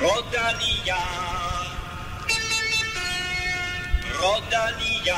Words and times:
Rodania. 0.00 0.96
Rodania. 4.22 5.16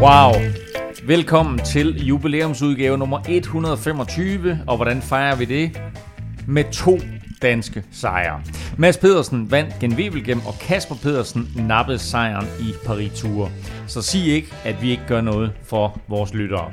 Wow. 0.00 0.32
Velkommen 1.06 1.58
til 1.58 2.06
jubilæumsudgave 2.06 2.98
nummer 2.98 3.20
125, 3.28 4.60
og 4.66 4.76
hvordan 4.76 5.02
fejrer 5.02 5.36
vi 5.36 5.44
det? 5.44 5.80
Med 6.46 6.64
to 6.72 6.98
danske 7.44 7.84
sejre. 7.92 8.42
Mads 8.78 8.98
Pedersen 8.98 9.50
vandt 9.50 9.74
gen 9.80 9.94
Wevelgem, 9.94 10.38
og 10.46 10.54
Kasper 10.60 10.94
Pedersen 10.94 11.48
nappede 11.56 11.98
sejren 11.98 12.46
i 12.60 12.72
Paris 12.84 13.12
Tour. 13.20 13.50
Så 13.86 14.02
sig 14.02 14.26
ikke, 14.26 14.54
at 14.64 14.82
vi 14.82 14.90
ikke 14.90 15.02
gør 15.08 15.20
noget 15.20 15.52
for 15.62 16.00
vores 16.08 16.34
lyttere. 16.34 16.72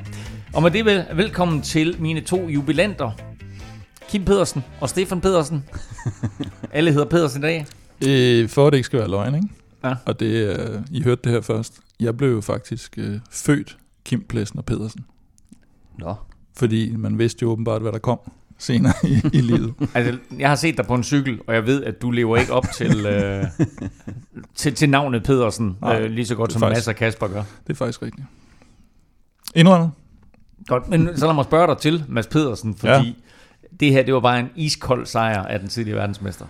Og 0.53 0.63
med 0.63 0.71
det 0.71 0.85
vel, 0.85 1.05
velkommen 1.15 1.61
til 1.61 1.95
mine 1.99 2.21
to 2.21 2.47
jubilanter. 2.47 3.11
Kim 4.09 4.25
Pedersen 4.25 4.63
og 4.81 4.89
Stefan 4.89 5.21
Pedersen. 5.21 5.63
Alle 6.73 6.91
hedder 6.91 7.07
Pedersen 7.07 7.41
i 7.41 7.45
dag. 7.45 7.65
Øh, 8.07 8.49
for 8.49 8.67
at 8.67 8.73
det 8.73 8.77
ikke 8.77 8.85
skal 8.85 8.99
være 8.99 9.09
løgn, 9.09 9.35
ikke? 9.35 9.47
Ja. 9.83 9.95
Og 10.05 10.19
det, 10.19 10.59
øh, 10.59 10.81
I 10.91 11.03
hørte 11.03 11.21
det 11.23 11.31
her 11.31 11.41
først. 11.41 11.79
Jeg 11.99 12.17
blev 12.17 12.31
jo 12.31 12.41
faktisk 12.41 12.97
øh, 12.97 13.19
født 13.31 13.77
Kim 14.05 14.23
Plesner 14.29 14.61
Pedersen. 14.61 15.05
Nå. 15.99 16.15
Fordi 16.57 16.95
man 16.95 17.19
vidste 17.19 17.43
jo 17.43 17.49
åbenbart, 17.49 17.81
hvad 17.81 17.91
der 17.91 17.99
kom 17.99 18.19
senere 18.61 18.93
i, 19.03 19.21
i 19.33 19.41
livet. 19.41 19.73
Altså, 19.95 20.17
jeg 20.39 20.49
har 20.49 20.55
set 20.55 20.77
dig 20.77 20.85
på 20.85 20.95
en 20.95 21.03
cykel, 21.03 21.39
og 21.47 21.55
jeg 21.55 21.65
ved, 21.65 21.83
at 21.83 22.01
du 22.01 22.11
lever 22.11 22.37
ikke 22.37 22.53
op 22.53 22.65
til, 22.77 23.05
øh, 23.05 23.43
til, 24.55 24.73
til 24.75 24.89
navnet 24.89 25.23
Pedersen, 25.23 25.77
Nej, 25.81 26.01
øh, 26.01 26.11
lige 26.11 26.25
så 26.25 26.35
godt 26.35 26.51
som 26.53 26.59
faktisk- 26.59 26.77
Mads 26.77 26.87
og 26.87 26.95
Kasper 26.95 27.27
gør. 27.27 27.43
Det 27.67 27.73
er 27.73 27.77
faktisk 27.77 28.01
rigtigt. 28.01 28.25
Indrømmet? 29.55 29.91
Godt, 30.67 30.89
men 30.89 31.09
så 31.17 31.25
lad 31.25 31.33
mig 31.33 31.45
spørge 31.45 31.67
dig 31.67 31.77
til, 31.77 32.03
Mads 32.07 32.27
Pedersen, 32.27 32.75
fordi 32.75 32.93
ja. 32.93 33.13
det 33.79 33.91
her, 33.91 34.03
det 34.03 34.13
var 34.13 34.19
bare 34.19 34.39
en 34.39 34.49
iskold 34.55 35.05
sejr 35.05 35.43
af 35.43 35.59
den 35.59 35.69
tidligere 35.69 35.97
verdensmester. 35.99 36.45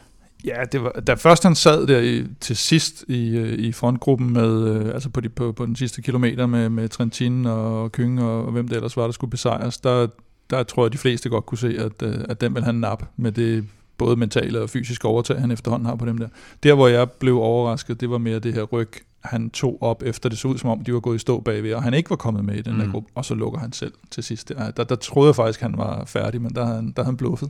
Ja, 0.46 0.64
det 0.72 0.84
var, 0.84 0.90
da 0.90 1.14
først 1.14 1.44
han 1.44 1.56
sad 1.56 1.88
der 1.88 2.00
i, 2.00 2.24
til 2.40 2.56
sidst 2.58 3.06
i, 3.08 3.30
øh, 3.38 3.60
i 3.60 3.72
frontgruppen 3.72 4.34
med, 4.34 4.68
øh, 4.68 4.94
altså 4.94 5.10
på, 5.10 5.22
de, 5.22 5.30
på, 5.30 5.52
på 5.52 5.66
den 5.66 5.76
sidste 5.76 6.02
kilometer 6.02 6.46
med, 6.46 6.70
med 6.70 6.90
Trentin 6.90 7.46
og 7.46 7.92
Køng 7.92 8.22
og, 8.24 8.46
og 8.46 8.52
hvem 8.52 8.68
det 8.68 8.76
ellers 8.76 8.98
var, 8.98 9.04
der 9.04 9.12
skulle 9.12 9.32
besejres, 9.32 9.78
der, 9.78 10.08
der 10.52 10.64
tror 10.64 10.86
jeg, 10.86 10.94
de 10.94 10.98
fleste 10.98 11.30
godt 11.30 11.46
kunne 11.46 11.58
se, 11.58 11.78
at, 11.80 12.02
øh, 12.04 12.16
at 12.30 12.42
den 12.42 12.56
vil 12.56 12.64
han 12.64 12.76
nap 12.76 13.04
med 13.18 13.32
det 13.32 13.66
både 13.98 14.16
mentale 14.16 14.62
og 14.62 14.70
fysiske 14.70 15.08
overtag, 15.08 15.40
han 15.40 15.52
efterhånden 15.52 15.86
har 15.86 15.96
på 15.96 16.06
dem 16.06 16.18
der. 16.18 16.28
Der, 16.64 16.74
hvor 16.74 16.88
jeg 16.88 17.12
blev 17.12 17.38
overrasket, 17.38 18.02
det 18.02 18.10
var 18.10 18.18
mere 18.18 18.40
det 18.40 18.54
her 18.54 18.64
ryg, 18.64 18.90
han 19.24 19.50
tog 19.50 19.78
op 19.82 20.04
efter 20.06 20.30
det 20.30 20.38
så 20.38 20.48
ud, 20.48 20.58
som 20.58 20.70
om 20.70 20.84
de 20.84 20.94
var 20.94 21.00
gået 21.00 21.16
i 21.16 21.20
stå 21.20 21.40
bagved, 21.40 21.74
og 21.74 21.84
han 21.84 21.94
ikke 21.94 22.10
var 22.10 22.16
kommet 22.16 22.46
med 22.46 22.56
i 22.56 22.62
den 22.62 22.74
mm. 22.74 22.80
Der 22.80 22.92
gruppe, 22.92 23.10
og 23.16 23.26
så 23.26 23.36
lukker 23.36 23.60
han 23.60 23.74
selv 23.74 23.94
til 24.12 24.24
sidst. 24.24 24.50
Der, 24.50 24.72
der, 24.72 24.84
der 24.84 24.96
troede 24.96 25.28
jeg 25.28 25.36
faktisk, 25.36 25.62
han 25.62 25.74
var 25.78 26.06
færdig, 26.06 26.42
men 26.42 26.56
der 26.56 26.66
har 26.66 26.76
han, 26.76 26.94
der 26.96 27.04
han 27.04 27.18
bluffet. 27.18 27.50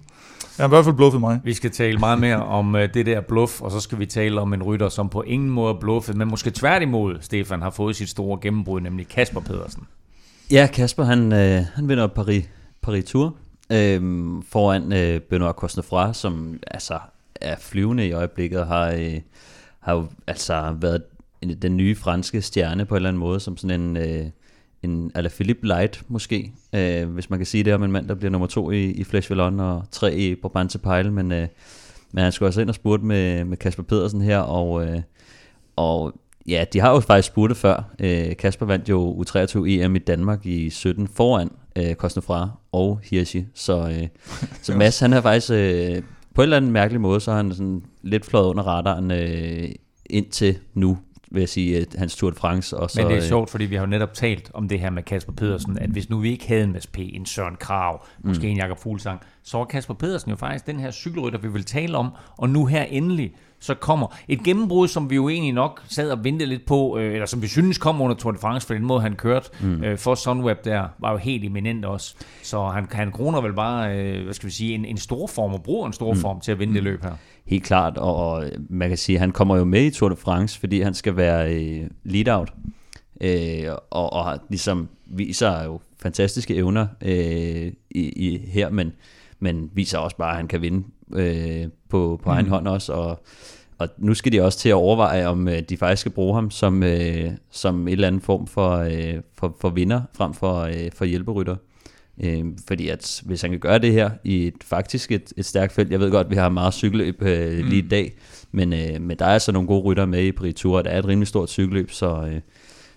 Jeg 0.57 0.63
har 0.63 0.67
i 0.67 0.69
hvert 0.69 0.85
fald 0.85 0.95
bluffet 0.95 1.21
mig. 1.21 1.39
Vi 1.43 1.53
skal 1.53 1.71
tale 1.71 1.97
meget 1.97 2.19
mere 2.19 2.43
om 2.43 2.75
øh, 2.75 2.93
det 2.93 3.05
der 3.05 3.21
bluff, 3.21 3.61
og 3.61 3.71
så 3.71 3.79
skal 3.79 3.99
vi 3.99 4.05
tale 4.05 4.41
om 4.41 4.53
en 4.53 4.63
rytter, 4.63 4.89
som 4.89 5.09
på 5.09 5.21
ingen 5.21 5.49
måde 5.49 5.73
er 5.75 5.79
bluffet, 5.79 6.15
men 6.15 6.27
måske 6.27 6.51
tværtimod, 6.51 7.17
Stefan, 7.21 7.61
har 7.61 7.69
fået 7.69 7.95
sit 7.95 8.09
store 8.09 8.39
gennembrud, 8.41 8.81
nemlig 8.81 9.07
Kasper 9.07 9.39
Pedersen. 9.39 9.83
Ja, 10.51 10.67
Kasper, 10.73 11.03
han, 11.03 11.33
øh, 11.33 11.61
han 11.75 11.89
vinder 11.89 12.07
Paris, 12.07 12.45
Paris 12.81 13.05
Tour 13.05 13.35
øh, 13.71 14.01
foran 14.49 14.93
øh, 14.93 15.19
Benoit 15.21 15.55
Cosnefra, 15.55 16.13
som 16.13 16.59
altså 16.67 16.99
er 17.35 17.55
flyvende 17.59 18.07
i 18.07 18.11
øjeblikket, 18.11 18.59
og 18.59 18.67
har, 18.67 18.91
øh, 18.91 19.19
har 19.79 19.93
jo 19.93 20.05
altså 20.27 20.75
været 20.81 21.03
en- 21.41 21.57
den 21.61 21.77
nye 21.77 21.95
franske 21.95 22.41
stjerne 22.41 22.85
på 22.85 22.93
en 22.95 22.97
eller 22.97 23.09
anden 23.09 23.19
måde, 23.19 23.39
som 23.39 23.57
sådan 23.57 23.81
en, 23.81 23.97
øh, 23.97 24.25
en 24.83 25.11
Alaphilippe 25.15 25.67
Light 25.67 26.03
måske, 26.07 26.51
øh, 26.75 27.09
hvis 27.09 27.29
man 27.29 27.39
kan 27.39 27.45
sige 27.45 27.63
det 27.63 27.73
om 27.73 27.83
en 27.83 27.91
mand, 27.91 28.07
der 28.07 28.15
bliver 28.15 28.31
nummer 28.31 28.47
to 28.47 28.71
i, 28.71 28.83
i 28.91 29.03
Flesh 29.03 29.29
Vallon 29.29 29.59
og 29.59 29.83
tre 29.91 30.15
i 30.15 30.35
Brabantse 30.35 30.79
Pejl, 30.79 31.11
men, 31.11 31.31
øh, 31.31 31.47
men 32.11 32.23
han 32.23 32.31
skulle 32.31 32.49
også 32.49 32.61
ind 32.61 32.69
og 32.69 32.75
spurgte 32.75 33.05
med, 33.05 33.45
med 33.45 33.57
Kasper 33.57 33.83
Pedersen 33.83 34.21
her, 34.21 34.39
og, 34.39 34.85
øh, 34.87 35.01
og 35.75 36.13
ja, 36.47 36.65
de 36.73 36.79
har 36.79 36.91
jo 36.91 36.99
faktisk 36.99 37.27
spurgt 37.27 37.57
før. 37.57 37.83
Øh, 37.99 38.35
Kasper 38.37 38.65
vandt 38.65 38.89
jo 38.89 39.23
U23 39.23 39.65
EM 39.67 39.95
i 39.95 39.99
Danmark 39.99 40.45
i 40.45 40.69
17 40.69 41.07
foran 41.07 41.51
øh, 41.75 41.95
Kostnefra 41.95 42.49
og 42.71 42.99
Hirschi, 43.03 43.45
så, 43.53 43.89
øh, 43.89 44.07
så 44.63 44.75
Mads 44.75 44.99
han 44.99 45.13
er 45.13 45.21
faktisk 45.21 45.51
øh, 45.51 46.01
på 46.35 46.41
en 46.41 46.43
eller 46.43 46.57
anden 46.57 46.71
mærkelig 46.71 47.01
måde, 47.01 47.19
så 47.19 47.31
er 47.31 47.35
han 47.35 47.51
sådan 47.53 47.83
lidt 48.01 48.25
fløjet 48.25 48.47
under 48.47 48.63
radaren 48.63 49.11
øh, 49.11 49.69
indtil 50.05 50.57
nu, 50.73 50.97
vil 51.31 51.41
jeg 51.41 51.49
sige, 51.49 51.77
øh, 51.77 51.85
hans 51.97 52.15
Tour 52.15 52.29
de 52.29 52.35
France. 52.35 52.77
Og 52.77 52.91
så, 52.91 53.01
Men 53.01 53.07
det 53.09 53.17
er 53.17 53.23
øh, 53.23 53.27
sjovt, 53.27 53.49
fordi 53.49 53.65
vi 53.65 53.75
har 53.75 53.81
jo 53.81 53.89
netop 53.89 54.13
talt 54.13 54.51
om 54.53 54.67
det 54.67 54.79
her 54.79 54.89
med 54.89 55.03
Kasper 55.03 55.33
Pedersen, 55.33 55.77
at 55.77 55.89
hvis 55.89 56.09
nu 56.09 56.19
vi 56.19 56.31
ikke 56.31 56.47
havde 56.47 56.63
en 56.63 56.71
Mads 56.71 56.87
P., 56.87 56.97
en 56.97 57.25
Søren 57.25 57.55
Krav, 57.55 58.05
måske 58.23 58.47
en 58.47 58.57
Jakob 58.57 58.79
Fuglsang, 58.79 59.21
så 59.43 59.57
var 59.57 59.65
Kasper 59.65 59.93
Pedersen 59.93 60.31
jo 60.31 60.37
faktisk 60.37 60.67
den 60.67 60.79
her 60.79 60.91
cykelrytter, 60.91 61.39
vi 61.39 61.47
vil 61.47 61.63
tale 61.63 61.97
om, 61.97 62.09
og 62.37 62.49
nu 62.49 62.65
her 62.65 62.83
endelig, 62.83 63.33
så 63.59 63.73
kommer 63.73 64.15
et 64.27 64.43
gennembrud, 64.43 64.87
som 64.87 65.09
vi 65.09 65.15
jo 65.15 65.29
egentlig 65.29 65.53
nok 65.53 65.83
sad 65.87 66.11
og 66.11 66.23
ventede 66.23 66.49
lidt 66.49 66.65
på, 66.65 66.97
øh, 66.97 67.13
eller 67.13 67.25
som 67.25 67.41
vi 67.41 67.47
synes 67.47 67.77
kom 67.77 68.01
under 68.01 68.15
Tour 68.15 68.31
de 68.31 68.37
France, 68.37 68.67
for 68.67 68.73
den 68.73 68.85
måde, 68.85 69.01
han 69.01 69.15
kørte 69.15 69.49
mm. 69.61 69.83
øh, 69.83 69.97
for 69.97 70.15
Sunweb 70.15 70.65
der, 70.65 70.87
var 70.99 71.11
jo 71.11 71.17
helt 71.17 71.45
eminent 71.45 71.85
også. 71.85 72.15
Så 72.43 72.63
han, 72.63 72.87
han 72.91 73.11
kroner 73.11 73.41
vel 73.41 73.53
bare, 73.53 73.97
øh, 73.97 74.23
hvad 74.23 74.33
skal 74.33 74.47
vi 74.47 74.53
sige, 74.53 74.75
en, 74.75 74.85
en 74.85 74.97
stor 74.97 75.27
form, 75.27 75.53
og 75.53 75.63
bruger 75.63 75.87
en 75.87 75.93
stor 75.93 76.13
form 76.13 76.41
til 76.41 76.51
at 76.51 76.59
vinde 76.59 76.73
det 76.73 76.83
løb 76.83 77.03
her. 77.03 77.13
Helt 77.45 77.63
klart, 77.63 77.97
og, 77.97 78.15
og 78.15 78.43
man 78.69 78.89
kan 78.89 78.97
sige, 78.97 79.15
at 79.15 79.19
han 79.19 79.31
kommer 79.31 79.57
jo 79.57 79.63
med 79.63 79.83
i 79.83 79.89
Tour 79.89 80.09
de 80.09 80.15
France, 80.15 80.59
fordi 80.59 80.81
han 80.81 80.93
skal 80.93 81.17
være 81.17 81.55
øh, 81.55 81.89
lead-out, 82.03 82.53
øh, 83.21 83.73
og, 83.89 84.13
og 84.13 84.25
har 84.25 84.39
ligesom 84.49 84.89
viser 85.05 85.63
jo 85.63 85.79
fantastiske 86.01 86.55
evner 86.55 86.87
øh, 87.01 87.71
i, 87.91 88.09
i 88.09 88.37
her, 88.47 88.69
men, 88.69 88.91
men 89.41 89.69
viser 89.73 89.97
også 89.97 90.17
bare, 90.17 90.29
at 90.29 90.35
han 90.35 90.47
kan 90.47 90.61
vinde 90.61 90.87
øh, 91.13 91.67
på, 91.89 92.19
på 92.23 92.29
egen 92.29 92.47
hånd 92.47 92.67
også, 92.67 92.93
og, 92.93 93.23
og 93.77 93.87
nu 93.97 94.13
skal 94.13 94.31
de 94.31 94.41
også 94.41 94.59
til 94.59 94.69
at 94.69 94.75
overveje, 94.75 95.27
om 95.27 95.47
øh, 95.47 95.61
de 95.61 95.77
faktisk 95.77 95.99
skal 95.99 96.11
bruge 96.11 96.35
ham 96.35 96.51
som, 96.51 96.83
øh, 96.83 97.31
som 97.51 97.87
et 97.87 97.91
eller 97.91 98.07
andet 98.07 98.23
form 98.23 98.47
for, 98.47 98.77
øh, 98.77 99.15
for, 99.37 99.55
for 99.61 99.69
vinder, 99.69 100.01
frem 100.13 100.33
for, 100.33 100.59
øh, 100.59 100.91
for 100.93 101.05
hjælperytter. 101.05 101.55
Øh, 102.23 102.45
fordi 102.67 102.89
at 102.89 103.21
hvis 103.25 103.41
han 103.41 103.51
kan 103.51 103.59
gøre 103.59 103.79
det 103.79 103.93
her 103.93 104.09
i 104.23 104.47
et 104.47 104.63
faktisk 104.63 105.11
et, 105.11 105.33
et 105.37 105.45
stærkt 105.45 105.73
felt, 105.73 105.91
jeg 105.91 105.99
ved 105.99 106.11
godt, 106.11 106.25
at 106.25 106.31
vi 106.31 106.35
har 106.35 106.49
meget 106.49 106.73
cykelløb 106.73 107.21
øh, 107.21 107.65
lige 107.65 107.85
i 107.85 107.87
dag, 107.87 108.13
men, 108.51 108.73
øh, 108.73 109.01
men 109.01 109.19
der 109.19 109.25
er 109.25 109.33
altså 109.33 109.51
nogle 109.51 109.67
gode 109.67 109.81
rytter 109.81 110.05
med 110.05 110.23
i 110.23 110.31
Paris 110.31 110.55
Tour, 110.55 110.77
og 110.77 110.83
det 110.83 110.93
er 110.93 110.99
et 110.99 111.07
rimelig 111.07 111.27
stort 111.27 111.49
cykelløb, 111.49 111.91
så, 111.91 112.27
øh, 112.31 112.41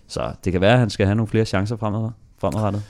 så 0.06 0.32
det 0.44 0.52
kan 0.52 0.60
være, 0.60 0.72
at 0.72 0.78
han 0.78 0.90
skal 0.90 1.06
have 1.06 1.16
nogle 1.16 1.28
flere 1.28 1.44
chancer 1.44 1.76
fremad, 1.76 2.10
fremadrettet. 2.38 2.82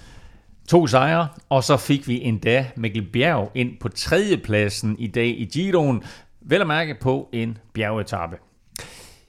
To 0.68 0.86
sejre, 0.86 1.28
og 1.48 1.64
så 1.64 1.76
fik 1.76 2.08
vi 2.08 2.22
endda 2.22 2.66
Mikkel 2.76 3.02
Bjerg 3.02 3.50
ind 3.54 3.78
på 3.80 3.88
tredjepladsen 3.88 4.96
i 4.98 5.06
dag 5.06 5.26
i 5.26 5.44
Giroen, 5.44 6.02
vel 6.40 6.60
at 6.60 6.66
mærke 6.66 6.96
på 7.00 7.28
en 7.32 7.58
bjergetappe. 7.74 8.36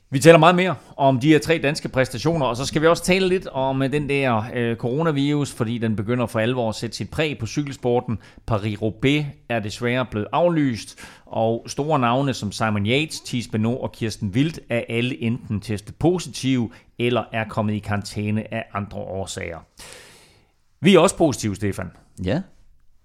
Vi 0.10 0.20
taler 0.20 0.38
meget 0.38 0.56
mere 0.56 0.76
om 0.98 1.20
de 1.20 1.28
her 1.28 1.40
tre 1.40 1.60
danske 1.64 1.90
præstationer, 1.90 2.46
og 2.46 2.56
så 2.58 2.66
skal 2.66 2.82
vi 2.82 2.88
også 2.88 3.04
tale 3.04 3.28
lidt 3.28 3.48
om 3.48 3.82
øh, 3.82 3.92
den 3.92 4.10
der 4.10 4.44
øh, 4.54 4.78
coronavirus, 4.78 5.54
fordi 5.54 5.78
den 5.78 5.96
begynder 5.96 6.26
for 6.26 6.40
alvor 6.40 6.70
at 6.70 6.76
sætte 6.76 6.96
sit 6.96 7.10
præg 7.10 7.38
på 7.40 7.46
cykelsporten. 7.48 8.18
Paris-Roubaix 8.52 9.24
er 9.50 9.60
desværre 9.60 10.06
blevet 10.06 10.28
aflyst, 10.32 11.00
og 11.26 11.66
store 11.68 12.00
navne 12.00 12.34
som 12.34 12.52
Simon 12.52 12.86
Yates, 12.86 13.22
Thies 13.22 13.48
Benoit 13.48 13.80
og 13.80 13.92
Kirsten 13.92 14.30
Wild 14.30 14.54
er 14.70 14.82
alle 14.90 15.22
enten 15.22 15.62
testet 15.62 15.96
positive, 15.96 16.70
eller 17.00 17.24
er 17.32 17.44
kommet 17.50 17.74
i 17.74 17.80
karantæne 17.80 18.54
af 18.54 18.66
andre 18.74 18.98
årsager. 18.98 19.60
Vi 20.86 20.96
er 20.96 21.00
også 21.00 21.18
positive, 21.18 21.56
Stefan. 21.56 21.92
Ja, 22.26 22.42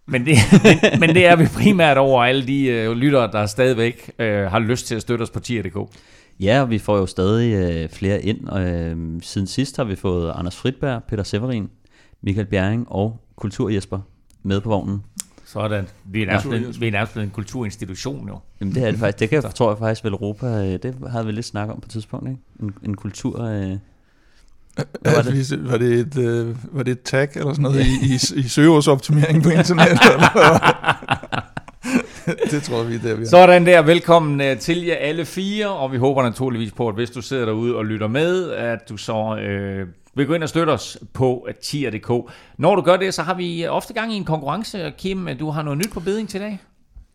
Men 0.06 0.26
det, 0.26 0.36
men, 0.64 1.00
men 1.00 1.08
det 1.08 1.26
er 1.26 1.36
vi 1.36 1.46
primært 1.46 1.98
over 1.98 2.24
alle 2.24 2.46
de 2.46 2.66
øh, 2.66 2.92
lyttere, 2.92 3.32
der 3.32 3.46
stadigvæk 3.46 4.10
øh, 4.18 4.42
har 4.42 4.58
lyst 4.58 4.86
til 4.86 4.94
at 4.94 5.02
støtte 5.02 5.22
os 5.22 5.30
på 5.30 5.40
tier.dk. 5.40 5.96
Ja, 6.40 6.60
og 6.60 6.70
vi 6.70 6.78
får 6.78 6.96
jo 6.96 7.06
stadig 7.06 7.54
øh, 7.54 7.88
flere 7.88 8.22
ind. 8.22 8.48
Og, 8.48 8.62
øh, 8.62 8.96
siden 9.22 9.46
sidst 9.46 9.76
har 9.76 9.84
vi 9.84 9.96
fået 9.96 10.32
Anders 10.36 10.56
Fritberg, 10.56 11.02
Peter 11.08 11.22
Severin, 11.22 11.70
Michael 12.22 12.46
Bjerring 12.46 12.86
og 12.88 13.20
Kultur 13.36 13.68
Jesper 13.68 14.00
med 14.42 14.60
på 14.60 14.68
vognen. 14.68 15.02
Sådan. 15.44 15.88
Vi 16.04 16.22
er 16.22 16.26
nærmest, 16.26 16.48
blevet, 16.48 16.80
vi 16.80 16.86
er 16.86 16.90
nærmest 16.90 17.16
en 17.16 17.30
kulturinstitution 17.30 18.28
jo. 18.28 18.38
Jamen 18.60 18.74
det 18.74 18.84
er 18.84 18.90
det 18.90 19.00
faktisk. 19.00 19.20
Det 19.20 19.28
kan 19.28 19.42
jeg, 19.42 19.54
tror 19.54 19.70
jeg 19.70 19.78
faktisk 19.78 20.04
vel 20.04 20.12
Europa, 20.12 20.46
øh, 20.46 20.82
det 20.82 20.94
havde 21.10 21.26
vi 21.26 21.32
lidt 21.32 21.46
snak 21.46 21.68
om 21.68 21.80
på 21.80 21.86
et 21.86 21.90
tidspunkt, 21.90 22.28
ikke? 22.28 22.40
En, 22.62 22.74
en 22.84 22.96
kultur... 22.96 23.42
Øh, 23.42 23.76
Hvad 25.00 25.14
var 25.14 25.22
det? 25.22 25.70
var 25.70 25.78
det, 25.78 25.92
et, 25.92 26.18
øh, 26.18 26.56
var 26.72 26.82
det 26.82 26.92
et 26.92 27.02
tag 27.02 27.28
eller 27.34 27.52
sådan 27.52 27.62
noget 27.62 27.86
i, 27.86 28.14
i, 28.36 28.40
i 28.40 28.48
søgeordsoptimering 28.48 29.42
på 29.42 29.48
hvad? 29.54 29.64
det 32.50 32.62
tror 32.62 32.82
vi, 32.82 32.98
det 32.98 33.10
er 33.10 33.14
vi 33.14 33.22
er. 33.22 33.28
Sådan 33.28 33.66
der, 33.66 33.82
velkommen 33.82 34.40
øh, 34.40 34.58
til 34.58 34.84
jer 34.84 34.94
alle 34.94 35.24
fire, 35.24 35.68
og 35.68 35.92
vi 35.92 35.96
håber 35.96 36.22
naturligvis 36.22 36.72
på, 36.72 36.88
at 36.88 36.94
hvis 36.94 37.10
du 37.10 37.22
sidder 37.22 37.44
derude 37.44 37.76
og 37.76 37.86
lytter 37.86 38.08
med, 38.08 38.50
at 38.50 38.88
du 38.88 38.96
så 38.96 39.36
øh, 39.36 39.86
vil 40.14 40.26
gå 40.26 40.34
ind 40.34 40.42
og 40.42 40.48
støtte 40.48 40.70
os 40.70 40.98
på 41.12 41.48
tier.dk. 41.62 42.32
Når 42.58 42.76
du 42.76 42.82
gør 42.82 42.96
det, 42.96 43.14
så 43.14 43.22
har 43.22 43.34
vi 43.34 43.66
ofte 43.66 43.94
gang 43.94 44.12
i 44.12 44.16
en 44.16 44.24
konkurrence, 44.24 44.92
Kim, 44.98 45.28
du 45.40 45.50
har 45.50 45.62
noget 45.62 45.78
nyt 45.78 45.90
på 45.92 46.00
beding 46.00 46.28
til 46.28 46.40
i 46.40 46.44
dag. 46.44 46.58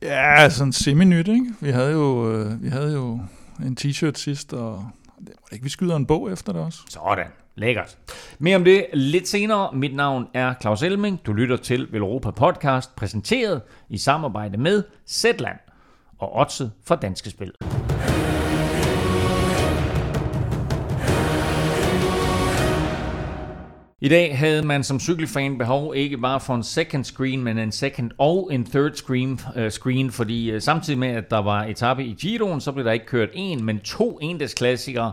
Ja, 0.02 0.50
sådan 0.50 0.74
semi-nyt, 0.74 1.28
ikke? 1.28 1.46
Vi 1.62 1.70
havde 1.70 1.92
jo, 1.92 2.32
øh, 2.32 2.64
vi 2.64 2.70
havde 2.70 2.94
jo 2.94 3.20
en 3.66 3.78
t-shirt 3.82 4.16
sidst, 4.16 4.54
og 4.54 4.90
det 5.20 5.30
må 5.30 5.48
ikke, 5.52 5.64
vi 5.64 5.70
skyder 5.70 5.96
en 5.96 6.06
bog 6.06 6.32
efter 6.32 6.54
det 6.54 6.62
også. 6.62 6.80
Sådan. 6.90 7.28
Lækkert. 7.56 7.98
Mere 8.40 8.56
om 8.56 8.64
det 8.64 8.86
lidt 8.94 9.28
senere. 9.28 9.72
Mit 9.74 9.96
navn 9.96 10.28
er 10.34 10.54
Claus 10.62 10.84
Elming. 10.84 11.26
Du 11.26 11.34
lytter 11.34 11.58
til 11.58 11.88
Velropa 11.92 12.32
Podcast, 12.32 12.96
præsenteret 12.96 13.62
i 13.90 13.98
samarbejde 13.98 14.58
med 14.58 14.84
Zetland 15.08 15.58
og 16.20 16.36
Otse 16.36 16.72
fra 16.86 16.96
Danske 16.96 17.30
Spil. 17.30 17.52
I 24.06 24.08
dag 24.08 24.38
havde 24.38 24.66
man 24.66 24.84
som 24.84 25.00
cykelfan 25.00 25.58
behov 25.58 25.96
ikke 25.96 26.18
bare 26.18 26.40
for 26.40 26.56
en 26.56 26.64
second 26.64 27.04
screen, 27.04 27.44
men 27.44 27.58
en 27.58 27.72
second 27.72 28.12
og 28.18 28.50
en 28.54 28.66
third 28.66 28.94
screen, 28.94 29.40
uh, 29.58 29.70
screen 29.70 30.12
fordi 30.12 30.56
uh, 30.56 30.62
samtidig 30.62 31.00
med, 31.00 31.08
at 31.08 31.32
der 31.32 31.38
var 31.38 31.64
etape 31.64 32.06
i 32.06 32.16
Giroen, 32.20 32.62
så 32.62 32.72
blev 32.72 32.86
der 32.86 32.92
ikke 32.92 33.06
kørt 33.06 33.30
en, 33.34 33.64
men 33.64 33.80
to 33.80 34.20
endagsklassikere, 34.22 35.12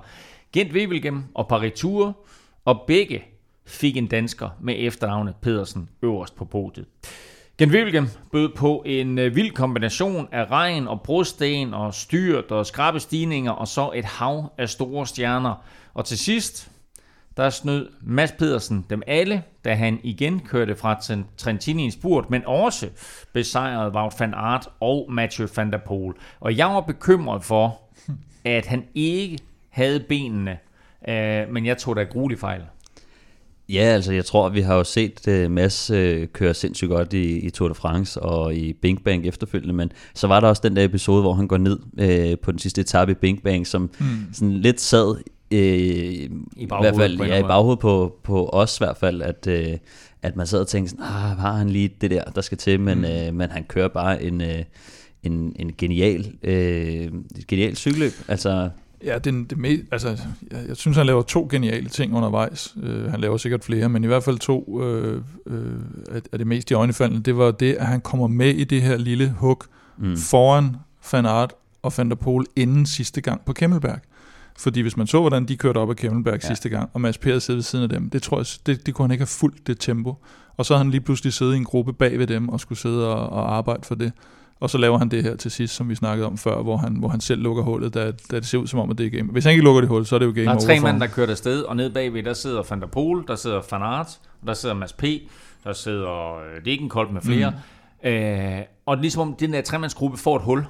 Gent 0.53 0.73
Wevelgem 0.73 1.25
og 1.35 1.49
Paris 1.49 1.73
Tour, 1.77 2.17
og 2.65 2.81
begge 2.87 3.25
fik 3.67 3.97
en 3.97 4.07
dansker 4.07 4.49
med 4.61 4.75
efternavnet 4.79 5.35
Pedersen 5.43 5.89
øverst 6.03 6.37
på 6.37 6.45
podiet. 6.45 6.87
Gent 7.59 7.73
Wevelgem 7.73 8.09
bød 8.33 8.49
på 8.57 8.83
en 8.87 9.19
øh, 9.19 9.37
vild 9.37 9.51
kombination 9.51 10.29
af 10.33 10.51
regn 10.51 10.89
og 10.89 11.01
brosten 11.03 11.75
og 11.75 11.95
styrt 11.95 12.51
og 12.51 12.67
skrabe 12.67 13.01
stigninger 13.01 13.53
og 13.53 13.69
så 13.69 13.91
et 13.95 14.05
hav 14.05 14.53
af 14.59 14.69
store 14.69 15.07
stjerner. 15.07 15.65
Og 15.95 16.05
til 16.05 16.19
sidst, 16.19 16.73
der 17.37 17.51
snød 17.51 17.89
Mads 18.03 18.33
Pedersen 18.33 18.87
dem 18.91 19.03
alle, 19.07 19.43
da 19.65 19.75
han 19.75 20.01
igen 20.03 20.41
kørte 20.41 20.77
fra 20.77 21.01
Trentini 21.37 21.87
i 21.87 21.91
spurt, 21.91 22.31
men 22.31 22.43
også 22.47 22.89
besejrede 23.33 23.93
Wout 23.95 24.21
van 24.21 24.35
Aert 24.35 24.69
og 24.81 25.07
Mathieu 25.13 25.49
van 25.57 25.73
der 25.73 25.79
Poel. 25.79 26.15
Og 26.41 26.57
jeg 26.57 26.67
var 26.67 26.81
bekymret 26.81 27.45
for, 27.45 27.81
at 28.45 28.67
han 28.67 28.85
ikke 28.95 29.39
havde 29.69 30.01
benene, 30.01 30.59
øh, 31.09 31.49
men 31.51 31.67
jeg 31.67 31.79
tog 31.79 31.97
da 31.97 32.03
grueligt 32.03 32.41
fejl. 32.41 32.63
Ja, 33.69 33.81
altså 33.83 34.13
jeg 34.13 34.25
tror, 34.25 34.49
vi 34.49 34.61
har 34.61 34.75
jo 34.75 34.85
set 34.85 35.29
uh, 35.29 35.51
Mads 35.51 35.91
uh, 35.91 36.25
køre 36.33 36.55
sindssygt 36.55 36.89
godt 36.89 37.13
i, 37.13 37.39
i 37.39 37.51
Tour 37.51 37.69
de 37.69 37.75
France 37.75 38.23
og 38.23 38.55
i 38.55 38.73
Bing 38.73 39.05
Bang 39.05 39.27
efterfølgende, 39.27 39.75
men 39.75 39.93
så 40.15 40.27
var 40.27 40.41
der 40.41 40.49
også 40.49 40.63
den 40.65 40.77
der 40.77 40.85
episode, 40.85 41.23
hvor 41.23 41.35
han 41.35 41.49
går 41.49 41.57
ned 41.57 41.79
uh, 41.83 42.39
på 42.39 42.51
den 42.53 42.59
sidste 42.59 42.81
etape 42.81 43.13
i 43.13 43.15
Bing 43.15 43.43
Bang, 43.43 43.67
som 43.67 43.91
mm. 43.99 44.07
sådan 44.33 44.53
lidt 44.53 44.81
sad 44.81 45.23
øh, 45.53 46.31
i, 46.57 46.67
baghovedet, 46.69 46.97
hvert 46.97 47.11
fald, 47.11 47.21
ja, 47.21 47.39
i 47.39 47.43
baghovedet 47.43 47.79
på, 47.79 48.17
på 48.23 48.49
os 48.53 48.77
i 48.77 48.81
hvert 48.81 48.97
fald, 48.97 49.23
at, 49.23 49.47
øh, 49.47 49.79
at 50.23 50.37
man 50.37 50.47
sad 50.47 50.61
og 50.61 50.69
tænkte 50.69 50.91
sådan, 50.91 51.05
ah, 51.05 51.39
har 51.39 51.53
han 51.53 51.71
lige 51.71 51.91
det 52.01 52.11
der, 52.11 52.25
der 52.25 52.41
skal 52.41 52.59
til, 52.59 52.81
men, 52.81 52.99
mm. 52.99 53.05
øh, 53.05 53.35
men 53.35 53.51
han 53.51 53.65
kører 53.65 53.89
bare 53.89 54.23
en, 54.23 54.41
øh, 54.41 54.65
en, 55.23 55.57
en 55.57 55.73
genial, 55.79 56.33
øh, 56.43 57.13
genial 57.49 57.77
cykelløb. 57.77 58.13
Altså, 58.29 58.71
Ja, 59.05 59.19
det, 59.19 59.51
det 59.51 59.59
med, 59.59 59.79
altså, 59.93 60.09
jeg, 60.51 60.65
jeg 60.69 60.77
synes, 60.77 60.97
han 60.97 61.07
laver 61.07 61.23
to 61.23 61.49
geniale 61.51 61.89
ting 61.89 62.17
undervejs. 62.17 62.77
Uh, 62.77 63.11
han 63.11 63.21
laver 63.21 63.37
sikkert 63.37 63.65
flere, 63.65 63.89
men 63.89 64.05
i 64.05 64.07
hvert 64.07 64.23
fald 64.23 64.39
to 64.39 64.65
uh, 64.67 64.83
uh, 65.47 65.63
af 66.33 66.39
det 66.39 66.47
mest 66.47 66.71
i 66.71 66.75
øjnefaldende, 66.75 67.23
det 67.23 67.37
var 67.37 67.51
det, 67.51 67.75
at 67.75 67.87
han 67.87 68.01
kommer 68.01 68.27
med 68.27 68.49
i 68.49 68.65
det 68.65 68.83
her 68.83 68.97
lille 68.97 69.35
hug 69.39 69.63
mm. 69.99 70.17
foran 70.17 70.77
Van 71.13 71.27
Aert 71.27 71.53
og 71.83 71.93
Van 71.97 72.09
der 72.09 72.15
Pol 72.15 72.47
inden 72.57 72.87
sidste 72.87 73.21
gang 73.21 73.41
på 73.45 73.53
Kemmelberg. 73.53 73.99
Fordi 74.59 74.81
hvis 74.81 74.97
man 74.97 75.07
så, 75.07 75.21
hvordan 75.21 75.45
de 75.45 75.57
kørte 75.57 75.79
op 75.79 75.91
ad 75.91 75.95
Kemmelberg 75.95 76.39
ja. 76.43 76.49
sidste 76.49 76.69
gang, 76.69 76.91
og 76.93 77.01
Mads 77.01 77.19
Per 77.19 77.39
sidder 77.39 77.59
ved 77.59 77.63
siden 77.63 77.83
af 77.83 77.89
dem, 77.89 78.11
det 78.11 78.23
tror 78.23 78.39
jeg, 78.39 78.47
det, 78.67 78.87
det 78.87 78.95
kunne 78.95 79.05
han 79.05 79.11
ikke 79.11 79.23
have 79.23 79.27
fuldt 79.27 79.67
det 79.67 79.81
tempo. 79.81 80.15
Og 80.57 80.67
så 80.67 80.75
har 80.75 80.79
han 80.79 80.91
lige 80.91 81.01
pludselig 81.01 81.33
siddet 81.33 81.55
i 81.55 81.57
en 81.57 81.65
gruppe 81.65 81.93
bag 81.93 82.19
ved 82.19 82.27
dem 82.27 82.49
og 82.49 82.61
skulle 82.61 82.79
sidde 82.79 83.15
og, 83.15 83.29
og 83.29 83.57
arbejde 83.57 83.81
for 83.85 83.95
det. 83.95 84.13
Og 84.61 84.71
så 84.71 84.79
laver 84.79 84.99
han 84.99 85.09
det 85.09 85.23
her 85.23 85.37
til 85.37 85.51
sidst, 85.51 85.75
som 85.75 85.89
vi 85.89 85.95
snakkede 85.95 86.27
om 86.27 86.39
før, 86.39 86.63
hvor 86.63 86.77
han, 86.77 86.97
hvor 86.97 87.09
han 87.09 87.21
selv 87.21 87.43
lukker 87.43 87.63
hullet, 87.63 87.95
da, 87.95 88.05
da 88.31 88.37
det 88.37 88.47
ser 88.47 88.59
ud 88.59 88.67
som 88.67 88.81
om, 88.81 88.91
at 88.91 88.99
det 88.99 89.07
er 89.07 89.11
game. 89.11 89.33
Hvis 89.33 89.45
han 89.45 89.53
ikke 89.53 89.65
lukker 89.65 89.81
det 89.81 89.89
hul, 89.89 90.07
så 90.07 90.15
er 90.15 90.19
det 90.19 90.27
jo 90.27 90.33
game. 90.35 90.47
Der 90.47 90.55
er 90.55 90.59
tre 90.59 90.81
mænd, 90.81 91.01
der 91.01 91.07
kører 91.07 91.31
afsted, 91.31 91.63
og 91.63 91.77
ned 91.77 91.91
bagved, 91.91 92.23
der 92.23 92.33
sidder 92.33 92.63
Van 92.71 92.81
der 92.81 92.87
Poel, 92.87 93.25
der 93.29 93.37
sidder 93.37 93.61
Van 93.71 93.83
Aert, 93.83 94.21
og 94.41 94.47
der 94.47 94.55
sidder 94.55 94.75
Mads 94.75 94.93
P., 94.93 95.05
der 95.65 95.73
sidder 95.73 96.39
Degenkolb 96.65 97.11
med 97.11 97.21
flere. 97.21 97.53
Mm. 98.05 98.09
Øh, 98.09 98.59
og 98.87 98.97
ligesom 98.97 99.29
om 99.29 99.35
den 99.41 99.53
der 99.53 99.61
tremandsgruppe 99.61 100.19
får 100.19 100.37
et 100.37 100.43
hul, 100.43 100.67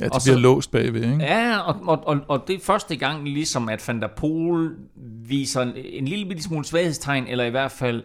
Ja, 0.00 0.04
det 0.04 0.12
og 0.12 0.20
bliver 0.24 0.36
så, 0.36 0.40
låst 0.40 0.70
bagved, 0.70 1.02
ikke? 1.02 1.16
Ja, 1.24 1.58
og, 1.58 1.76
og, 1.86 2.06
og, 2.06 2.20
og 2.28 2.44
det 2.48 2.56
er 2.56 2.60
første 2.62 2.96
gang 2.96 3.28
ligesom, 3.28 3.68
at 3.68 3.88
Van 3.88 4.00
der 4.00 4.08
Poel 4.16 4.70
viser 5.28 5.62
en, 5.62 5.72
en 5.76 6.08
lille 6.08 6.26
bitte 6.26 6.42
smule 6.42 6.64
svaghedstegn, 6.64 7.26
eller 7.26 7.44
i 7.44 7.50
hvert 7.50 7.72
fald 7.72 8.02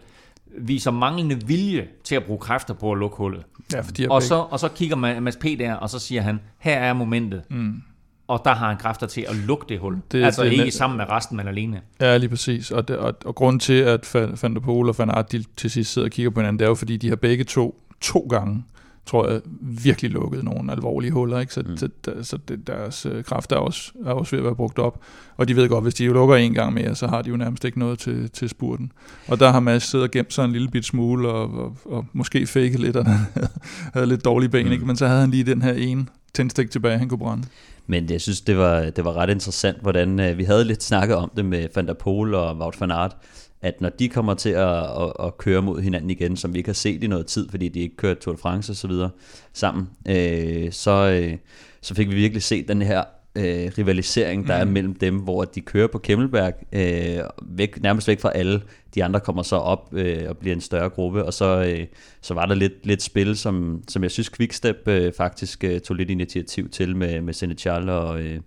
viser 0.58 0.92
manglende 0.92 1.48
vilje 1.48 1.88
til 2.04 2.16
at 2.16 2.24
bruge 2.24 2.40
kræfter 2.40 2.74
på 2.74 2.92
at 2.92 2.98
lukke 2.98 3.18
hullet. 3.18 3.44
Ja, 3.74 3.82
fordi 3.82 4.08
og, 4.10 4.24
så, 4.24 4.36
og 4.36 4.60
så 4.60 4.70
kigger 4.70 4.96
Mads 4.96 5.36
P. 5.36 5.44
der, 5.44 5.74
og 5.74 5.90
så 5.90 6.00
siger 6.00 6.22
han, 6.22 6.40
her 6.58 6.78
er 6.78 6.94
momentet. 6.94 7.42
Mm. 7.50 7.82
Og 8.28 8.42
der 8.46 8.54
har 8.56 8.68
han 8.68 8.78
kræfter 8.78 9.08
til 9.08 9.26
at 9.30 9.36
lukke 9.36 9.66
det 9.70 9.80
hul. 9.80 9.98
Det, 10.12 10.24
altså 10.24 10.44
det, 10.44 10.52
ikke 10.52 10.66
det, 10.66 10.74
sammen 10.74 10.98
med 10.98 11.06
resten, 11.10 11.38
men 11.38 11.48
alene. 11.48 11.82
Ja, 12.02 12.18
lige 12.18 12.30
præcis. 12.30 12.72
Og, 12.72 12.88
det, 12.88 12.98
og, 12.98 13.16
og 13.26 13.36
grunden 13.36 13.60
til, 13.60 13.74
at 13.74 14.10
Van 14.14 14.54
der 14.54 14.60
Poel 14.60 14.90
og 14.90 14.96
Van 14.98 15.10
Aert 15.10 15.32
de 15.32 15.44
til 15.58 15.72
sidst 15.72 15.94
sidder 15.94 16.08
og 16.08 16.12
kigger 16.12 16.30
på 16.30 16.40
hinanden, 16.40 16.60
det 16.60 16.66
er 16.66 16.70
jo, 16.70 16.76
fordi 16.76 16.98
de 16.98 17.10
har 17.10 17.16
begge 17.16 17.44
to 17.44 17.80
to 18.02 18.20
gange 18.20 18.64
tror 19.06 19.30
jeg, 19.30 19.42
virkelig 19.62 20.12
lukket 20.12 20.44
nogle 20.44 20.72
alvorlige 20.72 21.12
huller, 21.12 21.40
ikke? 21.40 21.54
så, 21.54 21.64
mm. 21.66 21.78
så, 21.78 21.90
så 22.22 22.38
det, 22.48 22.68
deres 22.68 23.06
øh, 23.06 23.24
kræfter 23.24 23.56
er 23.56 23.60
også, 23.60 23.92
er 24.06 24.12
også 24.12 24.32
ved 24.32 24.40
at 24.40 24.46
være 24.46 24.56
brugt 24.56 24.80
op. 24.80 25.00
Og 25.38 25.48
de 25.48 25.56
ved 25.56 25.70
godt, 25.70 25.84
hvis 25.84 25.94
de 25.94 26.08
lukker 26.08 26.36
en 26.36 26.54
gang 26.54 26.74
mere, 26.74 26.96
så 26.96 27.08
har 27.08 27.22
de 27.22 27.30
jo 27.30 27.38
nærmest 27.38 27.66
ikke 27.66 27.80
noget 27.80 28.00
til, 28.00 28.30
til 28.30 28.50
spurten. 28.50 28.92
Og 29.28 29.40
der 29.40 29.52
har 29.52 29.60
Mads 29.60 29.84
siddet 29.84 30.08
og 30.08 30.12
gemt 30.12 30.34
sig 30.34 30.46
en 30.46 30.52
lille 30.52 30.68
bit 30.68 30.86
smule, 30.86 31.30
og, 31.30 31.54
og, 31.54 31.78
og 31.86 32.06
måske 32.14 32.48
fake 32.48 32.78
lidt, 32.78 32.96
og 32.96 33.06
havde 33.94 34.06
lidt 34.06 34.26
dårlige 34.26 34.50
ben, 34.50 34.66
mm. 34.66 34.72
ikke? 34.72 34.86
men 34.86 34.96
så 34.96 35.08
havde 35.08 35.20
han 35.22 35.32
lige 35.32 35.44
den 35.44 35.62
her 35.62 35.74
ene 35.74 36.06
tændstik 36.34 36.72
tilbage, 36.72 36.98
han 36.98 37.10
kunne 37.10 37.18
brænde. 37.18 37.48
Men 37.88 38.10
jeg 38.10 38.22
synes, 38.22 38.42
det 38.42 38.58
var, 38.58 38.90
det 38.90 39.06
var 39.06 39.14
ret 39.14 39.30
interessant, 39.30 39.82
hvordan 39.82 40.20
øh, 40.20 40.38
vi 40.38 40.44
havde 40.44 40.66
lidt 40.66 40.84
snakket 40.84 41.16
om 41.16 41.32
det 41.36 41.46
med 41.46 41.68
Van 41.76 41.88
der 41.88 41.94
Pol 41.94 42.34
og 42.34 42.58
Wout 42.58 42.82
van 42.82 42.92
Aert, 42.92 43.16
at 43.64 43.82
når 43.82 43.90
de 43.90 44.10
kommer 44.10 44.34
til 44.34 44.50
at, 44.50 44.84
at, 44.84 45.14
at 45.20 45.38
køre 45.38 45.62
mod 45.62 45.82
hinanden 45.82 46.10
igen, 46.10 46.38
som 46.38 46.54
vi 46.54 46.58
ikke 46.58 46.70
har 46.70 46.74
set 46.74 47.04
i 47.04 47.08
noget 47.08 47.26
tid, 47.26 47.50
fordi 47.50 47.70
de 47.70 47.80
ikke 47.80 47.96
kørt 47.96 48.18
Tour 48.18 48.36
de 48.36 48.42
France 48.42 48.72
og 48.72 48.76
så 48.76 48.88
videre 48.88 49.10
sammen, 49.54 49.90
øh, 50.08 50.72
så, 50.72 50.92
øh, 50.92 51.38
så 51.82 51.96
fik 51.96 52.10
vi 52.10 52.16
virkelig 52.16 52.44
set 52.44 52.68
den 52.68 52.82
her 52.82 53.04
øh, 53.36 53.72
rivalisering, 53.78 54.48
der 54.48 54.64
mm. 54.64 54.70
er 54.70 54.74
mellem 54.74 54.94
dem, 54.94 55.18
hvor 55.18 55.44
de 55.44 55.62
kører 55.62 55.88
på 55.88 55.98
Kemmelberg, 55.98 56.54
øh, 56.72 57.24
væk, 57.42 57.82
nærmest 57.82 58.08
væk 58.08 58.20
fra 58.20 58.32
alle. 58.36 58.62
De 58.96 59.04
andre 59.04 59.20
kommer 59.20 59.44
så 59.44 59.56
op 59.56 59.90
øh, 59.94 60.30
og 60.30 60.38
bliver 60.38 60.56
en 60.56 60.62
større 60.62 60.90
gruppe, 60.90 61.26
og 61.26 61.34
så, 61.34 61.64
øh, 61.64 61.88
så 62.22 62.34
var 62.34 62.46
der 62.46 62.56
lidt, 62.56 62.86
lidt 62.86 63.02
spil, 63.02 63.38
som, 63.38 63.84
som 63.88 64.04
jeg 64.04 64.12
synes 64.12 64.30
Quickstep 64.30 64.88
øh, 64.88 65.14
faktisk 65.18 65.64
øh, 65.64 65.80
tog 65.80 65.98
lidt 65.98 66.10
initiativ 66.10 66.70
til 66.70 66.96
med, 66.96 67.22
med 67.22 67.34
Senechal 67.34 67.90
og, 67.90 68.22
øh, 68.22 68.40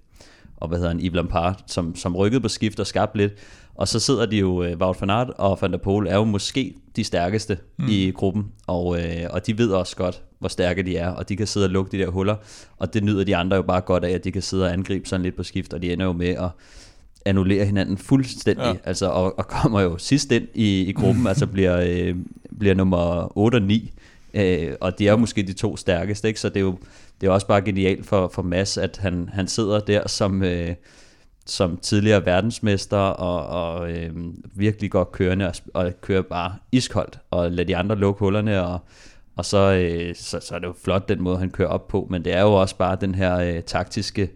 og 0.56 0.68
hvad 0.68 0.78
hedder 0.78 0.92
han, 0.92 1.00
Yves 1.00 1.14
Lampard, 1.14 1.62
som, 1.66 1.94
som 1.94 2.16
rykkede 2.16 2.40
på 2.40 2.48
skift 2.48 2.80
og 2.80 2.86
skabte 2.86 3.18
lidt. 3.18 3.32
Og 3.76 3.88
så 3.88 4.00
sidder 4.00 4.26
de 4.26 4.36
jo, 4.36 4.48
uh, 4.48 4.78
Wout 4.80 5.00
van 5.00 5.10
Aert 5.10 5.30
og 5.36 5.58
Van 5.60 5.72
der 5.72 5.78
Poel 5.78 6.06
er 6.06 6.14
jo 6.14 6.24
måske 6.24 6.74
de 6.96 7.04
stærkeste 7.04 7.58
mm. 7.78 7.84
i 7.88 8.10
gruppen, 8.10 8.44
og, 8.66 8.86
uh, 8.86 8.98
og 9.30 9.46
de 9.46 9.58
ved 9.58 9.70
også 9.70 9.96
godt, 9.96 10.22
hvor 10.38 10.48
stærke 10.48 10.82
de 10.82 10.96
er, 10.96 11.08
og 11.08 11.28
de 11.28 11.36
kan 11.36 11.46
sidde 11.46 11.66
og 11.66 11.70
lukke 11.70 11.98
de 11.98 12.02
der 12.02 12.10
huller, 12.10 12.36
og 12.76 12.94
det 12.94 13.04
nyder 13.04 13.24
de 13.24 13.36
andre 13.36 13.56
jo 13.56 13.62
bare 13.62 13.80
godt 13.80 14.04
af, 14.04 14.10
at 14.10 14.24
de 14.24 14.32
kan 14.32 14.42
sidde 14.42 14.64
og 14.64 14.72
angribe 14.72 15.08
sådan 15.08 15.22
lidt 15.22 15.36
på 15.36 15.42
skift, 15.42 15.72
og 15.72 15.82
de 15.82 15.92
ender 15.92 16.06
jo 16.06 16.12
med 16.12 16.28
at 16.28 16.48
annullere 17.24 17.64
hinanden 17.64 17.98
fuldstændig, 17.98 18.64
ja. 18.64 18.74
altså, 18.84 19.06
og, 19.06 19.38
og 19.38 19.48
kommer 19.48 19.80
jo 19.80 19.98
sidst 19.98 20.32
ind 20.32 20.48
i, 20.54 20.80
i 20.80 20.92
gruppen, 20.92 21.26
altså 21.32 21.46
bliver, 21.46 22.10
uh, 22.10 22.16
bliver 22.58 22.74
nummer 22.74 23.32
8 23.38 23.56
og 23.56 23.62
9, 23.62 23.92
uh, 24.34 24.40
og 24.80 24.98
de 24.98 25.06
er 25.06 25.10
jo 25.10 25.16
måske 25.16 25.42
de 25.42 25.52
to 25.52 25.76
stærkeste, 25.76 26.28
ikke? 26.28 26.40
så 26.40 26.48
det 26.48 26.56
er 26.56 26.60
jo 26.60 26.78
det 27.20 27.26
er 27.26 27.30
også 27.30 27.46
bare 27.46 27.62
genialt 27.62 28.06
for, 28.06 28.30
for 28.34 28.42
Mads, 28.42 28.78
at 28.78 28.98
han, 29.02 29.28
han 29.32 29.48
sidder 29.48 29.80
der 29.80 30.08
som... 30.08 30.42
Uh, 30.42 30.68
som 31.46 31.76
tidligere 31.76 32.26
verdensmester 32.26 32.96
og, 32.96 33.46
og 33.46 33.92
øh, 33.92 34.10
virkelig 34.54 34.90
godt 34.90 35.12
kørende 35.12 35.46
og, 35.46 35.54
og 35.74 36.00
kører 36.00 36.22
bare 36.22 36.54
iskoldt 36.72 37.18
og 37.30 37.50
lader 37.50 37.64
de 37.64 37.76
andre 37.76 37.96
lukke 37.96 38.18
hullerne 38.18 38.62
og, 38.62 38.78
og 39.36 39.44
så, 39.44 39.72
øh, 39.72 40.14
så, 40.14 40.40
så 40.40 40.54
er 40.54 40.58
det 40.58 40.66
jo 40.66 40.74
flot 40.84 41.08
den 41.08 41.22
måde 41.22 41.38
han 41.38 41.50
kører 41.50 41.68
op 41.68 41.88
på, 41.88 42.06
men 42.10 42.24
det 42.24 42.32
er 42.32 42.42
jo 42.42 42.52
også 42.52 42.76
bare 42.76 42.96
den 43.00 43.14
her 43.14 43.36
øh, 43.36 43.62
taktiske 43.62 44.30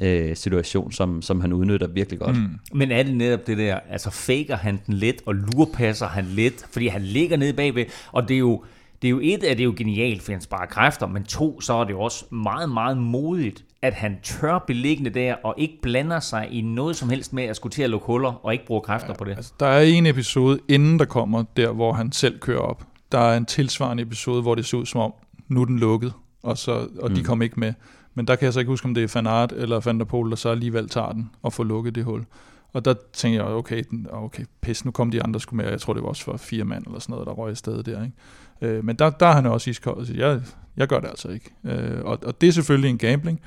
øh, 0.00 0.36
situation, 0.36 0.92
som, 0.92 1.22
som 1.22 1.40
han 1.40 1.52
udnytter 1.52 1.86
virkelig 1.86 2.20
godt. 2.20 2.36
Mm. 2.36 2.58
Men 2.72 2.90
er 2.90 3.02
det 3.02 3.16
netop 3.16 3.46
det 3.46 3.58
der, 3.58 3.78
altså 3.90 4.10
faker 4.10 4.56
han 4.56 4.80
den 4.86 4.94
lidt 4.94 5.22
og 5.26 5.34
lurpasser 5.34 6.06
han 6.06 6.24
lidt, 6.24 6.66
fordi 6.70 6.86
han 6.86 7.02
ligger 7.02 7.36
nede 7.36 7.52
bagved, 7.52 7.84
og 8.12 8.28
det 8.28 8.34
er 8.34 8.38
jo 8.38 8.64
det 9.02 9.08
er 9.08 9.10
jo 9.10 9.20
et, 9.22 9.44
at 9.44 9.56
det 9.56 9.60
er 9.60 9.64
jo 9.64 9.74
genialt, 9.76 10.22
for 10.22 10.32
han 10.32 10.40
sparer 10.40 10.66
kræfter, 10.66 11.06
men 11.06 11.24
to, 11.24 11.60
så 11.60 11.72
er 11.72 11.84
det 11.84 11.90
jo 11.90 12.00
også 12.00 12.34
meget, 12.34 12.70
meget 12.70 12.96
modigt, 12.96 13.64
at 13.84 13.94
han 13.94 14.16
tør 14.22 14.58
beliggende 14.58 15.10
der, 15.10 15.34
og 15.34 15.54
ikke 15.58 15.78
blander 15.82 16.20
sig 16.20 16.48
i 16.50 16.60
noget 16.60 16.96
som 16.96 17.08
helst 17.08 17.32
med 17.32 17.44
at 17.44 17.56
skulle 17.56 17.72
til 17.72 17.82
at 17.82 17.90
lukke 17.90 18.06
huller, 18.06 18.44
og 18.46 18.52
ikke 18.52 18.66
bruge 18.66 18.80
kræfter 18.80 19.08
ja, 19.08 19.14
på 19.14 19.24
det. 19.24 19.30
Altså, 19.30 19.52
der 19.60 19.66
er 19.66 19.80
en 19.80 20.06
episode, 20.06 20.58
inden 20.68 20.98
der 20.98 21.04
kommer 21.04 21.44
der, 21.56 21.72
hvor 21.72 21.92
han 21.92 22.12
selv 22.12 22.38
kører 22.38 22.60
op. 22.60 22.84
Der 23.12 23.18
er 23.18 23.36
en 23.36 23.46
tilsvarende 23.46 24.02
episode, 24.02 24.42
hvor 24.42 24.54
det 24.54 24.66
ser 24.66 24.78
ud 24.78 24.86
som 24.86 25.00
om, 25.00 25.14
nu 25.48 25.60
er 25.60 25.64
den 25.64 25.78
lukket, 25.78 26.12
og, 26.42 26.58
så, 26.58 26.88
og 27.00 27.10
mm. 27.10 27.14
de 27.14 27.24
kom 27.24 27.42
ikke 27.42 27.60
med. 27.60 27.72
Men 28.14 28.26
der 28.26 28.36
kan 28.36 28.44
jeg 28.44 28.52
så 28.52 28.60
ikke 28.60 28.70
huske, 28.70 28.86
om 28.86 28.94
det 28.94 29.04
er 29.04 29.12
Van 29.14 29.26
Aert 29.26 29.52
eller 29.52 29.80
Van 29.80 29.98
der 29.98 30.04
Pol, 30.04 30.30
der 30.30 30.36
så 30.36 30.48
alligevel 30.48 30.88
tager 30.88 31.12
den 31.12 31.30
og 31.42 31.52
får 31.52 31.64
lukket 31.64 31.94
det 31.94 32.04
hul. 32.04 32.24
Og 32.72 32.84
der 32.84 32.94
tænker 33.12 33.44
jeg, 33.44 33.48
okay, 33.48 33.82
den, 33.90 34.06
okay 34.12 34.44
pis, 34.60 34.84
nu 34.84 34.90
kom 34.90 35.10
de 35.10 35.22
andre 35.22 35.40
sgu 35.40 35.56
med, 35.56 35.70
jeg 35.70 35.80
tror 35.80 35.92
det 35.92 36.02
var 36.02 36.08
også 36.08 36.24
for 36.24 36.36
fire 36.36 36.64
mand 36.64 36.86
eller 36.86 36.98
sådan 36.98 37.12
noget, 37.12 37.26
der 37.26 37.32
røg 37.32 37.50
afsted 37.50 37.82
der. 37.82 38.04
Ikke? 38.04 38.76
Øh, 38.76 38.84
men 38.84 38.96
der, 38.96 39.10
der 39.10 39.26
er 39.26 39.32
han 39.32 39.46
også 39.46 39.70
iskold 39.70 39.98
og 39.98 40.06
siger, 40.06 40.28
ja, 40.28 40.38
Jeg 40.76 40.88
gør 40.88 41.00
det 41.00 41.08
altså 41.08 41.28
ikke. 41.28 41.50
Øh, 41.64 42.04
og, 42.04 42.18
og 42.22 42.40
det 42.40 42.48
er 42.48 42.52
selvfølgelig 42.52 42.90
en 42.90 42.98
gambling. 42.98 43.40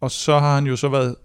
Og 0.00 0.10
så 0.10 0.38
har 0.38 0.54
han 0.54 0.66
jo 0.66 0.76
så 0.76 0.88
været 0.88 1.16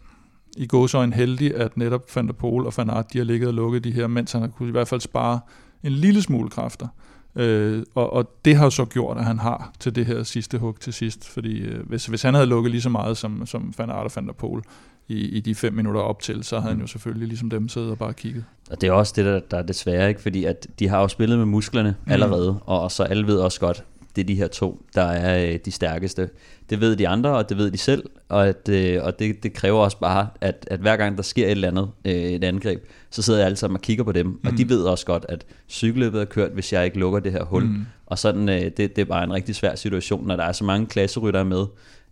i 0.58 0.68
gåsøjne 0.68 1.16
heldig, 1.16 1.56
at 1.56 1.78
netop 1.78 2.16
Van 2.16 2.28
der 2.28 2.34
Pol 2.34 2.66
og 2.66 2.74
Van 2.78 2.90
Aert, 2.90 3.14
de 3.14 3.18
har 3.18 3.26
ligget 3.26 3.48
og 3.48 3.54
lukket 3.54 3.84
de 3.84 3.92
her, 3.92 4.08
mens 4.08 4.32
han 4.32 4.42
har 4.42 4.48
kunne 4.48 4.70
i 4.70 4.72
hvert 4.72 4.88
fald 4.88 5.02
spare 5.02 5.40
en 5.84 5.92
lille 5.92 6.22
smule 6.22 6.50
kræfter. 6.50 6.88
Øh, 7.36 7.84
og, 7.96 8.14
og 8.14 8.32
det 8.46 8.56
har 8.56 8.70
så 8.70 8.86
gjort, 8.86 9.18
at 9.18 9.26
han 9.26 9.40
har 9.40 9.74
til 9.80 9.96
det 9.96 10.06
her 10.06 10.24
sidste 10.24 10.58
hug 10.58 10.80
til 10.80 10.94
sidst. 10.94 11.30
Fordi 11.30 11.60
øh, 11.60 11.88
hvis, 11.88 12.06
hvis 12.06 12.22
han 12.22 12.34
havde 12.34 12.48
lukket 12.48 12.72
lige 12.72 12.82
så 12.82 12.90
meget 12.90 13.18
som, 13.18 13.46
som 13.46 13.74
Van 13.78 13.90
Aert 13.90 14.06
og 14.06 14.12
Van 14.16 14.28
der 14.28 14.34
Pol 14.34 14.64
i, 15.08 15.16
i 15.16 15.40
de 15.40 15.56
fem 15.56 15.74
minutter 15.74 16.02
op 16.02 16.22
til, 16.22 16.44
så 16.44 16.60
havde 16.60 16.74
han 16.74 16.82
jo 16.82 16.88
selvfølgelig 16.88 17.28
ligesom 17.28 17.50
dem 17.50 17.70
siddet 17.70 17.92
og 17.92 17.98
bare 17.98 18.14
kigget. 18.14 18.46
Og 18.72 18.82
det 18.82 18.88
er 18.88 18.92
også 18.92 19.14
det, 19.16 19.26
der, 19.26 19.40
der 19.40 19.58
er 19.58 19.62
desværre 19.62 20.10
ikke, 20.10 20.22
fordi 20.22 20.44
at 20.46 20.68
de 20.80 20.88
har 20.88 21.00
jo 21.00 21.08
spillet 21.08 21.38
med 21.38 21.46
musklerne 21.46 21.96
allerede, 22.08 22.52
mm. 22.52 22.58
og 22.66 22.92
så 22.92 23.04
alle 23.04 23.28
ved 23.28 23.38
også 23.38 23.60
godt, 23.60 23.84
det 24.16 24.22
er 24.22 24.26
de 24.26 24.36
her 24.36 24.48
to, 24.48 24.86
der 24.96 25.02
er 25.04 25.52
øh, 25.52 25.60
de 25.66 25.72
stærkeste. 25.72 26.30
Det 26.70 26.82
ved 26.82 26.96
de 26.96 27.08
andre, 27.08 27.30
og 27.30 27.50
det 27.50 27.58
ved 27.58 27.72
de 27.72 27.78
selv, 27.78 28.04
og, 28.30 28.48
at, 28.48 28.70
øh, 28.70 29.04
og 29.04 29.20
det, 29.20 29.44
det 29.44 29.54
kræver 29.54 29.80
også 29.80 30.00
bare, 30.00 30.28
at, 30.42 30.68
at 30.72 30.80
hver 30.80 30.98
gang 30.98 31.18
der 31.18 31.24
sker 31.24 31.46
et 31.46 31.52
eller 31.52 31.68
andet, 31.68 31.90
øh, 32.06 32.14
et 32.14 32.44
angreb, 32.44 32.84
så 33.10 33.22
sidder 33.22 33.40
jeg 33.40 33.46
alle 33.46 33.56
sammen 33.56 33.76
og 33.76 33.82
kigger 33.82 34.04
på 34.04 34.12
dem, 34.12 34.26
mm. 34.26 34.40
og 34.46 34.58
de 34.58 34.70
ved 34.70 34.84
også 34.84 35.06
godt, 35.06 35.26
at 35.30 35.46
cykelløbet 35.70 36.22
er 36.22 36.26
kørt, 36.26 36.52
hvis 36.52 36.74
jeg 36.74 36.86
ikke 36.86 37.00
lukker 37.00 37.20
det 37.20 37.32
her 37.32 37.44
hul. 37.44 37.64
Mm. 37.64 37.86
Og 38.06 38.20
sådan, 38.20 38.50
øh, 38.50 38.62
det, 38.62 38.78
det 38.78 38.98
er 38.98 39.06
bare 39.06 39.24
en 39.24 39.34
rigtig 39.34 39.56
svær 39.56 39.76
situation, 39.76 40.28
når 40.28 40.36
der 40.36 40.44
er 40.44 40.52
så 40.52 40.64
mange 40.64 40.88
klasseryttere 40.88 41.46
med, 41.46 41.66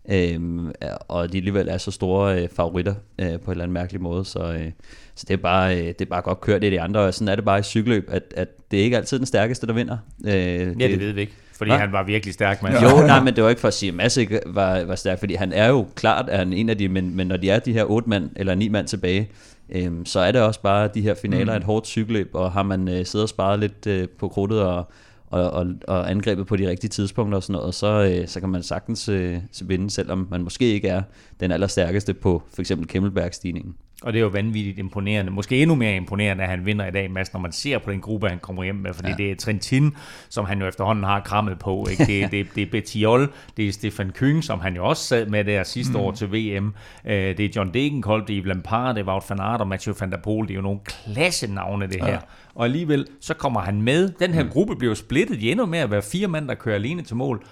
Øhm, 0.09 0.71
og 1.07 1.31
de 1.31 1.37
alligevel 1.37 1.67
er 1.67 1.77
så 1.77 1.91
store 1.91 2.43
øh, 2.43 2.49
favoritter 2.49 2.93
øh, 3.19 3.27
på 3.27 3.51
en 3.51 3.51
eller 3.51 3.63
anden 3.63 3.73
mærkelig 3.73 4.01
måde, 4.01 4.25
så, 4.25 4.53
øh, 4.53 4.71
så 5.15 5.25
det, 5.27 5.33
er 5.33 5.37
bare, 5.37 5.77
øh, 5.77 5.87
det 5.87 6.01
er 6.01 6.05
bare 6.05 6.21
godt 6.21 6.41
kørt 6.41 6.63
i 6.63 6.69
de 6.69 6.81
andre, 6.81 6.99
og 6.99 7.13
sådan 7.13 7.27
er 7.27 7.35
det 7.35 7.45
bare 7.45 7.59
i 7.59 7.63
cykelløb, 7.63 8.09
at, 8.11 8.23
at 8.35 8.47
det 8.71 8.79
er 8.79 8.83
ikke 8.83 8.97
altid 8.97 9.17
den 9.17 9.25
stærkeste, 9.25 9.67
der 9.67 9.73
vinder. 9.73 9.97
Øh, 10.25 10.31
ja, 10.33 10.63
det, 10.63 10.79
det 10.79 10.99
ved 10.99 11.11
vi 11.11 11.21
ikke, 11.21 11.33
fordi 11.61 11.71
Hva? 11.71 11.77
han 11.77 11.91
var 11.91 12.03
virkelig 12.03 12.33
stærk. 12.33 12.63
Men... 12.63 12.73
Jo, 12.73 13.01
nej, 13.07 13.23
men 13.23 13.35
det 13.35 13.43
var 13.43 13.49
ikke 13.49 13.61
for 13.61 13.67
at 13.67 13.73
sige, 13.73 13.89
at 13.89 13.95
Mads 13.95 14.17
ikke 14.17 14.39
var, 14.45 14.83
var 14.83 14.95
stærk, 14.95 15.19
fordi 15.19 15.33
han 15.33 15.53
er 15.53 15.67
jo 15.67 15.87
klart 15.95 16.25
er 16.29 16.37
han 16.37 16.53
en 16.53 16.69
af 16.69 16.77
de, 16.77 16.89
men, 16.89 17.15
men 17.15 17.27
når 17.27 17.37
de 17.37 17.49
er 17.49 17.59
de 17.59 17.73
her 17.73 17.83
otte 17.83 18.09
mand, 18.09 18.29
eller 18.35 18.55
ni 18.55 18.69
mand 18.69 18.87
tilbage, 18.87 19.29
øh, 19.69 19.91
så 20.05 20.19
er 20.19 20.31
det 20.31 20.41
også 20.41 20.61
bare 20.61 20.89
de 20.93 21.01
her 21.01 21.13
finaler, 21.13 21.53
mm. 21.53 21.57
et 21.57 21.63
hårdt 21.63 21.87
cykelløb, 21.87 22.29
og 22.33 22.51
har 22.51 22.63
man 22.63 22.87
øh, 22.87 23.05
siddet 23.05 23.23
og 23.23 23.29
sparet 23.29 23.59
lidt 23.59 23.87
øh, 23.87 24.07
på 24.19 24.27
krudtet 24.27 24.61
og 24.61 24.91
og, 25.31 25.51
og, 25.51 25.67
og 25.87 26.09
angrebet 26.09 26.47
på 26.47 26.55
de 26.55 26.69
rigtige 26.69 26.89
tidspunkter 26.89 27.35
og 27.35 27.43
sådan 27.43 27.53
noget, 27.53 27.75
så, 27.75 27.87
øh, 27.87 28.27
så 28.27 28.39
kan 28.39 28.49
man 28.49 28.63
sagtens 28.63 29.09
øh, 29.09 29.37
vinde, 29.61 29.89
selvom 29.89 30.27
man 30.31 30.43
måske 30.43 30.65
ikke 30.65 30.87
er 30.87 31.01
den 31.39 31.51
allerstærkeste 31.51 32.13
på 32.13 32.43
for 32.53 32.61
eksempel 32.61 32.87
Kemmelberg-stigningen. 32.87 33.75
Og 34.01 34.13
det 34.13 34.19
er 34.19 34.23
jo 34.23 34.27
vanvittigt 34.27 34.79
imponerende. 34.79 35.31
Måske 35.31 35.61
endnu 35.61 35.75
mere 35.75 35.95
imponerende, 35.95 36.43
at 36.43 36.49
han 36.49 36.65
vinder 36.65 36.87
i 36.87 36.91
dag, 36.91 37.11
Mads, 37.11 37.33
når 37.33 37.39
man 37.39 37.51
ser 37.51 37.77
på 37.77 37.91
den 37.91 38.01
gruppe, 38.01 38.29
han 38.29 38.39
kommer 38.39 38.63
hjem 38.63 38.75
med. 38.75 38.93
Fordi 38.93 39.09
ja. 39.09 39.15
det 39.15 39.31
er 39.31 39.35
Trentin, 39.35 39.95
som 40.29 40.45
han 40.45 40.61
jo 40.61 40.67
efterhånden 40.67 41.03
har 41.03 41.19
krammet 41.19 41.59
på. 41.59 41.87
Ikke? 41.91 42.05
Det, 42.05 42.31
det, 42.31 42.47
det 42.55 42.63
er 42.63 42.71
Betiol, 42.71 43.33
det 43.57 43.67
er 43.67 43.71
Stefan 43.71 44.11
Kyng, 44.11 44.43
som 44.43 44.59
han 44.59 44.75
jo 44.75 44.85
også 44.85 45.03
sad 45.03 45.25
med 45.25 45.43
der 45.43 45.63
sidste 45.63 45.93
mm. 45.93 45.99
år 45.99 46.11
til 46.11 46.31
VM. 46.31 46.73
Øh, 47.05 47.13
det 47.13 47.39
er 47.39 47.49
John 47.55 47.73
Degenkolb, 47.73 48.27
det 48.27 48.37
er 48.37 48.43
Lampard, 48.43 48.95
det 48.95 49.01
er 49.01 49.05
Wout 49.05 49.23
van 49.29 49.39
Aert 49.39 49.61
og 49.61 49.67
Mathieu 49.67 49.95
van 49.99 50.11
der 50.11 50.17
Poel. 50.17 50.47
Det 50.47 50.53
er 50.53 50.55
jo 50.55 50.61
nogle 50.61 50.79
klasse 50.85 51.53
navne, 51.53 51.87
det 51.87 52.03
her. 52.03 52.11
Ja. 52.11 52.17
Og 52.55 52.65
alligevel, 52.65 53.07
så 53.19 53.33
kommer 53.33 53.59
han 53.59 53.81
med. 53.81 54.09
Den 54.19 54.33
her 54.33 54.43
mm. 54.43 54.49
gruppe 54.49 54.75
bliver 54.75 54.91
jo 54.91 54.95
splittet 54.95 55.41
i 55.41 55.51
endnu 55.51 55.65
mere 55.65 55.83
at 55.83 55.91
være 55.91 56.01
fire 56.01 56.27
mand, 56.27 56.47
der 56.47 56.55
kører 56.55 56.75
alene 56.75 57.01
til 57.01 57.15
mål 57.15 57.43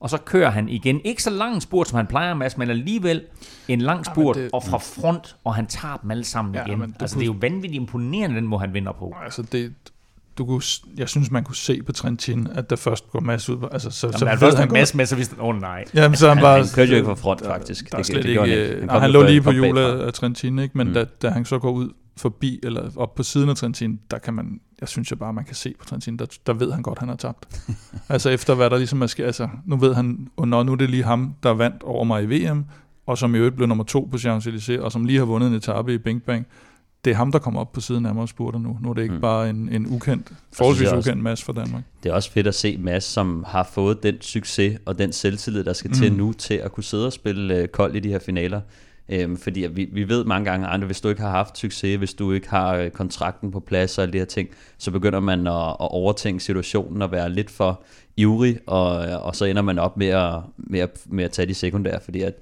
og 0.00 0.10
så 0.10 0.18
kører 0.18 0.50
han 0.50 0.68
igen. 0.68 1.00
Ikke 1.04 1.22
så 1.22 1.30
lang 1.30 1.62
spurt, 1.62 1.88
som 1.88 1.96
han 1.96 2.06
plejer, 2.06 2.34
Mads, 2.34 2.56
men 2.56 2.70
alligevel 2.70 3.22
en 3.68 3.80
lang 3.80 4.06
spurt, 4.06 4.36
ja, 4.36 4.42
det, 4.42 4.50
og 4.52 4.62
fra 4.62 4.78
front, 4.78 5.36
og 5.44 5.54
han 5.54 5.66
tager 5.66 5.96
dem 5.96 6.10
alle 6.10 6.24
sammen 6.24 6.54
ja, 6.54 6.66
igen. 6.66 6.94
altså, 7.00 7.16
kunne, 7.16 7.20
det 7.20 7.30
er 7.30 7.34
jo 7.34 7.38
vanvittigt 7.40 7.74
imponerende, 7.74 8.36
den 8.36 8.46
må 8.46 8.58
han 8.58 8.74
vinder 8.74 8.92
på. 8.92 9.14
Altså, 9.24 9.42
det, 9.42 9.72
du 10.38 10.44
kunne, 10.44 10.62
jeg 10.96 11.08
synes, 11.08 11.30
man 11.30 11.44
kunne 11.44 11.56
se 11.56 11.82
på 11.82 11.92
Trentin, 11.92 12.48
at 12.54 12.70
der 12.70 12.76
først 12.76 13.10
går 13.10 13.20
Mads 13.20 13.48
ud. 13.48 13.68
Altså, 13.72 13.90
så, 13.90 14.06
Jamen, 14.06 14.18
så 14.18 14.26
han 14.26 14.38
først 14.38 14.58
han 14.58 14.68
Mads 14.72 14.94
med, 14.94 15.06
så 15.06 15.16
vidste 15.16 15.34
han, 15.34 15.44
åh 15.44 15.48
oh, 15.48 15.60
nej. 15.60 15.84
Jamen, 15.94 16.16
så 16.16 16.28
han, 16.28 16.38
bare, 16.38 16.58
han 16.58 16.66
kørte 16.74 16.90
jo 16.90 16.96
ikke 16.96 17.06
fra 17.06 17.14
front, 17.14 17.44
faktisk. 17.44 17.90
Der, 17.90 17.96
der 17.96 18.02
det, 18.02 18.14
det, 18.14 18.22
det 18.22 18.28
ikke, 18.28 18.40
han, 18.40 18.78
han, 18.78 18.86
nej, 18.86 18.98
han 18.98 19.10
lå 19.10 19.22
lige 19.22 19.42
på 19.42 19.50
hjulet 19.50 20.00
af 20.00 20.12
Trentin, 20.12 20.58
ikke? 20.58 20.78
men 20.78 20.88
mm. 20.88 20.94
da, 20.94 21.04
da 21.22 21.28
han 21.28 21.44
så 21.44 21.58
går 21.58 21.70
ud 21.70 21.90
forbi, 22.16 22.60
eller 22.62 22.90
op 22.96 23.14
på 23.14 23.22
siden 23.22 23.48
af 23.48 23.56
Trentin, 23.56 24.00
der 24.10 24.18
kan 24.18 24.34
man, 24.34 24.60
jeg 24.80 24.88
synes 24.88 25.10
jeg 25.10 25.18
bare, 25.18 25.32
man 25.32 25.44
kan 25.44 25.54
se 25.54 25.74
på 25.78 25.84
Trentin, 25.84 26.16
der, 26.16 26.26
der 26.46 26.52
ved 26.52 26.72
han 26.72 26.82
godt, 26.82 26.98
han 26.98 27.08
har 27.08 27.16
tabt. 27.16 27.62
altså 28.08 28.30
efter 28.30 28.54
hvad 28.54 28.70
der 28.70 28.76
ligesom 28.76 29.02
er 29.02 29.06
sket, 29.06 29.24
altså 29.24 29.48
nu 29.64 29.76
ved 29.76 29.94
han, 29.94 30.28
og 30.36 30.48
når 30.48 30.62
nu 30.62 30.72
er 30.72 30.76
det 30.76 30.90
lige 30.90 31.04
ham, 31.04 31.34
der 31.42 31.50
vandt 31.50 31.82
over 31.82 32.04
mig 32.04 32.22
i 32.22 32.26
VM, 32.26 32.64
og 33.06 33.18
som 33.18 33.34
i 33.34 33.38
øvrigt 33.38 33.56
blev 33.56 33.68
nummer 33.68 33.84
to 33.84 34.08
på 34.10 34.16
Champs-Élysées, 34.16 34.80
og 34.80 34.92
som 34.92 35.04
lige 35.04 35.18
har 35.18 35.26
vundet 35.26 35.48
en 35.48 35.54
etape 35.54 35.94
i 35.94 35.98
Bing 35.98 36.22
Bang, 36.22 36.46
det 37.04 37.10
er 37.10 37.16
ham, 37.16 37.32
der 37.32 37.38
kommer 37.38 37.60
op 37.60 37.72
på 37.72 37.80
siden 37.80 38.06
af 38.06 38.14
mig 38.14 38.22
og 38.22 38.28
spurgte 38.28 38.58
nu. 38.58 38.78
Nu 38.82 38.90
er 38.90 38.94
det 38.94 39.02
ikke 39.02 39.14
mm. 39.14 39.20
bare 39.20 39.50
en, 39.50 39.68
en 39.72 39.86
ukendt, 39.86 40.32
forholdsvis 40.52 40.92
ukendt 40.92 41.22
Mads 41.22 41.42
for 41.42 41.52
Danmark. 41.52 41.82
Det 42.02 42.10
er 42.10 42.14
også 42.14 42.30
fedt 42.30 42.46
at 42.46 42.54
se 42.54 42.76
Mads, 42.78 43.04
som 43.04 43.44
har 43.48 43.68
fået 43.72 44.02
den 44.02 44.20
succes 44.20 44.78
og 44.84 44.98
den 44.98 45.12
selvtillid, 45.12 45.64
der 45.64 45.72
skal 45.72 45.88
mm. 45.88 45.94
til 45.94 46.12
nu, 46.12 46.32
til 46.32 46.54
at 46.54 46.72
kunne 46.72 46.84
sidde 46.84 47.06
og 47.06 47.12
spille 47.12 47.56
øh, 47.56 47.68
kold 47.68 47.96
i 47.96 48.00
de 48.00 48.08
her 48.08 48.18
finaler. 48.18 48.60
Øhm, 49.08 49.36
fordi 49.36 49.66
vi, 49.72 49.88
vi 49.92 50.08
ved 50.08 50.24
mange 50.24 50.50
gange, 50.50 50.68
at 50.68 50.80
hvis 50.80 51.00
du 51.00 51.08
ikke 51.08 51.22
har 51.22 51.30
haft 51.30 51.58
succes, 51.58 51.98
hvis 51.98 52.14
du 52.14 52.32
ikke 52.32 52.48
har 52.48 52.74
øh, 52.74 52.90
kontrakten 52.90 53.50
på 53.50 53.60
plads 53.60 53.98
og 53.98 54.02
alle 54.02 54.12
de 54.12 54.18
her 54.18 54.24
ting, 54.24 54.48
så 54.78 54.90
begynder 54.90 55.20
man 55.20 55.46
at, 55.46 55.68
at 55.68 55.76
overtænke 55.78 56.44
situationen 56.44 57.02
og 57.02 57.12
være 57.12 57.30
lidt 57.30 57.50
for 57.50 57.82
ivrig, 58.16 58.58
og, 58.66 59.08
øh, 59.08 59.26
og 59.26 59.36
så 59.36 59.44
ender 59.44 59.62
man 59.62 59.78
op 59.78 59.96
med 59.96 60.06
at, 60.06 60.34
med, 60.56 60.80
at, 60.80 60.90
med 61.06 61.24
at 61.24 61.30
tage 61.30 61.46
de 61.46 61.54
sekundære, 61.54 62.00
fordi 62.00 62.22
at 62.22 62.34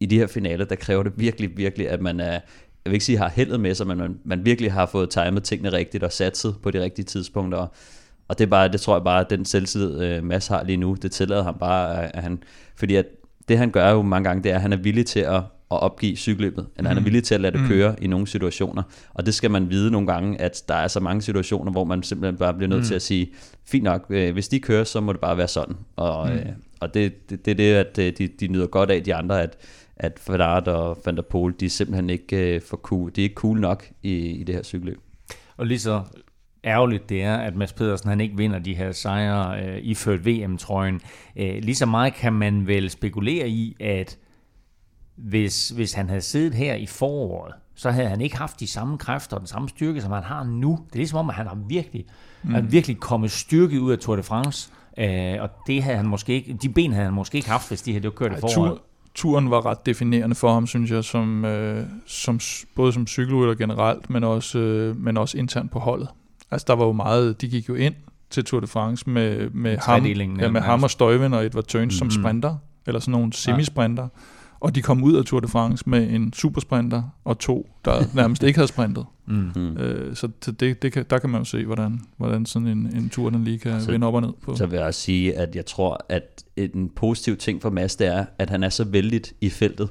i 0.00 0.06
de 0.06 0.18
her 0.18 0.26
finaler, 0.26 0.64
der 0.64 0.74
kræver 0.74 1.02
det 1.02 1.12
virkelig, 1.16 1.56
virkelig, 1.56 1.88
at 1.88 2.00
man 2.00 2.20
er, 2.20 2.32
jeg 2.32 2.40
vil 2.84 2.92
ikke 2.92 3.04
sige 3.04 3.18
har 3.18 3.28
heldet 3.28 3.60
med 3.60 3.74
sig, 3.74 3.86
men 3.86 3.98
man, 3.98 4.18
man 4.24 4.44
virkelig 4.44 4.72
har 4.72 4.86
fået 4.86 5.10
timet 5.10 5.44
tingene 5.44 5.72
rigtigt 5.72 6.04
og 6.04 6.12
satset 6.12 6.56
på 6.62 6.70
de 6.70 6.82
rigtige 6.82 7.04
tidspunkter. 7.04 7.66
Og 8.28 8.38
det 8.38 8.44
er 8.44 8.48
bare, 8.48 8.68
det 8.68 8.80
tror 8.80 8.96
jeg 8.96 9.04
bare, 9.04 9.20
at 9.20 9.30
den 9.30 9.44
selvtid 9.44 10.00
øh, 10.02 10.24
Mads 10.24 10.46
har 10.46 10.64
lige 10.64 10.76
nu, 10.76 10.94
det 11.02 11.12
tillader 11.12 11.42
ham 11.42 11.58
bare, 11.58 12.16
at 12.16 12.22
han, 12.22 12.42
fordi 12.76 12.94
at 12.94 13.06
det 13.48 13.58
han 13.58 13.70
gør 13.70 13.90
jo 13.90 14.02
mange 14.02 14.28
gange, 14.28 14.42
det 14.42 14.50
er, 14.50 14.54
at 14.54 14.60
han 14.60 14.72
er 14.72 14.76
villig 14.76 15.06
til 15.06 15.20
at 15.20 15.42
at 15.70 15.80
opgive 15.82 16.16
cykelløbet, 16.16 16.66
eller 16.76 16.82
mm. 16.82 16.86
han 16.86 16.96
er 16.96 17.00
mm. 17.00 17.04
villig 17.04 17.24
til 17.24 17.34
at 17.34 17.40
lade 17.40 17.52
det 17.52 17.60
mm. 17.60 17.68
køre 17.68 18.02
i 18.02 18.06
nogle 18.06 18.26
situationer. 18.26 18.82
Og 19.14 19.26
det 19.26 19.34
skal 19.34 19.50
man 19.50 19.70
vide 19.70 19.90
nogle 19.90 20.06
gange, 20.06 20.40
at 20.40 20.62
der 20.68 20.74
er 20.74 20.88
så 20.88 21.00
mange 21.00 21.22
situationer, 21.22 21.72
hvor 21.72 21.84
man 21.84 22.02
simpelthen 22.02 22.38
bare 22.38 22.54
bliver 22.54 22.68
nødt 22.68 22.80
mm. 22.80 22.86
til 22.86 22.94
at 22.94 23.02
sige, 23.02 23.30
fint 23.64 23.84
nok, 23.84 24.06
øh, 24.10 24.32
hvis 24.32 24.48
de 24.48 24.60
kører, 24.60 24.84
så 24.84 25.00
må 25.00 25.12
det 25.12 25.20
bare 25.20 25.36
være 25.36 25.48
sådan. 25.48 25.76
Og, 25.96 26.28
mm. 26.28 26.34
øh, 26.34 26.46
og 26.80 26.94
det, 26.94 27.30
det, 27.30 27.44
det 27.44 27.50
er 27.50 27.54
det, 27.54 27.74
at 27.74 27.98
øh, 27.98 28.12
de, 28.18 28.28
de 28.40 28.48
nyder 28.48 28.66
godt 28.66 28.90
af, 28.90 29.02
de 29.02 29.14
andre, 29.14 29.42
at, 29.42 29.56
at 29.96 30.18
Fadart 30.18 30.68
og 30.68 30.98
Van 31.04 31.16
der 31.16 31.22
Pol, 31.22 31.54
de 31.60 31.66
er 31.66 31.70
simpelthen 31.70 32.10
ikke 32.10 32.54
øh, 32.54 32.60
for 32.62 32.76
cool, 32.76 33.10
de 33.16 33.20
er 33.20 33.22
ikke 33.22 33.34
cool 33.34 33.60
nok 33.60 33.84
i, 34.02 34.14
i 34.14 34.44
det 34.44 34.54
her 34.54 34.62
cykelløb. 34.62 34.98
Og 35.56 35.66
lige 35.66 35.78
så 35.78 36.02
ærgerligt 36.64 37.08
det 37.08 37.22
er, 37.22 37.36
at 37.36 37.56
Mads 37.56 37.72
Pedersen 37.72 38.08
han 38.08 38.20
ikke 38.20 38.36
vinder 38.36 38.58
de 38.58 38.74
her 38.74 38.92
sejre 38.92 39.62
øh, 39.64 39.78
iført 39.82 40.26
VM-trøjen. 40.26 41.00
Øh, 41.36 41.58
lige 41.62 41.74
så 41.74 41.86
meget 41.86 42.14
kan 42.14 42.32
man 42.32 42.66
vel 42.66 42.90
spekulere 42.90 43.48
i, 43.48 43.76
at 43.80 44.18
hvis, 45.18 45.68
hvis 45.68 45.92
han 45.92 46.08
havde 46.08 46.20
siddet 46.20 46.54
her 46.54 46.74
i 46.74 46.86
foråret, 46.86 47.54
så 47.74 47.90
havde 47.90 48.08
han 48.08 48.20
ikke 48.20 48.36
haft 48.36 48.60
de 48.60 48.66
samme 48.66 48.98
kræfter 48.98 49.36
og 49.36 49.40
den 49.40 49.46
samme 49.46 49.68
styrke, 49.68 50.00
som 50.00 50.12
han 50.12 50.22
har 50.22 50.44
nu. 50.44 50.78
Det 50.86 50.92
er 50.92 50.98
ligesom 50.98 51.18
om, 51.18 51.28
at 51.28 51.34
han 51.34 51.46
har 51.46 51.58
virkelig, 51.68 52.06
mm. 52.42 52.54
han 52.54 52.72
virkelig 52.72 52.96
kommet 53.00 53.30
styrke 53.30 53.80
ud 53.80 53.92
af 53.92 53.98
Tour 53.98 54.16
de 54.16 54.22
France, 54.22 54.70
øh, 54.98 55.34
og 55.40 55.50
det 55.66 55.82
havde 55.82 55.96
han 55.96 56.06
måske 56.06 56.32
ikke, 56.32 56.58
de 56.62 56.68
ben 56.68 56.92
havde 56.92 57.04
han 57.04 57.14
måske 57.14 57.36
ikke 57.36 57.50
haft, 57.50 57.68
hvis 57.68 57.82
de 57.82 57.92
havde 57.92 58.10
kørt 58.10 58.32
i 58.32 58.40
foråret. 58.40 58.78
turen 59.14 59.50
var 59.50 59.66
ret 59.66 59.86
definerende 59.86 60.34
for 60.34 60.52
ham, 60.52 60.66
synes 60.66 60.90
jeg, 60.90 61.04
som, 61.04 61.44
øh, 61.44 61.86
som, 62.06 62.40
både 62.74 62.92
som 62.92 63.06
cykelrytter 63.06 63.54
generelt, 63.54 64.10
men 64.10 64.24
også, 64.24 64.58
øh, 64.58 64.96
men 64.96 65.16
også 65.16 65.38
internt 65.38 65.70
på 65.70 65.78
holdet. 65.78 66.08
Altså 66.50 66.64
der 66.68 66.74
var 66.74 66.84
jo 66.84 66.92
meget, 66.92 67.40
de 67.40 67.48
gik 67.48 67.68
jo 67.68 67.74
ind 67.74 67.94
til 68.30 68.44
Tour 68.44 68.60
de 68.60 68.66
France 68.66 69.10
med, 69.10 69.50
med, 69.50 69.78
ham, 69.78 70.06
ja, 70.06 70.50
med 70.50 70.60
ham 70.60 70.82
og 70.82 70.90
Støjven 70.90 71.34
og 71.34 71.46
Edvard 71.46 71.64
Tøns 71.64 71.94
mm. 71.94 72.10
som 72.10 72.22
sprinter, 72.22 72.56
eller 72.86 73.00
sådan 73.00 73.12
nogle 73.12 73.32
semisprinter. 73.32 74.02
Ja 74.02 74.08
og 74.60 74.74
de 74.74 74.82
kom 74.82 75.02
ud 75.02 75.16
af 75.16 75.24
Tour 75.24 75.40
de 75.40 75.48
France 75.48 75.84
med 75.86 76.10
en 76.10 76.32
supersprinter 76.32 77.02
og 77.24 77.38
to, 77.38 77.68
der 77.84 78.04
nærmest 78.14 78.42
ikke 78.42 78.58
havde 78.58 78.68
sprintet. 78.68 79.06
Mm. 79.26 79.76
Øh, 79.76 80.16
så 80.16 80.28
det, 80.60 80.82
det 80.82 80.92
kan, 80.92 81.04
der 81.10 81.18
kan 81.18 81.30
man 81.30 81.40
jo 81.40 81.44
se, 81.44 81.64
hvordan, 81.64 82.00
hvordan 82.16 82.46
sådan 82.46 82.68
en, 82.68 82.96
en 82.96 83.08
tur 83.08 83.30
den 83.30 83.44
lige 83.44 83.58
kan 83.58 83.72
altså, 83.72 83.90
vende 83.90 84.06
op 84.06 84.14
og 84.14 84.20
ned 84.20 84.32
på. 84.42 84.56
Så 84.56 84.66
vil 84.66 84.76
jeg 84.76 84.86
også 84.86 85.00
sige, 85.00 85.36
at 85.36 85.56
jeg 85.56 85.66
tror, 85.66 86.04
at 86.08 86.44
en 86.56 86.90
positiv 86.96 87.36
ting 87.36 87.62
for 87.62 87.70
Mads, 87.70 87.96
det 87.96 88.06
er, 88.06 88.24
at 88.38 88.50
han 88.50 88.62
er 88.62 88.68
så 88.68 88.84
vældig 88.84 89.20
i 89.40 89.50
feltet. 89.50 89.88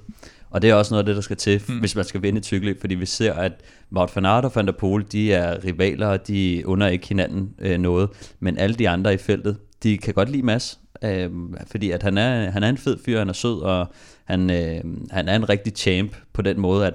Og 0.50 0.62
det 0.62 0.70
er 0.70 0.76
også 0.76 0.94
noget 0.94 1.04
af 1.04 1.06
det, 1.06 1.16
der 1.16 1.22
skal 1.22 1.38
til, 1.38 1.62
mm. 1.68 1.80
hvis 1.80 1.96
man 1.96 2.06
skal 2.06 2.22
vinde 2.22 2.38
et 2.38 2.46
cykelløb, 2.46 2.80
fordi 2.80 2.96
vi 2.96 3.06
ser, 3.06 3.34
at 3.34 3.52
Wout 3.92 4.16
van 4.16 4.26
Aert 4.26 4.46
og 4.46 4.52
Van 4.56 4.66
der 4.66 4.72
Poel, 4.72 5.06
de 5.12 5.34
er 5.34 5.64
rivaler, 5.66 6.08
og 6.08 6.28
de 6.28 6.64
under 6.66 6.88
ikke 6.88 7.08
hinanden 7.08 7.50
øh, 7.60 7.78
noget, 7.78 8.10
men 8.40 8.58
alle 8.58 8.76
de 8.76 8.90
andre 8.90 9.14
i 9.14 9.18
feltet, 9.18 9.58
de 9.84 9.98
kan 9.98 10.14
godt 10.14 10.30
lide 10.30 10.44
Mads, 10.44 10.80
øh, 11.04 11.30
fordi 11.68 11.92
at 11.92 12.04
han 12.04 12.18
er, 12.18 12.52
han 12.52 12.64
er 12.64 12.70
en 12.70 12.78
fed 12.78 12.98
fyr, 13.06 13.20
han 13.20 13.30
er 13.30 13.34
sød, 13.34 13.62
og 13.62 13.88
han, 14.28 14.50
øh, 14.50 14.84
han 15.12 15.30
er 15.30 15.36
en 15.36 15.50
rigtig 15.50 15.74
champ 15.74 16.16
på 16.34 16.42
den 16.42 16.60
måde, 16.60 16.88
at, 16.88 16.94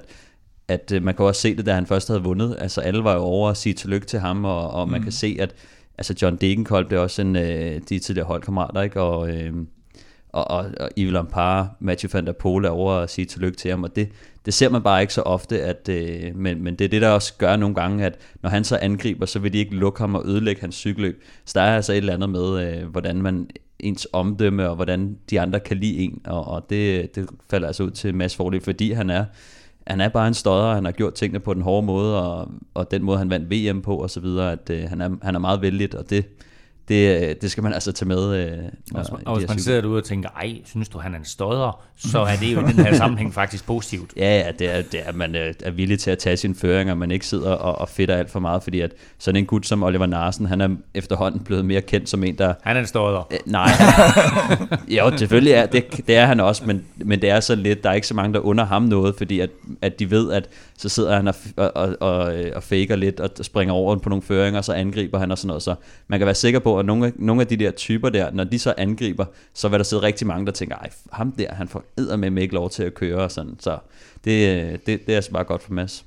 at 0.68 0.92
øh, 0.94 1.02
man 1.02 1.14
kan 1.14 1.24
også 1.24 1.40
se 1.40 1.56
det, 1.56 1.66
da 1.66 1.74
han 1.74 1.86
først 1.86 2.08
havde 2.08 2.22
vundet. 2.22 2.56
Altså 2.58 2.80
alle 2.80 3.04
var 3.04 3.14
jo 3.14 3.20
over 3.20 3.50
at 3.50 3.56
sige 3.56 3.72
tillykke 3.74 4.06
til 4.06 4.18
ham, 4.18 4.44
og, 4.44 4.70
og 4.70 4.88
man 4.88 5.00
mm. 5.00 5.04
kan 5.04 5.12
se, 5.12 5.36
at 5.40 5.54
altså 5.98 6.14
John 6.22 6.36
Degenkolb 6.36 6.90
det 6.90 6.96
er 6.96 7.00
også 7.00 7.22
en, 7.22 7.36
øh, 7.36 7.80
de 7.88 7.98
tidligere 7.98 8.26
holdkammerater, 8.26 8.82
ikke? 8.82 9.00
Og, 9.00 9.30
øh, 9.30 9.52
og, 10.32 10.50
og, 10.50 10.70
og 10.80 10.90
Yves 10.98 11.12
Lampard, 11.12 11.68
Mathieu 11.80 12.10
van 12.12 12.26
der 12.26 12.32
Poel 12.32 12.64
er 12.64 12.70
over 12.70 12.92
at 12.92 13.10
sige 13.10 13.24
tillykke 13.24 13.58
til 13.58 13.70
ham, 13.70 13.82
og 13.82 13.96
det, 13.96 14.08
det 14.46 14.54
ser 14.54 14.68
man 14.68 14.82
bare 14.82 15.00
ikke 15.00 15.14
så 15.14 15.22
ofte, 15.22 15.62
at, 15.62 15.88
øh, 15.88 16.36
men, 16.36 16.64
men 16.64 16.74
det 16.74 16.84
er 16.84 16.88
det, 16.88 17.02
der 17.02 17.08
også 17.08 17.34
gør 17.38 17.56
nogle 17.56 17.74
gange, 17.74 18.04
at 18.06 18.18
når 18.42 18.50
han 18.50 18.64
så 18.64 18.78
angriber, 18.82 19.26
så 19.26 19.38
vil 19.38 19.52
de 19.52 19.58
ikke 19.58 19.74
lukke 19.74 20.00
ham 20.00 20.14
og 20.14 20.26
ødelægge 20.26 20.60
hans 20.60 20.74
cykelløb. 20.74 21.22
Så 21.44 21.52
der 21.54 21.64
er 21.64 21.76
altså 21.76 21.92
et 21.92 21.96
eller 21.96 22.14
andet 22.14 22.30
med, 22.30 22.66
øh, 22.66 22.88
hvordan 22.88 23.22
man 23.22 23.48
ens 23.82 24.08
omdømme, 24.12 24.68
og 24.68 24.74
hvordan 24.76 25.18
de 25.30 25.40
andre 25.40 25.60
kan 25.60 25.76
lide 25.76 25.98
en, 25.98 26.20
og, 26.24 26.48
og 26.48 26.70
det, 26.70 27.14
det 27.14 27.28
falder 27.50 27.66
altså 27.66 27.82
ud 27.82 27.90
til 27.90 28.10
en 28.10 28.16
masse 28.16 28.36
fordel, 28.36 28.60
fordi 28.60 28.92
han 28.92 29.10
er, 29.10 29.24
han 29.86 30.00
er 30.00 30.08
bare 30.08 30.28
en 30.28 30.34
stodder, 30.34 30.74
han 30.74 30.84
har 30.84 30.92
gjort 30.92 31.14
tingene 31.14 31.40
på 31.40 31.54
den 31.54 31.62
hårde 31.62 31.86
måde, 31.86 32.22
og, 32.22 32.48
og 32.74 32.90
den 32.90 33.02
måde, 33.02 33.18
han 33.18 33.30
vandt 33.30 33.50
VM 33.50 33.82
på, 33.82 33.96
og 33.96 34.10
så 34.10 34.20
videre, 34.20 34.52
at 34.52 34.70
øh, 34.70 34.82
han, 34.88 35.00
er, 35.00 35.10
han 35.22 35.34
er 35.34 35.38
meget 35.38 35.62
vældig, 35.62 35.98
og 35.98 36.10
det, 36.10 36.26
det, 36.88 37.42
det 37.42 37.50
skal 37.50 37.62
man 37.62 37.72
altså 37.72 37.92
tage 37.92 38.08
med. 38.08 38.36
Øh, 38.36 38.58
og, 38.94 39.20
og 39.26 39.38
hvis 39.38 39.48
man 39.48 39.58
sidder 39.58 39.80
derude 39.80 39.98
og 39.98 40.04
tænker, 40.04 40.28
ej, 40.28 40.56
synes 40.64 40.88
du, 40.88 40.98
han 40.98 41.14
er 41.14 41.18
en 41.18 41.24
stodder, 41.24 41.82
så 41.96 42.18
er 42.18 42.36
det 42.36 42.54
jo 42.54 42.60
i 42.60 42.62
den 42.62 42.84
her 42.84 42.94
sammenhæng 42.94 43.34
faktisk 43.40 43.66
positivt. 43.66 44.12
Ja, 44.16 44.38
ja 44.38 44.52
det 44.58 44.76
er, 44.76 44.82
det 44.82 45.00
er, 45.00 45.04
at 45.04 45.14
man 45.14 45.36
øh, 45.36 45.54
er 45.62 45.70
villig 45.70 45.98
til 45.98 46.10
at 46.10 46.18
tage 46.18 46.36
sine 46.36 46.54
føringer, 46.54 46.94
man 46.94 47.10
ikke 47.10 47.26
sidder 47.26 47.50
og, 47.50 47.78
og 47.78 47.88
fedter 47.88 48.16
alt 48.16 48.30
for 48.30 48.40
meget, 48.40 48.62
fordi 48.62 48.80
at 48.80 48.92
sådan 49.18 49.36
en 49.38 49.46
gut 49.46 49.66
som 49.66 49.82
Oliver 49.82 50.06
Narsen, 50.06 50.46
han 50.46 50.60
er 50.60 50.68
efterhånden 50.94 51.40
blevet 51.40 51.64
mere 51.64 51.80
kendt 51.80 52.08
som 52.08 52.24
en, 52.24 52.38
der... 52.38 52.54
Han 52.62 52.76
er 52.76 52.80
en 52.80 52.86
stodder. 52.86 53.28
Øh, 53.32 53.38
nej. 53.46 53.68
jo, 54.98 55.16
selvfølgelig 55.16 55.52
er 55.52 55.66
det, 55.66 56.00
det 56.06 56.16
er 56.16 56.26
han 56.26 56.40
også, 56.40 56.62
men, 56.66 56.84
men 56.96 57.22
det 57.22 57.30
er 57.30 57.40
så 57.40 57.54
lidt, 57.54 57.84
der 57.84 57.90
er 57.90 57.94
ikke 57.94 58.06
så 58.06 58.14
mange, 58.14 58.34
der 58.34 58.40
under 58.40 58.64
ham 58.64 58.82
noget, 58.82 59.14
fordi 59.16 59.40
at, 59.40 59.50
at 59.82 59.98
de 59.98 60.10
ved, 60.10 60.32
at 60.32 60.48
så 60.82 60.88
sidder 60.88 61.16
han 61.16 61.28
og, 61.28 61.34
og, 61.56 61.72
og, 61.74 61.96
og, 62.00 62.34
og 62.54 62.62
faker 62.62 62.96
lidt 62.96 63.20
og 63.20 63.30
springer 63.42 63.74
over 63.74 63.96
på 63.96 64.08
nogle 64.08 64.22
føringer, 64.22 64.58
og 64.58 64.64
så 64.64 64.72
angriber 64.72 65.18
han 65.18 65.30
og 65.30 65.38
sådan 65.38 65.46
noget. 65.46 65.62
Så 65.62 65.74
man 66.08 66.20
kan 66.20 66.26
være 66.26 66.34
sikker 66.34 66.60
på, 66.60 66.81
og 66.82 66.86
nogle, 66.86 67.12
nogle 67.16 67.40
af 67.40 67.46
de 67.46 67.56
der 67.56 67.70
typer 67.70 68.08
der, 68.08 68.30
når 68.30 68.44
de 68.44 68.58
så 68.58 68.74
angriber, 68.78 69.24
så 69.54 69.68
vil 69.68 69.78
der 69.78 69.84
sidde 69.84 70.02
rigtig 70.02 70.26
mange, 70.26 70.46
der 70.46 70.52
tænker, 70.52 70.76
ej, 70.76 70.90
ham 71.12 71.32
der, 71.32 71.54
han 71.54 71.68
får 71.68 71.84
med 72.30 72.42
ikke 72.42 72.54
lov 72.54 72.70
til 72.70 72.82
at 72.82 72.94
køre 72.94 73.18
og 73.18 73.30
sådan. 73.30 73.56
Så 73.58 73.78
det, 74.24 74.48
øh, 74.48 74.72
det, 74.72 74.86
det 74.86 75.08
er 75.08 75.16
altså 75.16 75.30
bare 75.30 75.44
godt 75.44 75.62
for 75.62 75.72
Mads. 75.72 76.04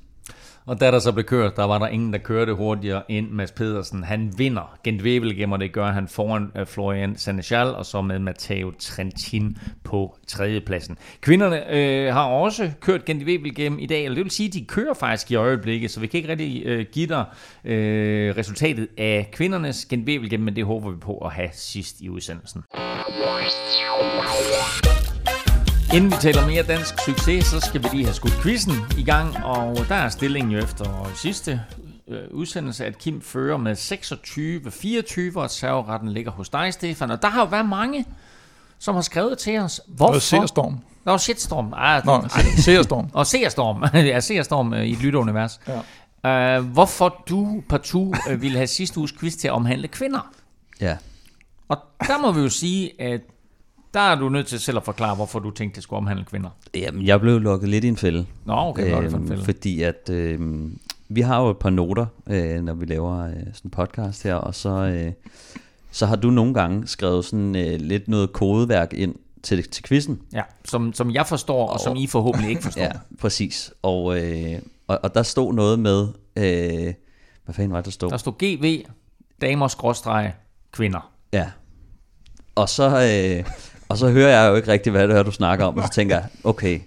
Og 0.66 0.80
da 0.80 0.90
der 0.90 0.98
så 0.98 1.12
blev 1.12 1.24
kørt, 1.24 1.56
der 1.56 1.64
var 1.64 1.78
der 1.78 1.86
ingen, 1.86 2.12
der 2.12 2.18
kørte 2.18 2.54
hurtigere 2.54 3.02
end 3.10 3.30
Mads 3.30 3.52
Pedersen. 3.52 4.04
Han 4.04 4.32
vinder 4.36 4.78
Gent 4.84 5.02
Wevelgem, 5.02 5.52
og 5.52 5.60
det 5.60 5.72
gør 5.72 5.86
han 5.86 6.08
foran 6.08 6.52
øh, 6.56 6.66
Florian 6.66 7.16
Senechal, 7.16 7.66
og 7.66 7.86
så 7.86 8.02
med 8.02 8.18
Matteo 8.18 8.72
Trentin 8.78 9.56
på 9.84 10.16
tredjepladsen. 10.26 10.98
Kvinderne 11.20 11.74
øh, 11.74 12.12
har 12.12 12.24
også 12.24 12.70
kørt 12.80 13.04
Gent 13.04 13.24
Wevelgem 13.24 13.78
i 13.78 13.86
dag, 13.86 14.04
eller 14.04 14.14
det 14.14 14.24
vil 14.24 14.30
sige, 14.30 14.46
at 14.46 14.54
de 14.54 14.64
kører 14.64 14.94
faktisk 14.94 15.30
i 15.30 15.34
øjeblikket, 15.34 15.90
så 15.90 16.00
vi 16.00 16.06
kan 16.06 16.18
ikke 16.18 16.30
rigtig 16.30 16.62
øh, 16.66 16.86
give 16.92 17.06
dig 17.06 17.24
øh, 17.64 18.36
resultatet 18.36 18.88
af 18.98 19.28
kvindernes 19.32 19.86
Gent 19.86 20.08
Wevelgem, 20.08 20.40
men 20.40 20.56
det 20.56 20.64
håber 20.64 20.90
vi 20.90 20.96
på 20.96 21.18
at 21.18 21.32
have 21.32 21.50
sidst 21.52 22.00
i 22.00 22.08
udsendelsen. 22.08 22.62
Inden 25.96 26.10
vi 26.10 26.16
taler 26.20 26.46
mere 26.46 26.62
dansk 26.62 26.94
succes, 27.04 27.44
så 27.44 27.60
skal 27.60 27.82
vi 27.82 27.88
lige 27.92 28.04
have 28.04 28.14
skudt 28.14 28.32
quizzen 28.42 28.74
i 28.98 29.04
gang, 29.04 29.44
og 29.44 29.76
der 29.88 29.94
er 29.94 30.08
stillingen 30.08 30.52
jo 30.52 30.58
efter 30.58 31.10
sidste 31.14 31.60
øh, 32.08 32.20
udsendelse, 32.30 32.86
at 32.86 32.98
Kim 32.98 33.20
fører 33.20 33.56
med 33.56 33.76
26-24, 35.36 35.38
og 35.38 35.50
serveretten 35.50 36.12
ligger 36.12 36.30
hos 36.30 36.48
dig, 36.48 36.72
Stefan. 36.72 37.10
Og 37.10 37.22
der 37.22 37.28
har 37.28 37.40
jo 37.40 37.46
været 37.46 37.68
mange, 37.68 38.04
som 38.78 38.94
har 38.94 39.02
skrevet 39.02 39.38
til 39.38 39.58
os, 39.58 39.80
hvorfor... 39.86 40.12
Det 40.12 40.14
var 40.14 40.20
Seerstorm. 40.20 40.78
Nå, 41.04 41.18
shitstorm. 41.18 41.72
Ah, 41.76 42.06
Nå, 42.06 42.24
Seerstorm. 42.56 43.10
og 43.12 43.26
Seerstorm. 43.26 43.84
ja, 43.94 44.20
Seerstorm 44.20 44.74
øh, 44.74 44.84
i 44.84 44.92
et 44.92 44.98
lytteunivers. 44.98 45.60
Ja. 46.24 46.58
Uh, 46.58 46.64
hvorfor 46.64 47.24
du 47.28 47.62
partout 47.68 48.16
uh, 48.30 48.42
ville 48.42 48.56
have 48.56 48.66
sidste 48.66 48.98
uges 48.98 49.12
quiz 49.12 49.34
til 49.34 49.48
at 49.48 49.54
omhandle 49.54 49.88
kvinder. 49.88 50.30
Ja. 50.80 50.96
Og 51.68 51.78
der 52.00 52.18
må 52.18 52.32
vi 52.32 52.40
jo 52.40 52.48
sige, 52.48 53.00
at 53.00 53.20
der 53.96 54.02
er 54.02 54.14
du 54.14 54.28
nødt 54.28 54.46
til 54.46 54.60
selv 54.60 54.76
at 54.76 54.84
forklare, 54.84 55.14
hvorfor 55.14 55.38
du 55.38 55.50
tænkte, 55.50 55.76
det 55.76 55.82
skulle 55.82 55.98
omhandle 55.98 56.24
kvinder. 56.24 56.50
Jamen, 56.74 57.06
jeg 57.06 57.20
blev 57.20 57.40
lukket 57.40 57.68
lidt 57.68 57.84
i 57.84 57.88
en 57.88 57.96
fælde. 57.96 58.26
Nå, 58.44 58.54
okay, 58.54 59.02
øhm, 59.02 59.10
for 59.10 59.18
en 59.18 59.28
fælde. 59.28 59.44
Fordi 59.44 59.82
at, 59.82 60.10
øh, 60.10 60.70
vi 61.08 61.20
har 61.20 61.42
jo 61.42 61.50
et 61.50 61.58
par 61.58 61.70
noter, 61.70 62.06
øh, 62.26 62.62
når 62.62 62.74
vi 62.74 62.86
laver 62.86 63.26
øh, 63.26 63.32
sådan 63.32 63.52
en 63.64 63.70
podcast 63.70 64.22
her, 64.22 64.34
og 64.34 64.54
så, 64.54 64.70
øh, 64.70 65.12
så 65.90 66.06
har 66.06 66.16
du 66.16 66.30
nogle 66.30 66.54
gange 66.54 66.86
skrevet 66.86 67.24
sådan 67.24 67.56
øh, 67.56 67.80
lidt 67.80 68.08
noget 68.08 68.32
kodeværk 68.32 68.92
ind 68.92 69.14
til, 69.42 69.68
til 69.68 69.84
quizzen. 69.84 70.20
Ja, 70.32 70.42
som, 70.64 70.92
som 70.92 71.10
jeg 71.10 71.26
forstår, 71.26 71.66
og, 71.66 71.72
og 71.72 71.80
som 71.80 71.96
I 71.96 72.06
forhåbentlig 72.06 72.50
ikke 72.50 72.62
forstår. 72.68 72.82
ja, 72.82 72.92
præcis. 73.20 73.72
Og, 73.82 74.18
øh, 74.22 74.58
og, 74.86 75.00
og 75.02 75.14
der 75.14 75.22
stod 75.22 75.54
noget 75.54 75.78
med, 75.78 76.08
øh, 76.36 76.94
hvad 77.44 77.54
fanden 77.54 77.72
var 77.72 77.78
det, 77.78 77.84
der 77.84 77.90
stod? 77.90 78.10
Der 78.10 78.16
stod 78.16 78.32
GV, 78.38 78.84
damer 79.40 79.68
skråstrege, 79.68 80.34
kvinder. 80.72 81.12
Ja. 81.32 81.50
Og 82.54 82.68
så, 82.68 82.84
øh, 82.84 83.44
og 83.88 83.98
så 83.98 84.10
hører 84.10 84.42
jeg 84.42 84.50
jo 84.50 84.56
ikke 84.56 84.68
rigtig, 84.68 84.90
hvad 84.90 85.08
det 85.08 85.16
er, 85.16 85.22
du 85.22 85.30
snakker 85.30 85.64
om, 85.64 85.76
og 85.76 85.82
så 85.82 85.90
tænker 85.92 86.14
jeg, 86.14 86.26
okay, 86.44 86.80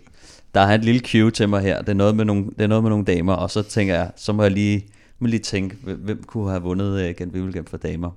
der 0.53 0.62
er 0.62 0.75
et 0.75 0.85
lille 0.85 1.01
cue 1.05 1.31
til 1.31 1.49
mig 1.49 1.62
her, 1.62 1.81
det 1.81 1.89
er 1.89 1.93
noget 1.93 2.15
med 2.15 2.25
nogle, 2.25 2.45
det 2.45 2.62
er 2.62 2.67
noget 2.67 2.83
med 2.83 2.89
nogle 2.89 3.05
damer, 3.05 3.33
og 3.33 3.51
så 3.51 3.62
tænker 3.62 3.95
jeg, 3.95 4.12
så 4.15 4.33
må 4.33 4.43
jeg 4.43 4.51
lige, 4.51 4.85
må 5.19 5.27
lige 5.27 5.39
tænke, 5.39 5.75
hvem 5.83 6.23
kunne 6.23 6.49
have 6.49 6.62
vundet 6.62 6.99
øh, 6.99 7.09
uh, 7.09 7.15
Gent 7.15 7.33
Wevelgem 7.33 7.65
for 7.65 7.77
damer? 7.77 8.12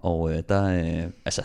Og 0.00 0.20
uh, 0.20 0.34
der, 0.48 0.80
uh, 0.80 1.10
altså, 1.24 1.42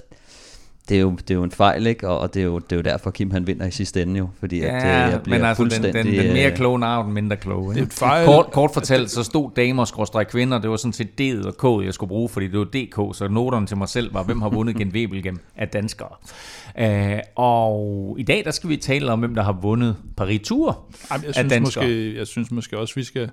det 0.90 0.98
er, 0.98 1.02
jo, 1.02 1.12
det 1.12 1.32
er 1.32 1.36
jo 1.36 1.44
en 1.44 1.52
fejl, 1.52 1.88
ikke? 1.88 2.10
Og, 2.10 2.20
og 2.20 2.34
det, 2.34 2.40
er 2.40 2.44
jo, 2.44 2.60
det 2.60 2.72
er 2.72 2.76
jo 2.76 2.82
derfor, 2.82 3.12
Kim 3.12 3.32
han 3.32 3.48
vinder 3.48 3.66
i 3.66 3.72
sidste 3.72 4.02
ende 4.02 4.18
jo. 4.18 4.30
Fordi 4.40 4.60
ja, 4.60 4.78
at, 4.78 5.12
jeg 5.12 5.22
bliver 5.24 5.38
men 5.38 5.46
altså 5.46 5.64
den, 5.64 5.84
den, 5.84 6.06
den 6.06 6.34
mere 6.34 6.52
kloge 6.52 6.80
navn, 6.80 7.06
den 7.06 7.14
mindre 7.14 7.38
kloge. 7.38 7.74
Det 7.74 7.82
er 7.82 7.86
et 7.86 7.94
fejl. 7.94 8.26
Kort, 8.26 8.52
kort 8.52 8.72
fortalt, 8.74 9.12
så 9.12 9.24
stod 9.24 9.52
damer 9.56 9.86
skråstrej 9.86 10.24
kvinder, 10.24 10.60
det 10.60 10.70
var 10.70 10.76
sådan 10.76 10.94
set 10.94 11.08
D'et 11.22 11.48
og 11.48 11.80
K'et, 11.82 11.86
jeg 11.86 11.94
skulle 11.94 12.08
bruge, 12.08 12.30
fordi 12.30 12.48
det 12.48 12.60
var 12.60 12.66
DK, 12.66 13.18
så 13.18 13.28
noterne 13.28 13.68
til 13.68 13.78
mig 13.78 13.90
selv 13.90 14.14
var, 14.14 14.24
hvem 14.24 14.42
har 14.42 14.50
vundet 14.50 14.76
Gent 14.76 14.94
Wevelgem 14.94 15.40
af 15.56 15.68
danskere. 15.68 16.16
Uh, 16.82 17.20
og 17.36 18.16
i 18.20 18.24
dag, 18.24 18.46
der 18.46 18.52
skal 18.52 18.70
vi 18.70 18.78
tale 18.78 19.12
om, 19.12 19.20
hvem 19.20 19.36
der 19.36 19.44
har 19.44 19.58
vundet 19.62 19.96
Paris 20.18 20.42
Tour 20.44 20.90
Jamen, 21.12 21.26
jeg 21.26 21.34
synes 21.36 21.62
Måske, 21.62 22.18
jeg 22.18 22.28
synes 22.28 22.52
måske 22.52 22.78
også, 22.78 22.96
vi 22.96 23.04
skal, 23.04 23.30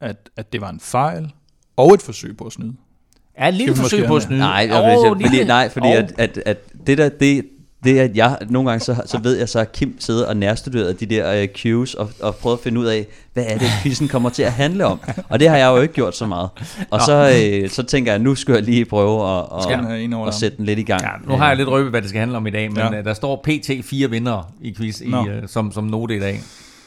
at, 0.00 0.30
at 0.36 0.52
det 0.52 0.60
var 0.60 0.70
en 0.70 0.80
fejl 0.80 1.32
og 1.76 1.94
et 1.94 2.02
forsøg 2.02 2.36
på 2.36 2.44
at 2.44 2.52
snyde. 2.52 2.74
Ja, 3.38 3.48
et 3.48 3.54
lille 3.54 3.76
forsøg 3.76 4.06
på 4.06 4.16
at 4.16 4.22
snyde. 4.22 4.40
Nej, 4.40 4.64
oh, 4.64 4.70
jeg, 4.70 4.98
fordi, 5.08 5.44
nej, 5.44 5.68
fordi 5.68 5.88
oh. 5.88 5.94
at, 5.94 6.12
at, 6.18 6.42
at 6.46 6.58
det 6.86 6.98
der, 6.98 7.08
det, 7.08 7.44
det 7.84 8.00
er, 8.00 8.04
at 8.04 8.16
jeg 8.16 8.38
nogle 8.50 8.70
gange, 8.70 8.84
så, 8.84 9.02
så 9.06 9.18
ved 9.18 9.38
jeg 9.38 9.48
så, 9.48 9.58
at 9.58 9.72
Kim 9.72 9.96
sidder 9.98 10.26
og 10.26 10.36
nærstuderer 10.36 10.92
de 10.92 11.06
der 11.06 11.42
uh, 11.42 11.48
cues, 11.48 11.94
og, 11.94 12.10
og 12.22 12.34
prøver 12.34 12.56
at 12.56 12.62
finde 12.62 12.80
ud 12.80 12.86
af, 12.86 13.06
hvad 13.32 13.44
er 13.48 13.58
det, 13.58 13.68
quizzen 13.82 14.08
kommer 14.08 14.30
til 14.30 14.42
at 14.42 14.52
handle 14.52 14.86
om. 14.86 15.00
Og 15.28 15.40
det 15.40 15.48
har 15.48 15.56
jeg 15.56 15.66
jo 15.66 15.80
ikke 15.80 15.94
gjort 15.94 16.16
så 16.16 16.26
meget. 16.26 16.48
Og 16.90 17.00
så, 17.00 17.32
uh, 17.64 17.70
så 17.70 17.82
tænker 17.82 18.12
jeg, 18.12 18.18
nu 18.18 18.34
skal 18.34 18.54
jeg 18.54 18.62
lige 18.62 18.84
prøve 18.84 19.20
at, 19.20 19.26
og, 19.26 19.52
og 20.24 20.34
sætte 20.34 20.56
den 20.56 20.66
lidt 20.66 20.78
i 20.78 20.82
gang. 20.82 21.02
Ja, 21.02 21.10
nu 21.28 21.36
har 21.36 21.48
jeg 21.48 21.56
lidt 21.56 21.68
røbet, 21.68 21.90
hvad 21.90 22.02
det 22.02 22.08
skal 22.08 22.18
handle 22.18 22.36
om 22.36 22.46
i 22.46 22.50
dag, 22.50 22.68
men 22.68 22.78
ja. 22.78 22.98
uh, 22.98 23.04
der 23.04 23.14
står 23.14 23.44
PT 23.48 23.70
fire 23.84 24.10
vinder 24.10 24.52
i 24.60 24.74
quiz 24.74 25.00
i, 25.00 25.12
uh, 25.12 25.26
som, 25.46 25.72
som 25.72 25.84
note 25.84 26.16
i 26.16 26.20
dag. 26.20 26.40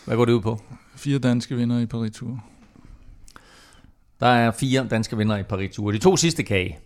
Hvad 0.05 0.17
går 0.17 0.25
det 0.25 0.33
ud 0.33 0.41
på? 0.41 0.61
Fire 0.95 1.19
danske 1.19 1.55
vinder 1.55 1.79
i 1.79 1.85
Paris 1.85 2.11
Tour. 2.11 2.39
Der 4.19 4.27
er 4.27 4.51
fire 4.51 4.87
danske 4.89 5.17
vinder 5.17 5.37
i 5.37 5.43
Paris 5.43 5.75
Tour. 5.75 5.91
De 5.91 5.97
to 5.97 6.17
sidste 6.17 6.43
kage 6.43 6.79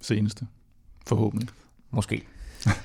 seneste. 0.00 0.46
Forhåbentlig. 1.06 1.48
Måske. 1.90 2.22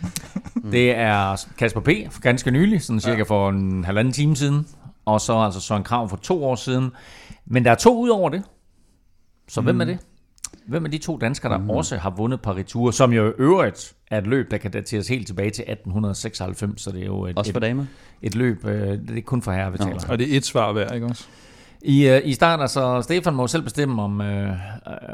det 0.71 0.95
er 0.95 1.45
Kasper 1.57 1.81
P. 1.81 1.89
for 2.11 2.21
ganske 2.21 2.51
nylig, 2.51 2.81
sådan 2.81 2.99
cirka 2.99 3.17
ja. 3.17 3.23
for 3.23 3.49
en 3.49 3.83
halvanden 3.83 4.13
time 4.13 4.35
siden. 4.35 4.67
Og 5.05 5.21
så 5.21 5.37
altså 5.37 5.59
Søren 5.59 5.83
Krav 5.83 6.09
for 6.09 6.17
to 6.17 6.45
år 6.45 6.55
siden. 6.55 6.91
Men 7.45 7.65
der 7.65 7.71
er 7.71 7.75
to 7.75 7.99
ud 7.99 8.09
over 8.09 8.29
det. 8.29 8.43
Så 9.47 9.61
mm. 9.61 9.65
hvem 9.65 9.81
er 9.81 9.85
det? 9.85 9.99
Hvem 10.67 10.85
er 10.85 10.89
de 10.89 10.97
to 10.97 11.17
danskere, 11.17 11.51
der 11.51 11.57
mm. 11.57 11.69
også 11.69 11.97
har 11.97 12.09
vundet 12.09 12.41
Paris 12.41 12.65
Tour, 12.65 12.91
som 12.91 13.13
jo 13.13 13.33
øvrigt 13.37 13.95
er 14.11 14.17
et 14.17 14.27
løb, 14.27 14.51
der 14.51 14.57
kan 14.57 14.71
dateres 14.71 15.07
helt 15.07 15.27
tilbage 15.27 15.49
til 15.49 15.61
1896, 15.61 16.81
så 16.81 16.91
det 16.91 17.01
er 17.01 17.05
jo 17.05 17.25
et, 17.25 17.37
også 17.37 17.51
for 17.51 17.59
damer? 17.59 17.83
Et, 17.83 17.87
et 18.21 18.35
løb, 18.35 18.65
øh, 18.65 18.99
det 19.07 19.17
er 19.17 19.21
kun 19.21 19.41
for 19.41 19.51
herre, 19.51 19.71
vi 19.71 19.77
taler. 19.77 19.99
Og 20.09 20.19
det 20.19 20.33
er 20.33 20.37
et 20.37 20.45
svar 20.45 20.71
hver, 20.71 20.93
ikke 20.93 21.05
også? 21.05 21.27
I, 21.87 22.11
uh, 22.11 22.17
I 22.23 22.33
starten, 22.33 22.61
altså 22.61 23.01
Stefan 23.01 23.33
må 23.35 23.47
selv 23.47 23.63
bestemme, 23.63 24.01
om, 24.01 24.19
uh, 24.19 24.25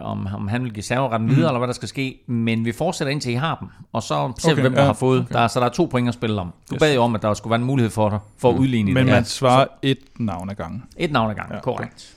om, 0.01 0.27
om 0.36 0.47
han 0.47 0.63
vil 0.63 0.73
give 0.73 0.84
serveretten 0.84 1.29
videre, 1.29 1.41
mm. 1.41 1.47
eller 1.47 1.57
hvad 1.57 1.67
der 1.67 1.73
skal 1.73 1.88
ske, 1.88 2.19
men 2.27 2.65
vi 2.65 2.71
fortsætter 2.71 3.12
indtil 3.12 3.31
I 3.31 3.36
har 3.36 3.55
dem, 3.55 3.67
og 3.93 4.03
så 4.03 4.34
ser 4.38 4.49
okay, 4.49 4.55
vi, 4.55 4.62
hvem 4.62 4.73
der 4.73 4.81
ja, 4.81 4.86
har 4.86 4.93
fået. 4.93 5.21
Okay. 5.21 5.34
Der, 5.34 5.47
så 5.47 5.60
der 5.60 5.65
er 5.65 5.69
to 5.69 5.86
point 5.86 6.07
at 6.07 6.13
spille 6.13 6.41
om. 6.41 6.53
Du 6.69 6.75
yes. 6.75 6.79
bad 6.79 6.93
jo 6.95 7.01
om, 7.01 7.15
at 7.15 7.21
der 7.21 7.34
skulle 7.34 7.51
være 7.51 7.60
en 7.60 7.65
mulighed 7.65 7.89
for 7.89 8.10
dig, 8.10 8.19
for 8.38 8.51
mm. 8.51 8.57
at 8.57 8.62
udligne 8.62 8.93
Men 8.93 9.05
det. 9.05 9.13
man 9.13 9.25
svarer 9.25 9.65
så, 9.65 9.69
et 9.81 9.99
navn 10.19 10.49
ad 10.49 10.55
gangen. 10.55 10.84
Et 10.97 11.12
navn 11.12 11.29
ad 11.29 11.36
gangen, 11.36 11.55
ja, 11.55 11.62
korrekt. 11.62 12.15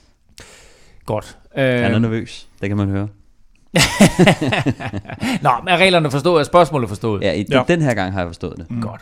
Godt. 1.05 1.37
Uh, 1.51 1.61
han 1.61 1.93
er 1.93 1.99
nervøs, 1.99 2.47
det 2.61 2.69
kan 2.69 2.77
man 2.77 2.89
høre. 2.89 3.07
Nå, 5.45 5.49
men 5.63 5.67
er 5.67 5.77
reglerne 5.77 6.11
forstået? 6.11 6.39
Er 6.39 6.43
spørgsmålet 6.43 6.89
forstået? 6.89 7.21
Ja, 7.21 7.33
i, 7.33 7.45
ja, 7.51 7.63
den 7.67 7.81
her 7.81 7.93
gang 7.93 8.13
har 8.13 8.19
jeg 8.19 8.29
forstået 8.29 8.57
det. 8.57 8.71
Mm. 8.71 8.81
Godt. 8.81 9.01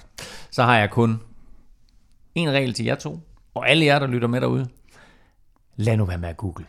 Så 0.51 0.63
har 0.63 0.77
jeg 0.77 0.89
kun 0.89 1.19
en 2.35 2.49
regel 2.51 2.73
til 2.73 2.85
jer 2.85 2.95
to, 2.95 3.19
og 3.55 3.69
alle 3.69 3.85
jer, 3.85 3.99
der 3.99 4.07
lytter 4.07 4.27
med 4.27 4.41
derude. 4.41 4.67
Lad 5.75 5.97
nu 5.97 6.05
være 6.05 6.17
med 6.17 6.29
at 6.29 6.37
google. 6.37 6.65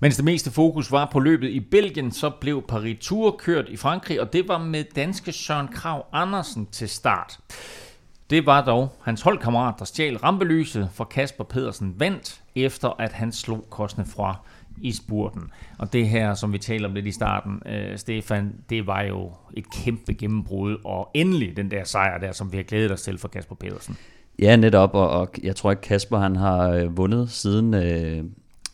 Mens 0.00 0.16
det 0.16 0.24
meste 0.24 0.50
fokus 0.50 0.92
var 0.92 1.08
på 1.12 1.20
løbet 1.20 1.48
i 1.48 1.60
Belgien, 1.60 2.12
så 2.12 2.30
blev 2.40 2.62
Paris 2.68 2.98
Tour 3.00 3.36
kørt 3.38 3.68
i 3.68 3.76
Frankrig, 3.76 4.20
og 4.20 4.32
det 4.32 4.48
var 4.48 4.58
med 4.58 4.84
danske 4.96 5.32
Søren 5.32 5.68
Krav 5.68 6.06
Andersen 6.12 6.66
til 6.66 6.88
start. 6.88 7.38
Det 8.30 8.46
var 8.46 8.64
dog 8.64 8.88
hans 9.02 9.22
holdkammerat, 9.22 9.74
der 9.78 9.84
stjal 9.84 10.16
rampelyset, 10.16 10.90
for 10.92 11.04
Kasper 11.04 11.44
Pedersen 11.44 12.00
vandt, 12.00 12.42
efter 12.54 12.88
at 13.00 13.12
han 13.12 13.32
slog 13.32 13.66
Kostne 13.70 14.06
fra 14.06 14.36
i 14.82 14.92
spurten. 14.92 15.50
Og 15.78 15.92
det 15.92 16.08
her, 16.08 16.34
som 16.34 16.52
vi 16.52 16.58
taler 16.58 16.88
om 16.88 16.94
lidt 16.94 17.06
i 17.06 17.12
starten, 17.12 17.62
øh, 17.66 17.98
Stefan, 17.98 18.54
det 18.70 18.86
var 18.86 19.02
jo 19.02 19.32
et 19.54 19.64
kæmpe 19.70 20.14
gennembrud, 20.14 20.76
og 20.84 21.10
endelig 21.14 21.56
den 21.56 21.70
der 21.70 21.84
sejr 21.84 22.18
der, 22.18 22.32
som 22.32 22.52
vi 22.52 22.56
har 22.56 22.64
glædet 22.64 22.92
os 22.92 23.02
til 23.02 23.18
for 23.18 23.28
Kasper 23.28 23.54
Pedersen. 23.54 23.96
Ja, 24.38 24.56
netop, 24.56 24.94
og, 24.94 25.10
og 25.10 25.28
jeg 25.42 25.56
tror 25.56 25.70
ikke 25.70 25.82
Kasper 25.82 26.18
han 26.18 26.36
har 26.36 26.70
øh, 26.70 26.96
vundet 26.96 27.30
siden, 27.30 27.74
øh, 27.74 28.24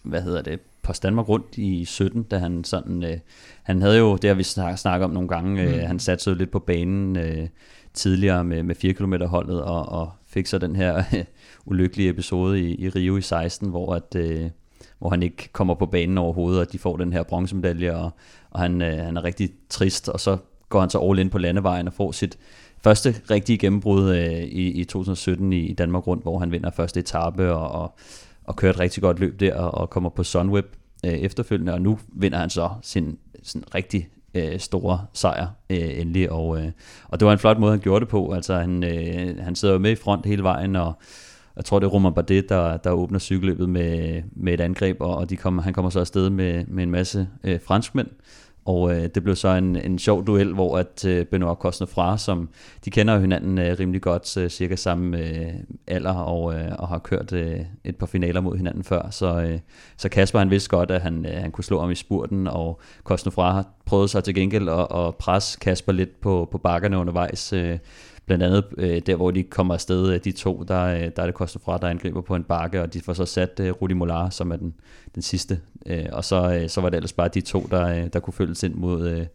hvad 0.02 0.22
hedder 0.22 0.42
det, 0.42 0.60
på 0.82 0.92
Danmark 1.02 1.28
rundt 1.28 1.58
i 1.58 1.84
17, 1.84 2.22
da 2.22 2.38
han 2.38 2.64
sådan, 2.64 3.04
øh, 3.04 3.18
han 3.62 3.82
havde 3.82 3.98
jo, 3.98 4.16
det 4.16 4.28
har 4.28 4.34
vi 4.34 4.42
snak, 4.42 4.78
snakket 4.78 5.04
om 5.04 5.10
nogle 5.10 5.28
gange, 5.28 5.62
øh, 5.62 5.74
mm. 5.74 5.86
han 5.86 5.98
satte 5.98 6.24
sig 6.24 6.36
lidt 6.36 6.50
på 6.50 6.58
banen 6.58 7.16
øh, 7.16 7.48
tidligere 7.94 8.44
med, 8.44 8.62
med 8.62 8.74
4 8.74 8.92
km 8.92 9.14
holdet, 9.24 9.62
og, 9.62 9.88
og 9.88 10.10
fik 10.26 10.46
så 10.46 10.58
den 10.58 10.76
her 10.76 11.02
øh, 11.14 11.24
ulykkelige 11.64 12.08
episode 12.08 12.60
i, 12.60 12.74
i 12.74 12.88
Rio 12.88 13.16
i 13.16 13.22
16, 13.22 13.68
hvor 13.68 13.94
at, 13.94 14.14
øh, 14.16 14.50
hvor 14.98 15.10
han 15.10 15.22
ikke 15.22 15.48
kommer 15.52 15.74
på 15.74 15.86
banen 15.86 16.18
overhovedet, 16.18 16.60
og 16.60 16.72
de 16.72 16.78
får 16.78 16.96
den 16.96 17.12
her 17.12 17.22
bronzemedalje, 17.22 17.96
og, 17.96 18.10
og 18.50 18.60
han, 18.60 18.82
øh, 18.82 18.98
han 18.98 19.16
er 19.16 19.24
rigtig 19.24 19.50
trist, 19.68 20.08
og 20.08 20.20
så 20.20 20.36
går 20.68 20.80
han 20.80 20.90
så 20.90 20.98
all 20.98 21.18
in 21.18 21.30
på 21.30 21.38
landevejen 21.38 21.86
og 21.86 21.92
får 21.92 22.12
sit 22.12 22.38
første 22.84 23.14
rigtige 23.30 23.58
gennembrud 23.58 24.10
øh, 24.10 24.42
i, 24.42 24.80
i 24.80 24.84
2017 24.84 25.52
i, 25.52 25.56
i 25.56 25.72
Danmark 25.72 26.06
rundt, 26.06 26.22
hvor 26.22 26.38
han 26.38 26.52
vinder 26.52 26.70
første 26.70 27.00
etape 27.00 27.52
og, 27.52 27.82
og, 27.82 27.94
og 28.44 28.56
kører 28.56 28.72
et 28.72 28.80
rigtig 28.80 29.02
godt 29.02 29.20
løb 29.20 29.40
der 29.40 29.54
og, 29.54 29.74
og 29.74 29.90
kommer 29.90 30.10
på 30.10 30.24
Sunweb 30.24 30.66
øh, 31.06 31.12
efterfølgende, 31.12 31.72
og 31.72 31.82
nu 31.82 31.98
vinder 32.08 32.38
han 32.38 32.50
så 32.50 32.70
sin 32.82 33.18
sin 33.42 33.64
rigtig 33.74 34.08
øh, 34.34 34.58
store 34.58 35.06
sejr 35.12 35.46
øh, 35.70 36.00
endelig, 36.00 36.32
og, 36.32 36.58
øh, 36.58 36.70
og 37.08 37.20
det 37.20 37.26
var 37.26 37.32
en 37.32 37.38
flot 37.38 37.58
måde, 37.58 37.72
han 37.72 37.80
gjorde 37.80 38.00
det 38.00 38.08
på, 38.08 38.32
altså 38.32 38.54
han, 38.54 38.84
øh, 38.84 39.38
han 39.38 39.54
sidder 39.54 39.74
jo 39.74 39.80
med 39.80 39.90
i 39.90 39.94
front 39.94 40.26
hele 40.26 40.42
vejen, 40.42 40.76
og 40.76 40.92
jeg 41.56 41.64
tror, 41.64 41.78
det 41.78 41.86
er 41.86 41.90
Romain 41.90 42.14
Bardet, 42.14 42.48
der, 42.48 42.76
der 42.76 42.90
åbner 42.90 43.18
cykelløbet 43.18 43.68
med, 43.68 44.22
med 44.32 44.54
et 44.54 44.60
angreb, 44.60 44.96
og, 45.00 45.16
og 45.16 45.30
de 45.30 45.36
kommer, 45.36 45.62
han 45.62 45.72
kommer 45.72 45.90
så 45.90 46.00
afsted 46.00 46.30
med, 46.30 46.64
med 46.66 46.82
en 46.82 46.90
masse 46.90 47.28
øh, 47.44 47.60
franskmænd, 47.66 48.08
og 48.64 48.94
øh, 48.94 49.08
det 49.14 49.22
blev 49.22 49.36
så 49.36 49.48
en, 49.48 49.76
en 49.76 49.98
sjov 49.98 50.26
duel, 50.26 50.54
hvor 50.54 50.78
at 50.78 51.04
øh, 51.04 51.26
Benoit 51.26 51.58
Cosnefra, 51.58 52.18
som 52.18 52.48
de 52.84 52.90
kender 52.90 53.18
hinanden 53.18 53.58
øh, 53.58 53.76
rimelig 53.78 54.02
godt, 54.02 54.36
øh, 54.36 54.50
cirka 54.50 54.76
samme 54.76 55.18
øh, 55.18 55.52
alder, 55.86 56.12
og, 56.12 56.54
øh, 56.54 56.72
og 56.78 56.88
har 56.88 56.98
kørt 56.98 57.32
øh, 57.32 57.60
et 57.84 57.96
par 57.96 58.06
finaler 58.06 58.40
mod 58.40 58.56
hinanden 58.56 58.84
før. 58.84 59.10
Så, 59.10 59.40
øh, 59.40 59.58
så 59.96 60.08
Kasper 60.08 60.38
han 60.38 60.50
vidste 60.50 60.70
godt, 60.70 60.90
at 60.90 61.00
han, 61.00 61.26
øh, 61.26 61.40
han 61.40 61.50
kunne 61.50 61.64
slå 61.64 61.80
ham 61.80 61.90
i 61.90 61.94
spurten, 61.94 62.46
og 62.46 62.80
Cosnefra 63.04 63.64
prøvede 63.84 64.08
sig 64.08 64.24
til 64.24 64.34
gengæld 64.34 64.68
at, 64.68 64.86
at 64.98 65.14
presse 65.16 65.58
Kasper 65.60 65.92
lidt 65.92 66.20
på, 66.20 66.48
på 66.52 66.58
bakkerne 66.58 66.98
undervejs. 66.98 67.52
Øh, 67.52 67.78
Blandt 68.26 68.44
andet 68.44 68.64
øh, 68.78 69.02
der, 69.06 69.16
hvor 69.16 69.30
de 69.30 69.42
kommer 69.42 69.74
afsted, 69.74 70.14
øh, 70.14 70.20
de 70.24 70.32
to, 70.32 70.64
der, 70.68 70.82
øh, 70.82 71.10
der 71.16 71.22
er 71.22 71.26
det 71.26 71.34
koster 71.34 71.60
fra, 71.64 71.78
der 71.78 71.88
angriber 71.88 72.20
på 72.20 72.34
en 72.34 72.44
bakke, 72.44 72.82
og 72.82 72.94
de 72.94 73.00
får 73.00 73.12
så 73.12 73.24
sat 73.24 73.60
øh, 73.60 73.70
Rudi 73.70 73.94
Molar, 73.94 74.30
som 74.30 74.52
er 74.52 74.56
den, 74.56 74.74
den 75.14 75.22
sidste. 75.22 75.60
Øh, 75.86 76.06
og 76.12 76.24
så, 76.24 76.58
øh, 76.62 76.68
så 76.68 76.80
var 76.80 76.88
det 76.88 76.96
ellers 76.96 77.12
bare 77.12 77.28
de 77.28 77.40
to, 77.40 77.66
der, 77.70 77.88
øh, 77.88 78.08
der 78.12 78.20
kunne 78.20 78.34
følges 78.34 78.62
ind 78.62 78.74
mod, 78.74 79.08
øh, 79.08 79.26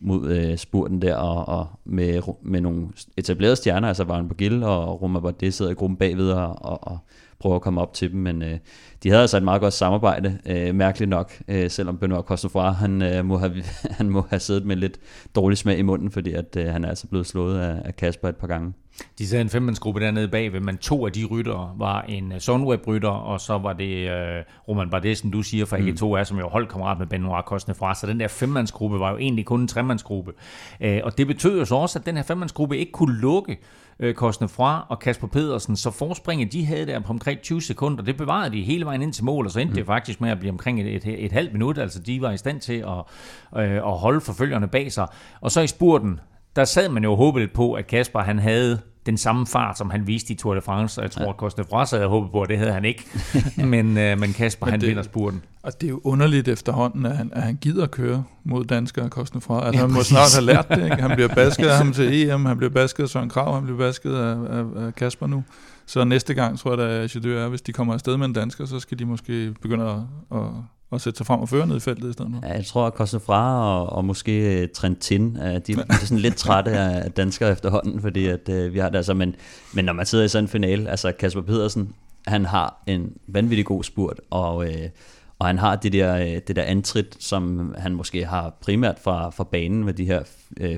mod 0.00 0.30
øh, 0.30 0.56
spurten 0.56 1.02
der, 1.02 1.14
og, 1.14 1.58
og 1.58 1.66
med, 1.84 2.22
med 2.42 2.60
nogle 2.60 2.88
etablerede 3.16 3.56
stjerner, 3.56 3.88
altså 3.88 4.04
Varen 4.04 4.28
Bagil 4.28 4.62
og 4.62 5.02
Roma 5.02 5.20
Bardet 5.20 5.54
sidder 5.54 5.70
i 5.70 5.74
gruppen 5.74 5.96
bagved 5.96 6.30
og, 6.30 6.64
og, 6.64 6.78
og 6.82 6.98
prøver 7.42 7.56
at 7.56 7.62
komme 7.62 7.80
op 7.80 7.94
til 7.94 8.12
dem, 8.12 8.20
men 8.20 8.42
øh, 8.42 8.58
de 9.02 9.08
havde 9.08 9.20
altså 9.20 9.36
et 9.36 9.42
meget 9.42 9.60
godt 9.60 9.74
samarbejde, 9.74 10.38
øh, 10.46 10.74
mærkeligt 10.74 11.08
nok, 11.08 11.32
øh, 11.48 11.70
selvom 11.70 11.98
Benoit 11.98 12.24
Cosnefra, 12.24 12.70
han, 12.70 13.02
øh, 13.02 13.24
må 13.24 13.38
have, 13.38 13.54
han 13.98 14.08
må 14.08 14.26
have 14.30 14.40
siddet 14.40 14.66
med 14.66 14.76
lidt 14.76 14.98
dårlig 15.34 15.58
smag 15.58 15.78
i 15.78 15.82
munden, 15.82 16.10
fordi 16.10 16.32
at, 16.32 16.56
øh, 16.56 16.66
han 16.66 16.84
er 16.84 16.88
altså 16.88 17.06
blevet 17.06 17.26
slået 17.26 17.58
af, 17.58 17.82
af 17.84 17.96
Kasper 17.96 18.28
et 18.28 18.36
par 18.36 18.46
gange. 18.46 18.72
De 19.18 19.26
sad 19.26 19.40
en 19.40 19.48
femmandsgruppe 19.48 20.00
dernede 20.00 20.28
bagved, 20.28 20.60
men 20.60 20.76
to 20.76 21.06
af 21.06 21.12
de 21.12 21.24
rytter 21.24 21.74
var 21.78 22.02
en 22.02 22.32
Sunweb-rytter, 22.40 23.08
og 23.08 23.40
så 23.40 23.58
var 23.58 23.72
det 23.72 24.10
øh, 24.10 24.44
Roman 24.68 24.90
Bardet, 24.90 25.18
som 25.18 25.30
du 25.30 25.42
siger, 25.42 25.76
mm. 25.78 25.96
to 25.96 26.12
er, 26.12 26.24
som 26.24 26.38
jo 26.38 26.48
holdkammerat 26.48 26.98
med 26.98 27.06
Benoit 27.06 27.44
Cosnefra. 27.44 27.94
Så 27.94 28.06
den 28.06 28.20
der 28.20 28.28
femmandsgruppe 28.28 29.00
var 29.00 29.10
jo 29.10 29.18
egentlig 29.18 29.44
kun 29.44 29.60
en 29.60 29.68
tremandsgruppe. 29.68 30.32
Øh, 30.80 31.00
og 31.04 31.18
det 31.18 31.26
betød 31.26 31.58
jo 31.58 31.64
så 31.64 31.74
også, 31.74 31.98
at 31.98 32.06
den 32.06 32.16
her 32.16 32.22
femmandsgruppe 32.22 32.78
ikke 32.78 32.92
kunne 32.92 33.20
lukke 33.20 33.58
øh, 33.98 34.14
Kostne 34.14 34.48
Fra 34.48 34.86
og 34.88 34.98
Kasper 34.98 35.26
Pedersen, 35.26 35.76
så 35.76 35.90
forspringet 35.90 36.52
de 36.52 36.66
havde 36.66 36.86
der 36.86 37.00
på 37.00 37.12
omkring 37.12 37.40
20 37.40 37.62
sekunder, 37.62 38.02
det 38.02 38.16
bevarede 38.16 38.56
de 38.56 38.62
hele 38.62 38.84
vejen 38.84 39.02
ind 39.02 39.12
til 39.12 39.24
mål, 39.24 39.46
og 39.46 39.52
så 39.52 39.60
endte 39.60 39.72
mm. 39.72 39.76
det 39.76 39.86
faktisk 39.86 40.20
med 40.20 40.30
at 40.30 40.38
blive 40.38 40.52
omkring 40.52 40.80
et, 40.80 40.86
et, 40.86 41.06
et, 41.06 41.24
et 41.24 41.32
halvt 41.32 41.52
minut, 41.52 41.78
altså 41.78 42.00
de 42.00 42.22
var 42.22 42.32
i 42.32 42.36
stand 42.36 42.60
til 42.60 42.72
at, 42.78 43.04
øh, 43.56 43.76
at 43.76 43.98
holde 43.98 44.20
forfølgerne 44.20 44.68
bag 44.68 44.92
sig. 44.92 45.06
Og 45.40 45.50
så 45.50 45.60
i 45.60 45.66
spurten, 45.66 46.20
der 46.56 46.64
sad 46.64 46.88
man 46.88 47.04
jo 47.04 47.36
lidt 47.38 47.52
på, 47.52 47.72
at 47.72 47.86
Kasper 47.86 48.20
han 48.20 48.38
havde 48.38 48.78
den 49.06 49.16
samme 49.16 49.46
fart, 49.46 49.78
som 49.78 49.90
han 49.90 50.06
viste 50.06 50.32
i 50.32 50.36
Tour 50.36 50.54
de 50.54 50.60
France, 50.60 51.00
og 51.00 51.02
jeg 51.02 51.10
tror, 51.10 51.22
ja. 51.22 51.28
at 51.28 51.36
Costa 51.36 51.62
Fras 51.62 51.90
havde 51.90 52.06
håbet 52.06 52.30
på, 52.32 52.42
at 52.42 52.48
det 52.48 52.58
havde 52.58 52.72
han 52.72 52.84
ikke. 52.84 53.04
men, 53.56 53.98
øh, 53.98 54.20
men 54.20 54.32
Kasper, 54.32 54.66
men 54.66 54.70
han 54.70 54.80
det, 54.80 54.88
vinder 54.88 55.02
spurten. 55.02 55.42
Og 55.62 55.80
det 55.80 55.86
er 55.86 55.90
jo 55.90 56.00
underligt 56.04 56.48
efterhånden, 56.48 57.06
at 57.06 57.16
han, 57.16 57.30
at 57.32 57.42
han 57.42 57.58
gider 57.60 57.86
køre 57.86 58.24
mod 58.44 58.64
danskere 58.64 59.08
Costa 59.08 59.38
Fras. 59.38 59.66
Altså, 59.66 59.80
ja, 59.80 59.86
han 59.86 59.94
må 59.94 60.02
snart 60.02 60.34
have 60.34 60.46
lært 60.46 60.68
det. 60.68 60.84
Ikke? 60.84 61.02
Han 61.02 61.10
bliver 61.10 61.34
basket 61.44 61.66
af 61.66 61.76
ham 61.76 61.92
til 61.92 62.30
EM, 62.30 62.44
han 62.44 62.56
bliver 62.56 62.70
basket 62.70 63.02
af 63.02 63.08
Søren 63.08 63.28
Krav, 63.28 63.54
han 63.54 63.62
bliver 63.64 63.78
basket 63.78 64.14
af, 64.14 64.36
af, 64.58 64.86
af 64.86 64.94
Kasper 64.94 65.26
nu. 65.26 65.44
Så 65.86 66.04
næste 66.04 66.34
gang, 66.34 66.58
tror 66.58 66.80
jeg, 66.80 66.90
at 66.90 67.16
er, 67.16 67.48
hvis 67.48 67.62
de 67.62 67.72
kommer 67.72 67.94
afsted 67.94 68.16
med 68.16 68.26
en 68.26 68.32
dansker, 68.32 68.64
så 68.64 68.80
skal 68.80 68.98
de 68.98 69.04
måske 69.04 69.54
begynde 69.62 69.84
at, 69.84 70.38
at 70.38 70.46
og 70.92 71.00
sætte 71.00 71.16
sig 71.16 71.26
frem 71.26 71.40
og 71.40 71.48
føre 71.48 71.66
ned 71.66 71.76
i 71.76 71.80
feltet 71.80 72.10
i 72.10 72.12
stedet 72.12 72.30
for. 72.34 72.48
Ja, 72.48 72.54
jeg 72.54 72.66
tror, 72.66 72.86
at 72.86 72.94
Kosefra 72.94 73.80
og, 73.80 73.92
og 73.92 74.04
måske 74.04 74.66
Trentin, 74.66 75.36
de, 75.36 75.60
de 75.66 75.72
er 75.72 75.94
sådan 76.04 76.18
lidt 76.18 76.36
trætte 76.36 76.70
af 76.70 77.12
danskere 77.12 77.52
efterhånden, 77.52 78.00
fordi 78.00 78.26
at, 78.26 78.48
uh, 78.48 78.74
vi 78.74 78.78
har 78.78 78.88
det 78.88 78.96
altså, 78.96 79.14
men, 79.14 79.34
men 79.74 79.84
når 79.84 79.92
man 79.92 80.06
sidder 80.06 80.24
i 80.24 80.28
sådan 80.28 80.44
en 80.44 80.48
finale, 80.48 80.90
altså 80.90 81.12
Kasper 81.12 81.42
Pedersen, 81.42 81.94
han 82.26 82.44
har 82.44 82.82
en 82.86 83.12
vanvittig 83.26 83.66
god 83.66 83.84
spurt, 83.84 84.20
og, 84.30 84.56
uh, 84.56 84.66
og 85.38 85.46
han 85.46 85.58
har 85.58 85.76
det 85.76 85.92
der, 85.92 86.14
uh, 86.14 86.40
det 86.48 86.56
der 86.56 86.62
antrit, 86.62 87.16
som 87.18 87.74
han 87.78 87.94
måske 87.94 88.24
har 88.24 88.58
primært 88.60 88.98
fra, 89.04 89.30
fra 89.30 89.44
banen 89.44 89.84
med 89.84 89.92
de 89.92 90.04
her 90.04 90.22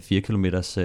4 0.01 0.19
uh, 0.19 0.23
kilometers 0.25 0.79
uh, 0.79 0.85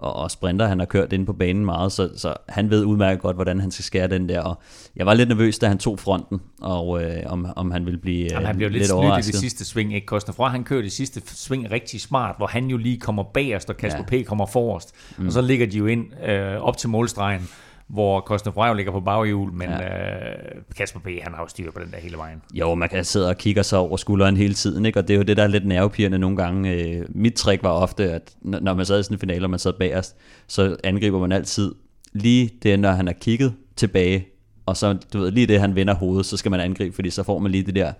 og, 0.00 0.16
og 0.16 0.30
sprinter, 0.30 0.66
han 0.66 0.78
har 0.78 0.86
kørt 0.86 1.12
ind 1.12 1.26
på 1.26 1.32
banen 1.32 1.64
meget, 1.64 1.92
så, 1.92 2.10
så 2.16 2.34
han 2.48 2.70
ved 2.70 2.84
udmærket 2.84 3.22
godt, 3.22 3.36
hvordan 3.36 3.60
han 3.60 3.70
skal 3.70 3.84
skære 3.84 4.08
den 4.08 4.28
der, 4.28 4.40
og 4.40 4.60
jeg 4.96 5.06
var 5.06 5.14
lidt 5.14 5.28
nervøs, 5.28 5.58
da 5.58 5.68
han 5.68 5.78
tog 5.78 5.98
fronten, 5.98 6.40
og 6.60 7.02
øh, 7.02 7.22
om, 7.26 7.46
om 7.56 7.70
han 7.70 7.86
ville 7.86 8.00
blive 8.00 8.28
Jamen, 8.30 8.46
han 8.46 8.56
blev 8.56 8.70
lidt, 8.70 8.82
lidt 8.82 8.92
overrasket. 8.92 9.28
i 9.28 9.32
det 9.32 9.40
sidste 9.40 9.64
sving, 9.64 9.94
ikke 9.94 10.06
Koster 10.06 10.32
fra, 10.32 10.48
han 10.48 10.64
kører 10.64 10.82
det 10.82 10.92
sidste 10.92 11.22
sving 11.26 11.70
rigtig 11.70 12.00
smart, 12.00 12.34
hvor 12.36 12.46
han 12.46 12.66
jo 12.66 12.76
lige 12.76 13.00
kommer 13.00 13.22
bagerst, 13.22 13.70
og 13.70 13.76
Kasper 13.76 14.04
ja. 14.12 14.22
P. 14.22 14.26
kommer 14.26 14.46
forrest, 14.46 14.94
mm. 15.18 15.26
og 15.26 15.32
så 15.32 15.40
ligger 15.40 15.66
de 15.66 15.78
jo 15.78 15.86
ind 15.86 16.24
øh, 16.28 16.56
op 16.56 16.76
til 16.76 16.88
målstregen, 16.88 17.48
hvor 17.92 18.20
Kosten 18.20 18.52
Frejo 18.52 18.74
ligger 18.74 18.92
på 18.92 19.00
baghjul, 19.00 19.52
men 19.52 19.68
ja. 19.68 20.28
øh, 20.28 20.62
Kasper 20.76 21.00
P. 21.00 21.06
han 21.22 21.34
har 21.34 21.42
jo 21.42 21.48
styr 21.48 21.70
på 21.70 21.80
den 21.80 21.90
der 21.90 21.98
hele 21.98 22.16
vejen. 22.16 22.42
Jo, 22.54 22.74
man 22.74 22.88
kan 22.88 23.04
sidde 23.04 23.28
og 23.28 23.36
kigge 23.36 23.62
sig 23.62 23.78
over 23.78 23.96
skulderen 23.96 24.36
hele 24.36 24.54
tiden, 24.54 24.86
ikke? 24.86 24.98
og 24.98 25.08
det 25.08 25.14
er 25.14 25.18
jo 25.18 25.22
det, 25.22 25.36
der 25.36 25.42
er 25.42 25.46
lidt 25.46 25.66
nervepirrende 25.66 26.18
nogle 26.18 26.36
gange. 26.36 26.72
Øh, 26.72 27.04
mit 27.08 27.34
trick 27.34 27.62
var 27.62 27.70
ofte, 27.70 28.12
at 28.12 28.32
når 28.42 28.74
man 28.74 28.86
sad 28.86 29.00
i 29.00 29.02
sådan 29.02 29.14
en 29.14 29.20
finale, 29.20 29.46
og 29.46 29.50
man 29.50 29.58
sad 29.58 29.72
bagerst, 29.72 30.16
så 30.46 30.76
angriber 30.84 31.18
man 31.20 31.32
altid 31.32 31.74
lige 32.12 32.50
det, 32.62 32.80
når 32.80 32.90
han 32.90 33.06
har 33.06 33.14
kigget 33.14 33.54
tilbage, 33.76 34.26
og 34.66 34.76
så 34.76 34.96
du 35.12 35.18
ved, 35.18 35.30
lige 35.30 35.46
det, 35.46 35.60
han 35.60 35.74
vender 35.74 35.94
hovedet, 35.94 36.26
så 36.26 36.36
skal 36.36 36.50
man 36.50 36.60
angribe, 36.60 36.94
fordi 36.94 37.10
så 37.10 37.22
får 37.22 37.38
man 37.38 37.52
lige 37.52 37.62
det 37.62 37.74
der 37.74 37.92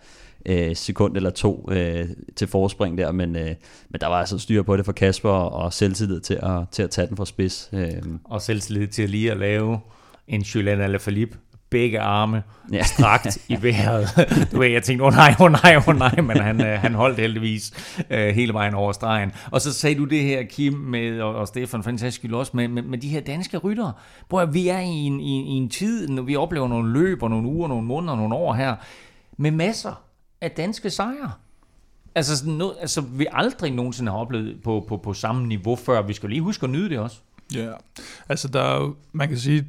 øh, 0.46 0.76
sekund 0.76 1.16
eller 1.16 1.31
to 1.31 1.68
øh, 1.72 2.09
til 2.37 2.48
forspring 2.48 2.98
der, 2.98 3.12
men, 3.12 3.37
øh, 3.37 3.55
men 3.90 4.00
der 4.00 4.07
var 4.07 4.16
altså 4.16 4.38
styr 4.38 4.62
på 4.62 4.76
det 4.76 4.85
for 4.85 4.92
Kasper, 4.92 5.31
og 5.31 5.72
selvtillid 5.72 6.20
til 6.20 6.38
at, 6.42 6.68
til 6.70 6.83
at 6.83 6.90
tage 6.90 7.07
den 7.07 7.16
fra 7.16 7.24
spids. 7.24 7.70
Øh. 7.72 7.92
Og 8.24 8.42
selvtillid 8.42 8.88
til 8.88 9.11
lige 9.11 9.31
at 9.31 9.37
lave 9.37 9.81
en 10.29 10.42
Julian 10.42 10.81
Alaphilippe 10.81 11.38
begge 11.70 12.00
arme 12.00 12.42
ja. 12.72 12.83
strakt 12.94 13.38
i 13.48 13.62
vejret. 13.62 14.09
Du 14.53 14.59
ved, 14.59 14.68
jeg 14.68 14.83
tænkte, 14.83 15.05
åh 15.05 15.09
oh, 15.09 15.14
nej, 15.14 15.35
åh 15.40 15.44
oh, 15.44 15.53
nej, 15.53 15.76
åh 15.76 15.88
oh, 15.88 15.96
nej, 15.96 16.20
men 16.20 16.37
han, 16.37 16.61
øh, 16.66 16.79
han 16.79 16.94
holdt 16.94 17.18
heldigvis 17.18 17.72
øh, 18.11 18.35
hele 18.35 18.53
vejen 18.53 18.74
over 18.74 18.92
stregen. 18.92 19.33
Og 19.50 19.61
så 19.61 19.72
sagde 19.72 19.96
du 19.98 20.05
det 20.05 20.22
her, 20.22 20.42
Kim, 20.42 20.72
med, 20.72 21.20
og, 21.20 21.35
og 21.35 21.48
Stefan, 21.48 21.83
fantastisk 21.83 22.20
skyld 22.20 22.35
også, 22.35 22.53
med, 22.55 22.68
med, 22.68 22.83
med 22.83 22.98
de 22.98 23.09
her 23.09 23.20
danske 23.20 23.57
ryttere. 23.57 23.92
Hvor 24.29 24.44
vi 24.44 24.68
er 24.68 24.81
i 24.81 24.87
en, 24.87 25.20
i, 25.20 25.42
i 25.42 25.57
en 25.57 25.68
tid, 25.68 26.09
når 26.09 26.22
vi 26.22 26.37
oplever 26.37 26.68
nogle 26.68 26.92
løb, 26.92 27.22
og 27.22 27.31
nogle 27.31 27.48
uger, 27.48 27.68
nogle 27.68 27.87
måneder, 27.87 28.16
nogle 28.16 28.35
år 28.35 28.55
her, 28.55 28.76
med 29.37 29.50
masser 29.50 30.03
af 30.40 30.50
danske 30.50 30.90
sejre. 30.90 31.33
Altså, 32.14 32.37
sådan 32.37 32.53
noget, 32.53 32.74
altså, 32.81 33.00
vi 33.00 33.26
aldrig 33.33 33.72
nogensinde 33.72 34.11
har 34.12 34.18
oplevet 34.18 34.62
på, 34.62 34.85
på, 34.88 34.96
på 34.96 35.14
samme 35.14 35.46
niveau 35.46 35.76
før. 35.76 36.03
Vi 36.03 36.12
skal 36.12 36.29
lige 36.29 36.40
huske 36.40 36.64
at 36.64 36.70
nyde 36.70 36.88
det 36.88 36.98
også. 36.98 37.20
Ja, 37.55 37.70
altså 38.29 38.48
der 38.48 38.62
er 38.62 38.81
jo, 38.81 38.94
man 39.12 39.29
kan 39.29 39.38
sige, 39.38 39.66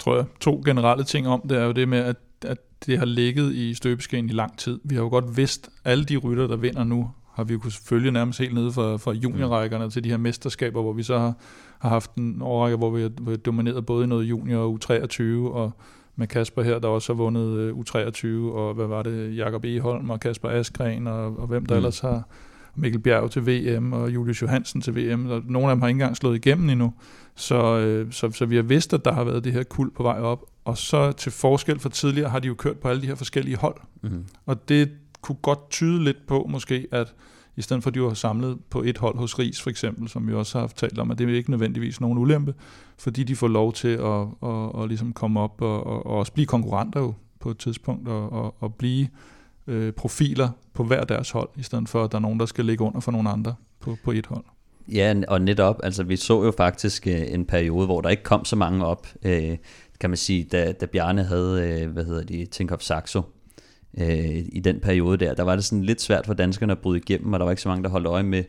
tror 0.00 0.16
jeg, 0.16 0.24
to 0.40 0.62
generelle 0.64 1.04
ting 1.04 1.28
om 1.28 1.42
det, 1.48 1.58
er 1.58 1.64
jo 1.64 1.72
det 1.72 1.88
med, 1.88 1.98
at, 1.98 2.16
at 2.42 2.58
det 2.86 2.98
har 2.98 3.06
ligget 3.06 3.54
i 3.54 3.74
støbeskeen 3.74 4.28
i 4.28 4.32
lang 4.32 4.58
tid. 4.58 4.80
Vi 4.84 4.94
har 4.94 5.02
jo 5.02 5.08
godt 5.08 5.36
vidst, 5.36 5.68
alle 5.84 6.04
de 6.04 6.16
rytter, 6.16 6.46
der 6.46 6.56
vinder 6.56 6.84
nu, 6.84 7.10
har 7.32 7.44
vi 7.44 7.52
jo 7.52 7.58
kunnet 7.58 7.74
følge 7.74 8.10
nærmest 8.10 8.38
helt 8.38 8.54
nede 8.54 8.72
fra, 8.72 8.96
fra 8.96 9.12
juniorrækkerne 9.12 9.90
til 9.90 10.04
de 10.04 10.08
her 10.08 10.16
mesterskaber, 10.16 10.82
hvor 10.82 10.92
vi 10.92 11.02
så 11.02 11.18
har, 11.18 11.34
har 11.78 11.88
haft 11.88 12.14
en 12.14 12.42
overrække, 12.42 12.76
hvor 12.76 12.90
vi 12.90 13.02
har 13.02 13.36
domineret 13.36 13.86
både 13.86 14.04
i 14.04 14.06
noget 14.06 14.24
junior 14.24 14.60
og 14.60 14.78
U23, 14.82 15.22
og 15.52 15.72
med 16.18 16.26
Kasper 16.26 16.62
her, 16.62 16.78
der 16.78 16.88
også 16.88 17.12
har 17.12 17.16
vundet 17.16 17.58
øh, 17.58 17.74
U23, 17.74 18.26
og 18.52 18.74
hvad 18.74 18.86
var 18.86 19.02
det, 19.02 19.36
Jakob 19.36 19.64
Eholm 19.64 20.10
og 20.10 20.20
Kasper 20.20 20.48
Askren, 20.48 21.06
og, 21.06 21.38
og 21.38 21.46
hvem 21.46 21.66
der 21.66 21.74
mm. 21.74 21.76
ellers 21.76 22.00
har, 22.00 22.28
Mikkel 22.74 23.00
Bjerg 23.00 23.30
til 23.30 23.46
VM, 23.46 23.92
og 23.92 24.14
Julius 24.14 24.42
Johansen 24.42 24.80
til 24.80 24.96
VM, 24.96 25.26
og 25.26 25.42
nogle 25.44 25.68
af 25.68 25.76
dem 25.76 25.80
har 25.80 25.88
ikke 25.88 25.96
engang 25.96 26.16
slået 26.16 26.36
igennem 26.36 26.68
endnu, 26.68 26.92
så, 27.34 27.78
øh, 27.78 28.12
så, 28.12 28.30
så 28.30 28.46
vi 28.46 28.56
har 28.56 28.62
vidst, 28.62 28.94
at 28.94 29.04
der 29.04 29.12
har 29.12 29.24
været 29.24 29.44
det 29.44 29.52
her 29.52 29.62
kul 29.62 29.90
på 29.90 30.02
vej 30.02 30.20
op, 30.20 30.44
og 30.64 30.78
så 30.78 31.12
til 31.12 31.32
forskel 31.32 31.78
fra 31.78 31.88
tidligere, 31.88 32.30
har 32.30 32.38
de 32.38 32.48
jo 32.48 32.54
kørt 32.54 32.78
på 32.78 32.88
alle 32.88 33.02
de 33.02 33.06
her 33.06 33.14
forskellige 33.14 33.56
hold, 33.56 33.76
mm. 34.02 34.24
og 34.46 34.68
det 34.68 34.90
kunne 35.22 35.38
godt 35.42 35.70
tyde 35.70 36.04
lidt 36.04 36.26
på 36.26 36.46
måske, 36.50 36.86
at 36.90 37.14
i 37.56 37.62
stedet 37.62 37.82
for 37.82 37.90
at 37.90 37.94
de 37.94 38.02
var 38.02 38.14
samlet 38.14 38.58
på 38.70 38.82
et 38.82 38.98
hold 38.98 39.18
hos 39.18 39.38
Ries 39.38 39.62
for 39.62 39.70
eksempel, 39.70 40.08
som 40.08 40.28
vi 40.28 40.34
også 40.34 40.58
har 40.58 40.60
haft 40.60 40.76
talt 40.76 40.98
om, 40.98 41.10
at 41.10 41.18
det 41.18 41.30
er 41.30 41.34
ikke 41.34 41.50
nødvendigvis 41.50 42.00
nogen 42.00 42.18
ulempe, 42.18 42.54
fordi 42.98 43.24
de 43.24 43.36
får 43.36 43.48
lov 43.48 43.72
til 43.72 43.88
at, 43.88 44.04
at, 44.04 44.26
at, 44.42 44.82
at 44.82 44.88
ligesom 44.88 45.12
komme 45.12 45.40
op 45.40 45.62
og, 45.62 45.86
og, 45.86 46.06
og 46.06 46.18
også 46.18 46.32
blive 46.32 46.46
konkurrenter 46.46 47.00
jo 47.00 47.14
på 47.40 47.50
et 47.50 47.58
tidspunkt, 47.58 48.08
og, 48.08 48.32
og, 48.32 48.54
og 48.60 48.74
blive 48.74 49.08
øh, 49.66 49.92
profiler 49.92 50.48
på 50.74 50.84
hver 50.84 51.04
deres 51.04 51.30
hold, 51.30 51.48
i 51.56 51.62
stedet 51.62 51.88
for 51.88 52.04
at 52.04 52.12
der 52.12 52.18
er 52.18 52.22
nogen, 52.22 52.40
der 52.40 52.46
skal 52.46 52.64
ligge 52.64 52.84
under 52.84 53.00
for 53.00 53.12
nogle 53.12 53.30
andre 53.30 53.54
på, 53.80 53.96
på 54.04 54.10
et 54.10 54.26
hold. 54.26 54.44
Ja, 54.92 55.14
og 55.28 55.40
netop, 55.40 55.80
altså 55.82 56.02
vi 56.02 56.16
så 56.16 56.44
jo 56.44 56.50
faktisk 56.50 57.06
øh, 57.06 57.22
en 57.28 57.44
periode, 57.44 57.86
hvor 57.86 58.00
der 58.00 58.08
ikke 58.08 58.22
kom 58.22 58.44
så 58.44 58.56
mange 58.56 58.86
op, 58.86 59.06
øh, 59.22 59.56
kan 60.00 60.10
man 60.10 60.16
sige, 60.16 60.44
da, 60.44 60.72
da 60.72 60.86
Bjarne 60.86 61.24
havde, 61.24 61.80
øh, 61.82 61.90
hvad 61.90 62.04
hedder 62.04 62.24
de, 62.24 62.46
Tinkoff 62.46 62.82
Saxo, 62.82 63.22
øh, 63.98 64.36
i 64.52 64.60
den 64.64 64.80
periode 64.80 65.16
der, 65.16 65.34
der 65.34 65.42
var 65.42 65.54
det 65.54 65.64
sådan 65.64 65.84
lidt 65.84 66.00
svært 66.00 66.26
for 66.26 66.34
danskerne 66.34 66.72
at 66.72 66.78
bryde 66.78 66.98
igennem, 66.98 67.32
og 67.32 67.38
der 67.38 67.44
var 67.44 67.52
ikke 67.52 67.62
så 67.62 67.68
mange, 67.68 67.84
der 67.84 67.90
holdt 67.90 68.06
øje 68.06 68.22
med, 68.22 68.44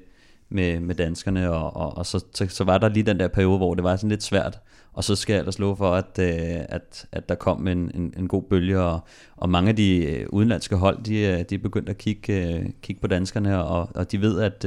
med, 0.49 0.79
med 0.79 0.95
danskerne, 0.95 1.51
og, 1.51 1.75
og, 1.75 1.97
og 1.97 2.05
så, 2.05 2.25
så, 2.33 2.47
så 2.49 2.63
var 2.63 2.77
der 2.77 2.89
lige 2.89 3.03
den 3.03 3.19
der 3.19 3.27
periode, 3.27 3.57
hvor 3.57 3.73
det 3.73 3.83
var 3.83 3.95
sådan 3.95 4.09
lidt 4.09 4.23
svært, 4.23 4.59
og 4.93 5.03
så 5.03 5.15
skal 5.15 5.33
jeg 5.33 5.39
ellers 5.39 5.59
love 5.59 5.77
for, 5.77 5.95
at, 5.95 6.19
øh, 6.19 6.59
at, 6.69 7.05
at 7.11 7.29
der 7.29 7.35
kom 7.35 7.67
en, 7.67 7.91
en, 7.93 8.13
en 8.17 8.27
god 8.27 8.43
bølge, 8.43 8.79
og, 8.81 8.99
og 9.37 9.49
mange 9.49 9.69
af 9.69 9.75
de 9.75 10.05
øh, 10.05 10.25
udenlandske 10.29 10.75
hold, 10.75 11.03
de, 11.03 11.19
øh, 11.19 11.43
de 11.49 11.55
er 11.55 11.59
begyndt 11.59 11.89
at 11.89 11.97
kigge, 11.97 12.73
kigge 12.81 13.01
på 13.01 13.07
danskerne, 13.07 13.63
og, 13.63 13.89
og 13.95 14.11
de 14.11 14.21
ved, 14.21 14.41
at, 14.41 14.65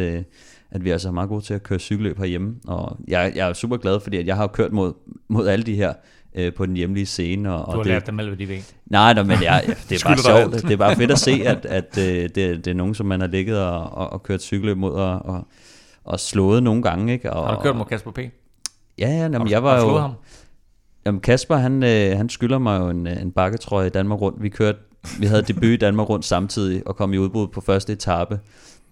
at 0.71 0.85
vi 0.85 0.89
er 0.89 0.95
altså 0.95 1.11
meget 1.11 1.29
gode 1.29 1.45
til 1.45 1.55
at 1.55 1.63
køre 1.63 1.79
cykelløb 1.79 2.19
herhjemme, 2.19 2.57
og 2.67 2.97
jeg, 3.09 3.33
jeg 3.35 3.49
er 3.49 3.53
super 3.53 3.77
glad, 3.77 4.01
fordi 4.01 4.17
at 4.17 4.27
jeg 4.27 4.37
har 4.37 4.47
kørt 4.47 4.73
mod, 4.73 4.93
mod 5.29 5.49
alle 5.49 5.65
de 5.65 5.75
her 5.75 5.93
øh, 6.35 6.55
på 6.55 6.67
den 6.67 6.77
hjemlige 6.77 7.07
scene. 7.07 7.55
Og, 7.55 7.67
du 7.67 7.71
har 7.71 7.79
og 7.79 7.85
det, 7.85 7.93
lært 7.93 8.07
dem 8.07 8.21
alt, 8.21 8.29
hvad 8.29 8.39
de 8.39 8.49
ved. 8.49 8.59
Nej, 8.87 9.15
nej 9.15 9.23
men 9.23 9.43
jeg, 9.43 9.63
det 9.89 10.05
er 10.05 10.09
bare 10.09 10.19
sjovt. 10.19 10.63
Det 10.63 10.73
er 10.73 10.77
bare 10.77 10.97
fedt 10.97 11.11
at 11.11 11.19
se, 11.19 11.43
at, 11.45 11.67
at 11.67 11.95
det, 11.95 12.35
det 12.35 12.67
er 12.67 12.75
nogen, 12.75 12.95
som 12.95 13.07
man 13.07 13.21
har 13.21 13.29
ligget 13.29 13.61
og, 13.61 13.93
og, 13.93 14.13
og 14.13 14.23
kørt 14.23 14.43
cykelløb 14.43 14.77
mod, 14.77 14.93
og, 14.93 15.27
og, 15.27 15.47
og 16.05 16.21
slået 16.21 16.63
nogle 16.63 16.83
gange. 16.83 17.13
Ikke? 17.13 17.33
Og, 17.33 17.47
har 17.47 17.55
du 17.55 17.63
kørt 17.63 17.77
mod 17.77 17.85
Kasper 17.85 18.11
P? 18.11 18.19
Ja, 18.19 18.31
ja, 18.99 19.09
jamen, 19.09 19.51
jeg 19.51 19.63
var 19.63 19.81
jo... 19.81 19.99
Ham? 19.99 20.13
Jamen 21.07 21.21
Kasper, 21.21 21.57
han, 21.57 21.83
øh, 21.83 22.17
han 22.17 22.29
skylder 22.29 22.59
mig 22.59 22.81
jo 22.81 22.89
en, 22.89 23.07
en 23.07 23.33
bakketrøje 23.33 23.87
i 23.87 23.91
Danmark 23.91 24.21
rundt. 24.21 24.43
Vi 24.43 24.49
kørte, 24.49 24.79
vi 25.21 25.27
havde 25.27 25.43
debut 25.43 25.65
i 25.65 25.77
Danmark 25.77 26.09
rundt 26.09 26.25
samtidig, 26.25 26.83
og 26.87 26.97
kom 26.97 27.13
i 27.13 27.19
udbrud 27.19 27.49
på 27.49 27.61
første 27.61 27.93
etape. 27.93 28.41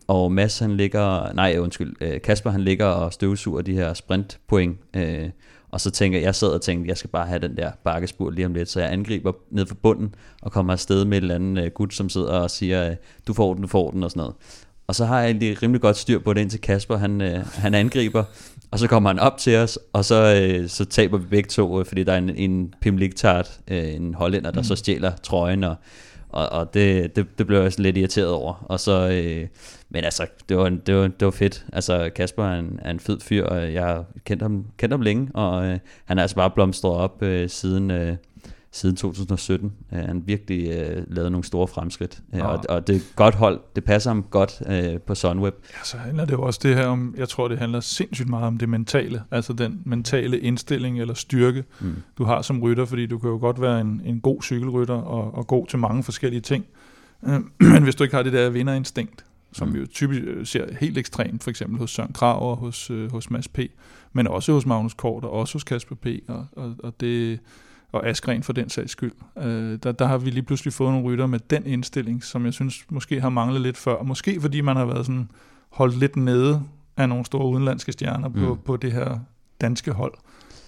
Og 0.09 0.33
Mads, 0.33 0.59
han 0.59 0.77
ligger, 0.77 1.33
nej 1.33 1.57
undskyld, 1.59 1.97
øh, 2.01 2.21
Kasper 2.21 2.51
han 2.51 2.61
ligger 2.61 2.87
og 2.87 3.13
støvsuger 3.13 3.63
de 3.63 3.75
her 3.75 3.95
sprintpoint. 3.95 4.79
Øh, 4.97 5.31
og 5.71 5.81
så 5.81 5.91
tænker 5.91 6.21
jeg, 6.21 6.35
sad 6.35 6.49
og 6.49 6.63
tænkte, 6.63 6.89
jeg 6.89 6.97
skal 6.97 7.11
bare 7.11 7.27
have 7.27 7.39
den 7.39 7.57
der 7.57 7.71
bakkespur 7.85 8.31
lige 8.31 8.47
om 8.47 8.55
lidt, 8.55 8.69
så 8.69 8.81
jeg 8.81 8.93
angriber 8.93 9.33
ned 9.51 9.67
for 9.67 9.75
bunden 9.75 10.15
og 10.43 10.53
kommer 10.53 10.73
afsted 10.73 11.05
med 11.05 11.19
et 11.19 11.23
eller 11.23 11.35
andet 11.35 11.65
øh, 11.65 11.71
gut, 11.71 11.95
som 11.95 12.09
sidder 12.09 12.33
og 12.33 12.51
siger, 12.51 12.95
du 13.27 13.33
får 13.33 13.55
den, 13.55 13.63
du 13.63 13.69
får 13.69 13.91
den 13.91 14.03
og 14.03 14.11
sådan 14.11 14.21
noget. 14.21 14.35
Og 14.91 14.97
så 14.97 15.05
har 15.05 15.21
jeg 15.21 15.27
egentlig 15.27 15.63
rimelig 15.63 15.81
godt 15.81 15.97
styr 15.97 16.19
på 16.19 16.33
det 16.33 16.41
indtil 16.41 16.61
Kasper, 16.61 16.97
han, 16.97 17.21
øh, 17.21 17.47
han 17.47 17.75
angriber, 17.75 18.25
og 18.71 18.79
så 18.79 18.87
kommer 18.87 19.11
han 19.11 19.19
op 19.19 19.39
til 19.39 19.57
os, 19.57 19.79
og 19.93 20.05
så, 20.05 20.43
øh, 20.43 20.69
så 20.69 20.85
taber 20.85 21.19
vi 21.19 21.27
begge 21.27 21.49
to, 21.49 21.81
øh, 21.81 21.87
fordi 21.87 22.05
der 22.05 22.13
er 22.13 22.19
en, 22.19 22.31
en 22.37 22.75
Pim 22.81 22.97
Ligtart, 22.97 23.61
øh, 23.69 23.95
en 23.95 24.15
hollænder, 24.15 24.51
der 24.51 24.61
mm. 24.61 24.65
så 24.65 24.77
stjæler 24.77 25.13
trøjen, 25.23 25.65
og, 25.65 25.75
og, 26.29 26.49
og 26.49 26.75
det, 26.75 27.17
det, 27.17 27.39
det 27.39 27.47
blev 27.47 27.61
jeg 27.63 27.81
lidt 27.81 27.97
irriteret 27.97 28.29
over. 28.29 28.65
Og 28.69 28.81
så, 28.81 29.09
øh, 29.09 29.47
men 29.91 30.05
altså, 30.05 30.27
det 30.49 30.57
var, 30.57 30.69
det, 30.69 30.97
var, 30.97 31.09
det 31.09 31.25
var 31.25 31.31
fedt. 31.31 31.67
Altså, 31.73 32.11
Kasper 32.15 32.45
er 32.45 32.59
en, 32.59 32.79
er 32.83 32.91
en 32.91 33.01
fed 33.01 33.21
fyr, 33.21 33.45
og 33.45 33.73
jeg 33.73 33.87
har 33.87 34.05
kendt 34.25 34.43
ham, 34.43 34.65
kendt 34.79 34.93
ham 34.93 35.03
længe, 35.03 35.29
og 35.35 35.67
øh, 35.67 35.79
han 36.05 36.19
er 36.19 36.23
altså 36.23 36.37
bare 36.37 36.51
blomstret 36.51 36.95
op 36.95 37.23
øh, 37.23 37.49
siden... 37.49 37.91
Øh, 37.91 38.17
siden 38.73 38.97
2017. 38.97 39.73
Uh, 39.93 39.99
øh, 39.99 40.05
han 40.05 40.23
virkelig 40.27 40.69
uh, 40.69 41.15
lavet 41.15 41.33
nogle 41.33 41.45
store 41.45 41.69
fremskridt. 41.69 42.23
Uh, 42.33 42.41
og, 42.41 42.65
og 42.69 42.87
det 42.87 42.97
er 42.97 43.01
godt 43.17 43.35
hold. 43.35 43.61
Det 43.77 43.85
passer 43.85 44.11
ham 44.11 44.23
godt 44.23 44.63
uh, 44.67 45.01
på 45.01 45.15
Sunweb. 45.15 45.55
Ja, 45.73 45.85
så 45.85 45.97
handler 45.97 46.25
det 46.25 46.33
jo 46.33 46.43
også 46.43 46.61
det 46.63 46.77
her 46.77 46.87
om, 46.87 47.15
jeg 47.19 47.29
tror 47.29 47.49
det 47.49 47.59
handler 47.59 47.81
sindssygt 47.81 48.29
meget 48.29 48.47
om 48.47 48.59
det 48.59 48.69
mentale. 48.69 49.23
Altså 49.31 49.53
den 49.53 49.83
mentale 49.85 50.41
indstilling 50.41 51.01
eller 51.01 51.15
styrke, 51.15 51.65
mm. 51.81 51.97
du 52.19 52.25
har 52.25 52.43
som 52.43 52.63
rytter, 52.63 52.85
fordi 52.85 53.07
du 53.07 53.19
kan 53.19 53.31
jo 53.31 53.39
godt 53.39 53.61
være 53.61 53.81
en, 53.81 54.03
en 54.05 54.21
god 54.21 54.43
cykelrytter 54.43 54.95
og, 54.95 55.35
og 55.35 55.47
god 55.47 55.67
til 55.67 55.79
mange 55.79 56.03
forskellige 56.03 56.41
ting. 56.41 56.65
Uh, 57.23 57.33
men 57.73 57.83
hvis 57.83 57.95
du 57.95 58.05
ikke 58.05 58.17
har 58.17 58.23
det 58.23 58.33
der 58.33 58.51
vinderinstinkt, 58.51 59.25
som 59.53 59.69
mm. 59.69 59.75
vi 59.75 59.81
jo 59.81 59.87
typisk 59.87 60.23
ser 60.45 60.75
helt 60.81 60.99
ekstremt, 60.99 61.43
for 61.43 61.51
eksempel 61.51 61.79
hos 61.79 61.91
Søren 61.91 62.13
Krav 62.13 62.51
og 62.51 62.57
hos, 62.57 62.91
uh, 62.91 63.13
hos 63.13 63.31
Mads 63.31 63.49
P., 63.49 63.59
men 64.13 64.27
også 64.27 64.53
hos 64.53 64.67
Magnus 64.67 64.95
Kort 64.95 65.25
og 65.25 65.31
også 65.31 65.55
hos 65.55 65.65
Kasper 65.65 65.95
P., 65.95 66.07
og, 66.29 66.47
og, 66.53 66.75
og 66.79 66.95
det 67.01 67.41
og 67.93 68.07
Askren 68.07 68.43
for 68.43 68.53
den 68.53 68.69
sags 68.69 68.93
skyld. 68.93 69.13
Øh, 69.39 69.79
der, 69.83 69.93
der 69.93 70.07
har 70.07 70.19
vi 70.19 70.31
lige 70.31 70.43
pludselig 70.43 70.73
fået 70.73 70.93
nogle 70.93 71.07
rytter 71.07 71.27
med 71.27 71.39
den 71.39 71.67
indstilling, 71.67 72.25
som 72.25 72.45
jeg 72.45 72.53
synes 72.53 72.85
måske 72.91 73.21
har 73.21 73.29
manglet 73.29 73.61
lidt 73.61 73.77
før. 73.77 74.03
Måske 74.03 74.41
fordi 74.41 74.61
man 74.61 74.77
har 74.77 74.85
været 74.85 75.07
sådan 75.07 75.31
holdt 75.71 75.99
lidt 75.99 76.17
nede 76.17 76.63
af 76.97 77.09
nogle 77.09 77.25
store 77.25 77.47
udenlandske 77.47 77.93
stjerner 77.93 78.29
mm. 78.29 78.35
på, 78.35 78.59
på 78.65 78.77
det 78.77 78.93
her 78.93 79.19
danske 79.61 79.93
hold. 79.93 80.15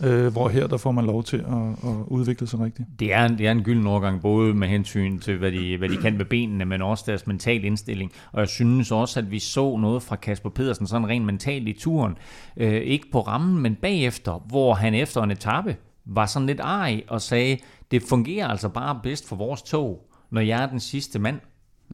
Øh, 0.05 0.33
hvor 0.33 0.49
her 0.49 0.67
der 0.67 0.77
får 0.77 0.93
man 0.93 1.05
lov 1.05 1.25
til 1.25 1.37
at, 1.37 1.89
at 1.91 1.97
udvikle 2.07 2.47
sig 2.47 2.61
rigtigt. 2.61 2.89
Det 2.99 3.15
er, 3.15 3.25
en, 3.25 3.39
det 3.39 3.47
er 3.47 3.51
en 3.51 3.63
gylden 3.63 3.87
overgang, 3.87 4.23
både 4.23 4.55
med 4.55 4.69
hensyn 4.69 5.19
til, 5.19 5.37
hvad 5.39 5.53
de, 5.53 5.77
hvad 5.77 5.89
de 5.89 5.97
kan 5.97 6.17
med 6.17 6.25
benene, 6.25 6.65
men 6.65 6.83
også 6.83 7.05
deres 7.07 7.27
mental 7.27 7.65
indstilling. 7.65 8.13
Og 8.33 8.41
jeg 8.41 8.49
synes 8.49 8.91
også, 8.93 9.21
at 9.21 9.31
vi 9.31 9.39
så 9.39 9.77
noget 9.77 10.03
fra 10.03 10.17
Kasper 10.17 10.51
Pedersen, 10.51 10.87
sådan 10.87 11.09
rent 11.09 11.25
mentalt 11.25 11.69
i 11.69 11.73
turen. 11.73 12.19
Øh, 12.57 12.73
ikke 12.73 13.11
på 13.13 13.21
rammen, 13.21 13.63
men 13.63 13.75
bagefter, 13.75 14.45
hvor 14.47 14.75
han 14.75 14.95
efter 14.95 15.23
en 15.23 15.31
etape 15.31 15.77
var 16.05 16.27
sådan 16.27 16.47
lidt 16.47 16.61
arg 16.61 17.03
og 17.09 17.23
sagde, 17.23 17.59
det 17.91 18.03
fungerer 18.03 18.49
altså 18.49 18.69
bare 18.69 19.01
bedst 19.03 19.29
for 19.29 19.37
vores 19.37 19.63
tog, 19.63 20.09
når 20.31 20.41
jeg 20.41 20.63
er 20.63 20.67
den 20.67 20.81
sidste 20.81 21.19
mand 21.19 21.41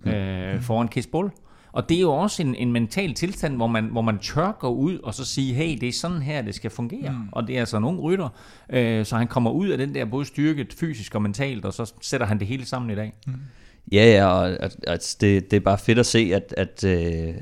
mm. 0.04 0.10
øh, 0.10 0.62
foran 0.62 0.88
Kiss 0.88 1.06
Bull. 1.06 1.30
Og 1.72 1.88
det 1.88 1.96
er 1.96 2.00
jo 2.00 2.12
også 2.12 2.42
en, 2.42 2.54
en 2.54 2.72
mental 2.72 3.14
tilstand, 3.14 3.56
hvor 3.56 3.66
man, 3.66 3.84
hvor 3.84 4.02
man 4.02 4.18
tør 4.18 4.52
gå 4.52 4.68
ud 4.68 4.98
og 4.98 5.14
så 5.14 5.24
sige, 5.24 5.54
hey, 5.54 5.78
det 5.80 5.88
er 5.88 5.92
sådan 5.92 6.22
her, 6.22 6.42
det 6.42 6.54
skal 6.54 6.70
fungere. 6.70 7.10
Mm. 7.10 7.28
Og 7.32 7.46
det 7.46 7.56
er 7.56 7.60
altså 7.60 7.76
en 7.76 7.84
ung 7.84 8.02
rytter, 8.02 8.28
øh, 8.70 9.06
så 9.06 9.16
han 9.16 9.26
kommer 9.26 9.50
ud 9.50 9.68
af 9.68 9.78
den 9.78 9.94
der 9.94 10.04
både 10.04 10.24
styrket 10.24 10.72
fysisk 10.80 11.14
og 11.14 11.22
mentalt, 11.22 11.64
og 11.64 11.72
så 11.72 11.92
sætter 12.02 12.26
han 12.26 12.38
det 12.38 12.46
hele 12.46 12.66
sammen 12.66 12.90
i 12.90 12.94
dag. 12.94 13.12
Mm. 13.26 13.34
Ja, 13.92 14.04
ja, 14.04 14.26
og 14.26 14.48
at, 14.48 14.76
at 14.86 15.16
det, 15.20 15.50
det 15.50 15.56
er 15.56 15.60
bare 15.60 15.78
fedt 15.78 15.98
at 15.98 16.06
se, 16.06 16.30
at, 16.34 16.54
at, 16.56 16.84
øh, 16.84 17.34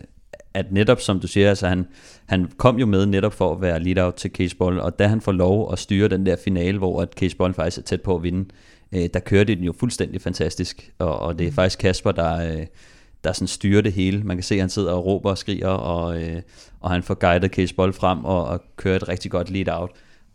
at 0.57 0.73
netop 0.73 1.01
som 1.01 1.21
du 1.21 1.27
siger, 1.27 1.49
altså 1.49 1.69
han, 1.69 1.87
han 2.27 2.51
kom 2.57 2.79
jo 2.79 2.87
med 2.87 3.07
netop 3.07 3.33
for 3.33 3.53
at 3.53 3.61
være 3.61 3.83
lead-out 3.83 4.15
til 4.15 4.31
Case 4.31 4.57
Ball, 4.57 4.81
og 4.81 4.99
da 4.99 5.07
han 5.07 5.21
får 5.21 5.33
lov 5.33 5.73
at 5.73 5.79
styre 5.79 6.09
den 6.09 6.27
der 6.27 6.37
finale, 6.45 6.79
hvor 6.79 7.03
at 7.03 7.13
Case 7.13 7.37
Ball 7.37 7.55
faktisk 7.55 7.79
er 7.79 7.83
tæt 7.83 8.03
på 8.03 8.17
at 8.17 8.23
vinde, 8.23 8.45
øh, 8.95 9.09
der 9.15 9.21
kører 9.21 9.45
det 9.45 9.57
den 9.59 9.65
jo 9.65 9.73
fuldstændig 9.73 10.21
fantastisk, 10.21 10.93
og, 10.99 11.19
og 11.19 11.39
det 11.39 11.47
er 11.47 11.51
mm. 11.51 11.55
faktisk 11.55 11.79
Kasper, 11.79 12.13
der, 12.13 12.53
øh, 12.53 12.67
der 13.25 13.33
sådan 13.33 13.49
styrer 13.49 13.83
det 13.83 13.93
hele. 13.93 14.23
Man 14.23 14.37
kan 14.37 14.45
se, 14.45 14.55
at 14.55 14.61
han 14.61 14.71
sidder 14.71 14.93
og 14.93 15.07
råber 15.07 15.31
og 15.31 15.39
skriger, 15.39 15.69
og, 15.69 16.23
øh, 16.23 16.43
og 16.81 16.91
han 16.91 17.03
får 17.03 17.15
guidet 17.15 17.51
Case 17.51 17.75
Ball 17.75 17.93
frem 17.93 18.25
og, 18.25 18.45
og 18.45 18.63
kører 18.77 18.97
et 18.97 19.09
rigtig 19.09 19.31
godt 19.31 19.51
lead-out. 19.51 19.91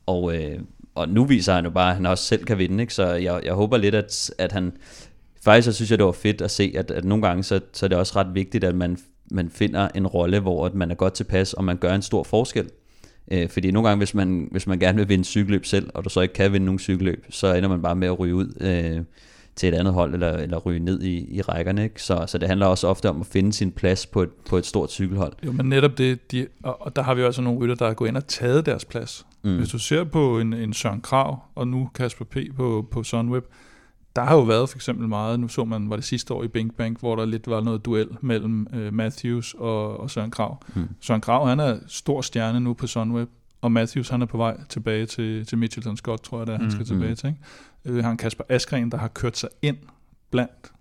Og, 0.06 0.36
øh, 0.36 0.60
og 0.96 1.10
nu 1.10 1.26
viser 1.26 1.54
han 1.54 1.64
jo 1.64 1.70
bare, 1.70 1.90
at 1.90 1.96
han 1.96 2.06
også 2.06 2.24
selv 2.24 2.46
kan 2.46 2.58
vinde, 2.58 2.84
ikke? 2.84 2.94
så 2.94 3.08
jeg, 3.08 3.42
jeg 3.44 3.54
håber 3.54 3.78
lidt, 3.78 3.96
at, 3.96 4.32
at 4.38 4.52
han... 4.52 4.72
Faktisk 5.44 5.66
så 5.66 5.74
synes 5.74 5.92
jeg, 5.92 5.98
det 5.98 6.06
var 6.06 6.12
fedt 6.12 6.42
at 6.42 6.52
se, 6.52 6.74
at, 6.76 6.92
at 6.92 7.06
nogle 7.06 7.28
gange, 7.28 7.44
så, 7.44 7.60
så 7.74 7.86
er 7.86 7.88
det 7.88 7.98
også 7.98 8.14
ret 8.16 8.36
vigtigt, 8.36 8.64
at 8.64 8.76
man 8.76 8.98
man 9.32 9.50
finder 9.50 9.88
en 9.96 10.08
rolle, 10.08 10.40
hvor 10.40 10.72
man 10.74 10.92
er 10.92 10.96
godt 10.96 11.14
tilpas, 11.14 11.54
og 11.54 11.64
man 11.64 11.78
gør 11.78 11.96
en 11.96 12.02
stor 12.02 12.24
forskel. 12.24 12.70
Øh, 13.32 13.50
fordi 13.50 13.72
nogle 13.72 13.90
gange, 13.90 13.98
hvis 13.98 14.14
man, 14.14 14.48
hvis 14.52 14.68
man 14.68 14.80
gerne 14.80 14.98
vil 14.98 15.10
vinde 15.10 15.24
cykelløb 15.24 15.66
selv, 15.66 15.90
og 15.94 16.04
du 16.04 16.10
så 16.10 16.22
ikke 16.22 16.34
kan 16.34 16.54
vinde 16.54 16.66
nogen 16.66 16.80
cykelløb, 16.80 17.26
så 17.30 17.54
ender 17.54 17.70
man 17.70 17.82
bare 17.82 17.96
med 17.96 18.08
at 18.08 18.20
ryge 18.20 18.36
ud 18.36 18.54
øh, 18.62 19.04
til 19.56 19.70
et 19.70 19.76
andet 19.76 19.94
hold, 19.94 20.14
eller, 20.14 20.32
eller 20.32 20.58
ryge 20.58 20.80
ned 20.80 21.02
i, 21.02 21.36
i 21.36 21.42
rækkerne. 21.42 21.84
Ikke? 21.84 22.04
Så, 22.04 22.24
så 22.28 22.38
det 22.38 22.48
handler 22.48 22.66
også 22.66 22.88
ofte 22.88 23.10
om 23.10 23.22
at 23.22 23.28
finde 23.28 23.54
sin 23.54 23.72
plads 23.72 24.06
på 24.06 24.22
et, 24.22 24.30
på 24.50 24.58
et 24.58 24.66
stort 24.66 24.92
cykelhold. 24.92 25.34
Jo, 25.46 25.52
men 25.52 25.66
netop 25.66 25.98
det, 25.98 26.32
de, 26.32 26.48
og 26.64 26.96
der 26.96 27.02
har 27.02 27.14
vi 27.14 27.24
også 27.24 27.42
nogle 27.42 27.60
rytter, 27.60 27.76
der 27.76 27.88
er 27.88 27.94
gået 27.94 28.08
ind 28.08 28.18
og 28.18 28.28
taget 28.28 28.66
deres 28.66 28.86
plads. 28.86 29.26
Mm. 29.44 29.58
Hvis 29.58 29.70
du 29.70 29.80
ser 29.80 30.04
på 30.04 30.40
en, 30.40 30.54
en 30.54 30.74
Søren 30.74 31.02
Krav, 31.02 31.40
og 31.56 31.68
nu 31.68 31.90
Kasper 31.96 32.26
P. 32.26 32.38
på, 32.56 32.88
på 32.92 33.04
Sunweb, 33.04 33.46
der 34.16 34.22
har 34.22 34.36
jo 34.36 34.42
været 34.42 34.70
for 34.70 34.78
eksempel 34.78 35.08
meget, 35.08 35.40
nu 35.40 35.48
så 35.48 35.66
man, 35.66 35.90
var 35.90 35.96
det 35.96 36.06
sidste 36.06 36.34
år 36.34 36.44
i 36.44 36.48
Bing 36.48 36.76
Bank, 36.76 37.00
hvor 37.00 37.16
der 37.16 37.26
lidt 37.26 37.48
var 37.48 37.62
noget 37.62 37.86
duel 37.86 38.08
mellem 38.22 38.68
uh, 38.74 38.94
Matthews 38.94 39.54
og, 39.54 40.00
og 40.00 40.12
Søren 40.12 40.32
Krav. 40.32 40.64
Hmm. 40.74 40.90
Søren 41.00 41.22
Krav, 41.22 41.48
han 41.48 41.60
er 41.60 41.80
stor 41.88 42.22
stjerne 42.22 42.60
nu 42.60 42.74
på 42.74 42.88
Sunweb, 42.88 43.30
og 43.62 43.72
Matthews, 43.72 44.10
han 44.10 44.22
er 44.22 44.26
på 44.26 44.38
vej 44.38 44.58
tilbage 44.70 45.06
til, 45.06 45.46
til 45.46 45.58
Mitchelton 45.58 45.98
Scott, 45.98 46.24
tror 46.24 46.40
jeg, 46.40 46.48
er, 46.48 46.58
han 46.58 46.66
mm, 46.66 46.72
skal 46.72 46.86
tilbage 46.86 47.10
mm. 47.10 47.16
til. 47.16 47.28
Ikke? 47.28 47.98
Uh, 48.00 48.04
han 48.04 48.18
Kasper 48.18 48.44
Askren, 48.50 48.92
der 48.92 48.98
har 48.98 49.08
kørt 49.08 49.38
sig 49.38 49.50
ind 49.62 49.78
blandt 50.32 50.72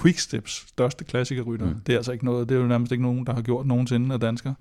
Quicksteps 0.00 0.68
største 0.68 1.04
klassikerrytter. 1.04 1.66
Mm. 1.66 1.80
Det 1.86 1.92
er 1.92 1.96
altså 1.96 2.12
ikke 2.12 2.24
noget, 2.24 2.48
det 2.48 2.56
er 2.56 2.60
jo 2.60 2.66
nærmest 2.66 2.92
ikke 2.92 3.02
nogen, 3.02 3.26
der 3.26 3.34
har 3.34 3.42
gjort 3.42 3.66
nogensinde 3.66 4.14
af 4.14 4.20
danskere. 4.20 4.54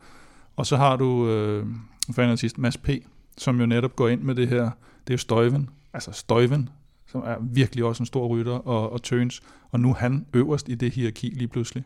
Og 0.55 0.65
så 0.65 0.77
har 0.77 0.95
du, 0.95 1.27
øh, 1.27 1.65
for 2.11 2.35
sidst, 2.35 2.57
Mads 2.57 2.77
P., 2.77 2.89
som 3.37 3.59
jo 3.59 3.65
netop 3.65 3.95
går 3.95 4.07
ind 4.07 4.21
med 4.21 4.35
det 4.35 4.47
her, 4.47 4.63
det 5.07 5.09
er 5.09 5.13
jo 5.13 5.17
Støjven, 5.17 5.69
altså 5.93 6.11
Støjven, 6.11 6.69
som 7.11 7.21
er 7.25 7.35
virkelig 7.41 7.85
også 7.85 8.03
en 8.03 8.07
stor 8.07 8.27
rytter, 8.27 8.51
og, 8.51 8.93
og 8.93 9.03
Tøns, 9.03 9.41
og 9.71 9.79
nu 9.79 9.93
han 9.93 10.25
øverst 10.33 10.69
i 10.69 10.75
det 10.75 10.93
hierarki 10.93 11.29
lige 11.29 11.47
pludselig. 11.47 11.83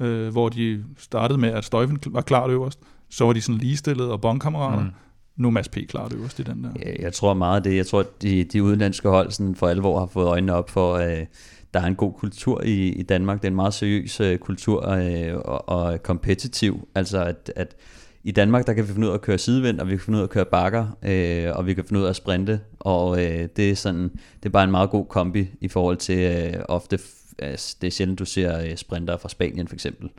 Øh, 0.00 0.28
hvor 0.28 0.48
de 0.48 0.84
startede 0.98 1.38
med, 1.38 1.48
at 1.48 1.64
Støjven 1.64 1.98
var 2.06 2.20
klart 2.20 2.50
øverst, 2.50 2.80
så 3.08 3.24
var 3.24 3.32
de 3.32 3.40
sådan 3.40 3.58
ligestillet 3.58 4.10
og 4.10 4.20
bondkammerater, 4.20 4.84
mm. 4.84 4.90
nu 5.36 5.48
er 5.48 5.52
Mads 5.52 5.68
P. 5.68 5.76
klart 5.88 6.12
øverst 6.12 6.38
i 6.38 6.42
den 6.42 6.64
der. 6.64 6.70
Ja, 6.86 7.02
jeg 7.02 7.12
tror 7.12 7.34
meget 7.34 7.56
af 7.56 7.62
det, 7.62 7.76
jeg 7.76 7.86
tror, 7.86 8.00
at 8.00 8.22
de, 8.22 8.44
de 8.44 8.62
udenlandske 8.62 9.08
hold 9.08 9.30
sådan 9.30 9.54
for 9.54 9.68
alvor 9.68 9.98
har 9.98 10.06
fået 10.06 10.26
øjnene 10.26 10.54
op 10.54 10.70
for, 10.70 10.94
øh, 10.94 11.26
der 11.74 11.80
er 11.80 11.86
en 11.86 11.94
god 11.94 12.12
kultur 12.12 12.62
i, 12.64 12.88
i 12.88 13.02
Danmark, 13.02 13.38
det 13.38 13.44
er 13.44 13.50
en 13.50 13.56
meget 13.56 13.74
seriøs 13.74 14.20
øh, 14.20 14.38
kultur 14.38 14.88
øh, 14.88 15.34
og, 15.44 15.68
og 15.68 16.02
kompetitiv, 16.02 16.88
altså 16.94 17.24
at, 17.24 17.52
at 17.56 17.76
i 18.24 18.30
Danmark, 18.30 18.66
der 18.66 18.72
kan 18.72 18.88
vi 18.88 18.92
finde 18.92 19.06
ud 19.06 19.10
af 19.12 19.14
at 19.14 19.20
køre 19.20 19.38
sidevind, 19.38 19.80
og 19.80 19.86
vi 19.86 19.92
kan 19.92 20.00
finde 20.00 20.16
ud 20.16 20.20
af 20.20 20.26
at 20.26 20.30
køre 20.30 20.44
bakker, 20.44 20.98
øh, 21.02 21.56
og 21.56 21.66
vi 21.66 21.74
kan 21.74 21.84
finde 21.84 22.00
ud 22.00 22.04
af 22.04 22.10
at 22.10 22.16
sprinte, 22.16 22.60
og 22.78 23.24
øh, 23.24 23.48
det 23.56 23.70
er 23.70 23.74
sådan, 23.74 24.02
det 24.42 24.46
er 24.46 24.50
bare 24.50 24.64
en 24.64 24.70
meget 24.70 24.90
god 24.90 25.06
kombi 25.06 25.48
i 25.60 25.68
forhold 25.68 25.96
til 25.96 26.18
øh, 26.18 26.62
ofte 26.68 26.98
altså, 27.38 27.76
det 27.80 27.86
er 27.86 27.90
sjældent, 27.90 28.18
du 28.18 28.24
ser 28.24 28.62
øh, 28.62 28.76
sprinter 28.76 29.16
fra 29.16 29.28
Spanien 29.28 29.68
for 29.68 29.74
eksempel. 29.74 30.10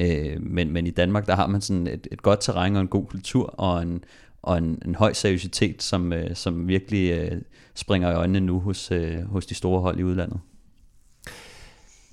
Øh, 0.00 0.42
men, 0.42 0.72
men 0.72 0.86
i 0.86 0.90
Danmark, 0.90 1.26
der 1.26 1.34
har 1.34 1.46
man 1.46 1.60
sådan 1.60 1.86
et, 1.86 2.08
et 2.12 2.22
godt 2.22 2.40
terræn 2.40 2.76
og 2.76 2.82
en 2.82 2.88
god 2.88 3.06
kultur 3.06 3.46
og 3.46 3.82
en, 3.82 4.04
og 4.42 4.58
en, 4.58 4.82
en 4.84 4.94
høj 4.94 5.12
seriøsitet, 5.12 5.82
som, 5.82 6.12
øh, 6.12 6.36
som 6.36 6.68
virkelig 6.68 7.10
øh, 7.10 7.40
springer 7.74 8.10
i 8.10 8.14
øjnene 8.14 8.40
nu 8.40 8.60
hos, 8.60 8.90
øh, 8.90 9.22
hos 9.22 9.46
de 9.46 9.54
store 9.54 9.80
hold 9.80 9.98
i 9.98 10.02
udlandet. 10.02 10.40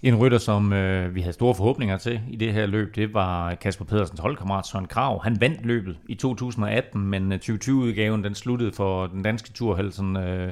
En 0.01 0.15
rytter, 0.15 0.37
som 0.37 0.73
øh, 0.73 1.15
vi 1.15 1.21
havde 1.21 1.33
store 1.33 1.55
forhåbninger 1.55 1.97
til 1.97 2.21
i 2.29 2.35
det 2.35 2.53
her 2.53 2.65
løb, 2.65 2.95
det 2.95 3.13
var 3.13 3.55
Kasper 3.55 3.85
Pedersens 3.85 4.19
holdkammerat 4.19 4.67
Søren 4.67 4.85
Krav. 4.85 5.23
Han 5.23 5.41
vandt 5.41 5.65
løbet 5.65 5.97
i 6.09 6.15
2018, 6.15 7.01
men 7.01 7.31
øh, 7.31 7.39
2020-udgaven 7.43 8.23
den 8.23 8.35
sluttede 8.35 8.71
for 8.71 9.07
den 9.07 9.23
danske 9.23 9.49
tur 9.53 9.81
øh, 10.17 10.51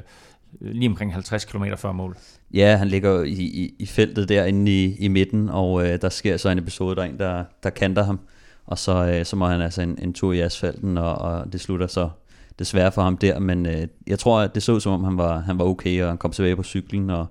lige 0.60 0.88
omkring 0.88 1.12
50 1.12 1.44
km 1.44 1.64
før 1.76 1.92
mål. 1.92 2.16
Ja, 2.54 2.76
han 2.76 2.88
ligger 2.88 3.22
i, 3.22 3.30
i, 3.32 3.74
i 3.78 3.86
feltet 3.86 4.28
derinde 4.28 4.84
i, 4.84 4.96
i 4.98 5.08
midten, 5.08 5.48
og 5.48 5.86
øh, 5.86 6.00
der 6.00 6.08
sker 6.08 6.36
så 6.36 6.48
en 6.48 6.58
episode, 6.58 6.96
der 6.96 7.02
er 7.02 7.06
en, 7.06 7.18
der, 7.18 7.44
der 7.62 7.70
kanter 7.70 8.04
ham. 8.04 8.20
Og 8.66 8.78
så, 8.78 9.06
øh, 9.06 9.24
så 9.24 9.36
må 9.36 9.46
han 9.46 9.60
altså 9.60 9.82
en, 9.82 9.98
en 10.02 10.12
tur 10.12 10.32
i 10.32 10.40
asfalten, 10.40 10.98
og, 10.98 11.14
og 11.14 11.52
det 11.52 11.60
slutter 11.60 11.86
så 11.86 12.08
desværre 12.58 12.92
for 12.92 13.02
ham 13.02 13.16
der. 13.16 13.38
Men 13.38 13.66
øh, 13.66 13.86
jeg 14.06 14.18
tror, 14.18 14.40
at 14.40 14.54
det 14.54 14.62
så 14.62 14.80
som 14.80 14.92
om, 14.92 15.04
han 15.04 15.18
var, 15.18 15.38
han 15.38 15.58
var 15.58 15.64
okay, 15.64 16.02
og 16.02 16.08
han 16.08 16.18
kom 16.18 16.32
tilbage 16.32 16.56
på 16.56 16.62
cyklen, 16.62 17.10
og 17.10 17.26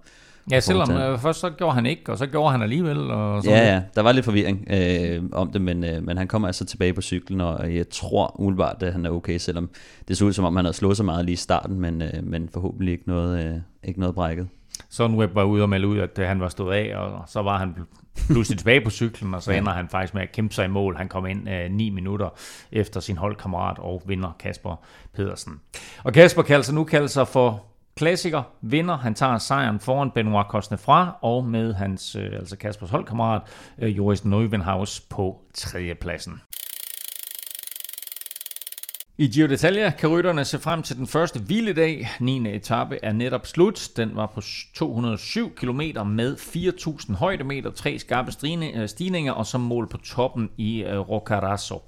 Ja, 0.52 0.60
selvom 0.60 0.92
øh, 0.92 1.20
først 1.20 1.40
så 1.40 1.50
gjorde 1.50 1.76
han 1.76 1.86
ikke, 1.86 2.12
og 2.12 2.18
så 2.18 2.28
gjorde 2.28 2.52
han 2.52 2.62
alligevel. 2.62 3.12
Og 3.12 3.44
sådan 3.44 3.58
ja, 3.58 3.74
ja, 3.74 3.82
der 3.96 4.02
var 4.02 4.12
lidt 4.12 4.26
forvirring 4.26 4.68
øh, 4.70 5.24
om 5.32 5.52
det, 5.52 5.62
men, 5.62 5.84
øh, 5.84 6.04
men 6.04 6.18
han 6.18 6.28
kommer 6.28 6.48
altså 6.48 6.66
tilbage 6.66 6.94
på 6.94 7.02
cyklen, 7.02 7.42
og 7.42 7.76
jeg 7.76 7.90
tror 7.90 8.40
umiddelbart, 8.40 8.84
at 8.84 8.94
han 8.94 9.06
er 9.06 9.10
okay, 9.10 9.38
selvom 9.38 9.70
det 10.08 10.18
så 10.18 10.26
ud 10.26 10.34
som 10.34 10.46
om, 10.46 10.56
han 10.56 10.66
havde 10.66 10.78
slået 10.78 10.98
så 10.98 11.04
meget 11.04 11.26
lige 11.26 11.34
i 11.34 11.36
starten, 11.36 11.80
men, 11.80 12.02
øh, 12.02 12.24
men 12.24 12.50
forhåbentlig 12.54 12.92
ikke 12.92 13.08
noget, 13.08 13.46
øh, 13.46 13.56
ikke 13.84 14.00
noget 14.00 14.16
brækket. 14.16 14.48
Sunweb 14.90 15.36
var 15.36 15.44
ude 15.44 15.64
og 15.64 15.70
melde 15.70 15.88
ud, 15.88 15.98
at 15.98 16.28
han 16.28 16.40
var 16.40 16.50
stået 16.50 16.76
af, 16.76 16.98
og 16.98 17.24
så 17.28 17.42
var 17.42 17.58
han 17.58 17.76
pludselig 18.28 18.58
tilbage 18.58 18.82
på 18.82 18.90
cyklen, 18.90 19.34
og 19.34 19.44
så 19.44 19.52
ender 19.58 19.72
han 19.72 19.90
faktisk 19.90 20.14
med 20.14 20.22
at 20.22 20.32
kæmpe 20.32 20.54
sig 20.54 20.66
i 20.66 20.68
mål. 20.68 20.96
Han 20.98 21.08
kom 21.08 21.26
ind 21.26 21.50
øh, 21.50 21.72
9 21.72 21.90
minutter 21.90 22.30
efter 22.72 23.00
sin 23.00 23.18
holdkammerat 23.18 23.80
og 23.80 24.04
vinder 24.06 24.36
Kasper 24.40 24.76
Pedersen. 25.14 25.54
Og 26.04 26.14
Kasper 26.14 26.42
kan 26.42 26.56
altså 26.56 26.74
nu 26.74 26.84
kalde 26.84 27.08
sig 27.08 27.28
for 27.28 27.64
klassiker, 27.96 28.44
vinder. 28.62 28.98
Han 28.98 29.16
tager 29.16 29.38
sejren 29.38 29.80
foran 29.80 30.12
Benoit 30.12 30.48
Cosnefra 30.48 31.18
og 31.22 31.46
med 31.46 31.74
hans, 31.74 32.16
øh, 32.16 32.34
altså 32.34 32.58
Kaspers 32.58 32.90
holdkammerat, 32.90 33.42
øh, 33.80 33.98
Joris 33.98 34.26
Neuvenhaus 34.26 35.00
på 35.00 35.42
tredjepladsen. 35.54 36.42
I 39.18 39.28
Giro 39.28 39.48
d'Italia 39.48 39.90
kan 39.90 40.10
rytterne 40.10 40.46
se 40.46 40.60
frem 40.60 40.84
til 40.84 40.98
den 40.98 41.08
første 41.08 41.40
hviledag. 41.40 42.08
9. 42.20 42.56
etape 42.56 43.00
er 43.04 43.14
netop 43.14 43.48
slut. 43.48 43.90
Den 43.98 44.16
var 44.16 44.32
på 44.36 44.42
207 44.74 45.56
km 45.56 45.82
med 46.06 46.36
4.000 46.36 47.16
højdemeter, 47.16 47.72
tre 47.72 48.00
skarpe 48.00 48.32
øh, 48.76 48.88
stigninger 48.88 49.34
og 49.34 49.46
så 49.46 49.58
mål 49.58 49.88
på 49.88 49.98
toppen 49.98 50.50
i 50.58 50.84
øh, 50.84 51.00
Roccaraso. 51.00 51.84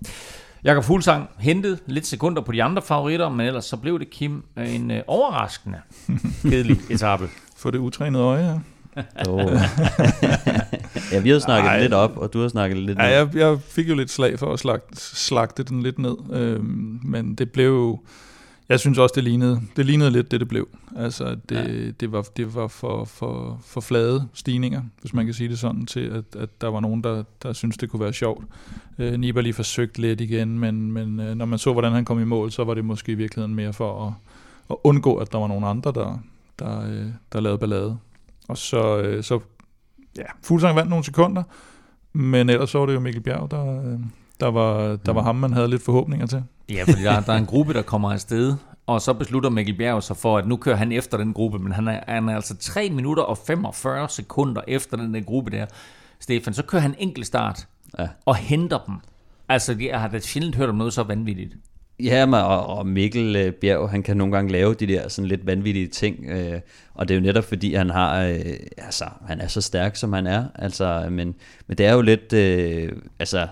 Jakob 0.63 0.83
Fuglsang 0.83 1.29
hentede 1.37 1.77
lidt 1.85 2.07
sekunder 2.07 2.41
på 2.41 2.51
de 2.51 2.63
andre 2.63 2.81
favoritter, 2.81 3.29
men 3.29 3.47
ellers 3.47 3.65
så 3.65 3.77
blev 3.77 3.99
det 3.99 4.09
Kim 4.09 4.43
en 4.57 4.91
øh, 4.91 5.01
overraskende 5.07 5.77
kedelig 6.49 6.77
etape. 6.89 7.29
For 7.57 7.71
det 7.71 7.77
utrænede 7.77 8.23
øje, 8.23 8.61
ja. 8.95 9.03
oh. 9.29 9.39
ja, 11.11 11.19
vi 11.19 11.29
har 11.29 11.39
snakket 11.39 11.69
Ej, 11.69 11.81
lidt 11.81 11.93
op, 11.93 12.17
og 12.17 12.33
du 12.33 12.41
har 12.41 12.47
snakket 12.47 12.77
lidt 12.77 12.97
ned. 12.97 13.05
Ja, 13.05 13.17
jeg, 13.17 13.35
jeg 13.35 13.57
fik 13.61 13.89
jo 13.89 13.95
lidt 13.95 14.11
slag 14.11 14.39
for 14.39 14.53
at 14.53 14.59
slagte, 14.59 14.95
slagte 14.97 15.63
den 15.63 15.83
lidt 15.83 15.99
ned, 15.99 16.15
øhm, 16.31 16.99
men 17.03 17.35
det 17.35 17.51
blev 17.51 17.67
jo 17.67 17.99
jeg 18.69 18.79
synes 18.79 18.97
også, 18.97 19.13
det 19.15 19.23
lignede, 19.23 19.61
det 19.75 19.85
lignede 19.85 20.11
lidt 20.11 20.31
det, 20.31 20.39
det 20.39 20.47
blev. 20.47 20.67
Altså, 20.95 21.37
det, 21.49 21.55
ja. 21.55 21.91
det 21.91 22.11
var, 22.11 22.21
det 22.37 22.55
var 22.55 22.67
for, 22.67 23.05
for, 23.05 23.59
for 23.65 23.81
flade 23.81 24.27
stigninger, 24.33 24.81
hvis 25.01 25.13
man 25.13 25.25
kan 25.25 25.33
sige 25.33 25.49
det 25.49 25.59
sådan, 25.59 25.85
til 25.85 25.99
at, 25.99 26.41
at 26.41 26.61
der 26.61 26.67
var 26.67 26.79
nogen, 26.79 27.03
der, 27.03 27.23
der 27.43 27.53
synes 27.53 27.77
det 27.77 27.89
kunne 27.89 27.99
være 27.99 28.13
sjovt. 28.13 28.45
Øh, 28.97 29.13
Nibali 29.13 29.51
forsøgte 29.51 30.01
lidt 30.01 30.21
igen, 30.21 30.59
men, 30.59 30.91
men 30.91 31.19
øh, 31.19 31.35
når 31.35 31.45
man 31.45 31.59
så, 31.59 31.73
hvordan 31.73 31.91
han 31.91 32.05
kom 32.05 32.21
i 32.21 32.25
mål, 32.25 32.51
så 32.51 32.63
var 32.63 32.73
det 32.73 32.85
måske 32.85 33.11
i 33.11 33.15
virkeligheden 33.15 33.55
mere 33.55 33.73
for 33.73 34.07
at, 34.07 34.13
at 34.69 34.75
undgå, 34.83 35.15
at 35.15 35.31
der 35.31 35.37
var 35.37 35.47
nogen 35.47 35.63
andre, 35.63 35.91
der, 35.91 36.19
der, 36.59 36.89
øh, 36.89 37.05
der 37.33 37.39
lavede 37.39 37.59
ballade. 37.59 37.97
Og 38.47 38.57
så, 38.57 38.97
øh, 38.97 39.23
så 39.23 39.39
ja, 40.17 40.23
Fuglsang 40.43 40.75
vandt 40.75 40.89
nogle 40.89 41.05
sekunder, 41.05 41.43
men 42.13 42.49
ellers 42.49 42.69
så 42.69 42.79
var 42.79 42.85
det 42.85 42.93
jo 42.93 42.99
Mikkel 42.99 43.21
Bjerg, 43.21 43.51
der, 43.51 43.91
øh, 43.91 43.99
der, 44.39 44.47
var, 44.47 44.95
der 44.95 45.13
var 45.13 45.21
ham, 45.21 45.35
man 45.35 45.53
havde 45.53 45.67
lidt 45.67 45.83
forhåbninger 45.83 46.25
til. 46.25 46.43
Ja, 46.69 46.83
fordi 46.83 47.03
der, 47.03 47.21
der 47.21 47.33
er 47.33 47.37
en 47.37 47.45
gruppe, 47.45 47.73
der 47.73 47.81
kommer 47.81 48.11
afsted, 48.11 48.55
og 48.87 49.01
så 49.01 49.13
beslutter 49.13 49.49
Mikkel 49.49 49.77
Bjerg 49.77 50.03
sig 50.03 50.17
for, 50.17 50.37
at 50.37 50.47
nu 50.47 50.57
kører 50.57 50.75
han 50.75 50.91
efter 50.91 51.17
den 51.17 51.33
gruppe, 51.33 51.59
men 51.59 51.71
han 51.71 51.87
er, 51.87 51.99
han 52.07 52.29
er 52.29 52.35
altså 52.35 52.57
3 52.57 52.89
minutter 52.89 53.23
og 53.23 53.37
45 53.37 54.09
sekunder 54.09 54.61
efter 54.67 54.97
den 54.97 55.13
der 55.13 55.21
gruppe 55.21 55.51
der, 55.51 55.65
Stefan. 56.19 56.53
Så 56.53 56.63
kører 56.63 56.81
han 56.81 56.95
enkelt 56.99 57.27
start 57.27 57.67
ja. 57.99 58.07
og 58.25 58.35
henter 58.35 58.77
dem. 58.87 58.95
Altså, 59.49 59.75
jeg 59.79 59.99
har 59.99 60.07
da 60.07 60.19
sjældent 60.19 60.55
hørt 60.55 60.69
om 60.69 60.75
noget 60.75 60.93
så 60.93 61.03
vanvittigt. 61.03 61.53
Ja, 61.99 62.43
og, 62.43 62.77
og 62.77 62.87
Mikkel 62.87 63.35
øh, 63.35 63.53
Bjerg, 63.53 63.89
han 63.89 64.03
kan 64.03 64.17
nogle 64.17 64.35
gange 64.35 64.51
lave 64.51 64.73
de 64.73 64.87
der 64.87 65.07
sådan 65.07 65.27
lidt 65.27 65.45
vanvittige 65.45 65.87
ting, 65.87 66.25
øh, 66.29 66.59
og 66.93 67.07
det 67.07 67.13
er 67.13 67.19
jo 67.19 67.25
netop 67.25 67.43
fordi, 67.43 67.73
han 67.73 67.89
har, 67.89 68.23
øh, 68.23 68.39
altså, 68.77 69.05
han 69.27 69.41
er 69.41 69.47
så 69.47 69.61
stærk, 69.61 69.95
som 69.95 70.13
han 70.13 70.27
er, 70.27 70.45
altså, 70.55 71.07
men, 71.11 71.35
men 71.67 71.77
det 71.77 71.85
er 71.85 71.93
jo 71.93 72.01
lidt, 72.01 72.33
øh, 72.33 72.91
altså, 73.19 73.47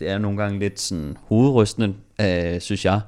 det 0.00 0.08
er 0.08 0.18
nogle 0.18 0.42
gange 0.42 0.58
lidt 0.58 0.80
sådan 0.80 1.16
hovedrystende, 1.22 1.94
øh, 2.20 2.60
synes 2.60 2.84
jeg, 2.84 3.00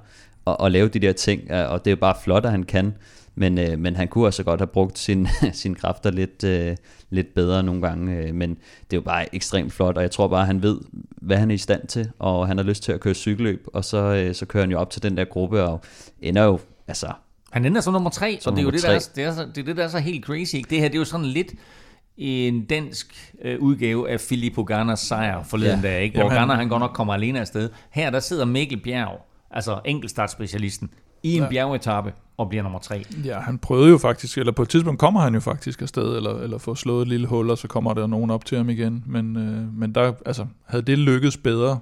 at, 0.47 0.57
at 0.65 0.73
lave 0.73 0.89
de 0.89 0.99
der 0.99 1.13
ting, 1.13 1.51
øh, 1.51 1.73
og 1.73 1.85
det 1.85 1.91
er 1.91 1.97
bare 1.97 2.15
flot, 2.25 2.45
at 2.45 2.51
han 2.51 2.63
kan, 2.63 2.95
men, 3.35 3.59
øh, 3.59 3.79
men 3.79 3.97
han 3.97 4.09
kunne 4.09 4.27
også 4.27 4.43
godt 4.43 4.61
have 4.61 4.67
brugt 4.67 4.99
sin, 4.99 5.29
sine 5.53 5.75
kræfter 5.75 6.11
lidt, 6.11 6.45
øh, 6.45 6.77
lidt 7.11 7.35
bedre 7.35 7.63
nogle 7.63 7.83
gange, 7.83 8.17
øh, 8.17 8.35
men 8.35 8.51
det 8.51 8.93
er 8.93 8.97
jo 8.97 9.01
bare 9.01 9.35
ekstremt 9.35 9.73
flot, 9.73 9.97
og 9.97 10.03
jeg 10.03 10.11
tror 10.11 10.29
bare, 10.29 10.41
at 10.41 10.47
han 10.47 10.63
ved, 10.63 10.79
hvad 11.23 11.37
han 11.37 11.51
er 11.51 11.55
i 11.55 11.59
stand 11.59 11.87
til, 11.87 12.11
og 12.19 12.47
han 12.47 12.57
har 12.57 12.65
lyst 12.65 12.83
til 12.83 12.93
at 12.93 13.01
køre 13.01 13.15
cykelløb, 13.15 13.67
og 13.73 13.85
så, 13.85 13.99
øh, 13.99 14.35
så 14.35 14.47
kører 14.47 14.63
han 14.63 14.71
jo 14.71 14.79
op 14.79 14.91
til 14.91 15.03
den 15.03 15.17
der 15.17 15.25
gruppe, 15.25 15.63
og 15.63 15.81
ender 16.21 16.45
jo, 16.45 16.59
altså... 16.89 17.13
Han 17.51 17.65
ender 17.65 17.81
som 17.81 17.93
nummer 17.93 18.11
tre, 18.11 18.39
og 18.47 18.53
det 18.53 18.59
er 18.59 18.63
jo 18.63 18.71
det, 18.71 18.83
der 18.83 18.89
er, 18.89 19.09
det, 19.17 19.25
er, 19.25 19.35
det, 19.35 19.59
er 19.59 19.65
det, 19.65 19.77
der 19.77 19.85
er 19.85 19.89
så 19.89 19.99
helt 19.99 20.25
crazy. 20.25 20.55
Ikke? 20.55 20.71
Det 20.71 20.79
her 20.79 20.89
det 20.89 20.95
er 20.95 20.99
jo 20.99 21.05
sådan 21.05 21.27
lidt 21.27 21.53
en 22.17 22.65
dansk 22.65 23.35
øh, 23.43 23.61
udgave 23.61 24.11
af 24.11 24.21
Filippo 24.21 24.63
Garners 24.63 25.01
sejr 25.01 25.43
forleden 25.43 25.81
ja. 25.83 25.89
dag, 25.89 26.03
ikke? 26.03 26.15
hvor 26.15 26.25
Jamen, 26.25 26.37
Garner 26.37 26.55
han 26.55 26.69
godt 26.69 26.81
nok 26.81 26.91
kommer 26.95 27.15
alene 27.15 27.41
afsted. 27.41 27.71
Her 27.91 28.11
der 28.11 28.21
sidder 28.21 28.45
Mikkel 28.45 28.81
Bjerg, 28.81 29.27
altså 29.51 29.81
enkeltstartspecialisten, 29.85 30.91
i 31.23 31.37
en 31.37 31.43
ja. 31.43 31.49
bjergetappe 31.49 32.13
og 32.37 32.49
bliver 32.49 32.63
nummer 32.63 32.79
tre. 32.79 33.05
Ja, 33.25 33.41
han 33.41 33.59
prøvede 33.59 33.91
jo 33.91 33.99
faktisk, 33.99 34.39
eller 34.39 34.53
på 34.53 34.63
et 34.63 34.69
tidspunkt 34.69 35.01
kommer 35.01 35.21
han 35.21 35.35
jo 35.35 35.41
faktisk 35.41 35.83
afsted, 35.83 36.17
eller, 36.17 36.39
eller 36.39 36.59
får 36.59 36.75
slået 36.75 37.03
et 37.03 37.09
lille 37.09 37.27
hul, 37.27 37.51
og 37.51 37.59
så 37.59 37.69
kommer 37.69 37.95
der 37.95 38.07
nogen 38.07 38.31
op 38.31 38.45
til 38.45 38.57
ham 38.57 38.71
igen. 38.71 39.05
Men, 39.07 39.37
øh, 39.37 39.79
men 39.79 39.95
der, 39.95 40.13
altså, 40.27 40.47
havde 40.67 40.83
det 40.83 40.99
lykkedes 40.99 41.37
bedre, 41.37 41.79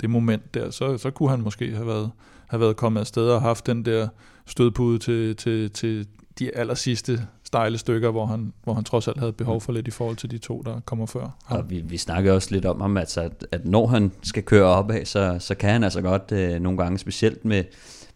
det 0.00 0.10
moment 0.10 0.54
der, 0.54 0.70
så, 0.70 0.98
så 0.98 1.10
kunne 1.10 1.30
han 1.30 1.40
måske 1.40 1.74
have 1.74 1.86
været, 1.86 2.10
have 2.48 2.60
været 2.60 2.76
kommet 2.76 3.00
afsted 3.00 3.28
og 3.28 3.42
haft 3.42 3.66
den 3.66 3.84
der 3.84 4.08
stødpude 4.46 4.98
til, 4.98 5.36
til, 5.36 5.70
til 5.70 6.06
de 6.38 6.56
aller 6.56 6.74
sidste 6.74 7.26
stejle 7.52 7.78
stykker, 7.78 8.10
hvor 8.10 8.26
han, 8.26 8.52
hvor 8.64 8.74
han 8.74 8.84
trods 8.84 9.08
alt 9.08 9.18
havde 9.18 9.32
behov 9.32 9.60
for 9.60 9.72
lidt 9.72 9.88
i 9.88 9.90
forhold 9.90 10.16
til 10.16 10.30
de 10.30 10.38
to, 10.38 10.62
der 10.66 10.80
kommer 10.84 11.06
før. 11.06 11.36
Ja. 11.50 11.56
Og 11.56 11.70
vi, 11.70 11.80
vi 11.80 11.96
snakkede 11.96 12.34
også 12.34 12.48
lidt 12.50 12.64
om 12.64 12.80
ham, 12.80 12.96
altså, 12.96 13.20
at, 13.20 13.46
at 13.52 13.64
når 13.64 13.86
han 13.86 14.12
skal 14.22 14.42
køre 14.42 14.64
opad, 14.64 15.04
så, 15.04 15.36
så 15.38 15.54
kan 15.54 15.70
han 15.70 15.84
altså 15.84 16.00
godt 16.00 16.32
øh, 16.32 16.60
nogle 16.60 16.78
gange, 16.78 16.98
specielt 16.98 17.44
med, 17.44 17.64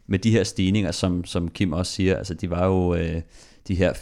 med 0.06 0.18
de 0.18 0.30
her 0.30 0.44
stigninger, 0.44 0.90
som, 0.90 1.24
som 1.24 1.48
Kim 1.48 1.72
også 1.72 1.92
siger, 1.92 2.16
altså 2.16 2.34
de 2.34 2.50
var 2.50 2.66
jo 2.66 2.94
øh, 2.94 3.22
de 3.68 3.74
her 3.74 3.92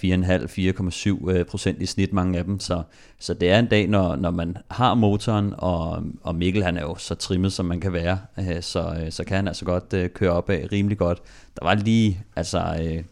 4,5-4,7 1.27 1.31
øh, 1.31 1.45
procent 1.45 1.83
i 1.83 1.87
snit, 1.87 2.13
mange 2.13 2.39
af 2.39 2.45
dem, 2.45 2.61
så, 2.61 2.83
så 3.19 3.35
det 3.35 3.51
er 3.51 3.59
en 3.59 3.67
dag, 3.67 3.89
når, 3.89 4.17
når 4.17 4.31
man 4.31 4.57
har 4.71 4.95
motoren, 4.95 5.55
og, 5.59 6.03
og 6.23 6.35
Mikkel 6.35 6.65
han 6.65 6.77
er 6.77 6.83
jo 6.83 6.97
så 6.99 7.15
trimmet, 7.15 7.53
som 7.53 7.67
man 7.67 7.81
kan 7.81 7.93
være, 7.93 8.19
øh, 8.39 8.63
så, 8.63 8.97
øh, 9.01 9.13
så 9.13 9.25
kan 9.25 9.37
han 9.37 9.49
altså 9.49 9.65
godt 9.65 9.93
øh, 9.95 10.09
køre 10.09 10.31
opad 10.31 10.73
rimelig 10.73 10.99
godt. 10.99 11.23
Der 11.61 11.65
var 11.65 11.75
lige, 11.75 12.23
altså... 12.37 12.79
Øh, 12.83 13.05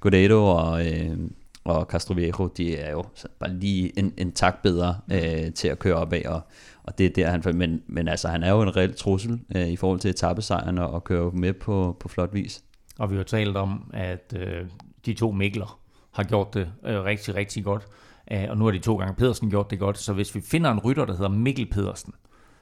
Godado 0.00 0.46
og, 0.46 0.86
øh, 0.86 1.16
og 1.64 1.86
Castroviejo, 1.90 2.46
de 2.56 2.76
er 2.76 2.90
jo 2.90 3.04
bare 3.40 3.52
lige 3.52 3.98
en, 3.98 4.12
en 4.16 4.32
tak 4.32 4.62
bedre 4.62 4.96
øh, 5.12 5.52
til 5.52 5.68
at 5.68 5.78
køre 5.78 5.94
op 5.94 6.12
af, 6.12 6.22
og, 6.26 6.40
og 6.82 6.98
det 6.98 7.06
er 7.06 7.10
der 7.10 7.30
han, 7.30 7.56
men, 7.56 7.82
men 7.86 8.08
altså 8.08 8.28
han 8.28 8.42
er 8.42 8.50
jo 8.50 8.62
en 8.62 8.76
reel 8.76 8.94
trussel 8.94 9.40
øh, 9.56 9.68
i 9.68 9.76
forhold 9.76 10.00
til 10.00 10.10
etappesejren 10.10 10.78
og, 10.78 10.90
og 10.90 11.04
køre 11.04 11.30
med 11.30 11.52
på, 11.52 11.96
på 12.00 12.08
flot 12.08 12.34
vis. 12.34 12.62
Og 12.98 13.10
vi 13.10 13.16
har 13.16 13.22
talt 13.22 13.56
om, 13.56 13.90
at 13.94 14.34
øh, 14.36 14.66
de 15.06 15.14
to 15.14 15.32
Mikler 15.32 15.80
har 16.10 16.24
gjort 16.24 16.54
det 16.54 16.68
øh, 16.86 17.04
rigtig, 17.04 17.34
rigtig 17.34 17.64
godt, 17.64 17.86
øh, 18.32 18.44
og 18.48 18.58
nu 18.58 18.64
har 18.64 18.72
de 18.72 18.78
to 18.78 18.96
gange 18.96 19.14
Pedersen 19.14 19.50
gjort 19.50 19.70
det 19.70 19.78
godt, 19.78 19.98
så 19.98 20.12
hvis 20.12 20.34
vi 20.34 20.40
finder 20.40 20.70
en 20.70 20.78
rytter, 20.78 21.04
der 21.04 21.12
hedder 21.12 21.28
Mikkel 21.28 21.66
Pedersen, 21.66 22.14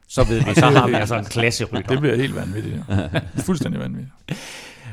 så 0.09 0.25
ved 0.25 0.45
vi, 0.45 0.55
så 0.61 0.67
har 0.67 0.89
vi 0.89 0.95
altså 0.95 1.19
en 1.19 1.25
klasserytter. 1.25 1.89
Det 1.89 2.01
bliver 2.01 2.17
helt 2.17 2.35
vanvittigt. 2.35 2.77
Ja. 2.89 3.09
Fuldstændig 3.37 3.81
vanvittigt. 3.81 4.13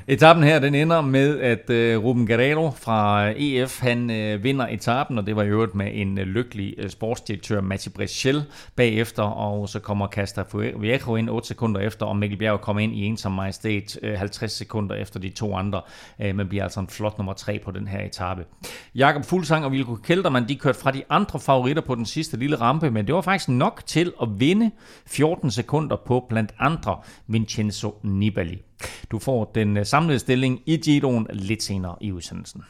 Etappen 0.08 0.44
her, 0.44 0.60
den 0.60 0.76
ender 0.76 1.02
med, 1.02 1.40
at 1.40 1.70
øh, 1.70 2.04
Ruben 2.04 2.28
Guerrero 2.28 2.72
fra 2.72 3.30
øh, 3.30 3.36
EF, 3.36 3.80
han 3.82 4.12
øh, 4.12 4.44
vinder 4.44 4.68
etappen, 4.68 5.18
og 5.18 5.28
det 5.28 5.36
var 5.36 5.44
i 5.44 5.48
øvrigt 5.48 5.76
med 5.76 5.92
en 5.94 6.16
lykkelig 6.16 6.76
sportsdirektør, 6.88 7.62
Mati 7.62 7.90
Breschel, 7.90 8.44
bagefter, 8.76 9.24
og 9.24 9.70
så 9.70 9.80
kommer 9.80 10.08
Casta 10.08 10.44
Viejo 10.80 11.16
ind 11.16 11.30
8 11.30 11.48
sekunder 11.48 11.82
efter, 11.82 12.06
og 12.06 12.18
Mikkel 12.18 12.40
Bjerg 12.40 12.62
kommer 12.62 12.82
ind 12.84 12.96
i 12.96 13.04
en 13.04 13.18
som 13.18 13.32
majestæt 13.32 14.00
50 14.16 14.52
sekunder 14.52 14.96
efter 14.96 15.20
de 15.20 15.30
to 15.30 15.56
andre, 15.56 15.82
men 16.20 16.48
bliver 16.48 16.64
altså 16.64 16.80
en 16.80 16.88
flot 16.88 17.18
nummer 17.18 17.34
3 17.34 17.60
på 17.60 17.72
den 17.72 17.88
her 17.88 18.06
etape. 18.06 18.46
Jakob 18.96 19.26
Fuglsang 19.26 19.66
og 19.66 19.72
Vilko 19.72 19.96
Kelderman, 19.96 20.48
de 20.48 20.56
kørte 20.56 20.80
fra 20.80 20.92
de 20.92 21.04
andre 21.10 21.40
favoritter 21.40 21.82
på 21.82 21.96
den 21.96 22.06
sidste 22.06 22.38
lille 22.38 22.56
rampe, 22.56 22.92
men 22.92 23.08
det 23.08 23.16
var 23.16 23.22
faktisk 23.22 23.50
nok 23.50 23.82
til 23.86 24.14
at 24.22 24.28
vinde 24.38 24.72
14 25.08 25.52
sekunder 25.52 25.96
på 26.08 26.26
blandt 26.30 26.54
andre 26.60 26.98
Vincenzo 27.28 28.00
Nibali. 28.04 28.62
Du 29.12 29.20
får 29.20 29.52
den 29.56 29.78
øh, 29.78 29.86
samlede 29.86 30.20
stilling 30.20 30.62
i 30.66 30.78
Giroen 30.78 31.28
lidt 31.34 31.64
senere 31.64 31.96
i 32.02 32.12
udsendelsen. 32.12 32.64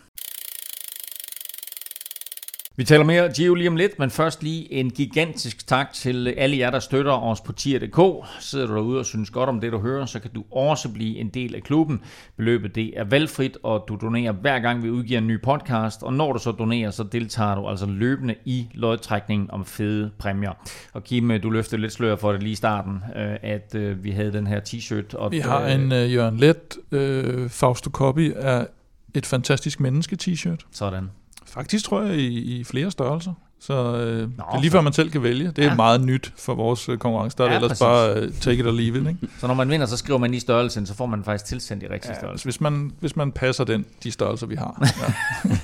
Vi 2.78 2.84
taler 2.84 3.04
mere 3.04 3.30
Gio 3.30 3.54
lige 3.54 3.70
om 3.70 3.76
lidt, 3.76 4.00
men 4.00 4.10
først 4.10 4.44
lige 4.44 4.74
en 4.74 4.90
gigantisk 4.90 5.68
tak 5.68 5.94
til 5.94 6.28
alle 6.28 6.58
jer, 6.58 6.70
der 6.70 6.80
støtter 6.80 7.12
os 7.12 7.42
på 7.42 7.52
tier.dk. 7.54 8.28
Sidder 8.40 8.68
du 8.68 8.76
derude 8.76 9.00
og 9.00 9.06
synes 9.06 9.30
godt 9.30 9.50
om 9.50 9.60
det, 9.60 9.72
du 9.72 9.80
hører, 9.80 10.06
så 10.06 10.20
kan 10.20 10.32
du 10.32 10.44
også 10.52 10.90
blive 10.90 11.18
en 11.18 11.30
del 11.30 11.56
af 11.56 11.64
klubben. 11.64 12.02
Beløbet 12.38 12.76
det 12.76 13.00
er 13.00 13.04
valgfrit, 13.04 13.58
og 13.64 13.86
du 13.88 13.98
donerer 14.02 14.32
hver 14.32 14.60
gang, 14.60 14.84
vi 14.84 14.90
udgiver 14.90 15.18
en 15.18 15.28
ny 15.28 15.42
podcast. 15.42 16.04
Og 16.04 16.14
når 16.14 16.34
du 16.34 16.40
så 16.40 16.52
donerer, 16.52 16.92
så 16.92 17.04
deltager 17.04 17.56
du 17.56 17.68
altså 17.68 17.86
løbende 17.86 18.36
i 18.46 18.68
lodtrækningen 18.74 19.52
om 19.52 19.66
fede 19.66 20.12
præmier. 20.18 20.54
Og 20.94 21.04
Kim, 21.04 21.42
du 21.44 21.50
løftede 21.50 21.82
lidt 21.82 21.94
slør 21.94 22.16
for 22.16 22.32
det 22.32 22.44
lige 22.44 22.54
i 22.54 22.56
starten, 22.56 23.04
øh, 23.16 23.36
at 23.42 23.76
øh, 23.76 24.04
vi 24.04 24.12
havde 24.12 24.34
den 24.34 24.48
her 24.48 24.60
t-shirt. 24.60 25.16
Og 25.18 25.32
vi 25.32 25.40
har 25.40 25.68
en 25.68 25.92
uh, 25.92 26.14
Jørgen 26.14 26.38
Let 26.38 26.78
uh, 26.92 27.50
Fausto 27.50 27.90
Copy 27.90 28.34
af 28.34 28.68
et 29.14 29.26
fantastisk 29.26 29.80
menneske 29.80 30.18
t-shirt. 30.22 30.66
Sådan. 30.72 31.10
Faktisk 31.56 31.86
tror 31.86 32.02
jeg 32.02 32.16
i, 32.16 32.60
i 32.60 32.64
flere 32.64 32.92
størrelser. 32.92 33.34
Så 33.60 33.74
øh, 33.74 34.20
Nå, 34.20 34.26
det 34.28 34.30
er 34.38 34.62
lige 34.62 34.72
før 34.72 34.82
man 34.82 34.94
selv 34.94 35.12
kan 35.12 35.24
vælge. 35.24 35.52
Det 35.52 35.60
er 35.60 35.70
ja. 35.70 35.76
meget 35.76 36.02
nyt 36.02 36.34
for 36.38 36.56
vores 36.56 36.90
øh, 36.90 36.98
konkurrence. 36.98 37.38
Der 37.38 37.44
er 37.44 37.50
ja, 37.50 37.56
ellers 37.56 37.70
præcis. 37.70 37.82
bare 37.82 38.24
uh, 38.24 38.34
take 38.42 38.60
it 38.60 38.68
or 38.68 38.72
leave 38.72 39.02
it. 39.02 39.08
Ikke? 39.08 39.20
så 39.40 39.48
når 39.48 39.54
man 39.54 39.70
vinder, 39.70 39.86
så 39.86 39.98
skriver 39.98 40.20
man 40.20 40.34
i 40.34 40.40
størrelsen, 40.40 40.86
så 40.86 40.94
får 40.96 41.06
man 41.06 41.24
faktisk 41.24 41.46
tilsendt 41.46 41.84
de 41.84 41.94
rigtige 41.94 42.12
ja, 42.12 42.20
størrelser. 42.20 42.46
Hvis 42.46 42.62
man, 42.62 42.92
hvis 43.00 43.16
man 43.16 43.32
passer 43.32 43.64
den, 43.64 43.86
de 44.04 44.12
størrelser, 44.12 44.48
vi 44.48 44.56
har. 44.56 44.82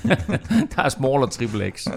Ja. 0.08 0.16
der 0.76 0.82
er 0.82 0.88
small 0.88 1.22
og 1.22 1.30
triple 1.30 1.70
X. 1.70 1.86
Ja. 1.86 1.92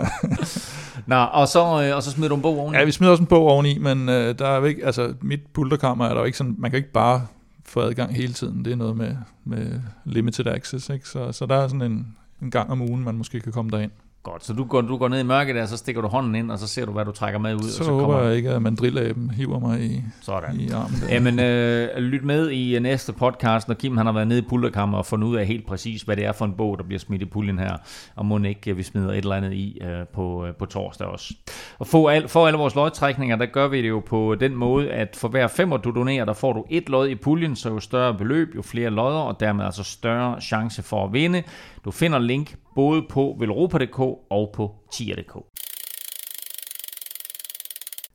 Nå, 1.16 1.16
og 1.16 1.48
så, 1.48 1.84
øh, 1.84 1.96
og 1.96 2.04
så 2.04 2.12
smider 2.12 2.30
du 2.30 2.36
en 2.36 2.42
bog 2.42 2.60
oveni? 2.60 2.78
Ja, 2.78 2.84
vi 2.84 2.92
smider 2.92 3.12
også 3.12 3.24
en 3.24 3.28
bog 3.28 3.48
oveni, 3.48 3.78
men 3.78 4.10
øh, 4.10 4.40
der 4.40 4.48
er 4.48 4.66
ikke, 4.66 4.86
altså, 4.86 5.14
mit 5.22 5.40
pulterkammer 5.54 6.06
er 6.06 6.14
der 6.14 6.26
ikke 6.26 6.38
sådan, 6.38 6.56
man 6.58 6.72
kan 6.72 6.78
ikke 6.78 6.92
bare 6.92 7.28
få 7.66 7.82
adgang 7.82 8.16
hele 8.16 8.34
tiden. 8.34 8.66
Det 8.66 8.72
er 8.74 8.76
noget 8.76 8.98
med, 8.98 9.16
med 9.46 9.80
limited 10.06 10.48
access, 10.48 10.90
ikke? 10.90 11.10
Så, 11.10 11.32
så 11.32 11.46
der 11.46 11.56
er 11.56 11.68
sådan 11.68 11.82
en, 11.82 12.16
en 12.46 12.52
gang 12.52 12.70
om 12.70 12.82
ugen, 12.82 13.04
man 13.04 13.18
måske 13.18 13.40
kan 13.40 13.52
komme 13.52 13.72
derind. 13.72 13.92
Godt, 14.26 14.46
så 14.46 14.54
du 14.54 14.64
går, 14.64 14.82
du 14.82 14.98
går 14.98 15.08
ned 15.08 15.20
i 15.20 15.24
mørket 15.24 15.56
der, 15.56 15.66
så 15.66 15.78
stikker 15.78 16.02
du 16.02 16.08
hånden 16.08 16.36
ind, 16.36 16.52
og 16.52 16.60
så 16.60 16.68
ser 16.68 16.86
du, 16.86 16.92
hvad 16.92 17.06
du 17.06 17.12
trækker 17.12 17.40
med 17.40 17.56
ud. 17.56 17.60
Så, 17.60 17.80
og 17.80 17.86
så 17.86 17.92
håber 17.92 18.06
kommer... 18.06 18.22
jeg 18.22 18.36
ikke, 18.36 18.50
at 18.50 18.62
mandrillaben 18.62 19.30
hiver 19.30 19.60
mig 19.60 19.82
i, 19.82 20.04
Sådan. 20.22 20.60
i 20.60 20.70
armen. 20.70 21.00
Der. 21.02 21.14
Jamen, 21.14 21.40
øh, 21.40 21.98
lyt 21.98 22.24
med 22.24 22.50
i 22.50 22.80
næste 22.80 23.14
podcast, 23.14 23.68
når 23.68 23.76
Kim 23.76 23.98
han 23.98 24.06
har 24.06 24.14
været 24.14 24.28
nede 24.28 24.40
i 24.40 24.42
pulterkammer 24.50 24.98
og 24.98 25.06
fundet 25.06 25.28
ud 25.28 25.36
af 25.36 25.46
helt 25.46 25.68
præcis, 25.68 26.02
hvad 26.02 26.16
det 26.16 26.26
er 26.26 26.32
for 26.32 26.46
en 26.46 26.54
bog, 26.54 26.78
der 26.78 26.84
bliver 26.84 27.00
smidt 27.00 27.22
i 27.22 27.26
puljen 27.26 27.60
her, 27.60 27.78
og 28.16 28.26
må 28.26 28.40
ikke, 28.40 28.72
øh, 28.72 28.78
vi 28.78 28.84
smider 28.84 29.10
et 29.10 29.18
eller 29.18 29.36
andet 29.36 29.54
i 29.54 29.82
øh, 29.82 30.08
på, 30.14 30.46
øh, 30.46 30.54
på 30.54 30.66
torsdag 30.66 31.08
også. 31.08 31.34
Og 31.80 31.88
for, 31.88 32.10
al, 32.10 32.28
for 32.28 32.48
alle 32.48 32.58
vores 32.58 32.76
lodtrækninger, 32.76 33.36
der 33.36 33.46
gør 33.46 33.68
vi 33.68 33.82
det 33.82 33.90
jo 33.90 34.00
på 34.00 34.36
den 34.40 34.56
måde, 34.56 34.92
at 34.92 35.16
for 35.16 35.28
hver 35.28 35.48
femmer 35.48 35.78
du 35.78 35.92
donerer, 35.92 36.26
der 36.26 36.34
får 36.34 36.54
du 36.54 36.66
et 36.70 36.90
lod 36.90 37.08
i 37.08 37.16
puljen, 37.16 37.56
så 37.56 37.70
jo 37.70 37.80
større 37.80 38.14
beløb, 38.14 38.56
jo 38.56 38.62
flere 38.62 38.90
lodder, 38.90 39.20
og 39.20 39.40
dermed 39.40 39.66
altså 39.66 39.84
større 39.84 40.42
chance 40.42 40.84
for 40.84 41.06
at 41.06 41.14
vinde. 41.14 41.44
Du 41.86 41.92
finder 41.92 42.20
link 42.20 42.56
både 42.76 43.04
på 43.10 43.36
velropa.dk 43.40 44.00
og 44.30 44.52
på 44.54 44.76
tier.dk. 44.92 45.36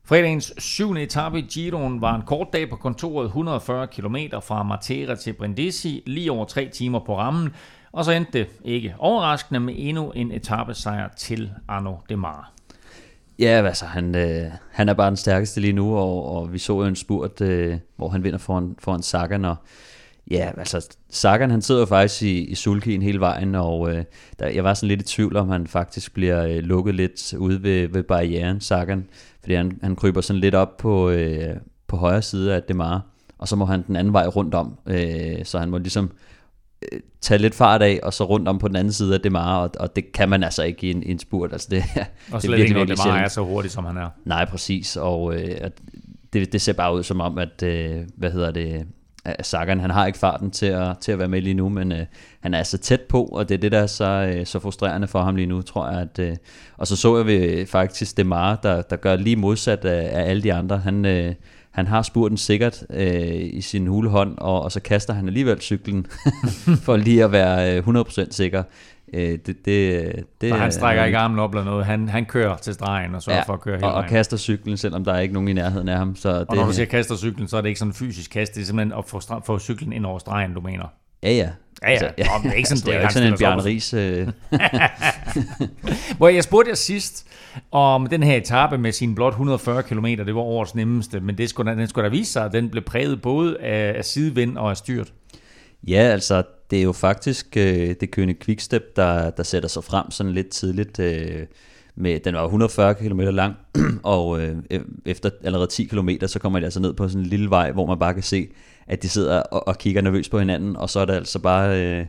Fredagens 0.05 0.53
syvende 0.57 1.01
etape 1.01 1.39
i 1.39 1.41
Giroen 1.41 2.01
var 2.01 2.15
en 2.15 2.21
kort 2.21 2.47
dag 2.53 2.69
på 2.69 2.75
kontoret 2.75 3.25
140 3.25 3.87
km 3.87 4.15
fra 4.43 4.63
Matera 4.63 5.15
til 5.15 5.33
Brindisi, 5.33 6.03
lige 6.05 6.31
over 6.31 6.45
tre 6.45 6.69
timer 6.73 6.99
på 6.99 7.17
rammen, 7.17 7.49
og 7.91 8.05
så 8.05 8.11
endte 8.11 8.39
det 8.39 8.47
ikke 8.63 8.95
overraskende 8.97 9.59
med 9.59 9.73
endnu 9.77 10.11
en 10.11 10.31
etappesejr 10.31 11.09
til 11.17 11.51
Arno 11.67 11.95
Demar. 12.09 12.51
Ja, 13.39 13.63
altså 13.65 13.85
han, 13.85 14.15
øh, 14.15 14.51
han 14.71 14.89
er 14.89 14.93
bare 14.93 15.07
den 15.07 15.17
stærkeste 15.17 15.61
lige 15.61 15.73
nu, 15.73 15.97
og, 15.97 16.35
og 16.35 16.53
vi 16.53 16.57
så 16.57 16.73
jo 16.73 16.85
en 16.85 16.95
spurt, 16.95 17.41
øh, 17.41 17.77
hvor 17.95 18.09
han 18.09 18.23
vinder 18.23 18.39
foran, 18.39 18.75
foran 18.79 19.01
Sagan, 19.01 19.45
og 19.45 19.55
Ja, 20.31 20.51
altså 20.57 20.95
Sagan 21.09 21.51
han 21.51 21.61
sidder 21.61 21.81
jo 21.81 21.85
faktisk 21.85 22.21
i, 22.21 22.43
i 22.43 22.55
sulkien 22.55 23.01
hele 23.01 23.19
vejen, 23.19 23.55
og 23.55 23.93
øh, 23.93 24.03
der, 24.39 24.47
jeg 24.47 24.63
var 24.63 24.73
sådan 24.73 24.87
lidt 24.87 25.01
i 25.01 25.15
tvivl 25.15 25.37
om, 25.37 25.49
han 25.49 25.67
faktisk 25.67 26.13
bliver 26.13 26.45
øh, 26.45 26.57
lukket 26.57 26.95
lidt 26.95 27.33
ude 27.33 27.63
ved, 27.63 27.87
ved 27.87 28.03
barrieren, 28.03 28.61
Sagan, 28.61 29.07
fordi 29.39 29.53
han, 29.53 29.79
han 29.83 29.95
kryber 29.95 30.21
sådan 30.21 30.39
lidt 30.39 30.55
op 30.55 30.77
på, 30.77 31.09
øh, 31.09 31.55
på 31.87 31.97
højre 31.97 32.21
side 32.21 32.55
af 32.55 32.63
Demar, 32.63 33.01
og 33.37 33.47
så 33.47 33.55
må 33.55 33.65
han 33.65 33.83
den 33.87 33.95
anden 33.95 34.13
vej 34.13 34.27
rundt 34.27 34.55
om, 34.55 34.77
øh, 34.85 35.45
så 35.45 35.59
han 35.59 35.69
må 35.69 35.77
ligesom 35.77 36.11
øh, 36.81 36.99
tage 37.21 37.37
lidt 37.37 37.55
fart 37.55 37.81
af, 37.81 37.99
og 38.03 38.13
så 38.13 38.23
rundt 38.23 38.47
om 38.47 38.59
på 38.59 38.67
den 38.67 38.75
anden 38.75 38.93
side 38.93 39.13
af 39.13 39.21
Demar, 39.21 39.61
og, 39.61 39.69
og 39.79 39.95
det 39.95 40.11
kan 40.11 40.29
man 40.29 40.43
altså 40.43 40.63
ikke 40.63 40.87
i 40.87 40.91
en, 40.91 41.03
i 41.03 41.11
en 41.11 41.19
spurt. 41.19 41.53
Altså 41.53 41.67
det, 41.71 41.83
og 42.31 42.41
slet 42.41 42.41
det 42.41 42.47
er 42.47 42.49
virkelig, 42.49 42.65
ikke, 42.67 42.73
når 42.73 42.85
Demar 42.85 43.17
er 43.17 43.27
så 43.27 43.41
hurtig, 43.41 43.71
som 43.71 43.85
han 43.85 43.97
er. 43.97 44.09
Nej, 44.25 44.45
præcis, 44.45 44.97
og 44.97 45.35
øh, 45.35 45.69
det, 46.33 46.53
det 46.53 46.61
ser 46.61 46.73
bare 46.73 46.95
ud 46.95 47.03
som 47.03 47.21
om, 47.21 47.37
at, 47.37 47.63
øh, 47.63 48.01
hvad 48.15 48.31
hedder 48.31 48.51
det, 48.51 48.87
Sagan, 49.41 49.79
han 49.79 49.89
har 49.89 50.05
ikke 50.05 50.19
farten 50.19 50.51
til 50.51 50.65
at, 50.65 50.97
til 50.97 51.11
at 51.11 51.19
være 51.19 51.27
med 51.27 51.41
lige 51.41 51.53
nu, 51.53 51.69
men 51.69 51.91
øh, 51.91 52.05
han 52.39 52.53
er 52.53 52.63
så 52.63 52.77
tæt 52.77 53.01
på, 53.01 53.23
og 53.23 53.49
det 53.49 53.55
er 53.55 53.59
det, 53.59 53.71
der 53.71 53.79
er 53.79 53.87
så, 53.87 54.33
øh, 54.35 54.45
så 54.45 54.59
frustrerende 54.59 55.07
for 55.07 55.21
ham 55.21 55.35
lige 55.35 55.45
nu, 55.45 55.61
tror 55.61 55.89
jeg. 55.89 56.01
At, 56.01 56.19
øh, 56.19 56.35
og 56.77 56.87
så 56.87 56.95
så 56.95 57.17
jeg 57.17 57.25
vi 57.25 57.33
øh, 57.33 57.67
faktisk 57.67 58.17
Demar, 58.17 58.55
der, 58.55 58.81
der 58.81 58.95
gør 58.95 59.15
lige 59.15 59.35
modsat 59.35 59.85
af, 59.85 60.19
af 60.19 60.29
alle 60.29 60.43
de 60.43 60.53
andre. 60.53 60.77
Han, 60.77 61.05
øh, 61.05 61.33
han 61.71 61.87
har 61.87 62.01
spurten 62.01 62.37
sikkert 62.37 62.83
øh, 62.89 63.49
i 63.53 63.61
sin 63.61 63.87
hulehånd, 63.87 64.37
og, 64.37 64.61
og 64.61 64.71
så 64.71 64.79
kaster 64.79 65.13
han 65.13 65.27
alligevel 65.27 65.61
cyklen, 65.61 66.07
for 66.85 66.97
lige 66.97 67.23
at 67.23 67.31
være 67.31 67.77
øh, 67.77 67.87
100% 67.87 68.31
sikker. 68.31 68.63
Øh, 69.13 69.39
det, 69.45 69.65
det, 69.65 69.65
det, 70.41 70.49
så 70.49 70.55
han 70.55 70.71
strækker 70.71 71.03
ikke 71.03 71.17
armen 71.17 71.39
op 71.39 71.53
eller 71.53 71.65
noget. 71.65 71.85
Han, 71.85 72.09
han 72.09 72.25
kører 72.25 72.57
til 72.57 72.73
stregen 72.73 73.15
og 73.15 73.23
sørger 73.23 73.37
ja, 73.37 73.43
for 73.43 73.53
at 73.53 73.61
køre 73.61 73.75
hele 73.75 73.87
og, 73.87 73.93
og 73.93 74.05
kaster 74.09 74.37
cyklen, 74.37 74.77
selvom 74.77 75.03
der 75.03 75.13
er 75.13 75.19
ikke 75.19 75.33
nogen 75.33 75.49
i 75.49 75.53
nærheden 75.53 75.89
af 75.89 75.97
ham. 75.97 76.15
Så 76.15 76.29
og 76.29 76.39
det, 76.39 76.55
når 76.55 76.65
du 76.65 76.73
siger 76.73 76.85
kaster 76.85 77.15
cyklen, 77.15 77.47
så 77.47 77.57
er 77.57 77.61
det 77.61 77.69
ikke 77.69 77.79
sådan 77.79 77.89
en 77.89 77.93
fysisk 77.93 78.31
kast. 78.31 78.55
Det 78.55 78.61
er 78.61 78.65
simpelthen 78.65 78.99
at 78.99 79.05
få, 79.05 79.21
få 79.45 79.59
cyklen 79.59 79.93
ind 79.93 80.05
over 80.05 80.19
stregen, 80.19 80.53
du 80.53 80.61
mener. 80.61 80.85
Ja, 81.23 81.31
ja. 81.31 81.49
Ja, 81.83 81.89
ja. 81.89 81.93
Altså, 81.93 82.09
ja. 82.17 82.23
Nå, 82.23 82.31
det 82.43 82.49
er 82.49 82.53
ikke 82.53 82.69
sådan, 82.69 82.93
det 82.93 82.95
er 82.95 83.01
ikke 83.01 83.13
sådan 83.13 83.33
en 83.33 83.37
Bjarne 83.39 83.63
Ries. 83.63 83.93
Øh. 83.93 84.27
Hvor 86.17 86.27
jeg 86.27 86.43
spurgte 86.43 86.69
jer 86.69 86.75
sidst 86.75 87.27
om 87.71 88.07
den 88.07 88.23
her 88.23 88.37
etape 88.37 88.77
med 88.77 88.91
sine 88.91 89.15
blot 89.15 89.33
140 89.33 89.83
km, 89.83 90.05
det 90.05 90.35
var 90.35 90.41
årets 90.41 90.75
nemmeste, 90.75 91.19
men 91.19 91.37
det 91.37 91.49
skulle, 91.49 91.75
den 91.75 91.87
skulle 91.87 92.05
da 92.05 92.09
vise 92.09 92.31
sig, 92.31 92.45
at 92.45 92.51
den 92.51 92.69
blev 92.69 92.83
præget 92.83 93.21
både 93.21 93.61
af, 93.61 93.97
af 93.97 94.05
sidevind 94.05 94.57
og 94.57 94.69
af 94.69 94.77
styrt. 94.77 95.13
Ja, 95.87 95.97
altså 95.97 96.43
det 96.71 96.79
er 96.79 96.83
jo 96.83 96.91
faktisk 96.91 97.57
øh, 97.57 97.95
det 98.01 98.11
kønne 98.11 98.33
Quickstep, 98.33 98.95
der, 98.95 99.29
der 99.29 99.43
sætter 99.43 99.69
sig 99.69 99.83
frem 99.83 100.11
sådan 100.11 100.31
lidt 100.31 100.49
tidligt. 100.49 100.99
Øh, 100.99 101.45
med, 101.95 102.19
den 102.19 102.35
var 102.35 102.43
140 102.43 102.95
km 102.95 103.19
lang, 103.19 103.55
og 104.03 104.41
øh, 104.41 104.57
e-, 104.73 105.01
efter 105.05 105.29
allerede 105.43 105.67
10 105.67 105.83
km, 105.83 106.09
så 106.25 106.39
kommer 106.39 106.59
de 106.59 106.65
altså 106.65 106.79
ned 106.79 106.93
på 106.93 107.07
sådan 107.07 107.21
en 107.21 107.27
lille 107.27 107.49
vej, 107.49 107.71
hvor 107.71 107.85
man 107.85 107.99
bare 107.99 108.13
kan 108.13 108.23
se, 108.23 108.47
at 108.87 109.03
de 109.03 109.09
sidder 109.09 109.39
og, 109.39 109.67
og 109.67 109.77
kigger 109.77 110.01
nervøst 110.01 110.31
på 110.31 110.39
hinanden, 110.39 110.77
og 110.77 110.89
så 110.89 110.99
er 110.99 111.05
det 111.05 111.13
altså 111.13 111.39
bare 111.39 111.81
øh, 111.85 112.05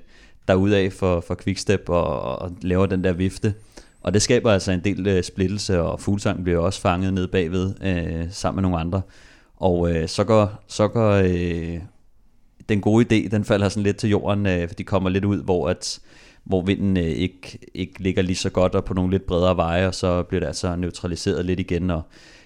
derudaf 0.49 0.93
for, 0.93 1.21
for 1.21 1.35
Quickstep 1.45 1.89
og, 1.89 2.39
og 2.39 2.53
laver 2.63 2.87
den 2.87 3.05
der 3.05 3.13
vifte. 3.13 3.55
Og 4.01 4.15
det 4.15 4.23
skaber 4.23 4.53
altså 4.53 4.73
en 4.73 4.85
del 4.85 5.07
øh, 5.07 5.23
splittelse, 5.23 5.83
og 5.83 6.01
Fuglsang 6.01 6.45
bliver 6.45 6.59
også 6.59 6.81
fanget 6.81 7.15
ned 7.15 7.27
bagved 7.27 7.75
øh, 7.83 8.27
sammen 8.31 8.57
med 8.57 8.63
nogle 8.63 8.79
andre. 8.79 9.03
Og 9.57 9.95
øh, 9.95 10.09
så 10.09 10.25
går, 10.25 10.63
så 10.67 10.89
går 10.89 11.13
øh, 11.13 11.81
den 12.69 12.81
gode 12.81 13.05
idé, 13.05 13.29
den 13.29 13.45
falder 13.45 13.69
sådan 13.69 13.83
lidt 13.83 13.97
til 13.97 14.11
jorden, 14.11 14.47
øh, 14.47 14.69
for 14.69 14.75
de 14.75 14.85
kommer 14.85 15.11
lidt 15.11 15.25
ud, 15.25 15.43
hvor 15.43 15.69
at 15.69 16.01
hvor 16.45 16.63
vinden 16.63 16.97
øh, 16.97 17.05
ikke, 17.05 17.59
ikke 17.75 18.03
ligger 18.03 18.23
lige 18.23 18.37
så 18.37 18.51
godt 18.51 18.75
og 18.75 18.85
på 18.85 18.95
nogle 18.95 19.11
lidt 19.11 19.27
bredere 19.27 19.57
veje, 19.57 19.87
og 19.87 19.95
så 19.95 20.23
bliver 20.23 20.41
det 20.41 20.47
altså 20.47 20.77
neutraliseret 20.77 21.45
lidt 21.45 21.61
igen, 21.61 21.91
og 21.91 22.03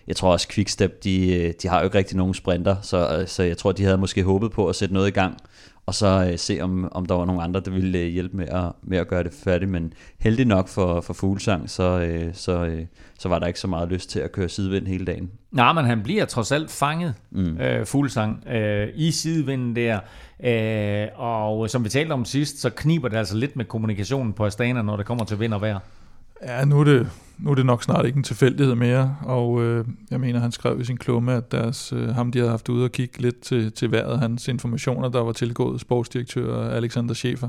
jeg 0.07 0.17
tror 0.17 0.33
også 0.33 0.49
Quickstep, 0.49 1.05
de, 1.05 1.35
øh, 1.35 1.53
de 1.63 1.69
har 1.69 1.79
jo 1.79 1.85
ikke 1.85 1.99
rigtig 1.99 2.17
nogen 2.17 2.35
sprinter, 2.35 2.77
så, 2.83 3.19
øh, 3.21 3.29
så 3.29 3.43
jeg 3.43 3.57
tror, 3.57 3.73
de 3.73 3.85
havde 3.85 3.99
måske 3.99 4.23
håbet 4.23 4.53
på 4.53 4.69
at 4.69 4.77
sætte 4.77 4.95
noget 4.95 5.09
i 5.09 5.11
gang, 5.11 5.37
og 5.87 5.95
så 5.95 6.29
øh, 6.33 6.39
se, 6.39 6.61
om, 6.61 6.89
om 6.93 7.07
der 7.07 7.15
var 7.15 7.25
nogle 7.25 7.43
andre, 7.43 7.61
der 7.61 7.71
ville 7.71 7.99
øh, 7.99 8.07
hjælpe 8.07 8.37
med 8.37 8.49
at, 8.49 8.73
med 8.83 8.99
at 8.99 9.09
gøre 9.09 9.25
det 9.25 9.33
færdigt. 9.45 9.71
Men 9.71 9.93
heldig 10.19 10.47
nok 10.47 10.69
for, 10.69 11.01
for 11.01 11.15
Fuglsang, 11.15 11.71
så, 11.71 12.01
øh, 12.01 12.35
så, 12.35 12.65
øh, 12.65 12.87
så 13.19 13.29
var 13.29 13.39
der 13.39 13.47
ikke 13.47 13.61
så 13.61 13.69
meget 13.69 13.89
lyst 13.89 14.11
til 14.11 14.21
at 14.21 14.33
køre 14.33 14.49
sidevind 14.49 14.87
hele 14.87 15.05
dagen. 15.05 15.31
Nej, 15.51 15.73
men 15.73 15.85
han 15.85 16.03
bliver 16.03 16.25
trods 16.25 16.53
alt 16.53 16.71
fanget, 16.71 17.15
mm. 17.31 17.59
øh, 17.59 17.87
Fuglsang, 17.87 18.49
øh, 18.49 18.89
i 18.95 19.11
sidevinden 19.11 19.77
der. 19.77 20.01
Øh, 20.45 21.09
og 21.21 21.71
som 21.71 21.85
vi 21.85 21.89
talte 21.89 22.13
om 22.13 22.25
sidst, 22.25 22.61
så 22.61 22.71
kniber 22.71 23.09
det 23.09 23.17
altså 23.17 23.37
lidt 23.37 23.57
med 23.57 23.65
kommunikationen 23.65 24.33
på 24.33 24.47
Astana, 24.47 24.83
når 24.83 24.97
det 24.97 25.07
kommer 25.07 25.25
til 25.25 25.41
vind 25.41 25.55
og 25.55 25.61
vejr. 25.61 25.79
Ja, 26.43 26.65
nu 26.65 26.81
er 26.81 26.85
det, 26.85 27.11
nu 27.39 27.51
er 27.51 27.55
det 27.55 27.67
nok 27.67 27.83
snart 27.83 28.07
ikke 28.07 28.17
en 28.17 28.23
tilfældighed 28.23 28.75
mere, 28.75 29.17
og 29.23 29.63
øh, 29.63 29.85
jeg 30.11 30.21
mener, 30.21 30.41
han 30.41 30.53
skrev 30.53 30.81
i 30.81 30.85
sin 30.85 30.97
klumme, 30.97 31.35
at 31.35 31.53
deres, 31.53 31.93
øh, 31.93 32.09
ham 32.09 32.33
de 32.33 32.39
havde 32.39 32.51
haft 32.51 32.69
ude 32.69 32.85
og 32.85 32.93
kigge 32.93 33.23
lidt 33.23 33.41
til, 33.41 33.73
til 33.73 33.91
vejret, 33.91 34.19
hans 34.19 34.49
informationer, 34.49 35.09
der 35.09 35.21
var 35.21 35.33
tilgået 35.33 35.81
sportsdirektør 35.81 36.71
Alexander 36.71 37.15
Schäfer, 37.15 37.49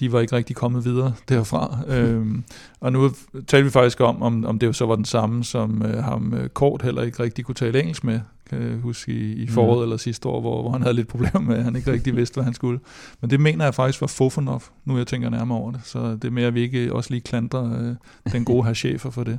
de 0.00 0.12
var 0.12 0.20
ikke 0.20 0.36
rigtig 0.36 0.56
kommet 0.56 0.84
videre 0.84 1.14
derfra. 1.28 1.78
øhm, 1.88 2.44
og 2.80 2.92
nu 2.92 3.10
talte 3.46 3.64
vi 3.64 3.70
faktisk 3.70 4.00
om, 4.00 4.22
om, 4.22 4.44
om 4.44 4.58
det 4.58 4.66
jo 4.66 4.72
så 4.72 4.86
var 4.86 4.96
den 4.96 5.04
samme, 5.04 5.44
som 5.44 5.82
øh, 5.82 6.04
ham 6.04 6.34
øh, 6.34 6.48
Kort 6.48 6.82
heller 6.82 7.02
ikke 7.02 7.22
rigtig 7.22 7.44
kunne 7.44 7.54
tale 7.54 7.80
engelsk 7.80 8.04
med, 8.04 8.20
kan 8.50 8.62
jeg 8.62 8.78
huske 8.78 9.12
i, 9.12 9.32
i 9.32 9.46
foråret 9.46 9.78
mm. 9.78 9.82
eller 9.82 9.96
sidste 9.96 10.28
år, 10.28 10.40
hvor, 10.40 10.62
hvor 10.62 10.70
han 10.70 10.82
havde 10.82 10.94
lidt 10.94 11.08
problemer 11.08 11.40
med, 11.40 11.56
at 11.56 11.64
han 11.64 11.76
ikke 11.76 11.92
rigtig 11.92 12.16
vidste, 12.16 12.34
hvad 12.34 12.44
han 12.44 12.54
skulle. 12.54 12.80
Men 13.20 13.30
det 13.30 13.40
mener 13.40 13.64
jeg 13.64 13.74
faktisk 13.74 14.00
var 14.00 14.06
Fofanov, 14.06 14.62
nu 14.84 14.98
jeg 14.98 15.06
tænker 15.06 15.30
nærmere 15.30 15.58
over 15.58 15.70
det. 15.70 15.80
Så 15.84 15.98
det 16.12 16.24
er 16.24 16.30
mere, 16.30 16.46
at 16.46 16.54
vi 16.54 16.60
ikke 16.60 16.94
også 16.94 17.10
lige 17.10 17.20
klandrer 17.20 17.80
øh, 17.82 17.94
den 18.32 18.44
gode 18.44 18.64
her 18.64 18.74
chefer 18.74 19.10
for 19.10 19.24
det. 19.24 19.38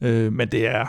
Øh, 0.00 0.32
men 0.32 0.48
det 0.48 0.66
er, 0.66 0.86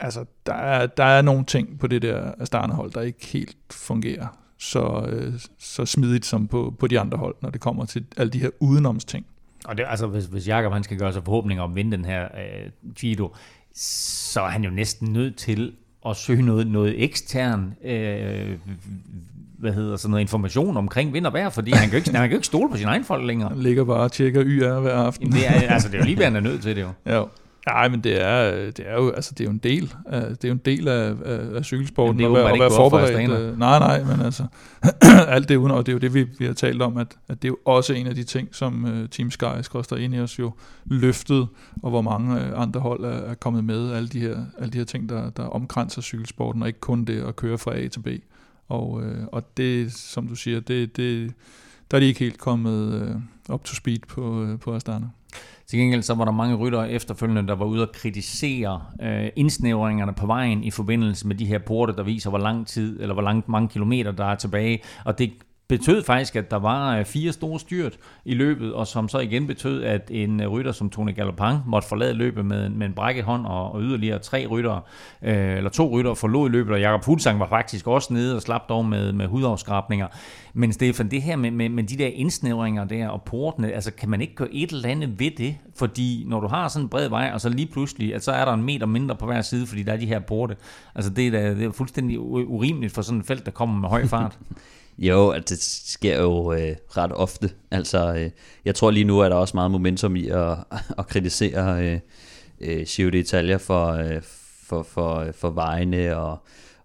altså, 0.00 0.24
der 0.46 0.54
er, 0.54 0.86
der 0.86 1.04
er 1.04 1.22
nogle 1.22 1.44
ting 1.44 1.78
på 1.78 1.86
det 1.86 2.02
der 2.02 2.32
Astana-hold, 2.38 2.92
der 2.92 3.00
ikke 3.00 3.26
helt 3.26 3.56
fungerer 3.70 4.26
så, 4.60 5.06
øh, 5.08 5.32
så 5.58 5.86
smidigt 5.86 6.26
som 6.26 6.46
på, 6.46 6.74
på 6.78 6.86
de 6.86 7.00
andre 7.00 7.18
hold, 7.18 7.34
når 7.42 7.50
det 7.50 7.60
kommer 7.60 7.84
til 7.84 8.04
alle 8.16 8.30
de 8.30 8.38
her 8.38 8.50
udenomsting. 8.60 9.26
Og 9.64 9.78
det, 9.78 9.84
altså, 9.88 10.06
hvis, 10.06 10.24
hvis 10.24 10.48
Jakob 10.48 10.72
han 10.72 10.82
skal 10.82 10.98
gøre 10.98 11.12
sig 11.12 11.24
forhåbninger 11.24 11.64
om 11.64 11.70
at 11.70 11.76
vinde 11.76 11.96
den 11.96 12.04
her 12.04 12.24
øh, 12.24 12.92
Giro, 12.94 13.34
så 13.74 14.40
er 14.40 14.48
han 14.48 14.64
jo 14.64 14.70
næsten 14.70 15.12
nødt 15.12 15.36
til 15.36 15.72
at 16.06 16.16
søge 16.16 16.42
noget, 16.42 16.66
noget 16.66 17.04
ekstern 17.04 17.74
øh, 17.84 18.58
hvad 19.58 19.72
hedder 19.72 19.96
så 19.96 20.08
noget 20.08 20.20
information 20.20 20.76
omkring 20.76 21.12
vind 21.12 21.26
og 21.26 21.32
vejr, 21.32 21.48
fordi 21.48 21.70
han 21.70 21.88
kan 21.88 21.98
ikke, 21.98 22.10
han 22.10 22.28
kan 22.28 22.36
ikke 22.36 22.46
stole 22.46 22.70
på 22.70 22.76
sin 22.76 22.86
egen 22.86 23.04
folk 23.04 23.26
længere. 23.26 23.48
Han 23.48 23.58
ligger 23.58 23.84
bare 23.84 24.00
og 24.00 24.12
tjekker 24.12 24.42
YR 24.46 24.80
hver 24.80 24.94
aften. 24.94 25.26
Jamen 25.26 25.38
det 25.38 25.48
er, 25.48 25.72
altså, 25.72 25.88
det 25.88 25.94
er 25.94 25.98
jo 25.98 26.04
lige, 26.04 26.16
hvad 26.16 26.26
han 26.26 26.36
er 26.36 26.40
nødt 26.40 26.62
til 26.62 26.76
det 26.76 26.82
jo. 26.82 26.88
Ja. 27.14 27.22
Nej, 27.66 27.88
men 27.88 28.00
det 28.00 28.22
er, 28.22 28.70
det 28.70 28.88
er 28.88 28.94
jo 28.94 29.10
altså 29.10 29.34
det 29.38 29.40
er 29.40 29.44
jo 29.44 29.50
en 29.50 29.58
del 29.58 29.94
af, 30.06 30.22
det 30.28 30.44
er 30.44 30.48
jo 30.48 30.54
en 30.54 30.60
del 30.64 30.88
af, 30.88 31.14
af, 31.24 31.56
af 31.56 31.64
cykelsporten 31.64 32.18
det 32.18 32.24
er 32.24 32.28
jo, 32.28 32.34
at 32.34 32.52
at 32.52 32.60
være 32.60 32.70
forberedt. 32.70 33.30
For 33.30 33.56
nej, 33.56 33.78
nej, 33.78 34.04
men 34.04 34.20
altså 34.20 34.46
alt 35.28 35.48
det 35.48 35.56
uden, 35.56 35.70
og 35.70 35.86
det 35.86 35.92
er 35.92 35.94
jo 35.94 35.98
det 35.98 36.14
vi, 36.14 36.26
vi 36.38 36.44
har 36.46 36.52
talt 36.52 36.82
om, 36.82 36.96
at, 36.96 37.16
at 37.28 37.42
det 37.42 37.48
er 37.48 37.52
jo 37.52 37.58
også 37.64 37.92
en 37.92 38.06
af 38.06 38.14
de 38.14 38.22
ting, 38.22 38.48
som 38.52 38.84
uh, 38.84 39.08
Team 39.08 39.30
Sky 39.30 39.62
koster 39.70 39.96
ind 39.96 40.14
i 40.14 40.20
os 40.20 40.38
jo 40.38 40.52
løftet, 40.84 41.48
og 41.82 41.90
hvor 41.90 42.00
mange 42.00 42.34
uh, 42.34 42.62
andre 42.62 42.80
hold 42.80 43.04
er, 43.04 43.08
er 43.08 43.34
kommet 43.34 43.64
med, 43.64 43.92
alle 43.92 44.08
de 44.08 44.20
her, 44.20 44.36
alle 44.58 44.72
de 44.72 44.78
her 44.78 44.84
ting, 44.84 45.08
der, 45.08 45.30
der 45.30 45.42
omkranser 45.42 46.02
cykelsporten, 46.02 46.62
og 46.62 46.68
ikke 46.68 46.80
kun 46.80 47.04
det 47.04 47.22
at 47.22 47.36
køre 47.36 47.58
fra 47.58 47.76
A 47.76 47.88
til 47.88 48.00
B. 48.00 48.08
Og, 48.68 48.90
uh, 48.92 49.02
og 49.32 49.56
det, 49.56 49.92
som 49.92 50.28
du 50.28 50.34
siger, 50.34 50.60
det, 50.60 50.96
det, 50.96 51.32
der 51.90 51.96
er 51.96 52.00
de 52.00 52.06
ikke 52.06 52.20
helt 52.20 52.38
kommet 52.38 53.02
uh, 53.48 53.54
up 53.54 53.64
to 53.64 53.74
speed 53.74 53.98
på, 54.08 54.42
uh, 54.42 54.58
på 54.58 54.74
Astana. 54.74 55.06
Til 55.70 55.78
gengæld 55.78 56.02
så 56.02 56.14
var 56.14 56.24
der 56.24 56.32
mange 56.32 56.54
ryttere 56.54 56.90
efterfølgende, 56.90 57.46
der 57.46 57.54
var 57.54 57.64
ude 57.64 57.82
og 57.82 57.92
kritisere 57.92 58.82
øh, 59.02 59.28
indsnævringerne 59.36 60.14
på 60.14 60.26
vejen 60.26 60.64
i 60.64 60.70
forbindelse 60.70 61.26
med 61.26 61.36
de 61.36 61.46
her 61.46 61.58
porte, 61.58 61.96
der 61.96 62.02
viser, 62.02 62.30
hvor 62.30 62.38
lang 62.38 62.66
tid, 62.66 63.00
eller 63.00 63.12
hvor 63.12 63.22
langt 63.22 63.48
mange 63.48 63.68
kilometer 63.68 64.12
der 64.12 64.24
er 64.24 64.34
tilbage. 64.34 64.82
Og 65.04 65.18
det 65.18 65.32
betød 65.70 66.02
faktisk, 66.02 66.36
at 66.36 66.50
der 66.50 66.56
var 66.56 66.98
øh, 66.98 67.04
fire 67.04 67.32
store 67.32 67.60
styrt 67.60 67.96
i 68.24 68.34
løbet, 68.34 68.74
og 68.74 68.86
som 68.86 69.08
så 69.08 69.18
igen 69.18 69.46
betød, 69.46 69.82
at 69.82 70.10
en 70.10 70.40
øh, 70.40 70.48
rytter 70.48 70.72
som 70.72 70.90
Tony 70.90 71.14
Galopin 71.14 71.56
måtte 71.66 71.88
forlade 71.88 72.14
løbet 72.14 72.46
med, 72.46 72.68
med 72.68 72.86
en 72.86 72.92
brækket 72.92 73.24
hånd, 73.24 73.46
og, 73.46 73.72
og 73.72 73.82
yderligere 73.82 74.18
tre 74.18 74.46
rytter, 74.46 74.80
øh, 75.22 75.56
eller 75.56 75.70
to 75.70 75.98
rytter 75.98 76.14
forlod 76.14 76.50
løbet, 76.50 76.72
og 76.72 76.80
Jakob 76.80 77.04
Fuglsang 77.04 77.40
var 77.40 77.48
faktisk 77.48 77.86
også 77.86 78.12
nede 78.12 78.36
og 78.36 78.42
slap 78.42 78.68
dog 78.68 78.84
med, 78.84 79.12
med 79.12 79.26
hudafskrabninger. 79.26 80.06
Men 80.54 80.72
Stefan, 80.72 81.10
det 81.10 81.22
her 81.22 81.36
med, 81.36 81.50
med, 81.50 81.68
med 81.68 81.84
de 81.84 81.98
der 81.98 82.06
indsnævringer 82.06 82.84
der 82.84 83.08
og 83.08 83.22
portene, 83.22 83.72
altså 83.72 83.92
kan 83.92 84.08
man 84.08 84.20
ikke 84.20 84.34
gøre 84.34 84.54
et 84.54 84.70
eller 84.70 84.88
andet 84.88 85.20
ved 85.20 85.30
det? 85.38 85.56
Fordi 85.76 86.24
når 86.28 86.40
du 86.40 86.46
har 86.46 86.68
sådan 86.68 86.84
en 86.84 86.88
bred 86.88 87.08
vej, 87.08 87.30
og 87.34 87.40
så 87.40 87.48
lige 87.48 87.66
pludselig, 87.66 88.14
at 88.14 88.24
så 88.24 88.32
er 88.32 88.44
der 88.44 88.52
en 88.52 88.62
meter 88.62 88.86
mindre 88.86 89.16
på 89.16 89.26
hver 89.26 89.42
side, 89.42 89.66
fordi 89.66 89.82
der 89.82 89.92
er 89.92 89.96
de 89.96 90.06
her 90.06 90.20
porte. 90.20 90.56
Altså 90.94 91.10
det 91.10 91.26
er, 91.26 91.30
da, 91.30 91.54
det 91.54 91.64
er 91.64 91.72
fuldstændig 91.72 92.20
urimeligt 92.20 92.94
for 92.94 93.02
sådan 93.02 93.20
et 93.20 93.26
felt, 93.26 93.46
der 93.46 93.52
kommer 93.52 93.80
med 93.80 93.88
høj 93.88 94.06
fart. 94.06 94.38
Jo, 95.00 95.30
altså 95.30 95.54
det 95.54 95.62
sker 95.62 96.20
jo 96.20 96.52
øh, 96.52 96.76
ret 96.96 97.12
ofte. 97.12 97.50
Altså, 97.70 98.14
øh, 98.14 98.30
jeg 98.64 98.74
tror 98.74 98.90
lige 98.90 99.04
nu, 99.04 99.22
at 99.22 99.30
der 99.30 99.36
også 99.36 99.56
meget 99.56 99.70
momentum 99.70 100.16
i 100.16 100.28
at, 100.28 100.56
at 100.98 101.06
kritisere 101.06 101.86
øh, 101.86 102.00
øh, 102.60 102.86
Giro 102.88 103.10
d'Italia 103.10 103.56
for, 103.56 103.86
øh, 103.86 104.22
for, 104.66 104.82
for, 104.82 105.26
for 105.34 105.50
vejene, 105.50 106.16
og, 106.16 106.38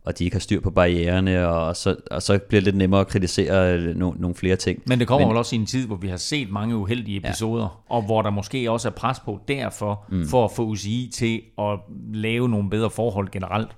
og 0.05 0.19
de 0.19 0.23
ikke 0.23 0.35
har 0.35 0.39
styr 0.39 0.61
på 0.61 0.71
barriererne, 0.71 1.47
og 1.47 1.75
så, 1.75 1.95
og 2.11 2.21
så 2.21 2.39
bliver 2.47 2.61
det 2.61 2.63
lidt 2.63 2.75
nemmere 2.75 3.01
at 3.01 3.07
kritisere 3.07 3.73
øh, 3.73 3.95
no, 3.95 4.13
nogle 4.17 4.35
flere 4.35 4.55
ting. 4.55 4.81
Men 4.85 4.99
det 4.99 5.07
kommer 5.07 5.27
Men, 5.27 5.29
vel 5.29 5.37
også 5.37 5.55
i 5.55 5.59
en 5.59 5.65
tid, 5.65 5.87
hvor 5.87 5.95
vi 5.95 6.07
har 6.07 6.17
set 6.17 6.51
mange 6.51 6.75
uheldige 6.75 7.17
episoder, 7.17 7.63
ja. 7.89 7.95
og 7.95 8.01
hvor 8.01 8.21
der 8.21 8.29
måske 8.29 8.71
også 8.71 8.87
er 8.87 8.91
pres 8.91 9.19
på 9.19 9.39
derfor, 9.47 10.05
mm. 10.09 10.27
for 10.27 10.45
at 10.45 10.51
få 10.51 10.63
UCI 10.63 11.11
til 11.13 11.41
at 11.57 11.79
lave 12.13 12.49
nogle 12.49 12.69
bedre 12.69 12.89
forhold 12.89 13.29
generelt. 13.31 13.69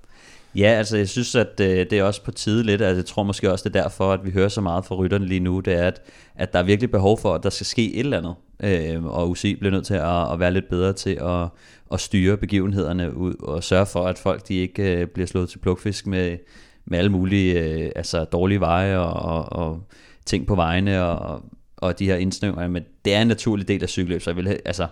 Ja, 0.58 0.68
altså 0.68 0.98
jeg 0.98 1.10
synes, 1.10 1.36
at 1.36 1.60
øh, 1.60 1.68
det 1.68 1.94
er 1.94 2.04
også 2.04 2.24
på 2.24 2.32
tide 2.32 2.64
lidt, 2.64 2.82
altså 2.82 2.98
jeg 2.98 3.06
tror 3.06 3.24
måske 3.24 3.52
også, 3.52 3.70
det 3.70 3.76
er 3.76 3.82
derfor, 3.82 4.14
at 4.14 4.26
vi 4.26 4.32
hører 4.32 4.50
så 4.50 4.62
meget 4.62 4.86
fra 4.86 4.96
rytterne 4.96 5.26
lige 5.26 5.40
nu, 5.40 5.60
det 5.60 5.74
er, 5.74 5.88
at, 5.88 6.02
at 6.36 6.54
der 6.54 6.60
er 6.60 6.64
virkelig 6.64 6.92
behov 6.92 7.20
for, 7.20 7.34
at 7.34 7.44
der 7.44 7.50
skal 7.50 7.66
ske 7.66 7.94
et 7.94 8.00
eller 8.00 8.18
andet, 8.18 8.36
øh, 8.64 9.06
og 9.06 9.30
UCI 9.30 9.56
bliver 9.56 9.72
nødt 9.72 9.86
til 9.86 9.94
at, 9.94 10.34
at 10.34 10.40
være 10.40 10.52
lidt 10.52 10.70
bedre 10.70 10.94
til 10.94 11.20
at, 11.22 11.48
at 11.94 12.00
styre 12.00 12.38
begivenhederne 12.38 13.18
ud, 13.18 13.36
og 13.40 13.64
sørge 13.64 13.86
for, 13.86 14.04
at 14.04 14.18
folk 14.18 14.48
de 14.48 14.54
ikke 14.56 14.98
øh, 14.98 15.08
bliver 15.08 15.28
slået 15.28 15.50
til 15.50 15.60
plukfisk 15.60 16.08
med, 16.08 16.38
med 16.86 16.98
alle 16.98 17.12
mulige 17.12 17.62
øh, 17.62 17.92
altså 17.96 18.24
dårlige 18.24 18.60
veje 18.60 18.98
og, 18.98 19.14
og, 19.14 19.54
og 19.54 19.84
ting 20.26 20.48
på 20.48 20.56
vejene 20.56 21.04
og, 21.04 21.42
og 21.78 22.00
de 22.00 22.06
her 22.06 22.16
indsnævringer, 22.16 22.68
men 22.68 22.84
det 23.06 23.14
er 23.14 23.22
en 23.22 23.28
naturlig 23.28 23.68
del 23.68 23.84
af 23.84 23.90
cykelløb, 23.90 24.22
så 24.22 24.30
jeg 24.30 24.38
vil 24.38 24.60
altså 24.66 24.88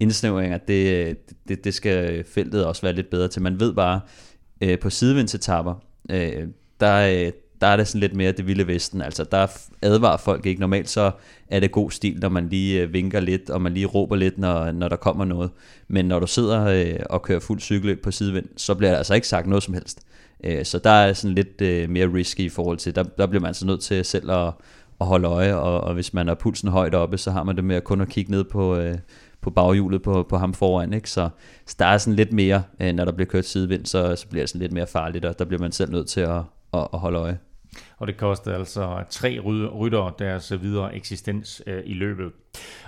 indsnævringer, 0.00 0.58
det, 0.58 1.16
det, 1.48 1.64
det 1.64 1.74
skal 1.74 2.24
feltet 2.24 2.64
også 2.64 2.82
være 2.82 2.92
lidt 2.92 3.10
bedre 3.10 3.28
til. 3.28 3.42
Man 3.42 3.60
ved 3.60 3.74
bare, 3.74 4.00
øh, 4.60 4.78
på 4.78 4.90
sidevindsetapper, 4.90 5.74
øh, 6.10 6.46
der, 6.80 7.26
øh, 7.26 7.32
der 7.60 7.66
er 7.66 7.76
det 7.76 7.88
sådan 7.88 8.00
lidt 8.00 8.14
mere 8.14 8.32
det 8.32 8.46
vilde 8.46 8.66
vesten. 8.66 9.02
Altså, 9.02 9.24
der 9.24 9.46
advarer 9.82 10.16
folk 10.16 10.46
ikke. 10.46 10.60
Normalt 10.60 10.88
så 10.88 11.10
er 11.48 11.60
det 11.60 11.72
god 11.72 11.90
stil, 11.90 12.18
når 12.20 12.28
man 12.28 12.48
lige 12.48 12.82
øh, 12.82 12.92
vinker 12.92 13.20
lidt, 13.20 13.50
og 13.50 13.62
man 13.62 13.74
lige 13.74 13.86
råber 13.86 14.16
lidt, 14.16 14.38
når, 14.38 14.72
når 14.72 14.88
der 14.88 14.96
kommer 14.96 15.24
noget. 15.24 15.50
Men 15.88 16.04
når 16.04 16.20
du 16.20 16.26
sidder 16.26 16.64
øh, 16.64 17.00
og 17.10 17.22
kører 17.22 17.40
fuld 17.40 17.60
cykel 17.60 17.96
på 17.96 18.10
sidevind, 18.10 18.46
så 18.56 18.74
bliver 18.74 18.90
der 18.90 18.98
altså 18.98 19.14
ikke 19.14 19.28
sagt 19.28 19.46
noget 19.46 19.62
som 19.62 19.74
helst. 19.74 20.00
Øh, 20.44 20.64
så 20.64 20.78
der 20.78 20.90
er 20.90 21.12
sådan 21.12 21.34
lidt 21.34 21.60
øh, 21.60 21.90
mere 21.90 22.12
risky 22.14 22.40
i 22.40 22.48
forhold 22.48 22.78
til, 22.78 22.94
der, 22.94 23.02
der 23.02 23.26
bliver 23.26 23.40
man 23.40 23.48
altså 23.48 23.66
nødt 23.66 23.80
til 23.80 24.04
selv 24.04 24.30
at, 24.30 24.52
at 25.00 25.06
holde 25.06 25.28
øje, 25.28 25.54
og, 25.54 25.80
og 25.80 25.94
hvis 25.94 26.14
man 26.14 26.28
har 26.28 26.34
pulsen 26.34 26.68
højt 26.68 26.94
oppe, 26.94 27.18
så 27.18 27.30
har 27.30 27.44
man 27.44 27.56
det 27.56 27.64
med 27.64 27.76
at 27.76 27.84
kun 27.84 28.00
at 28.00 28.08
kigge 28.08 28.30
ned 28.30 28.44
på, 28.44 28.76
øh, 28.76 28.98
på 29.44 29.50
baghjulet 29.50 30.02
på, 30.02 30.26
på 30.28 30.36
ham 30.36 30.54
foran. 30.54 30.92
Ikke? 30.92 31.10
Så, 31.10 31.28
så 31.66 31.76
der 31.78 31.86
er 31.86 31.98
sådan 31.98 32.16
lidt 32.16 32.32
mere, 32.32 32.62
øh, 32.80 32.92
når 32.92 33.04
der 33.04 33.12
bliver 33.12 33.26
kørt 33.26 33.44
sidevind, 33.44 33.86
så, 33.86 34.16
så 34.16 34.28
bliver 34.28 34.42
det 34.42 34.48
sådan 34.48 34.60
lidt 34.60 34.72
mere 34.72 34.86
farligt, 34.86 35.24
og 35.24 35.38
der 35.38 35.44
bliver 35.44 35.60
man 35.60 35.72
selv 35.72 35.92
nødt 35.92 36.08
til 36.08 36.20
at, 36.20 36.42
at, 36.74 36.88
at 36.92 36.98
holde 36.98 37.18
øje. 37.18 37.38
Og 37.98 38.06
det 38.06 38.16
kostede 38.16 38.54
altså 38.54 39.04
tre 39.10 39.38
ryttere 39.74 40.12
deres 40.18 40.62
videre 40.62 40.94
eksistens 40.96 41.62
øh, 41.66 41.82
i 41.86 41.94
løbet. 41.94 42.32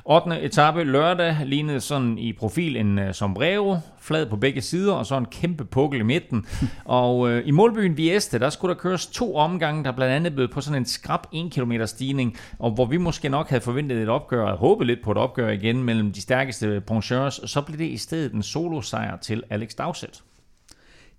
8. 0.05 0.41
etape 0.41 0.85
lørdag 0.85 1.37
lignede 1.45 1.81
sådan 1.81 2.19
i 2.19 2.33
profil 2.33 2.77
en 2.77 2.99
uh, 2.99 3.13
sombrero, 3.13 3.77
flad 4.01 4.27
på 4.27 4.37
begge 4.37 4.61
sider, 4.61 4.93
og 4.93 5.07
så 5.07 5.17
en 5.17 5.27
kæmpe 5.27 5.65
pukkel 5.65 6.01
i 6.01 6.03
midten. 6.03 6.47
og 6.85 7.19
uh, 7.19 7.39
i 7.45 7.51
målbyen 7.51 7.97
Vieste, 7.97 8.39
der 8.39 8.51
skulle 8.51 8.75
der 8.75 8.81
køres 8.81 9.07
to 9.07 9.37
omgange, 9.37 9.85
der 9.85 9.93
blandt 9.93 10.15
andet 10.15 10.35
blev 10.35 10.49
på 10.49 10.61
sådan 10.61 10.83
en 10.83 10.87
skrab 10.87 11.21
1 11.33 11.53
km 11.53 11.73
stigning, 11.85 12.37
og 12.59 12.71
hvor 12.71 12.85
vi 12.85 12.97
måske 12.97 13.29
nok 13.29 13.49
havde 13.49 13.63
forventet 13.63 14.03
et 14.03 14.09
opgør, 14.09 14.45
og 14.45 14.59
håbet 14.59 14.87
lidt 14.87 15.05
på 15.05 15.11
et 15.11 15.19
opgør 15.19 15.49
igen 15.49 15.83
mellem 15.83 16.13
de 16.13 16.21
stærkeste 16.21 16.81
poncheurs, 16.81 17.41
så 17.45 17.61
blev 17.61 17.79
det 17.79 17.89
i 17.89 17.97
stedet 17.97 18.33
en 18.33 18.43
solo-sejr 18.43 19.17
til 19.17 19.43
Alex 19.51 19.75
Dowsett. 19.75 20.23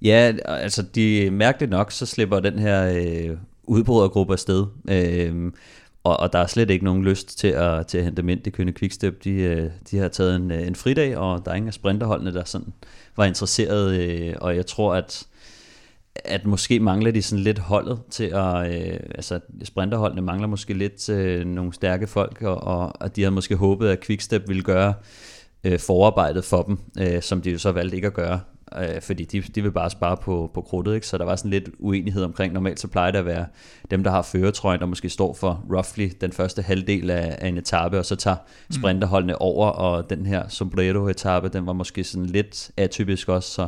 Ja, 0.02 0.34
altså 0.46 0.82
de 0.82 1.32
mærkeligt 1.32 1.72
nok, 1.72 1.92
så 1.92 2.06
slipper 2.06 2.40
den 2.40 2.60
her 2.60 2.94
øh, 2.96 3.38
udbrydergruppe 3.68 4.34
afsted. 4.34 4.66
Øh, 4.90 5.52
og, 6.04 6.20
og 6.20 6.34
der 6.34 6.40
er 6.40 6.48
slet 6.48 6.70
ikke 6.70 6.86
nogen 6.86 7.04
lyst 7.04 7.38
til 7.40 7.48
at, 7.48 7.88
til 7.88 7.98
at 7.98 8.04
hente 8.04 8.22
dem 8.22 8.30
ind. 8.30 8.42
Det 8.42 8.54
kønne 8.54 8.74
Quickstep, 8.74 9.24
de, 9.24 9.32
øh, 9.32 9.70
de 9.92 9.98
har 9.98 10.08
taget 10.08 10.36
en, 10.36 10.52
øh, 10.52 10.68
en 10.68 10.76
fridag, 10.76 11.18
og 11.18 11.46
der 11.46 11.52
er 11.52 11.56
ingen 11.56 11.68
af 11.68 11.74
sprinterholdene, 11.74 12.34
der 12.34 12.44
sådan 12.44 12.74
var 13.16 13.26
interesseret. 13.26 14.00
Øh, 14.00 14.36
og 14.42 14.56
jeg 14.56 14.66
tror, 14.66 14.96
at 14.96 15.28
at 16.26 16.46
måske 16.46 16.80
mangler 16.80 17.12
de 17.12 17.22
sådan 17.22 17.44
lidt 17.44 17.60
holdet 17.60 18.00
til 18.10 18.24
at, 18.24 18.76
øh, 18.76 19.00
altså 19.16 19.40
sprinterholdene 19.64 20.22
mangler 20.22 20.48
måske 20.48 20.74
lidt 20.74 21.10
øh, 21.10 21.46
nogle 21.46 21.74
stærke 21.74 22.08
folk, 22.08 22.42
og, 22.42 22.64
og, 22.64 23.02
og 23.02 23.16
de 23.16 23.22
havde 23.22 23.32
måske 23.32 23.56
håbet, 23.56 23.90
at 23.90 24.04
Quickstep 24.04 24.48
ville 24.48 24.64
gøre 24.64 24.94
øh, 25.64 25.80
forarbejdet 25.80 26.46
for 26.46 26.62
dem, 26.62 26.78
øh, 27.00 27.22
som 27.22 27.42
de 27.42 27.52
jo 27.52 27.58
så 27.58 27.72
valgte 27.72 27.96
ikke 27.96 28.08
at 28.08 28.14
gøre 28.14 28.40
øh, 28.76 29.02
fordi 29.02 29.26
de, 29.26 29.42
de 29.42 29.62
vil 29.64 29.72
bare 29.72 29.90
spare 29.90 30.18
på, 30.18 30.52
på 30.54 30.62
krudtet, 30.62 30.96
ikke? 30.96 31.08
så 31.08 31.18
der 31.18 31.26
var 31.26 31.36
sådan 31.36 31.52
lidt 31.52 31.70
uenighed 31.80 32.24
omkring, 32.24 32.54
normalt 32.54 32.80
så 32.80 32.88
plejer 32.88 33.12
det 33.12 33.20
at 33.20 33.26
være 33.26 33.46
dem, 33.92 34.04
der 34.04 34.12
har 34.12 34.22
føretrøjen, 34.22 34.80
der 34.80 34.86
måske 34.86 35.10
står 35.10 35.34
for 35.34 35.66
roughly 35.72 36.10
den 36.22 36.32
første 36.32 36.62
halvdel 36.62 37.10
af, 37.10 37.38
af 37.42 37.48
en 37.48 37.58
etape, 37.58 38.00
og 38.00 38.06
så 38.06 38.16
tager 38.16 38.38
mm. 38.38 38.74
sprinterholdene 38.74 39.42
over, 39.42 39.68
og 39.68 40.10
den 40.10 40.26
her 40.26 40.48
sombrero-etape, 40.48 41.48
den 41.48 41.66
var 41.66 41.74
måske 41.74 42.04
sådan 42.04 42.26
lidt 42.26 42.72
atypisk 42.78 43.30
også, 43.30 43.52
så 43.52 43.68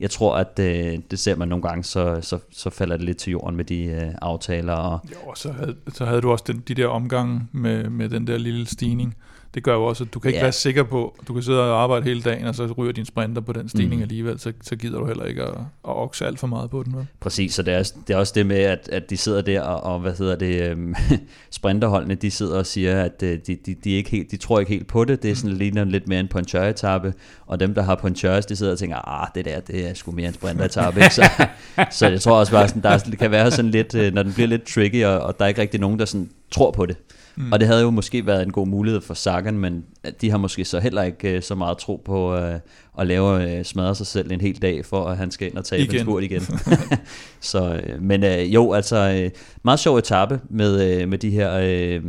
jeg 0.00 0.10
tror, 0.10 0.36
at 0.36 0.58
øh, 0.60 0.98
det 1.10 1.18
ser 1.18 1.36
man 1.36 1.48
nogle 1.48 1.62
gange, 1.62 1.84
så, 1.84 2.18
så, 2.20 2.38
så 2.50 2.70
falder 2.70 2.96
det 2.96 3.06
lidt 3.06 3.18
til 3.18 3.30
jorden 3.30 3.56
med 3.56 3.64
de 3.64 3.84
øh, 3.84 4.10
aftaler. 4.22 4.72
Og, 4.72 4.98
jo, 5.10 5.16
og 5.26 5.38
så 5.38 5.52
havde, 5.52 5.76
så 5.92 6.04
havde 6.04 6.20
du 6.20 6.30
også 6.30 6.44
den, 6.46 6.62
de 6.68 6.74
der 6.74 6.86
omgange 6.86 7.40
med, 7.52 7.90
med 7.90 8.08
den 8.08 8.26
der 8.26 8.38
lille 8.38 8.66
stigning 8.66 9.16
det 9.54 9.62
gør 9.62 9.74
jo 9.74 9.84
også, 9.84 10.04
at 10.04 10.14
du 10.14 10.20
kan 10.20 10.28
ikke 10.28 10.38
ja. 10.38 10.44
være 10.44 10.52
sikker 10.52 10.82
på, 10.82 11.16
du 11.28 11.34
kan 11.34 11.42
sidde 11.42 11.60
og 11.60 11.82
arbejde 11.82 12.04
hele 12.04 12.22
dagen, 12.22 12.46
og 12.46 12.54
så 12.54 12.66
ryger 12.78 12.92
din 12.92 13.04
sprinter 13.04 13.42
på 13.42 13.52
den 13.52 13.68
stigning 13.68 13.96
mm. 13.96 14.02
alligevel, 14.02 14.38
så, 14.38 14.52
så 14.62 14.76
gider 14.76 14.98
du 14.98 15.06
heller 15.06 15.24
ikke 15.24 15.42
at, 15.42 15.54
at 15.54 15.64
okse 15.84 16.26
alt 16.26 16.38
for 16.38 16.46
meget 16.46 16.70
på 16.70 16.82
den. 16.82 16.96
Vel? 16.96 17.06
Præcis, 17.20 17.54
så 17.54 17.62
det 17.62 17.74
er, 17.74 17.92
det 18.06 18.14
er 18.14 18.18
også 18.18 18.32
det 18.36 18.46
med, 18.46 18.56
at, 18.56 18.88
at 18.92 19.10
de 19.10 19.16
sidder 19.16 19.42
der, 19.42 19.60
og, 19.60 19.94
og 19.94 20.00
hvad 20.00 20.12
hedder 20.18 20.36
det, 20.36 20.70
øhm, 20.70 20.94
sprinterholdene, 21.50 22.14
de 22.14 22.30
sidder 22.30 22.58
og 22.58 22.66
siger, 22.66 23.02
at 23.02 23.22
øh, 23.22 23.38
de, 23.46 23.56
de, 23.66 23.74
de, 23.84 23.90
ikke 23.90 24.10
helt, 24.10 24.30
de 24.30 24.36
tror 24.36 24.60
ikke 24.60 24.72
helt 24.72 24.86
på 24.86 25.04
det, 25.04 25.22
det 25.22 25.30
er 25.30 25.34
sådan 25.34 25.50
mm. 25.50 25.58
ligner 25.58 25.84
lidt 25.84 26.08
mere 26.08 26.20
en 26.20 26.28
puncher 26.28 27.12
og 27.46 27.60
dem, 27.60 27.74
der 27.74 27.82
har 27.82 27.94
punchers, 27.94 28.46
de 28.46 28.56
sidder 28.56 28.72
og 28.72 28.78
tænker, 28.78 29.08
ah, 29.08 29.28
det 29.34 29.44
der, 29.44 29.60
det 29.60 29.89
er 29.90 29.94
sgu 29.94 30.12
mere 30.12 30.28
en 30.28 30.34
sprinteretappe, 30.34 31.02
så, 31.10 31.30
så 31.98 32.08
jeg 32.08 32.20
tror 32.20 32.38
også 32.38 32.52
bare, 32.52 32.68
sådan, 32.68 32.82
der 32.82 33.16
kan 33.16 33.30
være 33.30 33.50
sådan 33.50 33.70
lidt, 33.70 33.94
øh, 33.94 34.14
når 34.14 34.22
den 34.22 34.32
bliver 34.32 34.48
lidt 34.48 34.66
tricky, 34.66 35.04
og, 35.04 35.20
og 35.20 35.38
der 35.38 35.44
er 35.44 35.48
ikke 35.48 35.60
rigtig 35.60 35.80
nogen, 35.80 35.98
der 35.98 36.04
sådan 36.04 36.30
tror 36.50 36.70
på 36.70 36.86
det. 36.86 36.96
Mm. 37.36 37.52
Og 37.52 37.60
det 37.60 37.68
havde 37.68 37.82
jo 37.82 37.90
måske 37.90 38.26
været 38.26 38.42
en 38.42 38.52
god 38.52 38.66
mulighed 38.66 39.00
for 39.00 39.14
Sagan, 39.14 39.58
men 39.58 39.84
de 40.20 40.30
har 40.30 40.38
måske 40.38 40.64
så 40.64 40.80
heller 40.80 41.02
ikke 41.02 41.36
uh, 41.36 41.42
så 41.42 41.54
meget 41.54 41.78
tro 41.78 42.02
på 42.04 42.36
uh, 42.36 42.54
at 42.98 43.06
lave 43.06 43.58
uh, 43.58 43.64
smadre 43.64 43.94
sig 43.94 44.06
selv 44.06 44.32
en 44.32 44.40
hel 44.40 44.62
dag, 44.62 44.84
for 44.84 45.04
at 45.04 45.16
han 45.16 45.30
skal 45.30 45.48
ind 45.48 45.56
og 45.56 45.64
tage 45.64 45.94
en 45.94 46.00
spurt 46.00 46.22
igen. 46.22 46.42
så, 47.40 47.80
uh, 47.96 48.02
men 48.02 48.24
uh, 48.24 48.54
jo, 48.54 48.72
altså 48.72 49.24
uh, 49.24 49.40
meget 49.62 49.80
sjov 49.80 49.96
etape 49.96 50.40
med, 50.50 51.02
uh, 51.02 51.08
med 51.08 51.18
de 51.18 51.30
her, 51.30 51.98
uh, 51.98 52.04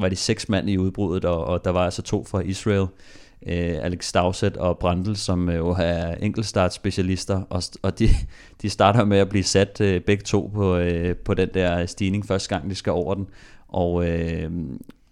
var 0.00 0.08
de 0.08 0.16
seks 0.16 0.48
mand 0.48 0.70
i 0.70 0.78
udbruddet, 0.78 1.24
og, 1.24 1.44
og 1.44 1.64
der 1.64 1.70
var 1.70 1.84
altså 1.84 2.02
to 2.02 2.24
fra 2.24 2.40
Israel 2.40 2.86
øh, 3.46 3.74
Alex 3.82 4.04
Stavset 4.04 4.56
og 4.56 4.78
Brandl, 4.78 5.16
som 5.16 5.48
uh, 5.48 5.54
jo 5.54 5.68
er 5.78 6.14
enkeltstartspecialister, 6.14 7.42
og, 7.50 7.62
og 7.82 7.98
de, 7.98 8.08
de 8.62 8.70
starter 8.70 9.04
med 9.04 9.18
at 9.18 9.28
blive 9.28 9.44
sat 9.44 9.80
øh, 9.80 10.00
begge 10.00 10.22
to 10.22 10.50
på, 10.54 10.76
øh, 10.76 11.16
på 11.16 11.34
den 11.34 11.48
der 11.54 11.86
stigning 11.86 12.26
første 12.26 12.48
gang, 12.48 12.70
de 12.70 12.74
skal 12.74 12.92
over 12.92 13.14
den. 13.14 13.26
Og, 13.68 14.08
øh, 14.08 14.50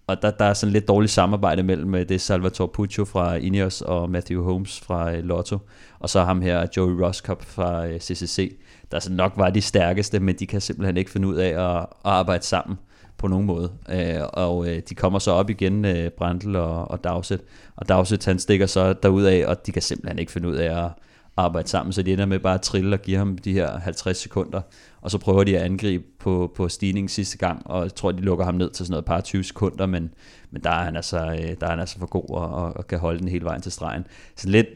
og 0.07 0.22
der, 0.22 0.31
der 0.31 0.45
er 0.45 0.55
sådan 0.55 0.72
lidt 0.72 0.89
dårligt 0.89 1.12
samarbejde 1.12 1.62
mellem 1.62 1.95
øh, 1.95 2.09
det 2.09 2.20
Salvatore 2.20 2.68
Puccio 2.68 3.05
fra 3.05 3.35
Ineos 3.35 3.81
og 3.83 4.11
Matthew 4.11 4.43
Holmes 4.43 4.81
fra 4.81 5.12
øh, 5.12 5.24
Lotto, 5.24 5.59
og 5.99 6.09
så 6.09 6.24
ham 6.24 6.41
her, 6.43 6.66
Joey 6.77 6.93
Roscop 6.93 7.45
fra 7.45 7.87
øh, 7.87 8.01
CCC, 8.01 8.57
der 8.91 8.99
så 8.99 9.12
nok 9.12 9.33
var 9.37 9.51
de 9.51 9.61
stærkeste, 9.61 10.20
men 10.20 10.35
de 10.35 10.47
kan 10.47 10.61
simpelthen 10.61 10.97
ikke 10.97 11.11
finde 11.11 11.29
ud 11.29 11.37
af 11.37 11.49
at, 11.49 11.81
at 11.81 11.87
arbejde 12.05 12.45
sammen 12.45 12.79
på 13.19 13.29
nogen 13.29 13.47
måde. 13.47 13.73
Øh, 13.91 14.21
og 14.33 14.69
øh, 14.69 14.83
de 14.89 14.95
kommer 14.95 15.19
så 15.19 15.31
op 15.31 15.51
igen, 15.51 15.85
øh, 15.85 16.11
Brandl 16.11 16.57
og, 16.57 16.91
og 16.91 17.05
Dowsett, 17.05 17.43
og 17.77 17.89
Dowsett 17.89 18.25
han 18.25 18.39
stikker 18.39 18.67
så 18.67 18.93
derud 18.93 19.25
af, 19.25 19.47
og 19.47 19.67
de 19.67 19.73
kan 19.73 19.83
simpelthen 19.83 20.19
ikke 20.19 20.33
finde 20.33 20.49
ud 20.49 20.55
af 20.55 20.85
at 20.85 20.91
arbejde 21.37 21.69
sammen, 21.69 21.93
så 21.93 22.03
de 22.03 22.12
ender 22.12 22.27
med 22.27 22.39
bare 22.39 22.55
at 22.55 22.62
trille 22.62 22.97
og 22.97 23.03
give 23.03 23.17
ham 23.17 23.39
de 23.39 23.53
her 23.53 23.79
50 23.79 24.17
sekunder, 24.17 24.61
og 25.01 25.11
så 25.11 25.19
prøver 25.19 25.45
de 25.45 25.59
at 25.59 25.64
angribe 25.64 26.05
på, 26.19 26.53
på 26.57 26.69
stigningen 26.69 27.09
sidste 27.09 27.39
gang, 27.39 27.62
og 27.64 27.83
jeg 27.83 27.95
tror, 27.95 28.12
de 28.12 28.23
lukker 28.23 28.45
ham 28.45 28.55
ned 28.55 28.71
til 28.71 28.87
sådan 28.87 28.91
noget 28.91 29.05
par 29.05 29.21
20 29.21 29.45
sekunder, 29.45 29.87
men, 29.87 30.11
men 30.51 30.62
der, 30.62 30.71
er 30.71 30.85
han 30.85 30.97
altså, 30.97 31.19
øh, 31.19 31.57
der 31.61 31.67
er 31.67 31.71
han 31.71 31.81
altså 31.81 31.99
for 31.99 32.07
god 32.07 32.31
og, 32.31 32.77
og 32.77 32.87
kan 32.87 32.99
holde 32.99 33.19
den 33.19 33.29
hele 33.29 33.45
vejen 33.45 33.62
til 33.62 33.73
stregen. 33.73 34.07
Så 34.37 34.49
lidt, 34.49 34.67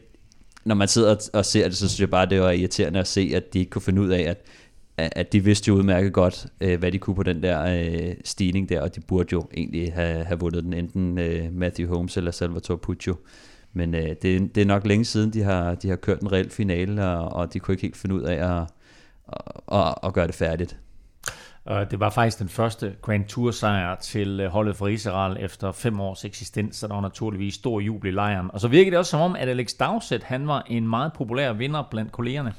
når 0.65 0.75
man 0.75 0.87
sidder 0.87 1.29
og 1.33 1.45
ser 1.45 1.67
det, 1.67 1.77
så 1.77 1.87
synes 1.87 1.99
jeg 1.99 2.09
bare, 2.09 2.25
det 2.25 2.41
var 2.41 2.51
irriterende 2.51 2.99
at 2.99 3.07
se, 3.07 3.31
at 3.35 3.53
de 3.53 3.59
ikke 3.59 3.69
kunne 3.69 3.81
finde 3.81 4.01
ud 4.01 4.09
af, 4.09 4.21
at, 4.21 4.45
at 5.11 5.33
de 5.33 5.43
vidste 5.43 5.67
jo 5.67 5.75
udmærket 5.75 6.13
godt, 6.13 6.47
øh, 6.61 6.79
hvad 6.79 6.91
de 6.91 6.99
kunne 6.99 7.15
på 7.15 7.23
den 7.23 7.43
der 7.43 7.63
øh, 7.63 8.15
stigning 8.25 8.69
der, 8.69 8.81
og 8.81 8.95
de 8.95 9.01
burde 9.01 9.29
jo 9.31 9.47
egentlig 9.53 9.93
have, 9.93 10.23
have 10.23 10.39
vundet 10.39 10.63
den, 10.63 10.73
enten 10.73 11.17
øh, 11.17 11.53
Matthew 11.53 11.89
Holmes 11.89 12.17
eller 12.17 12.31
Salvatore 12.31 12.77
Puccio. 12.77 13.15
Men 13.73 13.95
øh, 13.95 14.15
det, 14.21 14.55
det 14.55 14.57
er 14.57 14.65
nok 14.65 14.87
længe 14.87 15.05
siden, 15.05 15.33
de 15.33 15.41
har, 15.43 15.75
de 15.75 15.89
har 15.89 15.95
kørt 15.95 16.19
en 16.19 16.31
reel 16.31 16.49
finale, 16.49 17.07
og, 17.07 17.33
og 17.33 17.53
de 17.53 17.59
kunne 17.59 17.73
ikke 17.73 17.81
helt 17.81 17.97
finde 17.97 18.15
ud 18.15 18.21
af 18.21 18.57
at, 18.57 18.67
at, 19.71 19.95
at 20.03 20.13
gøre 20.13 20.27
det 20.27 20.35
færdigt. 20.35 20.77
Og 21.65 21.91
det 21.91 21.99
var 21.99 22.09
faktisk 22.09 22.39
den 22.39 22.49
første 22.49 22.95
Grand 23.01 23.25
Tour 23.25 23.51
sejr 23.51 23.95
til 23.95 24.39
øh, 24.39 24.49
holdet 24.51 24.75
for 24.75 24.87
Israel 24.87 25.37
efter 25.39 25.71
fem 25.71 25.99
års 25.99 26.25
eksistens, 26.25 26.75
så 26.75 26.87
der 26.87 26.93
var 26.93 27.01
naturligvis 27.01 27.53
stor 27.53 27.79
jubel 27.79 28.09
i 28.09 28.11
lejren. 28.11 28.51
Og 28.53 28.59
så 28.59 28.67
virkede 28.67 28.91
det 28.91 28.99
også 28.99 29.09
som 29.09 29.19
om, 29.19 29.35
at 29.35 29.49
Alex 29.49 29.73
Dowsett, 29.79 30.23
han 30.23 30.47
var 30.47 30.65
en 30.67 30.87
meget 30.87 31.13
populær 31.13 31.53
vinder 31.53 31.87
blandt 31.91 32.11
kollegerne. 32.11 32.53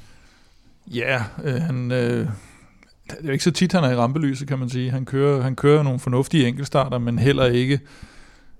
Ja, 0.87 1.23
øh, 1.43 1.61
han, 1.61 1.91
øh, 1.91 2.27
det 3.09 3.17
er 3.19 3.25
jo 3.25 3.31
ikke 3.31 3.43
så 3.43 3.51
tit, 3.51 3.71
han 3.71 3.83
er 3.83 3.91
i 3.91 3.95
rampelyset, 3.95 4.47
kan 4.47 4.59
man 4.59 4.69
sige. 4.69 4.91
Han 4.91 5.05
kører, 5.05 5.41
han 5.41 5.55
kører 5.55 5.83
nogle 5.83 5.99
fornuftige 5.99 6.47
enkeltstarter, 6.47 6.97
men 6.97 7.19
heller 7.19 7.45
ikke... 7.45 7.79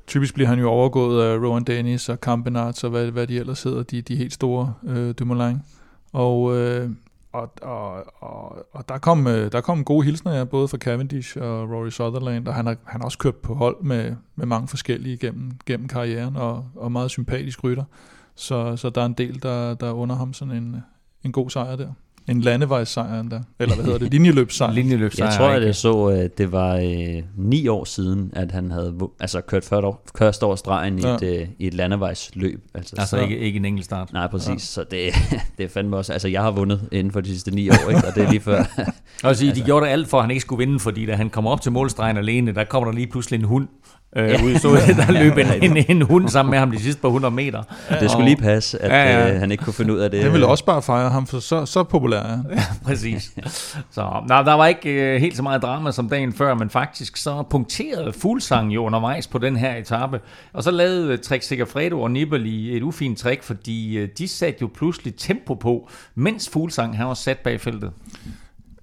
Typisk 0.07 0.33
bliver 0.33 0.47
han 0.47 0.59
jo 0.59 0.69
overgået 0.69 1.23
af 1.23 1.37
Rowan 1.37 1.63
Dennis 1.63 2.09
og 2.09 2.17
Campenarts 2.17 2.83
og 2.83 2.89
hvad, 2.89 3.11
hvad 3.11 3.27
de 3.27 3.39
ellers 3.39 3.63
hedder, 3.63 3.83
de, 3.83 4.01
de 4.01 4.15
helt 4.15 4.33
store 4.33 4.73
øh, 4.87 5.13
Dumoulin. 5.19 5.61
Og 6.13 6.57
øh, 6.57 6.89
og, 7.33 7.51
og, 7.61 8.05
og, 8.23 8.65
og 8.71 8.89
der, 8.89 8.97
kom, 8.97 9.27
øh, 9.27 9.51
der 9.51 9.61
kom 9.61 9.83
gode 9.83 10.05
hilsner, 10.05 10.33
ja, 10.33 10.43
både 10.43 10.67
fra 10.67 10.77
Cavendish 10.77 11.37
og 11.41 11.69
Rory 11.69 11.89
Sutherland, 11.89 12.47
og 12.47 12.53
han 12.55 12.65
har, 12.65 12.75
han 12.85 13.01
har 13.01 13.05
også 13.05 13.17
kørt 13.17 13.35
på 13.35 13.53
hold 13.53 13.83
med, 13.83 14.15
med 14.35 14.45
mange 14.45 14.67
forskellige 14.67 15.17
gennem, 15.17 15.51
gennem 15.65 15.87
karrieren, 15.87 16.35
og, 16.35 16.65
og 16.75 16.91
meget 16.91 17.11
sympatisk 17.11 17.63
rytter. 17.63 17.83
Så, 18.35 18.75
så 18.75 18.89
der 18.89 19.01
er 19.01 19.05
en 19.05 19.13
del, 19.13 19.43
der, 19.43 19.73
der 19.73 19.91
under 19.91 20.15
ham 20.15 20.33
sådan 20.33 20.53
en, 20.53 20.75
en 21.23 21.31
god 21.31 21.49
sejr 21.49 21.75
der. 21.75 21.93
En 22.27 22.41
landevejssejr 22.41 23.19
endda. 23.19 23.41
Eller 23.59 23.75
hvad 23.75 23.85
hedder 23.85 23.99
det? 23.99 24.11
Linjeløbssejr. 24.11 24.71
Linjeløbssejr. 24.79 25.27
Jeg 25.27 25.37
tror, 25.37 25.47
at 25.47 25.65
jeg 25.65 25.75
så, 25.75 26.05
at 26.05 26.37
det 26.37 26.51
var 26.51 26.75
øh, 26.75 27.23
ni 27.37 27.67
år 27.67 27.83
siden, 27.85 28.31
at 28.35 28.51
han 28.51 28.71
havde 28.71 28.95
altså, 29.19 29.41
kørt 29.41 29.63
første 29.63 29.87
år, 29.87 30.05
første 30.17 30.45
år 30.45 30.55
stregen 30.55 30.99
ja. 30.99 31.11
i, 31.11 31.15
et, 31.15 31.41
øh, 31.41 31.47
i 31.59 31.67
et 31.67 31.73
landevejsløb. 31.73 32.61
Altså, 32.73 32.95
altså 32.97 33.17
så, 33.17 33.23
ikke, 33.23 33.37
ikke 33.37 33.57
en 33.57 33.65
enkelt 33.65 33.85
start. 33.85 34.13
Nej, 34.13 34.27
præcis. 34.27 34.47
Ja. 34.49 34.57
Så 34.57 34.83
det, 34.91 35.13
det 35.57 35.63
er 35.63 35.69
fandme 35.69 35.97
også... 35.97 36.13
Altså, 36.13 36.27
jeg 36.27 36.41
har 36.41 36.51
vundet 36.51 36.81
inden 36.91 37.13
for 37.13 37.21
de 37.21 37.29
sidste 37.29 37.51
ni 37.51 37.69
år, 37.69 37.89
ikke? 37.89 38.07
og 38.07 38.15
det 38.15 38.23
er 38.23 38.29
lige 38.29 38.41
før... 38.41 38.59
og 39.23 39.35
sige, 39.35 39.49
altså, 39.49 39.61
de 39.61 39.65
gjorde 39.65 39.89
alt 39.89 40.07
for, 40.07 40.17
at 40.17 40.23
han 40.23 40.31
ikke 40.31 40.41
skulle 40.41 40.65
vinde, 40.65 40.79
fordi 40.79 41.05
da 41.05 41.15
han 41.15 41.29
kom 41.29 41.47
op 41.47 41.61
til 41.61 41.71
målstregen 41.71 42.17
alene, 42.17 42.51
der 42.51 42.63
kommer 42.63 42.89
der 42.91 42.95
lige 42.95 43.07
pludselig 43.07 43.39
en 43.39 43.45
hund 43.45 43.67
øh, 44.15 44.29
ja. 44.29 44.43
ude, 44.43 44.59
så 44.59 44.69
der 44.69 45.11
løb 45.23 45.37
en, 45.37 45.77
en, 45.77 45.85
en 45.89 46.01
hund 46.01 46.29
sammen 46.29 46.49
med 46.49 46.59
ham 46.59 46.71
de 46.71 46.79
sidste 46.79 47.01
par 47.01 47.07
100 47.07 47.35
meter. 47.35 47.63
Ja, 47.91 47.99
det 47.99 48.11
skulle 48.11 48.25
lige 48.25 48.41
passe, 48.41 48.81
at 48.81 48.91
ja, 48.91 49.19
ja. 49.19 49.33
Øh, 49.33 49.39
han 49.39 49.51
ikke 49.51 49.63
kunne 49.63 49.73
finde 49.73 49.93
ud 49.93 49.99
af 49.99 50.11
det. 50.11 50.23
Det 50.23 50.31
ville 50.31 50.47
også 50.47 50.65
bare 50.65 50.81
fejre 50.81 51.09
ham, 51.09 51.27
for 51.27 51.39
så, 51.39 51.65
så 51.65 51.83
populær 51.83 52.19
er 52.19 52.39
ja, 52.49 52.63
præcis. 52.85 53.31
Så 53.91 54.23
nej, 54.27 54.41
der 54.41 54.53
var 54.53 54.67
ikke 54.67 54.89
øh, 54.89 55.21
helt 55.21 55.37
så 55.37 55.43
meget 55.43 55.61
drama 55.61 55.91
som 55.91 56.09
dagen 56.09 56.33
før, 56.33 56.53
men 56.53 56.69
faktisk 56.69 57.17
så 57.17 57.43
punkterede 57.49 58.13
Fuglsang 58.13 58.75
jo 58.75 58.85
undervejs 58.85 59.27
på 59.27 59.37
den 59.37 59.55
her 59.55 59.75
etape. 59.75 60.19
Og 60.53 60.63
så 60.63 60.71
lavede 60.71 61.17
Trek 61.17 61.43
Segafredo 61.43 62.01
og 62.01 62.11
Nibali 62.11 62.77
et 62.77 62.83
ufint 62.83 63.19
trick, 63.19 63.43
fordi 63.43 63.97
øh, 63.97 64.09
de 64.17 64.27
satte 64.27 64.57
jo 64.61 64.69
pludselig 64.75 65.15
tempo 65.15 65.53
på, 65.53 65.89
mens 66.15 66.49
Fuglsang 66.49 66.97
han 66.97 67.07
var 67.07 67.13
sat 67.13 67.39
bag 67.39 67.61
feltet. 67.61 67.91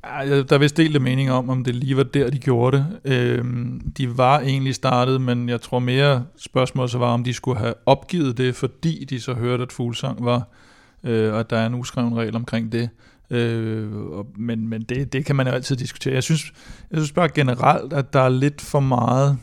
Ja, 0.05 0.43
der 0.43 0.55
er 0.55 0.59
vist 0.59 0.77
delte 0.77 0.99
mening 0.99 1.31
om, 1.31 1.51
om 1.51 1.65
det 1.65 1.75
lige 1.75 1.97
var 1.97 2.03
der, 2.03 2.31
de 2.31 2.39
gjorde 2.39 2.77
det. 2.77 3.13
Øhm, 3.13 3.81
de 3.99 4.19
var 4.19 4.41
egentlig 4.41 4.75
startet, 4.75 5.21
men 5.21 5.49
jeg 5.49 5.61
tror 5.61 5.79
mere 5.79 6.25
spørgsmålet 6.37 6.91
så 6.91 6.99
var, 6.99 7.13
om 7.13 7.25
de 7.25 7.33
skulle 7.33 7.59
have 7.59 7.75
opgivet 7.87 8.39
det, 8.39 8.57
fordi 8.57 9.05
de 9.05 9.21
så 9.21 9.35
hørte, 9.35 9.63
at 9.63 9.73
Fuglsang 9.73 10.25
var, 10.25 10.49
øh, 11.05 11.33
og 11.33 11.41
at 11.41 11.51
der 11.51 11.57
er 11.57 11.67
en 11.67 11.75
uskreven 11.75 12.17
regel 12.17 12.37
omkring 12.37 12.73
det. 12.73 12.89
Øh, 13.31 13.93
og, 13.93 14.27
men 14.37 14.69
men 14.69 14.83
det, 14.83 15.13
det 15.13 15.25
kan 15.25 15.37
man 15.37 15.47
jo 15.47 15.53
altid 15.53 15.77
diskutere. 15.77 16.15
Jeg 16.15 16.23
synes, 16.23 16.53
jeg 16.91 16.99
synes 16.99 17.13
bare 17.13 17.29
generelt, 17.29 17.93
at 17.93 18.13
der 18.13 18.21
er 18.21 18.29
lidt 18.29 18.61
for 18.61 18.81
meget... 18.81 19.39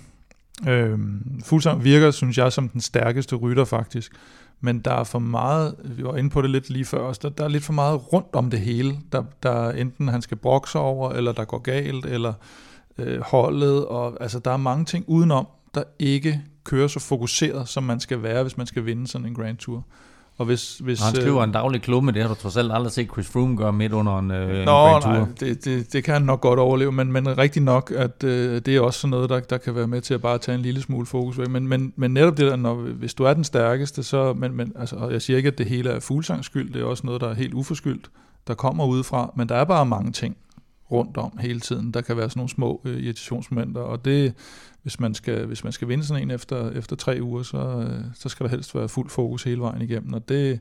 Øh, 0.67 0.99
Fuglsang 1.45 1.83
virker, 1.83 2.11
synes 2.11 2.37
jeg, 2.37 2.51
som 2.51 2.69
den 2.69 2.81
stærkeste 2.81 3.35
rytter 3.35 3.65
faktisk 3.65 4.11
men 4.61 4.79
der 4.79 4.93
er 4.93 5.03
for 5.03 5.19
meget, 5.19 5.75
vi 5.83 6.03
var 6.03 6.15
inde 6.15 6.29
på 6.29 6.41
det 6.41 6.49
lidt 6.49 6.69
lige 6.69 6.85
før 6.85 6.99
også, 6.99 7.19
der, 7.23 7.29
der 7.29 7.43
er 7.43 7.47
lidt 7.47 7.63
for 7.63 7.73
meget 7.73 8.13
rundt 8.13 8.27
om 8.33 8.49
det 8.49 8.59
hele, 8.59 8.99
der, 9.11 9.23
der 9.43 9.71
enten 9.71 10.07
han 10.07 10.21
skal 10.21 10.37
brokse 10.37 10.79
over, 10.79 11.11
eller 11.11 11.31
der 11.31 11.45
går 11.45 11.57
galt, 11.57 12.05
eller 12.05 12.33
øh, 12.97 13.21
holdet, 13.21 13.85
og 13.85 14.17
altså 14.21 14.39
der 14.39 14.51
er 14.51 14.57
mange 14.57 14.85
ting 14.85 15.05
udenom, 15.07 15.47
der 15.75 15.83
ikke 15.99 16.41
kører 16.63 16.87
så 16.87 16.99
fokuseret, 16.99 17.67
som 17.67 17.83
man 17.83 17.99
skal 17.99 18.23
være, 18.23 18.43
hvis 18.43 18.57
man 18.57 18.67
skal 18.67 18.85
vinde 18.85 19.07
sådan 19.07 19.27
en 19.27 19.35
Grand 19.35 19.57
Tour. 19.57 19.83
Og 20.37 20.45
hvis, 20.45 20.77
hvis, 20.77 21.01
han 21.01 21.15
skriver 21.15 21.37
øh, 21.37 21.43
en 21.43 21.51
daglig 21.51 21.81
klumme, 21.81 22.11
det 22.11 22.21
har 22.21 22.29
du 22.29 22.35
trods 22.35 22.57
alt 22.57 22.73
aldrig 22.73 22.91
set 22.91 23.09
Chris 23.11 23.27
Froome 23.27 23.57
gøre 23.57 23.73
midt 23.73 23.93
under 23.93 24.19
en, 24.19 24.31
øh, 24.31 24.65
nå, 24.65 24.95
en 24.95 25.01
nej, 25.05 25.25
det, 25.39 25.65
det, 25.65 25.93
det 25.93 26.03
kan 26.03 26.13
han 26.13 26.21
nok 26.21 26.41
godt 26.41 26.59
overleve, 26.59 26.91
men, 26.91 27.11
men 27.11 27.37
rigtig 27.37 27.61
nok, 27.61 27.91
at 27.95 28.23
øh, 28.23 28.61
det 28.61 28.75
er 28.75 28.81
også 28.81 28.99
sådan 28.99 29.11
noget, 29.11 29.29
der, 29.29 29.39
der 29.39 29.57
kan 29.57 29.75
være 29.75 29.87
med 29.87 30.01
til 30.01 30.13
at 30.13 30.21
bare 30.21 30.37
tage 30.37 30.55
en 30.55 30.61
lille 30.61 30.81
smule 30.81 31.05
fokus 31.05 31.37
væk. 31.37 31.47
Men, 31.47 31.67
men, 31.67 31.93
men 31.95 32.11
netop 32.11 32.37
det 32.37 32.51
der, 32.51 32.55
når, 32.55 32.75
hvis 32.75 33.13
du 33.13 33.23
er 33.23 33.33
den 33.33 33.43
stærkeste, 33.43 34.03
så, 34.03 34.33
men, 34.33 34.53
men, 34.53 34.73
altså, 34.75 35.09
jeg 35.11 35.21
siger 35.21 35.37
ikke, 35.37 35.47
at 35.47 35.57
det 35.57 35.65
hele 35.65 35.89
er 35.89 35.99
fuglsangs 35.99 36.45
skyld, 36.45 36.73
det 36.73 36.81
er 36.81 36.85
også 36.85 37.05
noget, 37.05 37.21
der 37.21 37.29
er 37.29 37.33
helt 37.33 37.53
uforskyldt, 37.53 38.09
der 38.47 38.53
kommer 38.53 38.85
udefra, 38.85 39.33
men 39.35 39.49
der 39.49 39.55
er 39.55 39.63
bare 39.63 39.85
mange 39.85 40.11
ting 40.11 40.37
rundt 40.91 41.17
om 41.17 41.37
hele 41.39 41.59
tiden. 41.59 41.91
Der 41.93 42.01
kan 42.01 42.17
være 42.17 42.29
sådan 42.29 42.39
nogle 42.39 42.49
små 42.49 42.81
øh, 42.85 43.03
irritationsmomenter, 43.03 43.81
og 43.81 44.05
det, 44.05 44.33
hvis 44.81 44.99
man 44.99 45.13
skal, 45.13 45.45
hvis 45.45 45.63
man 45.63 45.73
skal 45.73 45.87
vinde 45.87 46.05
sådan 46.05 46.23
en 46.23 46.31
efter, 46.31 46.71
efter 46.71 46.95
tre 46.95 47.17
uger, 47.21 47.43
så, 47.43 47.57
øh, 47.57 48.03
så 48.13 48.29
skal 48.29 48.43
der 48.43 48.49
helst 48.49 48.75
være 48.75 48.89
fuld 48.89 49.09
fokus 49.09 49.43
hele 49.43 49.61
vejen 49.61 49.81
igennem, 49.81 50.13
og 50.13 50.29
det, 50.29 50.59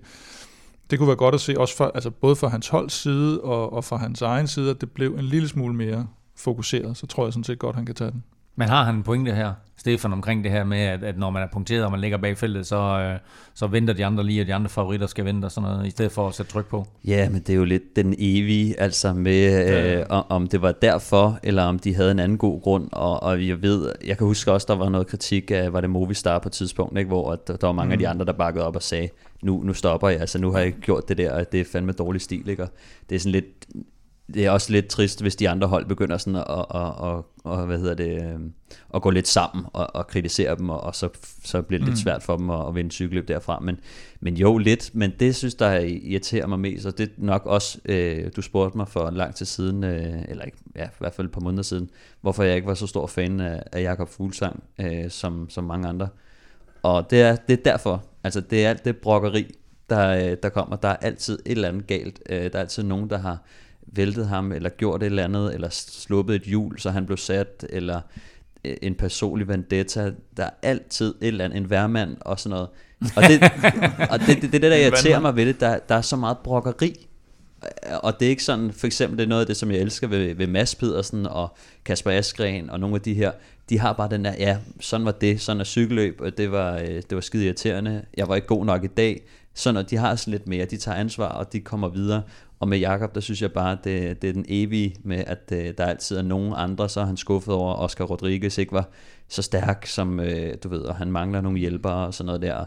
det 0.90 0.98
kunne 0.98 1.08
være 1.08 1.16
godt 1.16 1.34
at 1.34 1.40
se, 1.40 1.60
også 1.60 1.76
for, 1.76 1.84
altså 1.94 2.10
både 2.10 2.36
fra 2.36 2.48
hans 2.48 2.68
holds 2.68 2.92
side 2.92 3.40
og, 3.40 3.72
og 3.72 3.84
fra 3.84 3.96
hans 3.96 4.22
egen 4.22 4.46
side, 4.46 4.70
at 4.70 4.80
det 4.80 4.90
blev 4.90 5.14
en 5.14 5.24
lille 5.24 5.48
smule 5.48 5.74
mere 5.74 6.06
fokuseret, 6.36 6.96
så 6.96 7.06
tror 7.06 7.24
jeg 7.26 7.32
sådan 7.32 7.44
set 7.44 7.58
godt, 7.58 7.76
han 7.76 7.86
kan 7.86 7.94
tage 7.94 8.10
den. 8.10 8.24
Men 8.57 8.68
har 8.68 8.84
han 8.84 8.94
en 8.94 9.02
pointe 9.02 9.32
her, 9.32 9.52
Stefan, 9.76 10.12
omkring 10.12 10.44
det 10.44 10.52
her 10.52 10.64
med, 10.64 10.78
at, 10.78 11.04
at 11.04 11.18
når 11.18 11.30
man 11.30 11.42
er 11.42 11.46
punkteret, 11.52 11.84
og 11.84 11.90
man 11.90 12.00
ligger 12.00 12.18
bag 12.18 12.38
feltet, 12.38 12.66
så, 12.66 12.76
øh, 12.76 13.18
så 13.54 13.66
venter 13.66 13.94
de 13.94 14.04
andre 14.04 14.24
lige, 14.24 14.40
at 14.40 14.46
de 14.46 14.54
andre 14.54 14.68
favoritter 14.68 15.07
skal 15.07 15.24
vente 15.24 15.46
og 15.46 15.52
sådan 15.52 15.70
noget, 15.70 15.86
i 15.86 15.90
stedet 15.90 16.12
for 16.12 16.28
at 16.28 16.34
sætte 16.34 16.52
tryk 16.52 16.66
på? 16.66 16.86
Ja, 17.04 17.28
men 17.28 17.40
det 17.40 17.50
er 17.50 17.57
jo 17.57 17.64
lidt 17.64 17.96
den 17.96 18.14
evige, 18.18 18.80
altså 18.80 19.12
med, 19.12 19.98
øh, 19.98 20.04
om 20.09 20.46
det 20.46 20.62
var 20.62 20.72
derfor, 20.72 21.38
eller 21.42 21.62
om 21.62 21.78
de 21.78 21.94
havde 21.94 22.11
en 22.11 22.18
anden 22.18 22.38
god 22.38 22.62
grund, 22.62 22.88
og, 22.92 23.22
og 23.22 23.46
jeg 23.46 23.62
ved, 23.62 23.92
jeg 24.07 24.18
kan 24.18 24.26
huske 24.26 24.52
også, 24.52 24.66
der 24.68 24.76
var 24.76 24.88
noget 24.88 25.07
kritik 25.07 25.50
af, 25.50 25.72
var 25.72 25.80
det 25.80 25.90
Movistar 25.90 26.38
på 26.38 26.48
et 26.48 26.52
tidspunkt, 26.52 26.98
ikke, 26.98 27.09
hvor 27.09 27.34
der, 27.34 27.57
der 27.57 27.66
var 27.66 27.72
mange 27.72 27.88
mm. 27.88 27.92
af 27.92 27.98
de 27.98 28.04
mm. 28.04 28.11
andre, 28.11 28.26
der 28.26 28.32
bakkede 28.32 28.66
op 28.66 28.76
og 28.76 28.82
sagde, 28.82 29.09
nu, 29.42 29.62
nu 29.62 29.72
stopper 29.72 30.09
jeg, 30.09 30.20
altså 30.20 30.38
nu 30.38 30.52
har 30.52 30.59
jeg 30.59 30.72
gjort 30.72 31.09
det 31.09 31.18
der, 31.18 31.32
og 31.32 31.52
det 31.52 31.61
er 31.61 31.64
fandme 31.72 31.92
dårlig 31.92 32.20
stil, 32.20 32.48
ikke? 32.48 32.62
Og 32.62 32.68
det 33.09 33.14
er 33.14 33.18
sådan 33.18 33.32
lidt, 33.32 33.66
det 34.34 34.46
er 34.46 34.50
også 34.50 34.72
lidt 34.72 34.86
trist, 34.86 35.22
hvis 35.22 35.36
de 35.36 35.48
andre 35.48 35.68
hold 35.68 35.86
begynder 35.86 36.18
sådan 36.18 36.36
at, 36.36 36.66
at, 36.74 36.92
at, 37.04 37.58
at, 37.60 37.66
hvad 37.66 37.78
hedder 37.78 37.94
det, 37.94 38.22
øh, 38.22 38.40
at 38.94 39.02
gå 39.02 39.10
lidt 39.10 39.28
sammen 39.28 39.66
og, 39.72 39.96
og 39.96 40.06
kritisere 40.06 40.56
dem, 40.56 40.70
og, 40.70 40.80
og 40.80 40.94
så, 40.94 41.08
så 41.44 41.62
bliver 41.62 41.78
det 41.78 41.86
mm. 41.86 41.90
lidt 41.90 42.00
svært 42.00 42.22
for 42.22 42.36
dem 42.36 42.50
at, 42.50 42.68
at 42.68 42.74
vinde 42.74 42.90
cykelløb 42.90 43.28
derfra. 43.28 43.60
Men, 43.60 43.78
men 44.20 44.36
jo, 44.36 44.58
lidt. 44.58 44.90
Men 44.94 45.12
det 45.20 45.36
synes 45.36 45.54
der 45.54 45.78
irriterer 45.80 46.46
mig 46.46 46.60
mest, 46.60 46.86
og 46.86 46.98
det 46.98 47.08
er 47.08 47.12
nok 47.18 47.46
også, 47.46 47.78
øh, 47.84 48.30
du 48.36 48.42
spurgte 48.42 48.76
mig 48.76 48.88
for 48.88 49.10
lang 49.10 49.34
tid 49.34 49.46
siden, 49.46 49.84
øh, 49.84 50.22
eller 50.28 50.44
ikke, 50.44 50.58
ja, 50.76 50.84
i 50.84 50.98
hvert 50.98 51.14
fald 51.14 51.26
et 51.26 51.32
par 51.32 51.40
måneder 51.40 51.62
siden, 51.62 51.90
hvorfor 52.20 52.42
jeg 52.42 52.56
ikke 52.56 52.68
var 52.68 52.74
så 52.74 52.86
stor 52.86 53.06
fan 53.06 53.40
af, 53.40 53.62
af 53.72 53.82
Jakob 53.82 54.08
Fuglsang, 54.08 54.62
øh, 54.80 55.10
som, 55.10 55.50
som 55.50 55.64
mange 55.64 55.88
andre. 55.88 56.08
Og 56.82 57.10
det 57.10 57.22
er, 57.22 57.36
det 57.36 57.58
er 57.58 57.62
derfor. 57.62 58.04
Altså, 58.24 58.40
det 58.40 58.64
er 58.64 58.70
alt 58.70 58.84
det 58.84 58.96
brokkeri, 58.96 59.54
der, 59.90 60.08
øh, 60.08 60.36
der 60.42 60.48
kommer. 60.48 60.76
Der 60.76 60.88
er 60.88 60.96
altid 60.96 61.38
et 61.46 61.52
eller 61.52 61.68
andet 61.68 61.86
galt. 61.86 62.20
Øh, 62.28 62.42
der 62.42 62.50
er 62.52 62.60
altid 62.60 62.82
nogen, 62.82 63.10
der 63.10 63.18
har 63.18 63.38
væltet 63.87 64.28
ham, 64.28 64.53
eller 64.53 64.70
gjort 64.70 65.03
et 65.03 65.07
eller 65.07 65.24
andet, 65.24 65.55
eller 65.55 65.68
sluppet 65.70 66.37
et 66.37 66.43
hjul, 66.43 66.78
så 66.78 66.91
han 66.91 67.07
blev 67.07 67.16
sat, 67.16 67.66
eller 67.70 68.01
øh, 68.64 68.76
en 68.82 68.95
personlig 68.95 69.49
vendetta. 69.49 70.12
Der 70.37 70.45
er 70.45 70.51
altid 70.62 71.14
et 71.20 71.28
eller 71.28 71.45
andet, 71.45 71.57
en 71.57 71.70
værmand 71.70 72.16
og 72.20 72.41
sådan 72.41 72.51
noget. 72.51 72.68
Og 73.16 73.22
det, 73.22 73.43
og 74.12 74.20
det, 74.20 74.26
det, 74.26 74.43
det, 74.43 74.53
det 74.53 74.62
der 74.62 74.76
irriterer 74.76 75.20
mig 75.20 75.37
ved 75.37 75.47
det, 75.47 75.61
der, 75.61 75.78
der 75.89 75.95
er 75.95 76.01
så 76.01 76.16
meget 76.16 76.39
brokkeri. 76.39 77.07
Og 78.03 78.20
det 78.20 78.26
er 78.26 78.30
ikke 78.30 78.45
sådan, 78.45 78.72
for 78.72 78.87
eksempel 78.87 79.18
det 79.18 79.24
er 79.24 79.28
noget 79.28 79.41
af 79.41 79.47
det, 79.47 79.57
som 79.57 79.70
jeg 79.70 79.80
elsker 79.80 80.07
ved, 80.07 80.34
ved 80.34 80.47
Mads 80.47 80.74
Pedersen 80.74 81.26
og 81.26 81.57
Kasper 81.84 82.11
Askren 82.11 82.70
og 82.70 82.80
nogle 82.80 82.97
af 82.97 83.03
de 83.03 83.14
her, 83.14 83.32
de 83.68 83.78
har 83.78 83.93
bare 83.93 84.09
den 84.11 84.24
der, 84.24 84.34
ja, 84.39 84.59
sådan 84.80 85.07
var 85.07 85.12
det, 85.12 85.41
sådan 85.41 85.61
er 85.61 85.64
cykelløb, 85.64 86.20
og 86.20 86.39
det 86.39 86.53
var, 86.53 86.78
øh, 86.78 86.89
det 86.89 87.14
var 87.14 87.20
skide 87.20 87.45
irriterende, 87.45 88.05
jeg 88.16 88.28
var 88.28 88.34
ikke 88.34 88.47
god 88.47 88.64
nok 88.64 88.84
i 88.84 88.87
dag, 88.87 89.22
sådan 89.55 89.76
at 89.76 89.91
de 89.91 89.97
har 89.97 90.16
sådan 90.16 90.32
lidt 90.32 90.49
mere, 90.49 90.64
de 90.64 90.76
tager 90.76 90.99
ansvar, 90.99 91.28
og 91.28 91.53
de 91.53 91.61
kommer 91.61 91.89
videre, 91.89 92.22
og 92.61 92.68
med 92.68 92.78
Jakob 92.78 93.14
der 93.14 93.20
synes 93.20 93.42
jeg 93.42 93.52
bare, 93.52 93.78
det, 93.84 94.22
det 94.22 94.30
er 94.30 94.32
den 94.32 94.44
evige 94.48 94.96
med, 95.02 95.24
at 95.26 95.52
øh, 95.52 95.74
der 95.78 95.86
altid 95.86 96.16
er 96.16 96.22
nogen 96.22 96.52
andre, 96.57 96.88
så 96.88 97.00
er 97.00 97.04
han 97.04 97.16
skuffet 97.16 97.54
over, 97.54 97.72
at 97.72 97.84
Oscar 97.84 98.04
Rodriguez 98.04 98.59
ikke 98.59 98.72
var 98.72 98.88
så 99.28 99.42
stærk, 99.42 99.86
som 99.86 100.20
øh, 100.20 100.54
du 100.64 100.68
ved, 100.68 100.80
og 100.80 100.96
han 100.96 101.12
mangler 101.12 101.40
nogle 101.40 101.59
hjælpere 101.59 102.07
og 102.07 102.14
sådan 102.14 102.26
noget 102.26 102.42
der. 102.42 102.64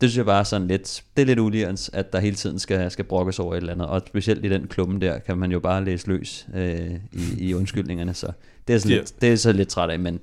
Det 0.00 0.10
synes 0.10 0.16
jeg 0.16 0.26
bare 0.26 0.40
er 0.40 0.44
sådan 0.44 0.68
lidt, 0.68 1.04
det 1.16 1.22
er 1.22 1.26
lidt 1.26 1.38
uligans, 1.38 1.90
at 1.92 2.12
der 2.12 2.20
hele 2.20 2.36
tiden 2.36 2.58
skal, 2.58 2.90
skal 2.90 3.04
brokkes 3.04 3.38
over 3.38 3.54
et 3.54 3.56
eller 3.56 3.72
andet, 3.72 3.86
og 3.86 4.02
specielt 4.06 4.44
i 4.44 4.48
den 4.48 4.68
klubben 4.68 5.00
der, 5.00 5.18
kan 5.18 5.38
man 5.38 5.52
jo 5.52 5.60
bare 5.60 5.84
læse 5.84 6.08
løs 6.08 6.46
øh, 6.54 6.90
i, 7.12 7.48
i 7.48 7.54
undskyldningerne, 7.54 8.14
så 8.14 8.32
det 8.68 8.74
er, 8.74 8.78
sådan 8.78 8.92
yeah. 8.92 9.00
lidt, 9.00 9.20
det 9.20 9.32
er 9.32 9.36
så 9.36 9.52
lidt 9.52 9.68
træt 9.68 9.90
af, 9.90 9.98
men 9.98 10.20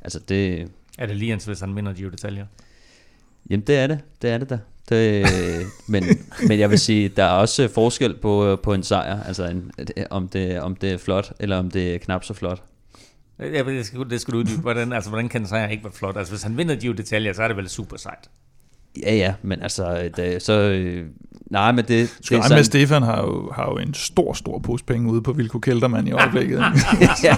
altså 0.00 0.20
det... 0.28 0.68
Er 0.98 1.06
det 1.06 1.16
ligens, 1.16 1.44
hvis 1.44 1.60
han 1.60 1.74
minder 1.74 1.92
de 1.92 2.10
detaljer? 2.10 2.46
Jamen 3.50 3.66
det 3.66 3.76
er 3.76 3.86
det, 3.86 4.00
det 4.22 4.30
er 4.30 4.38
det 4.38 4.50
da. 4.50 4.58
Det, 4.88 5.20
øh, 5.20 5.66
men, 5.88 6.04
men 6.48 6.58
jeg 6.58 6.70
vil 6.70 6.78
sige, 6.78 7.08
der 7.08 7.24
er 7.24 7.30
også 7.30 7.62
øh, 7.62 7.70
forskel 7.70 8.14
på, 8.14 8.46
øh, 8.46 8.58
på 8.58 8.74
en 8.74 8.82
sejr, 8.82 9.22
altså 9.22 9.44
en, 9.44 9.70
om, 10.10 10.28
det, 10.28 10.60
om 10.60 10.76
det 10.76 10.92
er 10.92 10.98
flot, 10.98 11.32
eller 11.40 11.56
om 11.56 11.70
det 11.70 11.94
er 11.94 11.98
knap 11.98 12.24
så 12.24 12.34
flot. 12.34 12.62
Ja, 13.38 13.62
det 13.62 13.86
skal, 13.86 14.10
det 14.10 14.20
skal 14.20 14.34
du 14.34 14.38
uddybe. 14.38 14.60
Hvordan, 14.60 14.92
altså, 14.92 15.10
hvordan 15.10 15.28
kan 15.28 15.40
en 15.40 15.46
sejr 15.46 15.68
ikke 15.68 15.84
være 15.84 15.92
flot? 15.92 16.16
Altså, 16.16 16.32
hvis 16.32 16.42
han 16.42 16.56
vinder 16.56 16.74
de 16.74 16.96
detaljer, 16.96 17.32
så 17.32 17.42
er 17.42 17.48
det 17.48 17.56
vel 17.56 17.68
super 17.68 17.96
sejt. 17.96 18.30
Ja, 19.02 19.14
ja, 19.14 19.34
men 19.42 19.62
altså, 19.62 20.10
det, 20.16 20.42
så... 20.42 20.52
Øh, 20.52 21.04
nej, 21.50 21.72
men 21.72 21.78
det... 21.78 21.88
det 21.88 22.08
er 22.08 22.42
sådan... 22.42 22.56
med 22.56 22.64
Stefan 22.64 23.02
har 23.02 23.22
jo, 23.22 23.50
har 23.54 23.70
jo 23.70 23.78
en 23.78 23.94
stor, 23.94 24.32
stor 24.32 24.58
pose 24.58 24.84
penge 24.84 25.12
ude 25.12 25.22
på 25.22 25.32
Vilko 25.32 25.58
Keltermann 25.58 26.06
i 26.06 26.12
øjeblikket. 26.12 26.58
ja, 27.22 27.36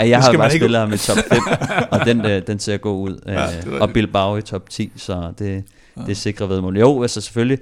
jeg 0.08 0.20
har 0.20 0.32
bare 0.36 0.50
spillet 0.50 0.80
ham 0.80 0.92
i 0.92 0.96
top 0.96 1.16
5, 1.16 1.38
og 1.92 2.06
den, 2.06 2.26
øh, 2.26 2.42
den 2.46 2.58
ser 2.58 2.76
god 2.76 3.10
ud. 3.10 3.18
Ja, 3.26 3.44
øh, 3.44 3.80
og 3.80 3.90
Bilbao 3.90 4.36
i 4.36 4.42
top 4.42 4.70
10, 4.70 4.92
så 4.96 5.32
det, 5.38 5.64
det 5.96 6.10
er 6.10 6.14
sikre 6.14 6.48
vedmål. 6.48 6.78
Jo, 6.78 7.02
altså 7.02 7.20
selvfølgelig, 7.20 7.58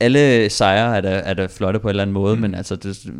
alle 0.00 0.50
sejre 0.50 0.96
er 0.96 1.00
da, 1.00 1.22
er 1.24 1.34
da 1.34 1.46
flotte 1.46 1.80
på 1.80 1.88
en 1.88 1.90
eller 1.90 2.02
anden 2.02 2.14
måde, 2.14 2.36
mm. 2.36 2.42
men 2.42 2.54
altså 2.54 2.76
det, 2.76 3.12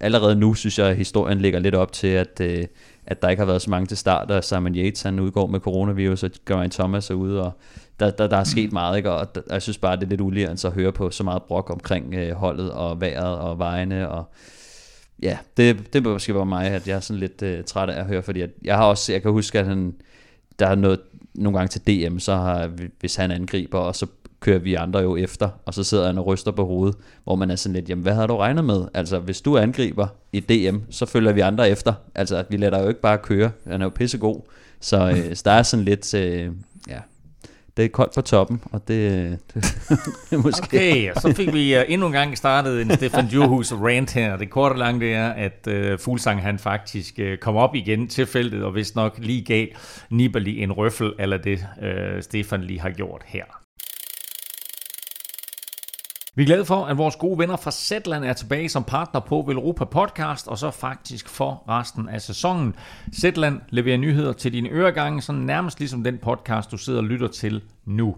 allerede 0.00 0.36
nu 0.36 0.54
synes 0.54 0.78
jeg, 0.78 0.86
at 0.86 0.96
historien 0.96 1.40
ligger 1.40 1.58
lidt 1.58 1.74
op 1.74 1.92
til, 1.92 2.06
at, 2.06 2.40
øh, 2.40 2.64
at 3.06 3.22
der 3.22 3.28
ikke 3.28 3.40
har 3.40 3.46
været 3.46 3.62
så 3.62 3.70
mange 3.70 3.86
til 3.86 3.96
start, 3.96 4.30
og 4.30 4.44
Simon 4.44 4.74
Yates 4.74 5.02
han 5.02 5.20
udgår 5.20 5.46
med 5.46 5.60
coronavirus, 5.60 6.22
og 6.22 6.30
Geraint 6.46 6.72
Thomas 6.72 7.10
er 7.10 7.14
ude, 7.14 7.42
og 7.42 7.52
der, 8.00 8.10
der, 8.10 8.26
der 8.26 8.36
er 8.36 8.44
sket 8.44 8.70
mm. 8.70 8.74
meget, 8.74 8.96
ikke? 8.96 9.10
og 9.10 9.28
jeg 9.50 9.62
synes 9.62 9.78
bare, 9.78 9.96
det 9.96 10.02
er 10.02 10.08
lidt 10.08 10.20
uligere 10.20 10.50
at 10.50 10.72
høre 10.72 10.92
på 10.92 11.10
så 11.10 11.24
meget 11.24 11.42
brok 11.42 11.70
omkring 11.70 12.14
øh, 12.14 12.32
holdet, 12.32 12.70
og 12.70 13.00
vejret, 13.00 13.38
og 13.38 13.58
vejene, 13.58 14.08
og 14.08 14.24
ja, 15.22 15.38
det, 15.56 15.92
det 15.92 16.02
måske 16.02 16.34
være 16.34 16.46
mig, 16.46 16.66
at 16.66 16.88
jeg 16.88 16.96
er 16.96 17.00
sådan 17.00 17.20
lidt 17.20 17.42
øh, 17.42 17.64
træt 17.64 17.88
af 17.88 18.00
at 18.00 18.06
høre, 18.06 18.22
fordi 18.22 18.40
at 18.40 18.50
jeg 18.64 18.76
har 18.76 18.84
også, 18.84 19.12
jeg 19.12 19.22
kan 19.22 19.30
huske, 19.30 19.58
at 19.58 19.66
han, 19.66 19.94
der 20.58 20.66
er 20.66 20.74
noget 20.74 21.00
nogle 21.34 21.58
gange 21.58 21.68
til 21.68 21.80
DM, 21.86 22.18
så 22.18 22.36
har, 22.36 22.70
hvis 23.00 23.16
han 23.16 23.30
angriber, 23.30 23.78
og 23.78 23.96
så 23.96 24.06
kører 24.42 24.58
vi 24.58 24.74
andre 24.74 25.00
jo 25.00 25.16
efter, 25.16 25.48
og 25.66 25.74
så 25.74 25.84
sidder 25.84 26.06
han 26.06 26.18
og 26.18 26.26
ryster 26.26 26.50
på 26.50 26.64
hovedet, 26.64 26.96
hvor 27.24 27.36
man 27.36 27.50
er 27.50 27.56
sådan 27.56 27.74
lidt, 27.74 27.88
jamen 27.88 28.02
hvad 28.02 28.14
havde 28.14 28.28
du 28.28 28.36
regnet 28.36 28.64
med? 28.64 28.84
Altså 28.94 29.18
hvis 29.18 29.40
du 29.40 29.58
angriber 29.58 30.06
i 30.32 30.40
DM, 30.40 30.76
så 30.90 31.06
følger 31.06 31.32
vi 31.32 31.40
andre 31.40 31.70
efter. 31.70 31.92
Altså 32.14 32.44
vi 32.50 32.56
lader 32.56 32.82
jo 32.82 32.88
ikke 32.88 33.00
bare 33.00 33.18
køre, 33.18 33.50
han 33.66 33.80
er 33.80 33.86
jo 33.86 33.90
pissegod. 33.94 34.40
Så, 34.80 35.10
øh, 35.10 35.34
så 35.36 35.42
der 35.44 35.50
er 35.50 35.62
sådan 35.62 35.84
lidt, 35.84 36.14
øh, 36.14 36.50
ja, 36.88 36.98
det 37.76 37.84
er 37.84 37.88
koldt 37.88 38.14
på 38.14 38.20
toppen, 38.20 38.60
og 38.72 38.88
det, 38.88 38.98
det, 39.54 39.64
det 40.30 40.44
måske... 40.44 40.66
Okay, 40.66 41.12
så 41.14 41.32
fik 41.36 41.52
vi 41.52 41.76
uh, 41.76 41.82
endnu 41.88 42.06
en 42.06 42.12
gang 42.12 42.38
startet 42.38 42.82
en 42.82 42.90
Stefan 42.90 43.26
Djurhus 43.28 43.72
rant 43.72 44.12
her. 44.12 44.36
Det 44.36 44.50
korte 44.50 44.72
og 44.72 44.78
lange 44.78 45.00
det 45.00 45.14
er, 45.14 45.28
at 45.28 45.68
uh, 45.70 45.98
Fuglsang 45.98 46.42
han 46.42 46.58
faktisk 46.58 47.18
uh, 47.22 47.38
kom 47.40 47.56
op 47.56 47.74
igen 47.74 48.08
til 48.08 48.26
feltet, 48.26 48.64
og 48.64 48.74
vist 48.74 48.96
nok 48.96 49.18
lige 49.18 49.44
gav 49.44 49.66
Nibali 50.10 50.62
en 50.62 50.72
røffel, 50.72 51.12
eller 51.18 51.36
det 51.36 51.66
uh, 51.82 52.22
Stefan 52.22 52.62
lige 52.62 52.80
har 52.80 52.90
gjort 52.90 53.22
her. 53.26 53.61
Vi 56.34 56.42
er 56.42 56.46
glade 56.46 56.64
for, 56.64 56.84
at 56.84 56.98
vores 56.98 57.16
gode 57.16 57.38
venner 57.38 57.56
fra 57.56 57.70
Zetland 57.70 58.24
er 58.24 58.32
tilbage 58.32 58.68
som 58.68 58.84
partner 58.84 59.20
på 59.20 59.44
Velropa 59.46 59.84
Podcast, 59.84 60.48
og 60.48 60.58
så 60.58 60.70
faktisk 60.70 61.28
for 61.28 61.64
resten 61.68 62.08
af 62.08 62.22
sæsonen. 62.22 62.74
Zetland 63.14 63.60
leverer 63.68 63.96
nyheder 63.96 64.32
til 64.32 64.52
dine 64.52 64.68
øregange, 64.68 65.22
så 65.22 65.32
nærmest 65.32 65.78
ligesom 65.78 66.04
den 66.04 66.18
podcast, 66.18 66.70
du 66.70 66.76
sidder 66.76 66.98
og 66.98 67.04
lytter 67.04 67.28
til 67.28 67.62
nu. 67.84 68.16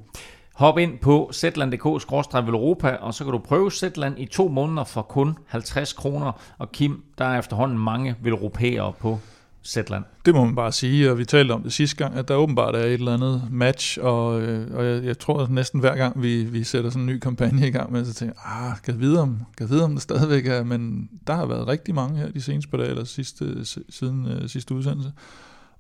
Hop 0.55 0.79
ind 0.79 0.99
på 0.99 1.31
zland.dk-velropa, 1.33 2.91
og 2.91 3.15
så 3.15 3.25
kan 3.25 3.33
du 3.33 3.39
prøve 3.39 3.71
Zetland 3.71 4.19
i 4.19 4.27
to 4.27 4.49
måneder 4.49 4.85
for 4.85 5.03
kun 5.03 5.37
50 5.47 5.93
kroner. 5.93 6.33
Og 6.59 6.73
Kim, 6.73 7.05
der 7.19 7.25
er 7.25 7.39
efterhånden 7.39 7.79
mange 7.79 8.17
velropæere 8.23 8.93
på 8.93 9.19
Zetland. 9.67 10.05
Det 10.27 10.35
må 10.35 10.45
man 10.45 10.55
bare 10.55 10.73
sige, 10.73 11.11
og 11.11 11.19
vi 11.19 11.25
talte 11.25 11.53
om 11.53 11.63
det 11.63 11.73
sidste 11.73 11.97
gang, 11.97 12.15
at 12.15 12.29
der 12.29 12.35
åbenbart 12.35 12.75
er 12.75 12.79
et 12.79 12.93
eller 12.93 13.15
andet 13.15 13.43
match, 13.51 13.99
og, 14.03 14.43
øh, 14.43 14.77
og 14.77 14.85
jeg, 14.85 15.05
jeg 15.05 15.19
tror 15.19 15.43
at 15.43 15.51
næsten 15.51 15.81
hver 15.81 15.97
gang, 15.97 16.23
vi, 16.23 16.45
vi 16.45 16.65
sætter 16.65 16.91
sådan 16.91 17.03
en 17.03 17.07
ny 17.07 17.19
kampagne 17.19 17.69
i 17.69 17.71
gang 17.71 17.93
med, 17.93 18.05
så 18.05 18.15
tænker 18.15 18.35
jeg, 18.45 18.71
ah, 18.71 18.77
kan 18.83 18.95
jeg 18.95 19.01
vide 19.01 19.21
om, 19.21 19.29
kan 19.57 19.67
jeg 19.67 19.71
vide 19.71 19.85
om 19.85 19.93
det 19.93 20.03
stadigvæk 20.03 20.47
er, 20.47 20.65
men 20.65 21.11
der 21.27 21.35
har 21.35 21.47
været 21.47 21.69
rigtig 21.69 21.95
mange 21.95 22.19
her 22.19 22.31
de 22.31 22.41
seneste 22.41 22.71
par 22.71 22.79
dage, 22.79 22.91
eller 22.91 23.05
sidste, 23.05 23.65
siden 23.89 24.27
uh, 24.27 24.47
sidste 24.47 24.75
udsendelse, 24.75 25.13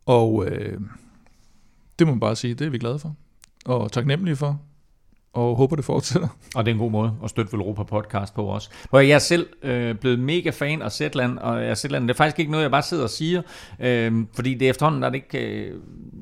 og 0.06 0.46
øh, 0.46 0.80
det 1.98 2.06
må 2.06 2.12
man 2.12 2.20
bare 2.20 2.36
sige, 2.36 2.54
det 2.54 2.66
er 2.66 2.70
vi 2.70 2.78
glade 2.78 2.98
for, 2.98 3.16
og 3.64 3.92
taknemmelige 3.92 4.36
for, 4.36 4.60
og 5.34 5.56
håber, 5.56 5.76
det 5.76 5.84
fortsætter. 5.84 6.28
Og 6.54 6.64
det 6.64 6.70
er 6.70 6.74
en 6.74 6.80
god 6.80 6.90
måde 6.90 7.12
at 7.24 7.30
støtte 7.30 7.56
Europa 7.56 7.82
podcast 7.82 8.34
på 8.34 8.44
også. 8.44 8.70
Hvor 8.90 9.00
jeg 9.00 9.14
er 9.14 9.18
selv 9.18 9.46
øh, 9.62 9.94
blevet 9.94 10.18
mega 10.18 10.50
fan 10.50 10.82
af 10.82 10.92
Zetland, 10.92 11.38
og 11.38 11.64
jeg 11.64 11.76
Zetland, 11.76 12.08
det 12.08 12.14
er 12.14 12.16
faktisk 12.16 12.38
ikke 12.38 12.50
noget, 12.50 12.62
jeg 12.62 12.70
bare 12.70 12.82
sidder 12.82 13.02
og 13.02 13.10
siger, 13.10 13.42
øh, 13.80 14.12
fordi 14.34 14.54
det 14.54 14.66
er 14.66 14.70
efterhånden, 14.70 15.02
der 15.02 15.08
er 15.08 15.12
det 15.12 15.22
ikke, 15.32 15.38
øh, 15.38 15.74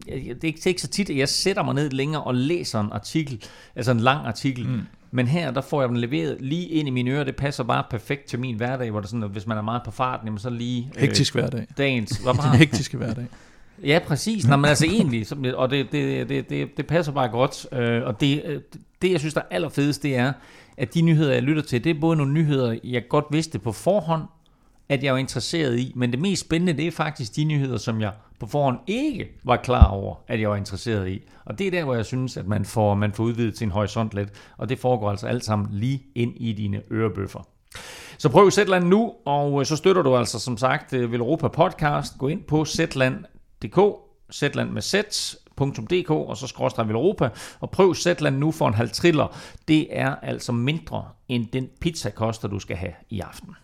det, 0.07 0.13
er 0.13 0.15
ikke, 0.15 0.35
det 0.55 0.65
er 0.65 0.69
ikke 0.69 0.83
så 0.83 0.89
tit, 0.89 1.11
at 1.11 1.17
jeg 1.17 1.29
sætter 1.29 1.63
mig 1.63 1.75
ned 1.75 1.91
længere 1.91 2.23
og 2.23 2.35
læser 2.35 2.81
en 2.81 2.93
artikel, 2.93 3.45
altså 3.77 3.93
en 3.93 4.01
lang 4.01 4.27
artikel, 4.27 4.69
mm. 4.69 4.81
Men 5.15 5.27
her, 5.27 5.51
der 5.51 5.61
får 5.61 5.83
jeg 5.83 5.89
den 5.89 5.97
leveret 5.97 6.37
lige 6.41 6.67
ind 6.67 6.89
i 6.89 6.91
mine 6.91 7.11
ører. 7.11 7.25
Det 7.25 7.37
passer 7.37 7.65
bare 7.65 7.85
perfekt 7.91 8.25
til 8.25 8.39
min 8.39 8.57
hverdag, 8.57 8.91
hvor 8.91 9.01
det 9.01 9.09
sådan, 9.09 9.23
at 9.23 9.31
hvis 9.31 9.47
man 9.47 9.59
er 9.59 9.63
meget 9.63 9.83
på 9.85 9.91
farten, 9.91 10.27
jamen 10.27 10.39
så 10.39 10.51
lige... 10.51 10.91
Øh, 10.97 11.01
Hektisk 11.01 11.35
hverdag. 11.35 11.67
Dagens. 11.79 12.17
Hvad 12.17 12.35
Den 12.51 12.59
hektiske 12.59 12.97
hverdag. 12.97 13.27
Ja, 13.85 13.99
præcis. 14.07 14.47
Nå, 14.47 14.57
men 14.57 14.65
altså 14.65 14.87
egentlig, 14.87 15.57
og 15.57 15.71
det, 15.71 15.93
det, 15.93 16.29
det, 16.29 16.51
det, 16.51 16.77
det 16.77 16.87
passer 16.87 17.13
bare 17.13 17.29
godt. 17.29 17.67
Øh, 17.73 18.03
og 18.05 18.21
det, 18.21 18.43
øh, 18.45 18.61
det, 19.03 19.11
jeg 19.11 19.21
synes, 19.21 19.35
der 19.35 19.41
er 19.41 19.55
allerfedest, 19.55 20.03
det 20.03 20.17
er, 20.17 20.33
at 20.77 20.95
de 20.95 21.03
nyheder, 21.03 21.33
jeg 21.33 21.43
lytter 21.43 21.63
til, 21.63 21.85
det 21.85 21.97
er 21.97 22.01
både 22.01 22.17
nogle 22.17 22.33
nyheder, 22.33 22.79
jeg 22.85 23.09
godt 23.09 23.25
vidste 23.31 23.59
på 23.59 23.73
forhånd, 23.73 24.23
at 24.89 25.05
jeg 25.05 25.13
var 25.13 25.19
interesseret 25.19 25.79
i, 25.79 25.93
men 25.97 26.11
det 26.11 26.21
mest 26.21 26.41
spændende, 26.41 26.73
det 26.73 26.87
er 26.87 26.91
faktisk 26.91 27.37
de 27.37 27.45
nyheder, 27.45 27.77
som 27.77 28.01
jeg 28.01 28.13
på 28.41 28.47
forhånd 28.47 28.79
ikke 28.87 29.29
var 29.45 29.57
klar 29.57 29.87
over, 29.87 30.15
at 30.29 30.41
jeg 30.41 30.51
var 30.51 30.57
interesseret 30.57 31.09
i. 31.09 31.23
Og 31.45 31.59
det 31.59 31.67
er 31.67 31.71
der, 31.71 31.85
hvor 31.85 31.95
jeg 31.95 32.07
synes, 32.07 32.37
at 32.37 32.47
man 32.47 32.65
får, 32.65 32.95
man 32.95 33.13
får 33.13 33.25
udvidet 33.25 33.59
sin 33.59 33.71
horisont 33.71 34.15
lidt, 34.15 34.29
og 34.57 34.69
det 34.69 34.79
foregår 34.79 35.11
altså 35.11 35.27
alt 35.27 35.45
sammen 35.45 35.69
lige 35.71 36.03
ind 36.15 36.33
i 36.37 36.53
dine 36.53 36.83
ørebøffer. 36.93 37.49
Så 38.19 38.29
prøv 38.29 38.51
Zetland 38.51 38.85
nu, 38.85 39.13
og 39.25 39.61
øh, 39.61 39.67
så 39.67 39.77
støtter 39.77 40.03
du 40.03 40.17
altså 40.17 40.39
som 40.39 40.57
sagt 40.57 40.93
øh, 40.93 41.13
Velropa 41.13 41.49
Podcast. 41.49 42.19
Gå 42.19 42.29
ind 42.29 42.43
på 42.43 42.65
Zetland.dk, 42.65 43.81
Zetland 44.33 44.71
med 44.71 44.83
Z, 44.83 44.95
.dk 45.59 46.11
og 46.11 46.37
så 46.37 46.47
skråstrej 46.47 46.85
Europa, 46.91 47.29
og 47.61 47.71
prøv 47.71 47.95
Zetland 47.95 48.37
nu 48.37 48.51
for 48.51 48.69
en 48.69 48.75
halv 48.75 48.91
triller. 48.91 49.37
Det 49.69 49.87
er 49.91 50.15
altså 50.23 50.53
mindre 50.53 51.05
end 51.29 51.47
den 51.53 51.69
pizza 51.81 52.11
koster, 52.11 52.49
du 52.49 52.59
skal 52.59 52.77
have 52.77 52.93
i 53.11 53.21
aften. 53.21 53.57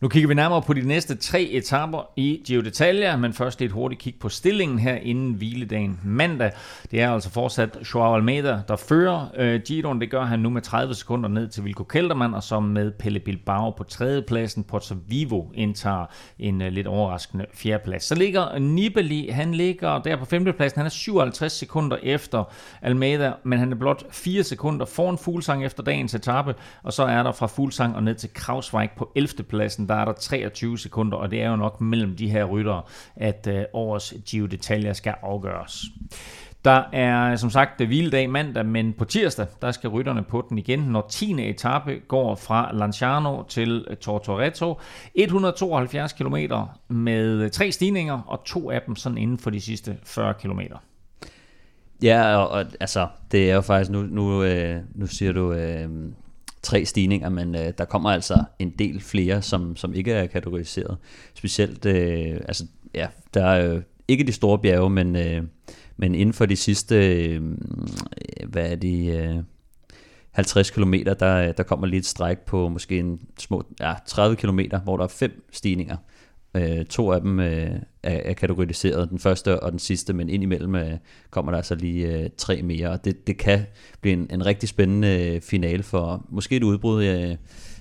Nu 0.00 0.08
kigger 0.08 0.28
vi 0.28 0.34
nærmere 0.34 0.62
på 0.62 0.72
de 0.72 0.80
næste 0.80 1.16
tre 1.16 1.42
etaper 1.42 2.10
i 2.16 2.42
Giro 2.46 2.62
d'Italia, 2.62 3.16
men 3.16 3.32
først 3.32 3.62
et 3.62 3.72
hurtigt 3.72 4.00
kig 4.00 4.14
på 4.20 4.28
stillingen 4.28 4.78
her 4.78 4.94
inden 4.94 5.32
hviledagen 5.32 6.00
mandag. 6.04 6.52
Det 6.90 7.02
er 7.02 7.10
altså 7.12 7.30
fortsat 7.30 7.78
Joao 7.94 8.14
Almeida, 8.14 8.60
der 8.68 8.76
fører 8.76 9.26
øh, 9.36 9.60
Giroen. 9.60 10.00
Det 10.00 10.10
gør 10.10 10.24
han 10.24 10.38
nu 10.38 10.50
med 10.50 10.62
30 10.62 10.94
sekunder 10.94 11.28
ned 11.28 11.48
til 11.48 11.64
Vilko 11.64 11.84
Kelterman, 11.84 12.34
og 12.34 12.42
så 12.42 12.60
med 12.60 12.90
Pelle 12.90 13.20
Bilbao 13.20 13.70
på 13.70 13.84
tredjepladsen. 13.84 14.64
Porto 14.64 14.94
Vivo 15.08 15.44
indtager 15.54 16.06
en 16.38 16.62
øh, 16.62 16.72
lidt 16.72 16.86
overraskende 16.86 17.46
fjerdeplads. 17.54 18.04
Så 18.04 18.14
ligger 18.14 18.58
Nibali, 18.58 19.28
han 19.28 19.54
ligger 19.54 19.98
der 19.98 20.16
på 20.16 20.24
femtepladsen. 20.24 20.78
Han 20.78 20.86
er 20.86 20.90
57 20.90 21.52
sekunder 21.52 21.96
efter 22.02 22.44
Almeida, 22.82 23.32
men 23.44 23.58
han 23.58 23.72
er 23.72 23.76
blot 23.76 24.04
4 24.10 24.42
sekunder 24.42 24.86
foran 24.86 25.18
Fuglsang 25.18 25.64
efter 25.64 25.82
dagens 25.82 26.14
etape, 26.14 26.54
og 26.82 26.92
så 26.92 27.02
er 27.02 27.22
der 27.22 27.32
fra 27.32 27.46
Fuglsang 27.46 27.96
og 27.96 28.02
ned 28.02 28.14
til 28.14 28.30
Krausweig 28.34 28.90
på 28.96 29.12
11. 29.14 29.42
pladsen 29.48 29.87
der 29.88 29.94
er 29.94 30.04
der 30.04 30.12
23 30.12 30.78
sekunder, 30.78 31.18
og 31.18 31.30
det 31.30 31.42
er 31.42 31.50
jo 31.50 31.56
nok 31.56 31.80
mellem 31.80 32.16
de 32.16 32.28
her 32.28 32.44
ryttere, 32.44 32.82
at 33.16 33.48
øh, 33.50 33.64
årets 33.72 34.14
Giro 34.26 34.46
d'Italia 34.46 34.92
skal 34.92 35.14
afgøres. 35.22 35.84
Der 36.64 36.84
er 36.92 37.36
som 37.36 37.50
sagt 37.50 37.86
hviledag 37.86 38.30
mandag, 38.30 38.66
men 38.66 38.92
på 38.92 39.04
tirsdag, 39.04 39.46
der 39.62 39.70
skal 39.70 39.90
rytterne 39.90 40.22
på 40.22 40.46
den 40.48 40.58
igen, 40.58 40.78
når 40.78 41.06
10. 41.10 41.50
etape 41.50 42.00
går 42.08 42.34
fra 42.34 42.70
Lanciano 42.72 43.42
til 43.42 43.86
øh, 43.90 43.96
Tortoretto. 43.96 44.80
172 45.14 46.12
km 46.12 46.36
med 46.88 47.42
øh, 47.42 47.50
tre 47.50 47.72
stigninger, 47.72 48.20
og 48.26 48.44
to 48.44 48.70
af 48.70 48.82
dem 48.86 48.96
sådan 48.96 49.18
inden 49.18 49.38
for 49.38 49.50
de 49.50 49.60
sidste 49.60 49.96
40 50.04 50.34
km. 50.34 50.60
Ja, 52.02 52.36
og, 52.36 52.48
og 52.48 52.64
altså, 52.80 53.08
det 53.32 53.50
er 53.50 53.54
jo 53.54 53.60
faktisk, 53.60 53.90
nu, 53.90 54.02
nu, 54.02 54.42
øh, 54.42 54.80
nu 54.94 55.06
siger 55.06 55.32
du, 55.32 55.52
øh, 55.52 55.88
tre 56.68 56.84
stigninger, 56.84 57.28
men 57.28 57.54
øh, 57.54 57.72
der 57.78 57.84
kommer 57.84 58.10
altså 58.10 58.44
en 58.58 58.70
del 58.78 59.00
flere, 59.00 59.42
som, 59.42 59.76
som 59.76 59.94
ikke 59.94 60.12
er 60.12 60.26
kategoriseret. 60.26 60.96
Specielt, 61.34 61.86
øh, 61.86 62.40
altså, 62.48 62.66
ja, 62.94 63.06
der 63.34 63.44
er 63.44 63.74
øh, 63.74 63.82
ikke 64.08 64.24
de 64.24 64.32
store 64.32 64.58
bjerge, 64.58 64.90
men, 64.90 65.16
øh, 65.16 65.42
men 65.96 66.14
inden 66.14 66.32
for 66.32 66.46
de 66.46 66.56
sidste, 66.56 67.24
øh, 67.24 67.42
hvad 68.46 68.70
er 68.70 68.76
de, 68.76 69.06
øh, 69.06 69.36
50 70.30 70.70
km, 70.70 70.94
der, 70.94 71.52
der 71.52 71.62
kommer 71.62 71.86
lige 71.86 71.98
et 71.98 72.06
stræk 72.06 72.38
på 72.38 72.68
måske 72.68 72.98
en 72.98 73.20
små, 73.38 73.62
ja, 73.80 73.94
30 74.06 74.36
km, 74.36 74.60
hvor 74.84 74.96
der 74.96 75.04
er 75.04 75.08
fem 75.08 75.48
stigninger. 75.52 75.96
Øh, 76.58 76.84
to 76.84 77.12
af 77.12 77.20
dem 77.20 77.40
øh, 77.40 77.70
er, 78.02 78.20
er 78.24 78.32
kategoriseret, 78.32 79.10
den 79.10 79.18
første 79.18 79.60
og 79.60 79.70
den 79.70 79.78
sidste, 79.78 80.12
men 80.12 80.28
indimellem 80.28 80.74
øh, 80.74 80.92
kommer 81.30 81.52
der 81.52 81.56
altså 81.56 81.74
lige 81.74 82.06
øh, 82.06 82.30
tre 82.36 82.62
mere, 82.62 82.90
og 82.90 83.04
det, 83.04 83.26
det 83.26 83.38
kan 83.38 83.66
blive 84.00 84.12
en, 84.12 84.26
en 84.30 84.46
rigtig 84.46 84.68
spændende 84.68 85.34
øh, 85.34 85.40
finale 85.40 85.82
for 85.82 86.26
måske 86.28 86.56
et 86.56 86.62
udbrud, 86.62 87.04
øh, 87.04 87.36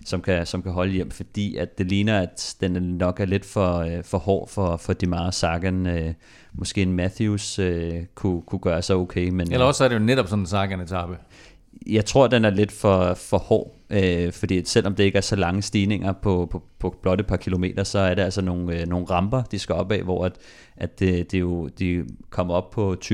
som, 0.06 0.22
kan, 0.22 0.46
som 0.46 0.62
kan 0.62 0.72
holde 0.72 0.92
hjem, 0.92 1.12
fordi 1.12 1.56
at 1.56 1.78
det 1.78 1.86
ligner, 1.86 2.20
at 2.20 2.56
den 2.62 2.72
nok 2.72 3.20
er 3.20 3.26
lidt 3.26 3.46
for, 3.46 3.78
øh, 3.78 4.04
for 4.04 4.18
hård 4.18 4.50
for, 4.50 4.78
for 4.78 4.94
Dimar 4.94 5.32
Sagan. 5.32 5.88
Øh, 5.88 6.14
måske 6.54 6.82
en 6.82 6.94
Matthews 6.94 7.60
øh, 7.60 7.94
kunne, 8.16 8.42
kunne 8.42 8.60
gøre 8.60 8.82
sig 8.82 8.96
okay. 8.96 9.30
Men, 9.30 9.52
Eller 9.52 9.66
også 9.66 9.84
er 9.84 9.88
det 9.88 9.96
jo 9.96 10.00
netop 10.00 10.28
sådan 10.28 10.40
en 10.40 10.48
Sagan-etappe 10.48 11.18
jeg 11.90 12.06
tror, 12.06 12.28
den 12.28 12.46
er 12.46 12.50
lidt 12.50 12.72
for, 12.72 13.14
for 13.14 13.38
hård, 13.38 13.76
øh, 13.90 14.32
fordi 14.34 14.66
selvom 14.66 14.96
det 14.96 15.04
ikke 15.04 15.18
er 15.18 15.22
så 15.22 15.36
lange 15.36 15.62
stigninger 15.62 16.14
på, 16.14 16.48
på, 16.52 16.64
på 16.80 16.96
blot 17.02 17.20
et 17.20 17.28
par 17.28 17.38
kilometer, 17.38 17.84
så 17.84 18.00
er 18.00 18.16
det 18.16 18.22
altså 18.22 18.42
nogle, 18.42 18.80
øh, 18.80 18.88
nogle 18.88 19.06
ramper, 19.06 19.42
de 19.44 19.60
skal 19.60 19.76
op 19.76 19.92
af, 19.92 20.04
hvor 20.04 20.26
at, 20.26 20.36
at 20.78 21.00
det, 21.00 21.32
det 21.32 21.40
jo, 21.40 21.68
de 21.68 22.06
kommer 22.30 22.54
op 22.54 22.70
på 22.70 22.96
20%, 23.06 23.10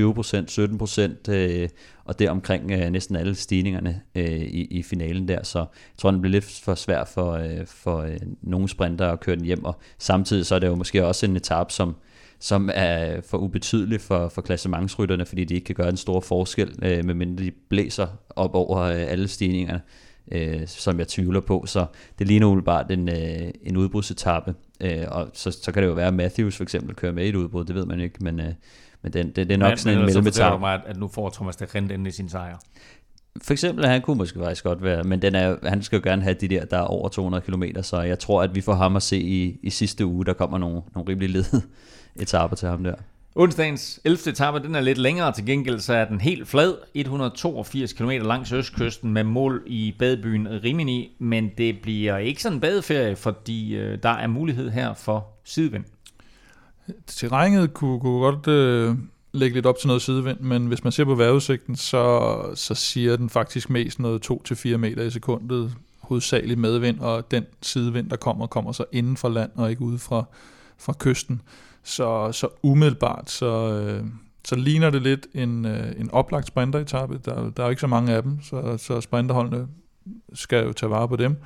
17%, 1.28 1.32
øh, 1.32 1.68
og 2.04 2.18
det 2.18 2.30
omkring 2.30 2.70
øh, 2.70 2.90
næsten 2.90 3.16
alle 3.16 3.34
stigningerne 3.34 4.00
øh, 4.14 4.40
i, 4.40 4.64
i 4.64 4.82
finalen 4.82 5.28
der, 5.28 5.42
så 5.42 5.58
jeg 5.58 5.66
tror, 5.98 6.10
den 6.10 6.20
bliver 6.20 6.32
lidt 6.32 6.60
for 6.64 6.74
svær 6.74 7.04
for, 7.04 7.32
øh, 7.32 7.66
for 7.66 7.98
øh, 7.98 8.18
nogle 8.42 8.68
sprinter 8.68 9.08
at 9.08 9.20
køre 9.20 9.36
den 9.36 9.44
hjem, 9.44 9.64
og 9.64 9.78
samtidig 9.98 10.46
så 10.46 10.54
er 10.54 10.58
det 10.58 10.66
jo 10.66 10.74
måske 10.74 11.06
også 11.06 11.26
en 11.26 11.36
etape, 11.36 11.72
som 11.72 11.96
som 12.38 12.70
er 12.74 13.20
for 13.20 13.38
ubetydelig 13.38 14.00
for, 14.00 14.28
for 14.28 14.42
klassementsrytterne, 14.42 15.26
fordi 15.26 15.44
de 15.44 15.54
ikke 15.54 15.64
kan 15.64 15.74
gøre 15.74 15.88
en 15.88 15.96
stor 15.96 16.20
forskel, 16.20 16.78
øh, 16.82 17.04
medmindre 17.04 17.44
de 17.44 17.50
blæser 17.68 18.06
op 18.30 18.54
over 18.54 18.78
øh, 18.78 19.04
alle 19.08 19.28
stigningerne, 19.28 19.80
øh, 20.32 20.66
som 20.66 20.98
jeg 20.98 21.08
tvivler 21.08 21.40
på. 21.40 21.64
Så 21.66 21.86
det 22.18 22.26
ligner 22.26 22.46
umiddelbart 22.46 22.90
en, 22.90 23.08
øh, 23.08 23.50
en 23.62 23.76
udbrudsetappe, 23.76 24.54
øh, 24.80 25.04
og 25.08 25.30
så, 25.32 25.50
så 25.50 25.72
kan 25.72 25.82
det 25.82 25.88
jo 25.88 25.94
være, 25.94 26.06
at 26.06 26.14
Matthews 26.14 26.56
for 26.56 26.62
eksempel 26.62 26.94
kører 26.94 27.12
med 27.12 27.24
i 27.24 27.28
et 27.28 27.34
udbrud, 27.34 27.64
det 27.64 27.74
ved 27.74 27.86
man 27.86 28.00
ikke, 28.00 28.24
men, 28.24 28.40
øh, 28.40 28.52
men 29.02 29.12
det, 29.12 29.36
det, 29.36 29.36
det 29.36 29.50
er 29.52 29.58
nok 29.58 29.70
men, 29.70 29.78
sådan 29.78 29.98
men, 29.98 30.08
en 30.08 30.14
mellemetappe. 30.14 30.60
mig, 30.60 30.74
at, 30.74 30.80
at 30.86 30.96
nu 30.96 31.08
får 31.08 31.30
Thomas 31.30 31.56
de 31.56 31.66
Rent 31.74 31.92
endelig 31.92 32.14
sin 32.14 32.28
sejr. 32.28 32.58
For 33.42 33.52
eksempel, 33.52 33.86
han 33.86 34.02
kunne 34.02 34.18
måske 34.18 34.38
faktisk 34.38 34.64
godt 34.64 34.82
være, 34.82 35.04
men 35.04 35.22
den 35.22 35.34
er, 35.34 35.56
han 35.62 35.82
skal 35.82 35.96
jo 35.96 36.02
gerne 36.04 36.22
have 36.22 36.34
de 36.34 36.48
der, 36.48 36.64
der 36.64 36.76
er 36.78 36.82
over 36.82 37.08
200 37.08 37.44
km, 37.44 37.62
så 37.82 38.00
jeg 38.00 38.18
tror, 38.18 38.42
at 38.42 38.54
vi 38.54 38.60
får 38.60 38.74
ham 38.74 38.96
at 38.96 39.02
se 39.02 39.18
i, 39.18 39.60
i 39.62 39.70
sidste 39.70 40.06
uge, 40.06 40.24
der 40.24 40.32
kommer 40.32 40.58
nogle, 40.58 40.82
nogle 40.94 41.08
rimelig 41.08 41.30
led 41.30 41.44
etaper 42.20 42.56
til 42.56 42.68
ham 42.68 42.84
der. 42.84 42.94
Onsdagens 43.36 44.00
11. 44.04 44.30
etape, 44.30 44.58
den 44.58 44.74
er 44.74 44.80
lidt 44.80 44.98
længere 44.98 45.32
til 45.32 45.46
gengæld, 45.46 45.80
så 45.80 45.94
er 45.94 46.04
den 46.04 46.20
helt 46.20 46.48
flad, 46.48 46.74
182 46.94 47.92
km 47.92 48.10
langs 48.10 48.52
østkysten 48.52 49.12
med 49.12 49.24
mål 49.24 49.62
i 49.66 49.94
badebyen 49.98 50.48
Rimini, 50.64 51.16
men 51.18 51.50
det 51.58 51.78
bliver 51.82 52.18
ikke 52.18 52.42
sådan 52.42 52.56
en 52.56 52.60
badeferie, 52.60 53.16
fordi 53.16 53.74
øh, 53.76 53.98
der 54.02 54.08
er 54.08 54.26
mulighed 54.26 54.70
her 54.70 54.94
for 54.94 55.26
sidevind. 55.44 55.84
Terrænet 57.06 57.74
kunne, 57.74 58.00
kunne 58.00 58.20
godt 58.20 58.48
øh, 58.48 58.94
lægge 59.32 59.54
lidt 59.54 59.66
op 59.66 59.78
til 59.78 59.86
noget 59.86 60.02
sidevind, 60.02 60.40
men 60.40 60.66
hvis 60.66 60.84
man 60.84 60.92
ser 60.92 61.04
på 61.04 61.14
vejrudsigten, 61.14 61.76
så, 61.76 62.34
så 62.54 62.74
siger 62.74 63.16
den 63.16 63.30
faktisk 63.30 63.70
mest 63.70 63.98
noget 63.98 64.30
2-4 64.30 64.76
meter 64.76 65.02
i 65.02 65.10
sekundet, 65.10 65.74
hovedsageligt 66.00 66.60
medvind, 66.60 67.00
og 67.00 67.30
den 67.30 67.44
sidevind, 67.62 68.10
der 68.10 68.16
kommer, 68.16 68.46
kommer 68.46 68.72
så 68.72 68.84
inden 68.92 69.16
for 69.16 69.28
land 69.28 69.50
og 69.54 69.70
ikke 69.70 69.82
ude 69.82 69.98
fra, 69.98 70.24
fra 70.78 70.94
kysten. 70.98 71.42
Så, 71.84 72.32
så 72.32 72.48
umiddelbart, 72.62 73.30
så, 73.30 73.80
øh, 73.80 74.04
så 74.44 74.56
ligner 74.56 74.90
det 74.90 75.02
lidt 75.02 75.26
en, 75.34 75.66
øh, 75.66 75.92
en 75.98 76.10
oplagt 76.10 76.46
sprinteretappe. 76.46 77.20
Der, 77.24 77.50
der 77.50 77.62
er 77.62 77.66
jo 77.66 77.70
ikke 77.70 77.80
så 77.80 77.86
mange 77.86 78.12
af 78.12 78.22
dem, 78.22 78.42
så, 78.42 78.76
så 78.78 79.00
sprinterholdene 79.00 79.66
skal 80.32 80.64
jo 80.64 80.72
tage 80.72 80.90
vare 80.90 81.08
på 81.08 81.16
dem. 81.16 81.36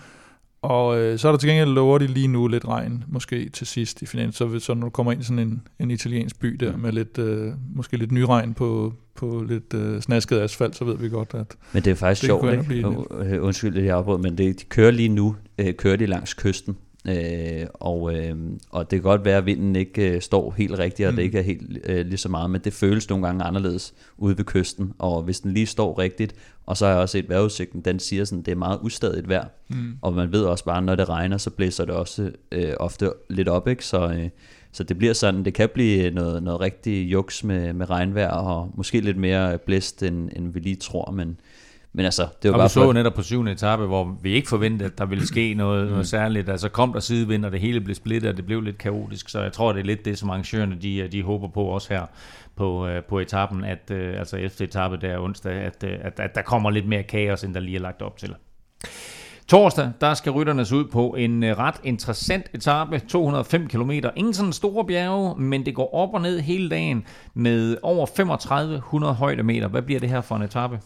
Og 0.62 1.00
øh, 1.00 1.18
så 1.18 1.28
er 1.28 1.32
der 1.32 1.38
til 1.38 1.48
gengæld 1.48 1.70
lover 1.70 1.98
de 1.98 2.06
lige 2.06 2.28
nu 2.28 2.46
lidt 2.46 2.68
regn, 2.68 3.04
måske 3.08 3.48
til 3.48 3.66
sidst 3.66 4.02
i 4.02 4.06
finalen. 4.06 4.32
Så, 4.32 4.58
så 4.58 4.74
når 4.74 4.86
du 4.86 4.90
kommer 4.90 5.12
ind 5.12 5.20
i 5.20 5.24
sådan 5.24 5.38
en, 5.38 5.62
en 5.78 5.90
italiensk 5.90 6.40
by 6.40 6.48
der, 6.48 6.76
med 6.76 6.92
lidt, 6.92 7.18
øh, 7.18 7.52
måske 7.74 7.96
lidt 7.96 8.12
ny 8.12 8.20
regn 8.20 8.54
på, 8.54 8.94
på 9.14 9.44
lidt 9.48 9.74
øh, 9.74 10.00
snasket 10.00 10.40
asfalt, 10.40 10.76
så 10.76 10.84
ved 10.84 10.96
vi 10.96 11.08
godt, 11.08 11.34
at 11.34 11.56
Men 11.72 11.82
det 11.82 11.90
er 11.90 11.94
faktisk 11.94 12.22
det 12.22 12.28
sjovt, 12.28 12.52
ikke? 12.52 13.40
Undskyld, 13.42 13.74
det 13.74 13.84
jeg 13.84 13.96
afbrød, 13.96 14.18
men 14.18 14.38
det, 14.38 14.60
de 14.60 14.64
kører 14.64 14.90
lige 14.90 15.08
nu, 15.08 15.36
øh, 15.58 15.74
kører 15.74 15.96
de 15.96 16.06
langs 16.06 16.34
kysten. 16.34 16.76
Øh, 17.08 17.66
og, 17.74 18.16
øh, 18.16 18.36
og 18.70 18.90
det 18.90 18.96
kan 18.96 19.02
godt 19.02 19.24
være, 19.24 19.36
at 19.36 19.46
vinden 19.46 19.76
ikke 19.76 20.10
øh, 20.10 20.20
står 20.20 20.54
helt 20.56 20.78
rigtigt, 20.78 21.06
og 21.06 21.12
mm. 21.12 21.16
det 21.16 21.22
ikke 21.22 21.38
er 21.38 21.42
helt 21.42 21.78
øh, 21.84 22.06
lige 22.06 22.18
så 22.18 22.28
meget, 22.28 22.50
men 22.50 22.60
det 22.64 22.72
føles 22.72 23.08
nogle 23.08 23.26
gange 23.26 23.44
anderledes 23.44 23.94
ude 24.16 24.38
ved 24.38 24.44
kysten, 24.44 24.92
og 24.98 25.22
hvis 25.22 25.40
den 25.40 25.52
lige 25.52 25.66
står 25.66 25.98
rigtigt, 25.98 26.34
og 26.66 26.76
så 26.76 26.86
har 26.86 26.92
jeg 26.92 27.00
også 27.00 27.12
set 27.12 27.28
vejrudsigten, 27.28 27.80
den 27.80 27.98
siger 27.98 28.24
sådan, 28.24 28.42
det 28.42 28.52
er 28.52 28.56
meget 28.56 28.78
ustadigt 28.82 29.28
vejr, 29.28 29.48
mm. 29.68 29.98
og 30.02 30.12
man 30.12 30.32
ved 30.32 30.42
også 30.42 30.64
bare, 30.64 30.82
når 30.82 30.94
det 30.94 31.08
regner, 31.08 31.36
så 31.38 31.50
blæser 31.50 31.84
det 31.84 31.94
også 31.94 32.32
øh, 32.52 32.72
ofte 32.80 33.12
lidt 33.30 33.48
op, 33.48 33.68
ikke? 33.68 33.84
Så, 33.84 34.08
øh, 34.08 34.28
så 34.72 34.84
det 34.84 34.98
bliver 34.98 35.12
sådan, 35.12 35.44
det 35.44 35.54
kan 35.54 35.68
blive 35.74 36.10
noget, 36.10 36.42
noget 36.42 36.60
rigtig 36.60 37.12
juks 37.12 37.44
med, 37.44 37.72
med 37.72 37.90
regnvejr, 37.90 38.30
og 38.30 38.70
måske 38.74 39.00
lidt 39.00 39.16
mere 39.16 39.58
blæst, 39.58 40.02
end, 40.02 40.30
end 40.36 40.52
vi 40.52 40.60
lige 40.60 40.76
tror, 40.76 41.10
men 41.10 41.40
men 41.98 42.04
altså, 42.04 42.26
det 42.42 42.50
var 42.50 42.54
og 42.54 42.58
bare 42.58 42.64
vi 42.64 42.72
så 42.72 42.92
netop 42.92 43.14
på 43.14 43.22
syvende 43.22 43.52
etape, 43.52 43.86
hvor 43.86 44.16
vi 44.22 44.32
ikke 44.32 44.48
forventede, 44.48 44.90
at 44.90 44.98
der 44.98 45.06
ville 45.06 45.26
ske 45.26 45.54
noget, 45.54 45.84
mm. 45.84 45.90
noget 45.90 46.06
særligt. 46.08 46.48
Altså 46.48 46.68
kom 46.68 46.92
der 46.92 47.00
sidevind, 47.00 47.44
og 47.44 47.52
det 47.52 47.60
hele 47.60 47.80
blev 47.80 47.94
splittet, 47.94 48.30
og 48.30 48.36
det 48.36 48.46
blev 48.46 48.60
lidt 48.60 48.78
kaotisk. 48.78 49.28
Så 49.28 49.42
jeg 49.42 49.52
tror, 49.52 49.72
det 49.72 49.80
er 49.80 49.84
lidt 49.84 50.04
det, 50.04 50.18
som 50.18 50.30
arrangørerne 50.30 50.76
de, 50.82 51.08
de 51.12 51.22
håber 51.22 51.48
på 51.48 51.62
også 51.62 51.88
her 51.94 52.02
på, 52.56 52.86
øh, 52.86 53.02
på 53.04 53.18
etappen, 53.18 53.64
at, 53.64 53.90
øh, 53.90 54.18
altså 54.18 54.36
efter 54.36 54.64
etape 54.64 54.96
der 54.96 55.18
onsdag, 55.18 55.52
at, 55.52 55.84
øh, 55.84 55.90
at, 56.00 56.20
at 56.20 56.34
der 56.34 56.42
kommer 56.42 56.70
lidt 56.70 56.88
mere 56.88 57.02
kaos, 57.02 57.44
end 57.44 57.54
der 57.54 57.60
lige 57.60 57.76
er 57.76 57.80
lagt 57.80 58.02
op 58.02 58.16
til. 58.16 58.34
Torsdag, 59.48 59.90
der 60.00 60.14
skal 60.14 60.32
rytterne 60.32 60.62
ud 60.74 60.84
på 60.84 61.14
en 61.18 61.44
ret 61.58 61.80
interessant 61.84 62.46
etape, 62.54 62.98
205 62.98 63.68
km. 63.68 63.90
Ingen 63.90 64.34
sådan 64.34 64.52
store 64.52 64.84
bjerge, 64.84 65.40
men 65.40 65.66
det 65.66 65.74
går 65.74 65.94
op 65.94 66.14
og 66.14 66.20
ned 66.20 66.40
hele 66.40 66.68
dagen 66.68 67.04
med 67.34 67.76
over 67.82 68.06
3500 68.06 69.14
højdemeter. 69.14 69.68
Hvad 69.68 69.82
bliver 69.82 70.00
det 70.00 70.08
her 70.08 70.20
for 70.20 70.36
en 70.36 70.42
etape? 70.42 70.80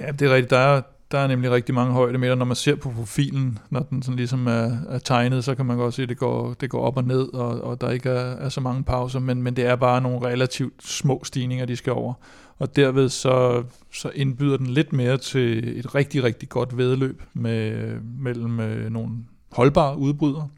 Ja, 0.00 0.12
det 0.12 0.22
er 0.22 0.34
rigtigt. 0.34 0.50
Der 0.50 0.58
er, 0.58 0.82
der 1.10 1.18
er 1.18 1.26
nemlig 1.26 1.50
rigtig 1.50 1.74
mange 1.74 1.92
højdemeter. 1.92 2.34
Når 2.34 2.44
man 2.44 2.56
ser 2.56 2.74
på 2.74 2.90
profilen, 2.90 3.58
når 3.70 3.80
den 3.80 4.02
sådan 4.02 4.16
ligesom 4.16 4.46
er, 4.46 4.70
er 4.88 4.98
tegnet, 4.98 5.44
så 5.44 5.54
kan 5.54 5.66
man 5.66 5.76
godt 5.76 5.94
se, 5.94 6.02
at 6.02 6.08
det 6.08 6.18
går, 6.18 6.54
det 6.60 6.70
går 6.70 6.80
op 6.80 6.96
og 6.96 7.04
ned, 7.04 7.34
og, 7.34 7.60
og 7.60 7.80
der 7.80 7.90
ikke 7.90 8.10
er, 8.10 8.36
er 8.36 8.48
så 8.48 8.60
mange 8.60 8.84
pauser, 8.84 9.18
men, 9.18 9.42
men 9.42 9.56
det 9.56 9.66
er 9.66 9.76
bare 9.76 10.00
nogle 10.00 10.26
relativt 10.26 10.86
små 10.86 11.24
stigninger, 11.24 11.66
de 11.66 11.76
skal 11.76 11.92
over. 11.92 12.14
Og 12.58 12.76
derved 12.76 13.08
så, 13.08 13.64
så 13.92 14.10
indbyder 14.14 14.56
den 14.56 14.66
lidt 14.66 14.92
mere 14.92 15.18
til 15.18 15.78
et 15.78 15.94
rigtig, 15.94 16.24
rigtig 16.24 16.48
godt 16.48 16.76
vedløb 16.76 17.22
med, 17.32 17.94
mellem 18.00 18.60
øh, 18.60 18.90
nogle 18.90 19.10
holdbare 19.52 19.98
udbrydere. 19.98 20.48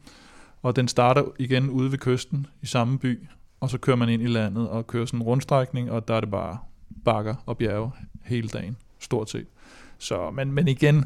og 0.61 0.75
den 0.75 0.87
starter 0.87 1.23
igen 1.39 1.69
ude 1.69 1.91
ved 1.91 1.97
kysten 1.97 2.47
i 2.61 2.65
samme 2.65 2.99
by, 2.99 3.27
og 3.59 3.69
så 3.69 3.77
kører 3.77 3.97
man 3.97 4.09
ind 4.09 4.21
i 4.21 4.27
landet 4.27 4.69
og 4.69 4.87
kører 4.87 5.05
sådan 5.05 5.19
en 5.19 5.23
rundstrækning, 5.23 5.91
og 5.91 6.07
der 6.07 6.15
er 6.15 6.19
det 6.19 6.31
bare 6.31 6.57
bakker 7.05 7.35
og 7.45 7.57
bjerge 7.57 7.91
hele 8.25 8.47
dagen, 8.47 8.77
stort 9.03 9.29
set. 9.29 9.45
Så, 9.97 10.31
men, 10.31 10.51
men 10.51 10.67
igen, 10.67 11.05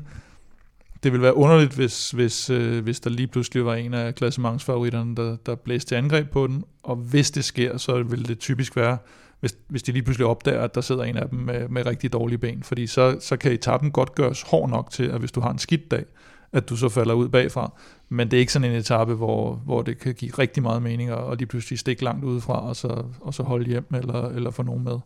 det 1.04 1.14
vil 1.14 1.22
være 1.22 1.36
underligt, 1.36 1.74
hvis, 1.74 2.12
hvis, 2.12 2.50
øh, 2.50 2.84
hvis 2.84 3.00
der 3.00 3.10
lige 3.10 3.28
pludselig 3.28 3.66
var 3.66 3.76
en 3.76 3.94
af 3.94 4.16
klassementsfavoritterne, 4.16 5.16
der, 5.16 5.38
der 5.46 5.56
blæste 5.56 5.90
til 5.90 5.96
angreb 5.96 6.30
på 6.30 6.48
den, 6.48 6.64
og 6.84 6.96
hvis 6.96 7.32
det 7.32 7.46
sker, 7.46 7.78
så 7.78 8.04
vil 8.04 8.28
det 8.28 8.40
typisk 8.40 8.76
være, 8.76 8.98
hvis, 9.40 9.56
hvis 9.68 9.84
de 9.84 9.92
lige 9.92 10.04
pludselig 10.04 10.28
opdager, 10.28 10.62
at 10.62 10.76
der 10.76 10.82
sidder 10.82 11.04
en 11.04 11.18
af 11.18 11.30
dem 11.30 11.40
med, 11.40 11.68
med 11.68 11.86
rigtig 11.86 12.14
dårlige 12.14 12.38
ben, 12.38 12.64
fordi 12.64 12.88
så, 12.88 13.18
så 13.20 13.38
kan 13.38 13.52
etappen 13.52 13.92
godt 13.92 14.16
gøres 14.16 14.42
hård 14.42 14.70
nok 14.70 14.92
til, 14.92 15.04
at 15.04 15.20
hvis 15.20 15.32
du 15.32 15.40
har 15.40 15.52
en 15.52 15.60
skidt 15.60 15.92
dag, 15.92 16.06
at 16.52 16.70
du 16.70 16.76
så 16.76 16.90
falder 16.90 17.14
ud 17.14 17.30
bagfra. 17.30 17.74
Men 18.10 18.32
det 18.32 18.38
er 18.38 18.40
ikke 18.40 18.54
sådan 18.54 18.72
en 18.72 18.78
etape, 18.78 19.14
hvor, 19.14 19.56
hvor 19.56 19.82
det 19.82 20.00
kan 20.00 20.14
give 20.14 20.32
rigtig 20.32 20.64
meget 20.64 20.82
mening, 20.82 21.14
og 21.14 21.38
lige 21.38 21.48
pludselig 21.48 21.80
stikke 21.80 22.04
langt 22.04 22.26
udefra, 22.26 22.68
og 22.68 22.76
så, 22.76 23.04
og 23.22 23.34
så 23.34 23.44
holde 23.44 23.66
hjem, 23.66 23.86
eller, 23.96 24.30
eller 24.30 24.52
få 24.52 24.64
nogen 24.64 24.84
med. 24.84 25.00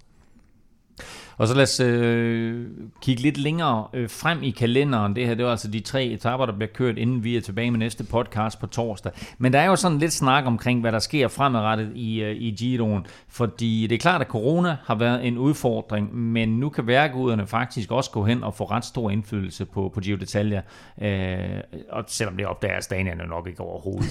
Og 1.37 1.47
så 1.47 1.53
lad 1.53 1.63
os 1.63 1.79
øh, 1.79 2.67
kigge 3.01 3.21
lidt 3.21 3.37
længere 3.37 3.87
øh, 3.93 4.09
frem 4.09 4.43
i 4.43 4.49
kalenderen. 4.49 5.15
Det 5.15 5.27
her, 5.27 5.35
det 5.35 5.45
var 5.45 5.51
altså 5.51 5.67
de 5.67 5.79
tre 5.79 6.05
etaper, 6.05 6.45
der 6.45 6.53
bliver 6.53 6.69
kørt, 6.73 6.97
inden 6.97 7.23
vi 7.23 7.37
er 7.37 7.41
tilbage 7.41 7.71
med 7.71 7.79
næste 7.79 8.03
podcast 8.03 8.59
på 8.59 8.67
torsdag. 8.67 9.11
Men 9.37 9.53
der 9.53 9.59
er 9.59 9.65
jo 9.65 9.75
sådan 9.75 9.97
lidt 9.97 10.13
snak 10.13 10.45
omkring, 10.45 10.81
hvad 10.81 10.91
der 10.91 10.99
sker 10.99 11.27
fremadrettet 11.27 11.91
i, 11.95 12.21
øh, 12.21 12.35
i 12.35 12.51
Giroen. 12.51 13.05
Fordi 13.27 13.87
det 13.87 13.95
er 13.95 13.99
klart, 13.99 14.21
at 14.21 14.27
corona 14.27 14.77
har 14.85 14.95
været 14.95 15.27
en 15.27 15.37
udfordring, 15.37 16.15
men 16.15 16.49
nu 16.49 16.69
kan 16.69 16.87
værkuderne 16.87 17.47
faktisk 17.47 17.91
også 17.91 18.11
gå 18.11 18.25
hen 18.25 18.43
og 18.43 18.53
få 18.53 18.63
ret 18.63 18.85
stor 18.85 19.09
indflydelse 19.09 19.65
på, 19.65 19.91
på 19.93 19.99
Giro 19.99 20.17
d'Italia. 20.17 20.61
Øh, 21.05 21.61
og 21.89 22.03
selvom 22.07 22.37
det 22.37 22.45
opdager 22.45 22.79
Stanierne 22.79 23.25
nok 23.25 23.47
ikke 23.47 23.61
overhovedet. 23.61 24.09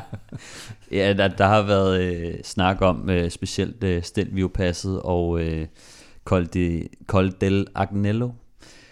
ja, 0.98 1.12
der, 1.12 1.28
der 1.28 1.46
har 1.46 1.62
været 1.62 2.00
øh, 2.00 2.34
snak 2.44 2.82
om 2.82 3.10
øh, 3.10 3.30
specielt 3.30 3.84
øh, 3.84 4.02
Stelvio-passet 4.02 5.02
og... 5.02 5.40
Øh, 5.40 5.66
Col, 6.28 6.46
de, 6.46 6.88
Col 7.06 7.32
del 7.40 7.66
Agnello, 7.74 8.30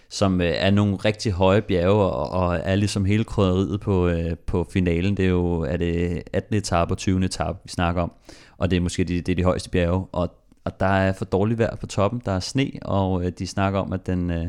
som 0.09 0.41
øh, 0.41 0.53
er 0.57 0.71
nogle 0.71 0.97
rigtig 0.97 1.33
høje 1.33 1.63
bjerge, 1.63 2.05
og, 2.05 2.31
og 2.31 2.61
er 2.65 2.75
ligesom 2.75 3.05
hele 3.05 3.25
krydderiet 3.25 3.81
på, 3.81 4.09
øh, 4.09 4.37
på 4.47 4.67
finalen. 4.73 5.17
Det 5.17 5.25
er 5.25 5.29
jo 5.29 5.61
er 5.61 5.77
det 5.77 6.23
18. 6.33 6.57
etape 6.57 6.95
og 6.95 6.99
20. 6.99 7.25
etape, 7.25 7.59
vi 7.65 7.69
snakker 7.69 8.03
om, 8.03 8.13
og 8.59 8.71
det 8.71 8.77
er 8.77 8.81
måske 8.81 9.05
de, 9.05 9.21
det 9.21 9.33
er 9.33 9.37
de 9.37 9.45
højeste 9.45 9.71
bjerge, 9.71 10.07
og, 10.13 10.31
og 10.65 10.81
der 10.81 10.87
er 10.87 11.13
for 11.13 11.25
dårligt 11.25 11.59
vejr 11.59 11.77
på 11.77 11.87
toppen, 11.87 12.23
der 12.25 12.33
er 12.33 12.41
sne, 12.41 12.71
og 12.83 13.25
øh, 13.25 13.33
de 13.39 13.47
snakker 13.47 13.81
om, 13.81 13.93
at 13.93 14.07
den, 14.07 14.31
øh, 14.31 14.47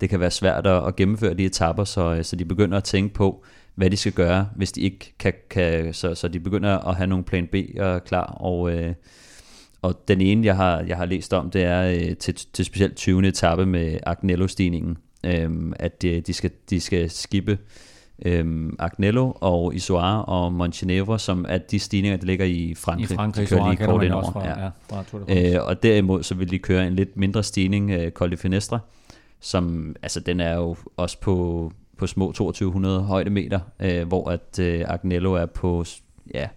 det 0.00 0.10
kan 0.10 0.20
være 0.20 0.30
svært 0.30 0.66
at, 0.66 0.86
at 0.86 0.96
gennemføre 0.96 1.34
de 1.34 1.44
etapper, 1.44 1.84
så, 1.84 2.14
øh, 2.14 2.24
så 2.24 2.36
de 2.36 2.44
begynder 2.44 2.76
at 2.76 2.84
tænke 2.84 3.14
på, 3.14 3.44
hvad 3.74 3.90
de 3.90 3.96
skal 3.96 4.12
gøre, 4.12 4.48
hvis 4.56 4.72
de 4.72 4.80
ikke 4.80 5.14
kan, 5.18 5.32
kan 5.50 5.94
så, 5.94 6.14
så 6.14 6.28
de 6.28 6.40
begynder 6.40 6.78
at 6.78 6.96
have 6.96 7.06
nogle 7.06 7.24
plan 7.24 7.46
B 7.46 7.54
klar, 8.04 8.26
og 8.26 8.72
øh, 8.72 8.94
og 9.84 10.08
den 10.08 10.20
ene, 10.20 10.46
jeg 10.46 10.56
har, 10.56 10.80
jeg 10.80 10.96
har 10.96 11.04
læst 11.04 11.32
om, 11.32 11.50
det 11.50 11.62
er 11.62 11.82
øh, 11.82 12.16
til, 12.16 12.34
til 12.34 12.64
specielt 12.64 12.96
20. 12.96 13.28
etape 13.28 13.66
med 13.66 13.98
Agnello-stigningen, 14.06 14.98
øh, 15.24 15.72
at 15.76 16.02
de, 16.02 16.20
de, 16.20 16.32
skal, 16.32 16.50
de 16.70 16.80
skal 16.80 17.10
skippe 17.10 17.58
øh, 18.24 18.72
Agnello 18.78 19.32
og 19.40 19.74
Isoar 19.74 20.18
og 20.18 20.52
Montenegro, 20.52 21.18
som 21.18 21.46
er 21.48 21.58
de 21.58 21.78
stigninger, 21.78 22.16
der 22.16 22.26
ligger 22.26 22.44
i 22.44 22.74
Frankrig. 22.76 23.10
I 23.10 23.14
Frankrig, 23.14 23.42
de 23.42 23.54
kører 23.54 23.70
lige 23.70 23.86
kort 23.86 24.04
ind 24.04 24.12
over. 24.12 24.32
Fra, 24.32 24.46
ja. 24.46 24.70
Ja, 25.28 25.58
øh, 25.58 25.66
og 25.66 25.82
derimod 25.82 26.22
så 26.22 26.34
vil 26.34 26.50
de 26.50 26.58
køre 26.58 26.86
en 26.86 26.94
lidt 26.94 27.16
mindre 27.16 27.42
stigning, 27.42 27.90
øh, 27.90 28.10
Col 28.10 28.30
de 28.30 28.36
Finestre, 28.36 28.80
som, 29.40 29.96
altså 30.02 30.20
den 30.20 30.40
er 30.40 30.54
jo 30.54 30.76
også 30.96 31.20
på, 31.20 31.72
på 31.98 32.06
små 32.06 32.32
2200 32.32 33.02
højdemeter, 33.02 33.60
øh, 33.80 34.08
hvor 34.08 34.30
at 34.30 34.58
øh, 34.60 34.84
Agnello 34.88 35.32
er 35.32 35.46
på, 35.46 35.84
ja, 36.34 36.48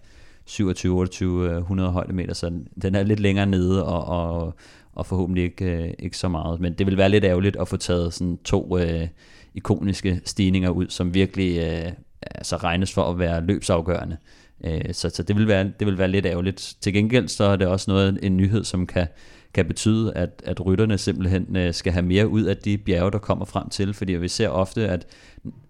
27-2800 0.48 1.80
højdemeter, 1.80 2.34
så 2.34 2.52
den 2.82 2.94
er 2.94 3.02
lidt 3.02 3.20
længere 3.20 3.46
nede, 3.46 3.84
og, 3.86 4.04
og, 4.04 4.54
og 4.92 5.06
forhåbentlig 5.06 5.44
ikke, 5.44 5.64
øh, 5.64 5.94
ikke 5.98 6.18
så 6.18 6.28
meget. 6.28 6.60
Men 6.60 6.72
det 6.72 6.86
vil 6.86 6.96
være 6.96 7.08
lidt 7.08 7.24
ærgerligt 7.24 7.56
at 7.56 7.68
få 7.68 7.76
taget 7.76 8.14
sådan 8.14 8.38
to 8.44 8.78
øh, 8.78 9.08
ikoniske 9.54 10.20
stigninger 10.24 10.70
ud, 10.70 10.86
som 10.88 11.14
virkelig 11.14 11.58
øh, 11.58 11.92
altså 12.22 12.56
regnes 12.56 12.92
for 12.92 13.02
at 13.02 13.18
være 13.18 13.46
løbsafgørende. 13.46 14.16
Øh, 14.64 14.80
så, 14.92 15.10
så 15.10 15.22
det, 15.22 15.36
vil 15.36 15.48
være, 15.48 15.72
det 15.78 15.86
vil 15.86 15.98
være 15.98 16.08
lidt 16.08 16.26
ærgerligt. 16.26 16.76
Til 16.80 16.92
gengæld 16.92 17.28
så 17.28 17.44
er 17.44 17.56
det 17.56 17.66
også 17.66 17.90
noget 17.90 18.18
en 18.22 18.36
nyhed, 18.36 18.64
som 18.64 18.86
kan, 18.86 19.06
kan 19.54 19.66
betyde, 19.66 20.12
at, 20.14 20.42
at 20.44 20.66
rytterne 20.66 20.98
simpelthen 20.98 21.56
øh, 21.56 21.74
skal 21.74 21.92
have 21.92 22.06
mere 22.06 22.28
ud 22.28 22.42
af 22.42 22.56
de 22.56 22.78
bjerge, 22.78 23.10
der 23.10 23.18
kommer 23.18 23.44
frem 23.44 23.68
til, 23.68 23.94
fordi 23.94 24.12
vi 24.12 24.28
ser 24.28 24.48
ofte, 24.48 24.88
at, 24.88 25.06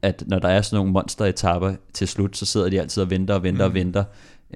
at 0.03 0.24
når 0.26 0.39
der 0.39 0.49
er 0.49 0.62
sådan 0.62 0.76
nogle 0.76 0.93
monsteretapper 0.93 1.74
til 1.93 2.09
slut, 2.09 2.37
så 2.37 2.47
sidder 2.47 2.68
de 2.68 2.81
altid 2.81 3.03
og 3.03 3.11
venter 3.11 3.35
og 3.35 3.43
venter 3.43 3.66
mm. 3.66 3.70
og 3.70 3.74
venter, 3.74 4.05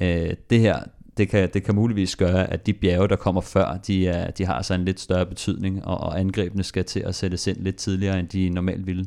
Øh, 0.01 0.30
det 0.51 0.61
her, 0.61 0.78
det 1.16 1.28
kan, 1.28 1.51
det 1.55 1.64
kan 1.64 1.74
muligvis 1.74 2.16
gøre, 2.16 2.53
at 2.53 2.66
de 2.66 2.72
bjerge, 2.72 3.09
der 3.09 3.16
kommer 3.16 3.40
før, 3.40 3.78
de, 3.86 4.09
er, 4.09 4.30
de 4.30 4.45
har 4.45 4.62
så 4.62 4.74
en 4.74 4.84
lidt 4.84 5.01
større 5.01 5.26
betydning, 5.26 5.84
og, 5.84 5.99
og 5.99 6.20
angrebene 6.20 6.62
skal 6.62 6.84
til 6.84 7.01
at 7.01 7.14
sættes 7.14 7.47
ind 7.47 7.57
lidt 7.57 7.76
tidligere, 7.76 8.20
end 8.20 8.28
de 8.28 8.49
normalt 8.49 8.86
ville. 8.86 9.07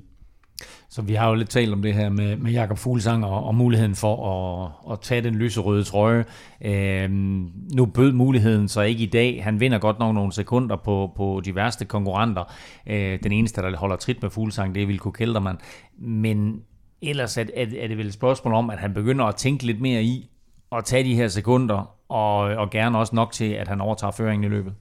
Så 0.90 1.02
vi 1.02 1.14
har 1.14 1.30
jo 1.30 1.36
lidt 1.36 1.50
talt 1.50 1.74
om 1.74 1.82
det 1.82 1.94
her 1.94 2.10
med, 2.10 2.38
med 2.38 2.52
Jakob 2.52 2.78
Fuglsang 2.78 3.26
og, 3.26 3.44
og 3.44 3.56
muligheden 3.56 3.96
for 3.96 4.30
at, 4.32 4.72
at 4.92 5.00
tage 5.02 5.22
den 5.22 5.36
lyserøde 5.36 5.84
trøje. 5.84 6.26
Øhm, 6.62 7.52
nu 7.76 7.86
bød 7.86 8.12
muligheden 8.14 8.68
så 8.68 8.82
ikke 8.82 9.04
i 9.04 9.10
dag. 9.10 9.44
Han 9.44 9.60
vinder 9.60 9.80
godt 9.80 10.00
nok 10.00 10.16
nogle 10.16 10.34
sekunder 10.34 10.76
på, 10.76 11.12
på 11.18 11.42
de 11.46 11.56
værste 11.56 11.86
konkurrenter. 11.86 12.54
Øh, 12.88 13.20
den 13.24 13.32
eneste, 13.32 13.62
der 13.62 13.78
holder 13.78 13.96
trit 13.96 14.22
med 14.22 14.30
Fuglsang, 14.30 14.76
det 14.76 14.84
er 14.84 14.88
Vilko 14.88 15.12
Kelderman. 15.12 15.58
Men 15.98 16.62
ellers 17.02 17.38
er, 17.38 17.46
er, 17.56 17.66
er 17.80 17.88
det 17.88 17.98
vel 17.98 18.08
et 18.08 18.14
spørgsmål 18.14 18.54
om, 18.54 18.70
at 18.70 18.80
han 18.80 18.94
begynder 18.94 19.26
at 19.26 19.36
tænke 19.36 19.66
lidt 19.66 19.82
mere 19.82 20.04
i, 20.04 20.30
at 20.78 20.86
tage 20.86 21.04
de 21.04 21.16
her 21.16 21.28
sekunder, 21.28 21.96
og, 22.10 22.38
og 22.38 22.70
gerne 22.70 22.98
også 22.98 23.16
nok 23.16 23.32
til, 23.32 23.52
at 23.52 23.68
han 23.68 23.82
overtager 23.82 24.12
føringen 24.12 24.44
i 24.44 24.48
løbet? 24.48 24.74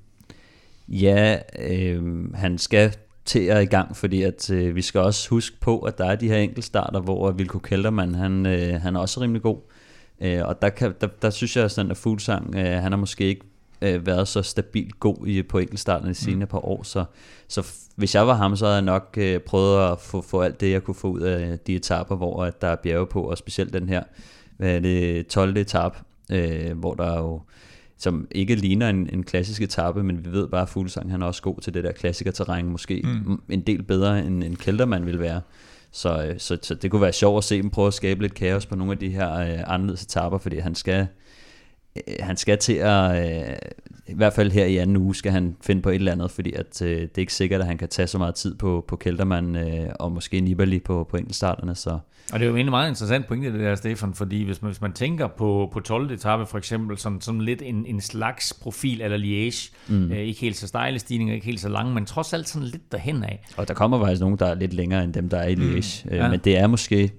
Ja, 0.89 1.39
øh, 1.59 2.35
han 2.35 2.59
skal 2.59 2.95
til 3.25 3.41
at 3.41 3.63
i 3.63 3.67
gang, 3.67 3.97
fordi 3.97 4.23
at 4.23 4.51
øh, 4.51 4.77
vi 4.77 4.83
skal 4.83 5.01
også 5.01 5.31
huske 5.31 5.57
på, 5.61 5.79
at 5.79 5.99
der 5.99 6.05
er 6.07 6.17
de 6.17 6.29
her 6.29 6.37
enkeltstarter, 6.37 7.01
hvor 7.01 7.31
Vilko 7.31 7.59
Kelderman, 7.59 8.15
han, 8.15 8.47
øh, 8.47 8.81
han 8.81 8.97
er 8.97 9.01
også 9.01 9.21
rimelig 9.21 9.43
god. 9.43 9.59
Øh, 10.21 10.41
og 10.45 10.63
der, 10.63 10.69
kan, 10.69 10.95
der, 11.01 11.07
der 11.23 11.31
synes 11.31 11.57
jeg 11.57 11.71
sådan, 11.71 11.91
at 11.91 11.97
Fuglsang, 11.97 12.55
øh, 12.55 12.65
han 12.65 12.93
har 12.93 12.97
måske 12.97 13.25
ikke 13.25 13.47
øh, 13.83 14.07
været 14.07 14.29
så 14.29 14.43
stabilt 14.43 15.01
god 15.01 15.27
i, 15.27 15.43
på 15.43 15.59
enkeltstarten 15.59 16.11
i 16.11 16.15
sine 16.15 16.45
mm. 16.45 16.47
par 16.47 16.65
år, 16.65 16.83
så, 16.83 17.05
så 17.49 17.67
hvis 17.97 18.15
jeg 18.15 18.27
var 18.27 18.35
ham, 18.35 18.57
så 18.57 18.65
havde 18.65 18.77
jeg 18.77 18.85
nok 18.85 19.15
øh, 19.17 19.41
prøvet 19.41 19.93
at 19.93 20.01
få, 20.01 20.23
få 20.23 20.41
alt 20.41 20.61
det, 20.61 20.71
jeg 20.71 20.83
kunne 20.83 20.95
få 20.95 21.09
ud 21.09 21.21
af 21.21 21.59
de 21.59 21.75
etaper, 21.75 22.17
hvor 22.17 22.45
at 22.45 22.63
der 22.63 22.69
er 22.69 22.77
bjerge 22.77 23.07
på, 23.07 23.23
og 23.23 23.39
specielt 23.39 23.73
den 23.73 23.89
her 23.89 24.03
hvad 24.57 24.77
er 24.77 24.81
det, 24.81 25.27
12. 25.27 25.57
etape, 25.57 25.99
øh, 26.33 26.79
hvor 26.79 26.95
der 26.95 27.19
jo 27.19 27.41
som 27.99 28.27
ikke 28.31 28.55
ligner 28.55 28.89
en, 28.89 29.09
en 29.13 29.23
klassisk 29.23 29.63
etape, 29.63 30.03
men 30.03 30.25
vi 30.25 30.33
ved 30.33 30.49
bare, 30.49 30.63
at 30.63 30.69
Fuglsang 30.69 31.11
han 31.11 31.23
er 31.23 31.27
også 31.27 31.43
god 31.43 31.61
til 31.61 31.75
det 31.75 31.85
der 31.85 31.93
klassikerterræn, 31.93 32.69
måske 32.69 33.03
mm. 33.05 33.43
en 33.49 33.61
del 33.61 33.83
bedre 33.83 34.27
end 34.27 34.45
en 34.45 34.57
Kelterman 34.57 35.07
vil 35.07 35.19
være. 35.19 35.41
Så, 35.91 36.27
øh, 36.27 36.35
så, 36.39 36.59
så 36.63 36.75
det 36.75 36.91
kunne 36.91 37.03
være 37.03 37.13
sjovt 37.13 37.39
at 37.39 37.45
se 37.45 37.63
dem 37.63 37.71
prøve 37.71 37.87
at 37.87 37.95
skabe 37.95 38.23
lidt 38.23 38.35
kaos 38.35 38.67
på 38.67 38.77
nogle 38.77 38.93
af 38.93 38.99
de 38.99 39.09
her 39.09 39.33
øh, 39.35 39.75
anderledes 39.75 40.03
etaper, 40.03 40.39
fordi 40.39 40.59
han 40.59 40.75
skal, 40.75 41.07
han 42.21 42.37
skal 42.37 42.59
til 42.59 42.73
at, 42.73 43.27
øh, 43.27 43.57
i 44.07 44.15
hvert 44.15 44.33
fald 44.33 44.51
her 44.51 44.65
i 44.65 44.77
anden 44.77 44.97
uge, 44.97 45.15
skal 45.15 45.33
han 45.33 45.57
finde 45.61 45.83
på 45.83 45.89
et 45.89 45.95
eller 45.95 46.13
andet, 46.13 46.31
fordi 46.31 46.53
at, 46.53 46.83
øh, 46.83 46.89
det 46.89 47.03
er 47.03 47.19
ikke 47.19 47.35
sikkert, 47.35 47.61
at 47.61 47.67
han 47.67 47.79
kan 47.79 47.89
tage 47.89 48.07
så 48.07 48.19
meget 48.19 48.35
tid 48.35 48.55
på, 48.55 48.85
på 48.89 48.97
Kelterman 48.97 49.57
øh, 49.57 49.89
og 50.01 50.13
måske 50.13 50.41
Nibali 50.41 50.79
på, 50.79 51.07
på 51.11 51.17
enkeltstarterne, 51.17 51.75
så, 51.75 51.99
og 52.33 52.41
det 52.41 52.47
er 52.47 52.51
jo 52.51 52.57
en 52.57 52.71
meget 52.71 52.89
interessant 52.89 53.27
pointe, 53.27 53.53
det 53.53 53.61
der, 53.61 53.75
Stefan, 53.75 54.15
fordi 54.15 54.43
hvis 54.43 54.63
man, 54.63 54.71
hvis 54.71 54.81
man 54.81 54.93
tænker 54.93 55.27
på, 55.27 55.69
på 55.73 55.81
12. 55.81 56.11
etape 56.11 56.47
for 56.47 56.59
eksempel, 56.59 56.99
som, 56.99 57.21
som 57.21 57.41
lidt 57.41 57.63
en, 57.63 57.87
en 57.87 58.01
slags 58.01 58.53
profil 58.63 59.03
eller 59.03 59.19
Liège, 59.19 59.75
mm. 59.89 60.13
øh, 60.13 60.19
ikke 60.19 60.41
helt 60.41 60.57
så 60.57 60.67
stejle 60.67 60.99
stigninger, 60.99 61.35
ikke 61.35 61.47
helt 61.47 61.61
så 61.61 61.69
lange, 61.69 61.95
men 61.95 62.07
trods 62.07 62.33
alt 62.33 62.49
sådan 62.49 62.69
lidt 62.69 62.93
derhen 62.93 63.25
af. 63.25 63.45
Og 63.57 63.69
der 63.69 63.75
kommer 63.75 64.01
faktisk 64.01 64.21
nogen, 64.21 64.39
der 64.39 64.47
er 64.47 64.55
lidt 64.55 64.73
længere 64.73 65.05
end 65.05 65.13
dem, 65.13 65.29
der 65.29 65.39
er 65.39 65.49
i 65.49 65.55
Liège, 65.55 66.05
mm. 66.05 66.11
øh, 66.11 66.17
ja. 66.17 66.29
men 66.29 66.41
det 66.45 66.59
er 66.59 66.67
måske 66.67 67.13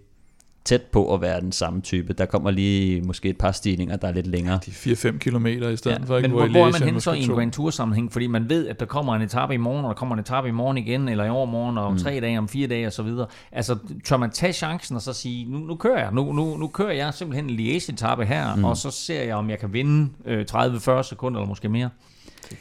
tæt 0.65 0.81
på 0.81 1.13
at 1.13 1.21
være 1.21 1.41
den 1.41 1.51
samme 1.51 1.81
type. 1.81 2.13
Der 2.13 2.25
kommer 2.25 2.51
lige 2.51 3.01
måske 3.01 3.29
et 3.29 3.37
par 3.37 3.51
stigninger, 3.51 3.95
der 3.95 4.07
er 4.07 4.11
lidt 4.11 4.27
længere. 4.27 4.59
De 4.65 4.71
4-5 4.71 5.17
kilometer 5.17 5.69
i 5.69 5.77
stedet 5.77 5.99
ja, 5.99 6.05
for, 6.05 6.17
ikke? 6.17 6.29
Men 6.29 6.37
hvor, 6.37 6.47
hvor 6.47 6.67
er 6.67 6.71
man 6.71 6.83
hen 6.83 7.01
så 7.01 7.11
i 7.11 7.23
en 7.23 7.29
Grand 7.29 7.51
Tour 7.51 7.69
sammenhæng? 7.69 8.11
Fordi 8.11 8.27
man 8.27 8.49
ved, 8.49 8.67
at 8.67 8.79
der 8.79 8.85
kommer 8.85 9.15
en 9.15 9.21
etape 9.21 9.53
i 9.53 9.57
morgen, 9.57 9.85
og 9.85 9.89
der 9.89 9.95
kommer 9.95 10.15
en 10.15 10.19
etape 10.19 10.47
i 10.47 10.51
morgen 10.51 10.77
igen, 10.77 11.09
eller 11.09 11.25
i 11.25 11.29
overmorgen, 11.29 11.77
og 11.77 11.85
om 11.85 11.91
mm. 11.91 11.99
tre 11.99 12.19
dage, 12.19 12.37
om 12.37 12.47
fire 12.47 12.67
dage 12.67 12.87
osv. 12.87 13.07
Altså, 13.51 13.77
tør 14.03 14.17
man 14.17 14.29
tage 14.29 14.53
chancen 14.53 14.95
og 14.95 15.01
så 15.01 15.13
sige, 15.13 15.51
nu, 15.51 15.57
nu 15.57 15.75
kører 15.75 15.99
jeg, 15.99 16.11
nu, 16.11 16.33
nu, 16.33 16.57
nu 16.57 16.67
kører 16.67 16.93
jeg 16.93 17.13
simpelthen 17.13 17.49
en 17.49 17.59
Liège-etape 17.59 18.25
her, 18.25 18.55
mm. 18.55 18.63
og 18.63 18.77
så 18.77 18.91
ser 18.91 19.23
jeg, 19.23 19.35
om 19.35 19.49
jeg 19.49 19.59
kan 19.59 19.73
vinde 19.73 20.09
øh, 20.25 20.45
30-40 20.51 21.03
sekunder 21.03 21.39
eller 21.39 21.47
måske 21.47 21.69
mere. 21.69 21.89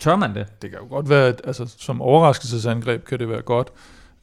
Tør 0.01 0.17
man 0.17 0.35
det? 0.35 0.47
Det 0.63 0.71
kan 0.71 0.79
jo 0.79 0.87
godt 0.89 1.09
være, 1.09 1.29
at 1.29 1.41
altså, 1.45 1.75
som 1.79 2.03
overraskelsesangreb 2.03 3.05
kan 3.05 3.19
det 3.19 3.29
være 3.29 3.43
godt. 3.43 3.73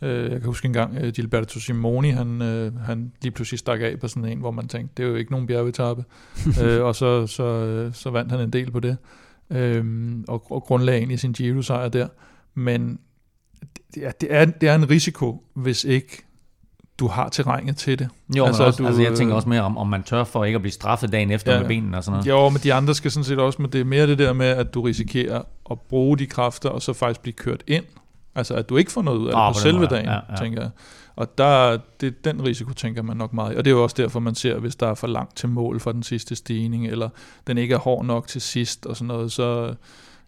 Øh, 0.01 0.31
jeg 0.31 0.39
kan 0.39 0.45
huske 0.45 0.65
en 0.65 0.73
gang, 0.73 0.97
uh, 1.03 1.09
Gilberto 1.09 1.59
Simoni, 1.59 2.09
han, 2.09 2.41
uh, 2.41 2.81
han 2.81 3.11
lige 3.21 3.31
pludselig 3.31 3.59
stak 3.59 3.81
af 3.81 3.99
på 3.99 4.07
sådan 4.07 4.25
en, 4.25 4.39
hvor 4.39 4.51
man 4.51 4.67
tænkte, 4.67 4.93
det 4.97 5.05
er 5.05 5.09
jo 5.09 5.15
ikke 5.15 5.31
nogen 5.31 5.47
bjergetappe. 5.47 6.03
uh, 6.47 6.81
og 6.87 6.95
så, 6.95 7.27
så, 7.27 7.85
uh, 7.87 7.93
så 7.93 8.09
vandt 8.09 8.31
han 8.31 8.41
en 8.41 8.53
del 8.53 8.71
på 8.71 8.79
det. 8.79 8.97
Uh, 9.49 9.85
og, 10.27 10.51
og 10.51 10.63
grundlagde 10.63 10.97
egentlig 10.97 11.19
sin 11.19 11.31
Giro-sejr 11.31 11.89
der. 11.89 12.07
Men 12.53 12.99
ja, 13.97 14.11
det, 14.21 14.33
er, 14.33 14.45
det 14.45 14.69
er 14.69 14.75
en 14.75 14.89
risiko, 14.89 15.43
hvis 15.53 15.83
ikke 15.83 16.23
du 16.99 17.07
har 17.07 17.29
terrænet 17.29 17.77
til 17.77 17.99
det. 17.99 18.09
Jo, 18.37 18.45
altså, 18.45 18.63
også, 18.63 18.83
du, 18.83 18.87
altså 18.87 19.01
jeg 19.01 19.13
tænker 19.13 19.33
øh, 19.33 19.35
også 19.35 19.49
mere 19.49 19.61
om, 19.61 19.77
om 19.77 19.87
man 19.87 20.03
tør 20.03 20.23
for 20.23 20.45
ikke 20.45 20.55
at 20.55 20.61
blive 20.61 20.71
straffet 20.71 21.11
dagen 21.11 21.31
efter 21.31 21.53
Ja, 21.53 21.59
med 21.59 21.67
benene 21.67 21.97
og 21.97 22.03
sådan 22.03 22.15
noget. 22.15 22.27
Jo, 22.27 22.49
men 22.49 22.59
de 22.63 22.73
andre 22.73 22.95
skal 22.95 23.11
sådan 23.11 23.23
set 23.23 23.39
også, 23.39 23.61
men 23.61 23.71
det 23.71 23.81
er 23.81 23.85
mere 23.85 24.07
det 24.07 24.17
der 24.17 24.33
med, 24.33 24.45
at 24.45 24.73
du 24.73 24.81
risikerer 24.81 25.41
at 25.71 25.79
bruge 25.79 26.17
de 26.17 26.25
kræfter, 26.25 26.69
og 26.69 26.81
så 26.81 26.93
faktisk 26.93 27.21
blive 27.21 27.33
kørt 27.33 27.63
ind. 27.67 27.83
Altså, 28.35 28.53
at 28.53 28.69
du 28.69 28.77
ikke 28.77 28.91
får 28.91 29.01
noget 29.01 29.17
ud 29.17 29.27
af 29.27 29.33
Ah, 29.35 29.47
det 29.53 29.55
på 29.55 29.59
selve 29.61 29.85
dagen, 29.85 30.05
ja, 30.05 30.19
ja. 30.29 30.35
tænker 30.37 30.61
jeg. 30.61 30.69
Og 31.15 31.37
der, 31.37 31.77
det, 32.01 32.25
den 32.25 32.45
risiko 32.45 32.73
tænker 32.73 33.01
man 33.01 33.17
nok 33.17 33.33
meget 33.33 33.53
i. 33.53 33.57
Og 33.57 33.65
det 33.65 33.71
er 33.71 33.75
jo 33.75 33.83
også 33.83 33.95
derfor, 33.99 34.19
man 34.19 34.35
ser, 34.35 34.57
hvis 34.59 34.75
der 34.75 34.87
er 34.87 34.93
for 34.93 35.07
langt 35.07 35.35
til 35.35 35.49
mål 35.49 35.79
for 35.79 35.91
den 35.91 36.03
sidste 36.03 36.35
stigning, 36.35 36.87
eller 36.87 37.09
den 37.47 37.57
ikke 37.57 37.73
er 37.73 37.79
hård 37.79 38.05
nok 38.05 38.27
til 38.27 38.41
sidst, 38.41 38.85
og 38.85 38.95
sådan 38.95 39.07
noget, 39.07 39.31
så, 39.31 39.73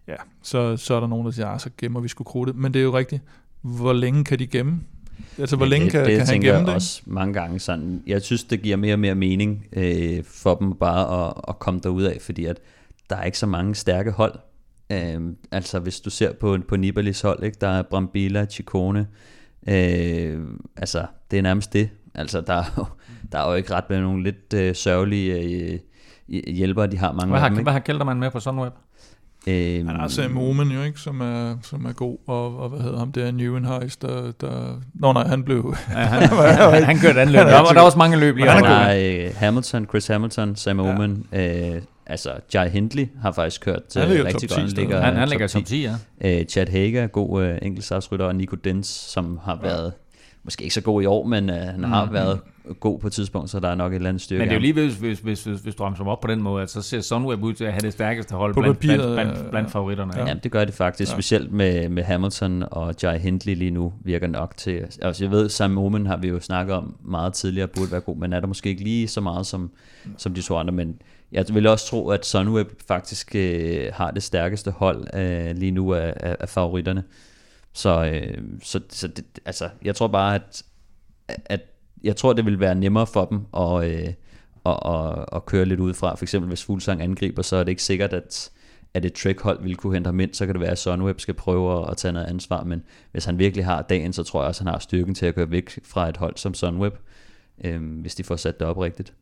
ja, 0.08 0.14
så, 0.42 0.76
så 0.76 0.94
er 0.94 1.00
der 1.00 1.06
nogen, 1.06 1.26
der 1.26 1.32
siger, 1.32 1.48
ah, 1.48 1.60
så 1.60 1.70
gemmer 1.78 2.00
vi 2.00 2.08
sgu 2.08 2.24
krudtet. 2.24 2.56
Men 2.56 2.74
det 2.74 2.80
er 2.80 2.84
jo 2.84 2.96
rigtigt. 2.96 3.22
Hvor 3.62 3.92
længe 3.92 4.24
kan 4.24 4.38
de 4.38 4.46
gemme? 4.46 4.80
Altså, 5.38 5.56
hvor 5.56 5.66
Men 5.66 5.70
længe 5.70 5.84
det, 5.84 5.92
kan, 5.92 6.00
det 6.00 6.08
kan 6.10 6.18
han 6.18 6.26
tænker 6.26 6.48
gemme 6.48 6.58
jeg 6.58 6.66
det? 6.66 6.74
også 6.74 7.02
mange 7.06 7.34
gange 7.34 7.58
sådan. 7.60 8.02
Jeg 8.06 8.22
synes, 8.22 8.44
det 8.44 8.62
giver 8.62 8.76
mere 8.76 8.94
og 8.94 8.98
mere 8.98 9.14
mening 9.14 9.66
øh, 9.72 10.24
for 10.24 10.54
dem 10.54 10.72
bare 10.72 11.26
at, 11.26 11.34
at 11.48 11.58
komme 11.58 11.80
derud 11.82 12.02
af, 12.02 12.18
fordi 12.20 12.44
at 12.44 12.58
der 13.10 13.16
er 13.16 13.24
ikke 13.24 13.38
så 13.38 13.46
mange 13.46 13.74
stærke 13.74 14.10
hold. 14.10 14.38
Øh, 14.92 15.20
altså 15.52 15.78
hvis 15.78 16.00
du 16.00 16.10
ser 16.10 16.32
på, 16.32 16.58
på 16.68 16.76
Nibalis 16.76 17.20
hold, 17.20 17.42
ikke? 17.42 17.56
der 17.60 17.68
er 17.68 17.82
Brambilla, 17.82 18.46
Ciccone, 18.46 19.06
øh, 19.68 20.38
altså 20.76 21.06
det 21.30 21.38
er 21.38 21.42
nærmest 21.42 21.72
det. 21.72 21.90
Altså 22.14 22.40
der 22.40 22.54
er 22.54 22.64
jo, 22.78 22.84
der 23.32 23.38
er 23.38 23.48
jo 23.48 23.54
ikke 23.54 23.74
ret 23.74 23.90
med 23.90 24.00
nogle 24.00 24.22
lidt 24.22 24.54
øh, 24.54 24.74
sørgelige 24.74 25.40
øh, 25.40 25.78
hjælpere, 26.28 26.86
de 26.86 26.98
har 26.98 27.12
mange 27.12 27.26
Hvad 27.26 27.40
af 27.40 27.48
har, 27.48 27.54
dem. 27.54 27.62
hvad 27.62 27.72
har 27.72 27.80
Kelterman 27.80 28.18
med 28.18 28.30
på 28.30 28.40
Sunweb? 28.40 28.72
Ikke? 29.46 29.84
Han 29.86 29.96
har 29.96 30.08
Sam 30.08 30.38
Omen 30.38 30.68
jo 30.68 30.82
ikke, 30.82 31.00
som 31.00 31.20
er, 31.20 31.56
som 31.62 31.84
er 31.84 31.92
god, 31.92 32.18
og, 32.26 32.58
og 32.58 32.68
hvad 32.68 32.80
hedder 32.80 32.98
ham 32.98 33.12
der, 33.12 33.30
Neuenheis, 33.30 33.96
der, 33.96 34.32
der... 34.40 34.80
Nå 34.94 35.12
nej, 35.12 35.26
han 35.26 35.44
blev... 35.44 35.76
Ja, 35.90 35.94
han, 36.12 36.28
han, 36.72 36.84
han 36.84 36.98
kørte 36.98 37.20
anden 37.20 37.32
løb. 37.32 37.40
Er 37.40 37.44
Der 37.44 37.74
var, 37.74 37.80
også 37.80 37.98
mange 37.98 38.16
løb 38.16 38.36
lige 38.36 38.50
han 38.50 38.64
er 38.64 38.68
Der 38.68 38.76
er 38.76 39.26
øh, 39.26 39.34
Hamilton, 39.36 39.86
Chris 39.86 40.06
Hamilton, 40.06 40.56
Sam 40.56 40.80
Ja. 40.80 40.94
Omen, 40.94 41.26
øh, 41.32 41.82
altså 42.06 42.30
Jai 42.54 42.68
Hindley 42.68 43.06
har 43.22 43.32
faktisk 43.32 43.60
kørt 43.60 43.82
Han 43.96 44.02
øh, 44.02 44.08
ligger 44.08 44.24
rigtig 44.26 44.48
top 44.48 44.58
godt. 44.58 44.70
10 44.70 44.74
Han 44.76 44.84
ligger. 44.84 45.00
Han, 45.00 45.14
han 45.16 45.22
top 45.28 45.30
ligger 45.30 45.44
i 45.44 45.48
10. 45.48 45.54
top 45.54 45.64
10, 45.64 45.88
ja. 46.22 46.40
Øh, 46.40 46.44
Chad 46.46 46.66
Hager, 46.68 47.06
god 47.06 47.42
øh, 47.42 47.58
enkeltstartsrytter, 47.62 48.26
og 48.26 48.36
Nico 48.36 48.56
Dens, 48.56 48.86
som 48.86 49.38
har 49.44 49.58
været, 49.62 49.92
måske 50.44 50.62
ikke 50.62 50.74
så 50.74 50.80
god 50.80 51.02
i 51.02 51.06
år, 51.06 51.24
men 51.26 51.50
øh, 51.50 51.56
han 51.56 51.84
har 51.84 52.04
Mhm. 52.04 52.14
været 52.14 52.40
god 52.80 52.98
på 52.98 53.06
et 53.06 53.12
tidspunkt, 53.12 53.50
så 53.50 53.60
der 53.60 53.68
er 53.68 53.74
nok 53.74 53.92
et 53.92 53.96
eller 53.96 54.08
andet 54.08 54.22
styrke. 54.22 54.38
Men 54.38 54.48
det 54.48 54.52
er 54.54 54.58
jo 54.58 54.60
lige 54.60 54.74
ved, 54.74 54.84
hvis, 54.84 54.96
hvis, 54.98 55.18
hvis, 55.20 55.44
hvis, 55.44 55.60
hvis 55.60 55.74
du 55.74 55.82
rammer 55.84 56.06
op 56.12 56.20
på 56.20 56.28
den 56.28 56.42
måde, 56.42 56.62
at 56.62 56.70
så 56.70 56.82
ser 56.82 57.00
Sunweb 57.00 57.42
ud 57.42 57.52
til 57.52 57.64
at 57.64 57.72
have 57.72 57.80
det 57.80 57.92
stærkeste 57.92 58.34
hold 58.34 58.54
På 58.54 58.60
blandt, 58.60 58.78
papiret, 58.78 58.96
blandt, 58.98 59.14
blandt, 59.32 59.44
ja. 59.44 59.50
blandt 59.50 59.70
favoritterne. 59.70 60.12
Ja. 60.14 60.18
Ja. 60.20 60.26
ham. 60.26 60.36
Ja, 60.36 60.40
det 60.42 60.52
gør 60.52 60.64
det 60.64 60.74
faktisk, 60.74 61.10
Ja. 61.10 61.14
ja. 61.14 61.16
specielt 61.20 61.52
med, 61.52 61.88
med 61.88 62.02
Hamilton 62.02 62.64
og 62.70 62.94
Jai 63.02 63.18
Hindley 63.18 63.54
lige 63.54 63.70
nu, 63.70 63.92
virker 64.04 64.26
nok 64.26 64.56
til. 64.56 64.84
Altså 65.02 65.24
jeg 65.24 65.30
ved, 65.30 65.48
Sam 65.48 65.78
Omen 65.78 66.06
har 66.06 66.16
vi 66.16 66.28
jo 66.28 66.40
snakket 66.40 66.76
om 66.76 66.96
meget 67.04 67.32
tidligere, 67.32 67.68
burde 67.68 67.90
være 67.92 68.00
god, 68.00 68.16
men 68.16 68.32
er 68.32 68.40
der 68.40 68.46
måske 68.46 68.68
ikke 68.68 68.82
lige 68.84 69.08
så 69.08 69.20
meget 69.20 69.46
som, 69.46 69.70
som 70.16 70.34
de 70.34 70.42
to 70.42 70.56
andre, 70.56 70.72
men 70.72 70.96
jeg 71.34 71.44
vil 71.52 71.66
også 71.66 71.86
tro, 71.86 72.08
at 72.08 72.26
Sunweb 72.26 72.68
faktisk 72.88 73.34
øh, 73.34 73.90
har 73.92 74.10
det 74.10 74.22
stærkeste 74.22 74.70
hold 74.70 75.06
øh, 75.14 75.56
lige 75.56 75.70
nu 75.70 75.94
af, 75.94 76.14
af, 76.16 76.36
af 76.40 76.48
favoritterne. 76.48 77.04
Så, 77.72 78.04
øh, 78.04 78.38
så, 78.62 78.80
så 78.90 79.08
det, 79.08 79.24
altså, 79.44 79.68
jeg 79.82 79.96
tror 79.96 80.08
bare, 80.08 80.34
at, 80.34 80.62
at 81.28 81.60
jeg 82.04 82.16
tror, 82.16 82.32
det 82.32 82.44
vil 82.44 82.60
være 82.60 82.74
nemmere 82.74 83.06
for 83.06 83.24
dem 83.24 83.40
at, 83.56 83.84
øh, 83.84 84.12
at, 84.66 84.78
at, 84.86 85.24
at 85.32 85.46
køre 85.46 85.64
lidt 85.64 85.80
udefra. 85.80 86.14
For 86.14 86.24
eksempel 86.24 86.48
hvis 86.48 86.64
Fuglsang 86.64 87.02
angriber, 87.02 87.42
så 87.42 87.56
er 87.56 87.64
det 87.64 87.70
ikke 87.70 87.82
sikkert, 87.82 88.12
at, 88.12 88.50
at 88.94 89.04
et 89.04 89.12
trickhold 89.12 89.62
vil 89.62 89.76
kunne 89.76 89.94
hente 89.94 90.08
ham 90.08 90.20
ind. 90.20 90.34
Så 90.34 90.46
kan 90.46 90.54
det 90.54 90.60
være, 90.60 90.70
at 90.70 90.78
Sunweb 90.78 91.20
skal 91.20 91.34
prøve 91.34 91.82
at, 91.82 91.90
at 91.90 91.96
tage 91.96 92.12
noget 92.12 92.26
ansvar. 92.26 92.64
Men 92.64 92.82
hvis 93.12 93.24
han 93.24 93.38
virkelig 93.38 93.64
har 93.64 93.82
dagen, 93.82 94.12
så 94.12 94.22
tror 94.22 94.40
jeg 94.40 94.48
også, 94.48 94.60
at 94.60 94.66
han 94.66 94.72
har 94.72 94.78
styrken 94.78 95.14
til 95.14 95.26
at 95.26 95.34
køre 95.34 95.50
væk 95.50 95.78
fra 95.84 96.08
et 96.08 96.16
hold 96.16 96.36
som 96.36 96.54
Sunweb, 96.54 96.94
øh, 97.64 98.00
hvis 98.00 98.14
de 98.14 98.24
får 98.24 98.36
sat 98.36 98.60
det 98.60 98.68
op 98.68 98.78
rigtigt. 98.78 99.12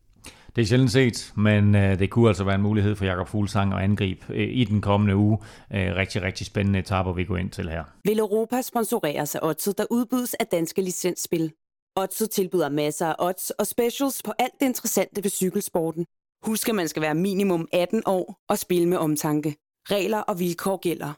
Det 0.55 0.61
er 0.61 0.65
sjældent 0.65 0.91
set, 0.91 1.33
men 1.37 1.75
øh, 1.75 1.99
det 1.99 2.09
kunne 2.09 2.27
altså 2.27 2.43
være 2.43 2.55
en 2.55 2.61
mulighed 2.61 2.95
for 2.95 3.05
Jakob 3.05 3.27
Fuglsang 3.27 3.73
at 3.73 3.79
angribe 3.79 4.25
øh, 4.29 4.49
i 4.51 4.63
den 4.63 4.81
kommende 4.81 5.15
uge. 5.15 5.37
Øh, 5.73 5.95
rigtig, 5.95 6.21
rigtig 6.21 6.45
spændende 6.45 6.79
etaper, 6.79 7.13
vi 7.13 7.23
går 7.23 7.37
ind 7.37 7.49
til 7.49 7.69
her. 7.69 7.83
Vil 8.03 8.19
Europa 8.19 8.61
sponsoreres 8.61 9.35
af 9.35 9.39
Odset, 9.41 9.77
der 9.77 9.85
udbydes 9.91 10.33
af 10.33 10.47
danske 10.47 10.81
licensspil. 10.81 11.51
Odset 11.95 12.29
tilbyder 12.29 12.69
masser 12.69 13.07
af 13.07 13.15
odds 13.19 13.49
og 13.49 13.67
specials 13.67 14.21
på 14.25 14.33
alt 14.39 14.53
det 14.59 14.65
interessante 14.65 15.23
ved 15.23 15.29
cykelsporten. 15.29 16.05
Husk, 16.45 16.69
at 16.69 16.75
man 16.75 16.87
skal 16.87 17.01
være 17.01 17.15
minimum 17.15 17.67
18 17.73 18.03
år 18.05 18.37
og 18.49 18.57
spille 18.57 18.89
med 18.89 18.97
omtanke. 18.97 19.55
Regler 19.91 20.19
og 20.19 20.39
vilkår 20.39 20.77
gælder. 20.77 21.13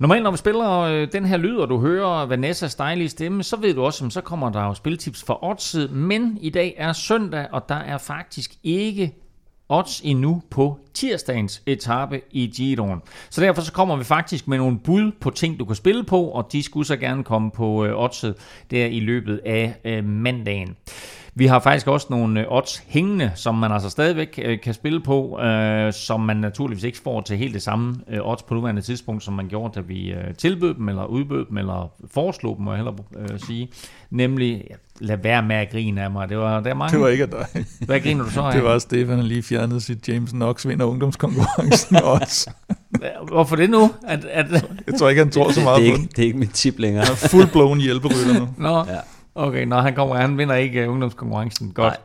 Normalt, 0.00 0.22
når 0.22 0.30
vi 0.30 0.36
spiller 0.36 0.78
øh, 0.78 1.08
den 1.12 1.24
her 1.24 1.36
lyd, 1.36 1.56
og 1.56 1.68
du 1.68 1.78
hører 1.78 2.26
Vanessas 2.26 2.74
dejlige 2.74 3.08
stemme, 3.08 3.42
så 3.42 3.56
ved 3.56 3.74
du 3.74 3.82
også, 3.82 4.06
at 4.06 4.12
så 4.12 4.20
kommer 4.20 4.50
der 4.50 4.64
jo 4.64 4.74
spiltips 4.74 5.22
for 5.22 5.44
oddset. 5.44 5.90
Men 5.90 6.38
i 6.40 6.50
dag 6.50 6.74
er 6.76 6.92
søndag, 6.92 7.46
og 7.52 7.68
der 7.68 7.74
er 7.74 7.98
faktisk 7.98 8.54
ikke 8.62 9.14
odds 9.68 10.00
endnu 10.00 10.42
på 10.50 10.78
tirsdagens 10.94 11.62
etape 11.66 12.20
i 12.30 12.46
Giroen. 12.46 13.00
Så 13.30 13.40
derfor 13.40 13.62
så 13.62 13.72
kommer 13.72 13.96
vi 13.96 14.04
faktisk 14.04 14.48
med 14.48 14.58
nogle 14.58 14.78
bud 14.78 15.12
på 15.20 15.30
ting, 15.30 15.58
du 15.58 15.64
kan 15.64 15.76
spille 15.76 16.04
på, 16.04 16.22
og 16.22 16.48
de 16.52 16.62
skulle 16.62 16.86
så 16.86 16.96
gerne 16.96 17.24
komme 17.24 17.50
på 17.50 17.84
øh, 17.84 18.02
oddset 18.02 18.34
der 18.70 18.86
i 18.86 19.00
løbet 19.00 19.40
af 19.46 19.74
øh, 19.84 20.04
mandagen. 20.04 20.76
Vi 21.34 21.46
har 21.46 21.58
faktisk 21.60 21.86
også 21.86 22.06
nogle 22.10 22.40
øh, 22.40 22.46
odds 22.48 22.82
hængende, 22.86 23.32
som 23.34 23.54
man 23.54 23.72
altså 23.72 23.90
stadigvæk 23.90 24.40
øh, 24.44 24.60
kan 24.60 24.74
spille 24.74 25.00
på, 25.00 25.40
øh, 25.40 25.92
som 25.92 26.20
man 26.20 26.36
naturligvis 26.36 26.84
ikke 26.84 26.98
får 27.04 27.20
til 27.20 27.36
helt 27.36 27.54
det 27.54 27.62
samme 27.62 27.96
øh, 28.10 28.18
odds 28.22 28.42
på 28.42 28.54
nuværende 28.54 28.82
tidspunkt, 28.82 29.22
som 29.24 29.34
man 29.34 29.48
gjorde, 29.48 29.72
da 29.74 29.80
vi 29.80 30.14
tilbød 30.38 30.74
dem, 30.74 30.88
eller 30.88 31.04
udbød 31.04 31.46
dem, 31.46 31.58
eller 31.58 31.92
foreslog 32.14 32.56
dem, 32.56 32.64
må 32.64 32.70
jeg 32.72 32.76
hellere 32.78 32.96
øh, 33.18 33.40
sige. 33.46 33.68
Nemlig, 34.10 34.64
lad 35.00 35.16
være 35.16 35.42
med 35.42 35.56
at 35.56 35.70
grine 35.72 36.02
af 36.02 36.10
mig. 36.10 36.28
Det 36.28 36.38
var, 36.38 36.60
der 36.60 36.70
er 36.70 36.74
mange. 36.74 36.92
Det 36.92 37.00
var 37.00 37.08
ikke 37.08 37.24
af 37.24 37.28
dig. 37.30 37.64
Hvad 37.86 38.00
griner 38.00 38.24
du 38.24 38.30
så 38.30 38.40
af? 38.40 38.52
Det 38.52 38.64
var 38.64 38.78
Stefan, 38.78 39.16
han 39.16 39.26
lige 39.26 39.42
fjernede 39.42 39.80
sit 39.80 40.08
James 40.08 40.30
Knox 40.30 40.66
vinder 40.66 40.84
ungdomskonkurrencen 40.86 41.96
også. 42.20 42.50
Hvorfor 43.28 43.56
det 43.56 43.70
nu? 43.70 43.90
At, 44.08 44.24
at, 44.24 44.46
Jeg 44.86 44.94
tror 44.98 45.08
ikke, 45.08 45.22
han 45.22 45.30
tror 45.30 45.50
så 45.52 45.60
meget 45.60 45.80
det, 45.80 45.88
er 45.88 45.90
på 45.92 45.94
ikke, 45.96 46.02
den. 46.02 46.10
det 46.16 46.18
er 46.22 46.26
ikke 46.26 46.38
mit 46.38 46.50
tip 46.50 46.78
længere. 46.78 47.04
Han 47.04 47.12
er 47.12 47.16
full-blown 47.16 47.80
hjælperytter 47.82 48.40
nu. 48.40 48.48
Nå, 48.58 48.76
Ja. 48.78 48.98
Okay, 49.34 49.64
når 49.64 49.80
han 49.80 49.94
kommer, 49.94 50.16
han 50.16 50.38
vinder 50.38 50.54
ikke 50.54 50.86
uh, 50.86 50.92
ungdomskonkurrencen. 50.92 51.72
Godt. 51.72 52.00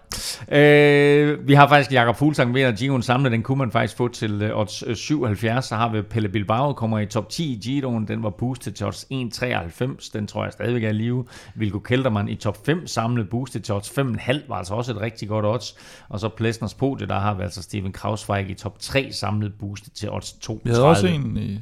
Øh, 0.51 1.47
vi 1.47 1.53
har 1.53 1.67
faktisk 1.67 1.91
Jakob 1.91 2.15
Fuglsang 2.15 2.53
vinder 2.53 2.71
Giroen 2.71 3.01
samlet, 3.01 3.31
den 3.31 3.43
kunne 3.43 3.57
man 3.57 3.71
faktisk 3.71 3.97
få 3.97 4.07
til 4.07 4.51
uh, 4.51 4.59
odds 4.59 4.83
øh, 4.87 4.95
77. 4.95 5.65
Så 5.65 5.75
har 5.75 5.89
vi 5.89 6.01
Pelle 6.01 6.29
Bilbao, 6.29 6.73
kommer 6.73 6.99
i 6.99 7.05
top 7.05 7.29
10 7.29 7.53
i 7.53 7.59
Giroen, 7.63 8.07
den 8.07 8.23
var 8.23 8.29
boostet 8.29 8.75
til 8.75 8.85
odds 8.85 9.05
1,93. 9.13 10.09
Den 10.13 10.27
tror 10.27 10.43
jeg 10.43 10.53
stadigvæk 10.53 10.83
er 10.83 10.89
i 10.89 10.93
live. 10.93 11.25
Vilko 11.55 11.79
Keltermann 11.79 12.29
i 12.29 12.35
top 12.35 12.65
5 12.65 12.87
samlet, 12.87 13.29
boostet 13.29 13.63
til 13.63 13.75
odds 13.75 13.89
5,5, 13.89 14.47
var 14.47 14.55
altså 14.55 14.73
også 14.73 14.91
et 14.91 15.01
rigtig 15.01 15.27
godt 15.27 15.45
odds. 15.45 15.75
Og 16.09 16.19
så 16.19 16.29
Plesners 16.29 16.73
podie, 16.73 17.07
der 17.07 17.19
har 17.19 17.33
vi 17.33 17.43
altså 17.43 17.61
Steven 17.61 17.91
Krausweig 17.91 18.49
i 18.49 18.53
top 18.53 18.79
3 18.79 19.11
samlet, 19.11 19.53
boostet 19.59 19.93
til 19.93 20.11
odds 20.11 20.31
2,30. 20.31 20.59
Vi 20.63 20.69
havde 20.69 20.85
også 20.85 21.07
en 21.07 21.37
i 21.37 21.59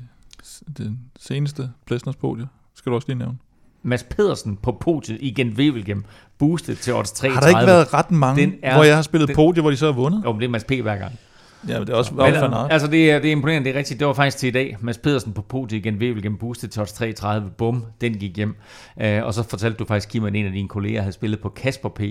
den 0.78 0.99
seneste 1.20 1.70
Plesners 1.86 2.16
podie. 2.16 2.47
Skal 2.76 2.89
du 2.89 2.95
også 2.95 3.07
lige 3.07 3.20
nævne. 3.20 3.38
Mads 3.84 4.04
Pedersen 4.04 4.56
på 4.64 4.72
podiet 4.82 5.18
i 5.22 5.32
Gent 5.34 5.58
Wevelgem, 5.58 6.04
boostet 6.40 6.78
til 6.80 6.94
odds 6.94 7.12
3,30. 7.12 7.34
Har 7.34 7.40
der 7.42 7.48
ikke 7.48 7.68
været 7.68 7.94
ret 7.94 8.12
mange, 8.12 8.42
Den 8.42 8.54
er- 8.64 8.74
hvor 8.76 8.84
jeg 8.84 8.96
har 8.96 9.02
spillet 9.02 9.28
den- 9.28 9.36
podie, 9.36 9.62
hvor 9.62 9.70
de 9.72 9.78
så 9.78 9.86
har 9.86 9.94
vundet? 9.94 10.22
Jo, 10.26 10.32
men 10.32 10.40
det 10.42 10.46
er 10.48 10.50
Mads 10.52 10.64
P. 10.64 10.72
hver 10.72 10.98
gang. 10.98 11.12
Ja, 11.68 11.78
men 11.80 11.88
det 11.88 11.94
er 11.94 11.98
også 11.98 12.12
Men, 12.14 12.18
været 12.18 12.36
fan 12.40 12.54
altså, 12.72 12.88
det 12.88 13.12
er, 13.12 13.20
det 13.20 13.28
er 13.28 13.32
imponerende, 13.32 13.70
det 13.70 13.76
er 13.76 13.80
rigtigt. 13.80 14.00
Det 14.00 14.08
var 14.08 14.14
faktisk 14.14 14.38
til 14.38 14.48
i 14.48 14.52
dag. 14.52 14.78
Mads 14.82 14.98
Pedersen 14.98 15.34
på 15.34 15.42
podiet 15.42 15.80
igen, 15.80 15.96
Wevelgem 15.96 16.38
boostet 16.38 16.72
til 16.72 16.82
odds 16.82 16.92
3,30. 16.92 17.50
Bum, 17.58 17.86
den 18.02 18.14
gik 18.14 18.36
hjem. 18.38 18.56
Uh, 19.04 19.06
og 19.24 19.34
så 19.34 19.44
fortalte 19.44 19.78
du 19.78 19.86
faktisk, 19.86 20.10
Kim, 20.10 20.26
at 20.26 20.36
en 20.36 20.46
af 20.46 20.52
dine 20.52 20.68
kolleger 20.68 21.02
havde 21.02 21.14
spillet 21.14 21.40
på 21.42 21.50
Kasper 21.50 21.90
P. 21.90 22.02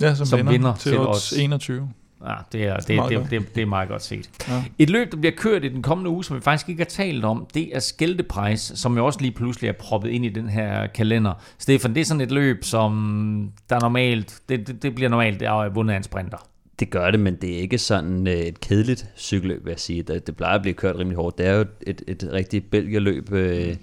Ja, 0.00 0.14
som, 0.14 0.26
som 0.26 0.38
vinder, 0.38 0.52
vinder 0.52 0.74
til 0.74 0.90
til 0.92 1.00
odds. 1.00 1.32
21. 1.32 1.88
Ja, 2.26 2.34
det 2.52 2.64
er, 2.64 2.76
det, 2.76 2.96
Meget 2.96 3.10
det, 3.10 3.18
godt. 3.18 3.30
det, 3.30 3.54
det 3.54 3.62
er 3.62 3.66
meget 3.66 3.88
godt 3.88 4.02
set. 4.02 4.30
Ja. 4.48 4.64
Et 4.78 4.90
løb, 4.90 5.12
der 5.12 5.16
bliver 5.16 5.32
kørt 5.36 5.64
i 5.64 5.68
den 5.68 5.82
kommende 5.82 6.10
uge, 6.10 6.24
som 6.24 6.36
vi 6.36 6.40
faktisk 6.40 6.68
ikke 6.68 6.80
har 6.80 6.88
talt 6.88 7.24
om, 7.24 7.46
det 7.54 7.76
er 7.76 7.80
Skældeprejs, 7.80 8.72
som 8.74 8.96
jo 8.96 9.06
også 9.06 9.20
lige 9.20 9.32
pludselig 9.32 9.68
er 9.68 9.72
proppet 9.72 10.10
ind 10.10 10.24
i 10.24 10.28
den 10.28 10.48
her 10.48 10.86
kalender. 10.86 11.32
Stefan, 11.58 11.94
det 11.94 12.00
er 12.00 12.04
sådan 12.04 12.20
et 12.20 12.30
løb, 12.30 12.64
som 12.64 13.52
der 13.70 13.80
normalt, 13.80 14.40
det, 14.48 14.66
det, 14.66 14.82
det 14.82 14.94
bliver 14.94 15.08
normalt 15.08 15.40
der 15.40 15.50
er 15.50 15.68
vundet 15.68 15.94
af 15.94 15.96
en 15.96 16.02
sprinter. 16.02 16.48
Det 16.80 16.90
gør 16.90 17.10
det, 17.10 17.20
men 17.20 17.34
det 17.34 17.54
er 17.54 17.58
ikke 17.58 17.78
sådan 17.78 18.26
øh, 18.26 18.34
et 18.34 18.60
kedeligt 18.60 19.06
cykelløb, 19.16 19.64
vil 19.64 19.70
jeg 19.70 19.80
sige. 19.80 20.02
Det, 20.02 20.26
det 20.26 20.36
plejer 20.36 20.54
at 20.54 20.62
blive 20.62 20.74
kørt 20.74 20.96
rimelig 20.96 21.16
hårdt. 21.16 21.38
Det 21.38 21.46
er 21.46 21.54
jo 21.54 21.64
et, 21.80 22.02
et 22.08 22.28
rigtigt 22.32 22.70
belgierløb, 22.70 23.32
øh, 23.32 23.76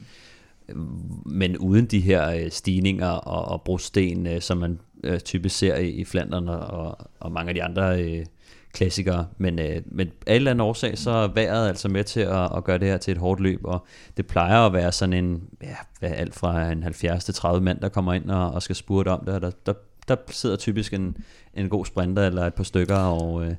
men 1.26 1.58
uden 1.58 1.86
de 1.86 2.00
her 2.00 2.30
øh, 2.30 2.52
stigninger 2.52 3.08
og, 3.08 3.52
og 3.52 3.62
brosten, 3.62 4.28
øh, 4.28 4.42
som 4.42 4.58
man 4.58 4.80
øh, 5.04 5.20
typisk 5.20 5.58
ser 5.58 5.76
i, 5.76 5.90
i 5.90 6.06
Flandern 6.06 6.50
og, 6.50 6.60
og, 6.60 6.98
og 7.20 7.32
mange 7.32 7.50
af 7.50 7.56
de 7.56 7.64
andre 7.64 8.04
øh, 8.04 8.26
klassikere. 8.74 9.28
Men, 9.38 9.60
øh, 9.60 9.82
men 9.86 10.08
af 10.28 10.32
en 10.32 10.36
eller 10.36 10.52
anden 10.52 10.62
årsag, 10.62 10.98
så 10.98 11.12
er 11.12 11.28
vejret 11.28 11.68
altså 11.68 11.90
med 11.90 12.04
til 12.04 12.20
at, 12.20 12.58
at 12.58 12.64
gøre 12.64 12.78
det 12.78 12.88
her 12.88 12.98
til 12.98 13.12
et 13.12 13.18
hårdt 13.18 13.42
løb, 13.42 13.60
og 13.64 13.86
det 14.18 14.28
plejer 14.28 14.66
at 14.66 14.74
være 14.74 14.92
sådan 14.92 15.14
en, 15.14 15.44
ja, 15.62 15.76
hvad, 16.00 16.12
alt 16.12 16.36
fra 16.36 16.72
en 16.72 16.84
70 16.84 17.24
til 17.24 17.34
30 17.34 17.62
mand, 17.64 17.80
der 17.80 17.90
kommer 17.90 18.14
ind 18.14 18.32
og, 18.32 18.52
og 18.52 18.62
skal 18.62 18.76
spurte 18.76 19.10
om 19.10 19.26
det, 19.26 19.34
og 19.34 19.42
der, 19.42 19.52
der, 19.66 19.74
der 20.08 20.16
sidder 20.30 20.56
typisk 20.56 20.94
en, 20.94 21.18
en 21.54 21.70
god 21.70 21.86
sprinter 21.86 22.28
eller 22.28 22.46
et 22.46 22.54
par 22.54 22.64
stykker, 22.64 22.98
og 22.98 23.46
øh, 23.46 23.56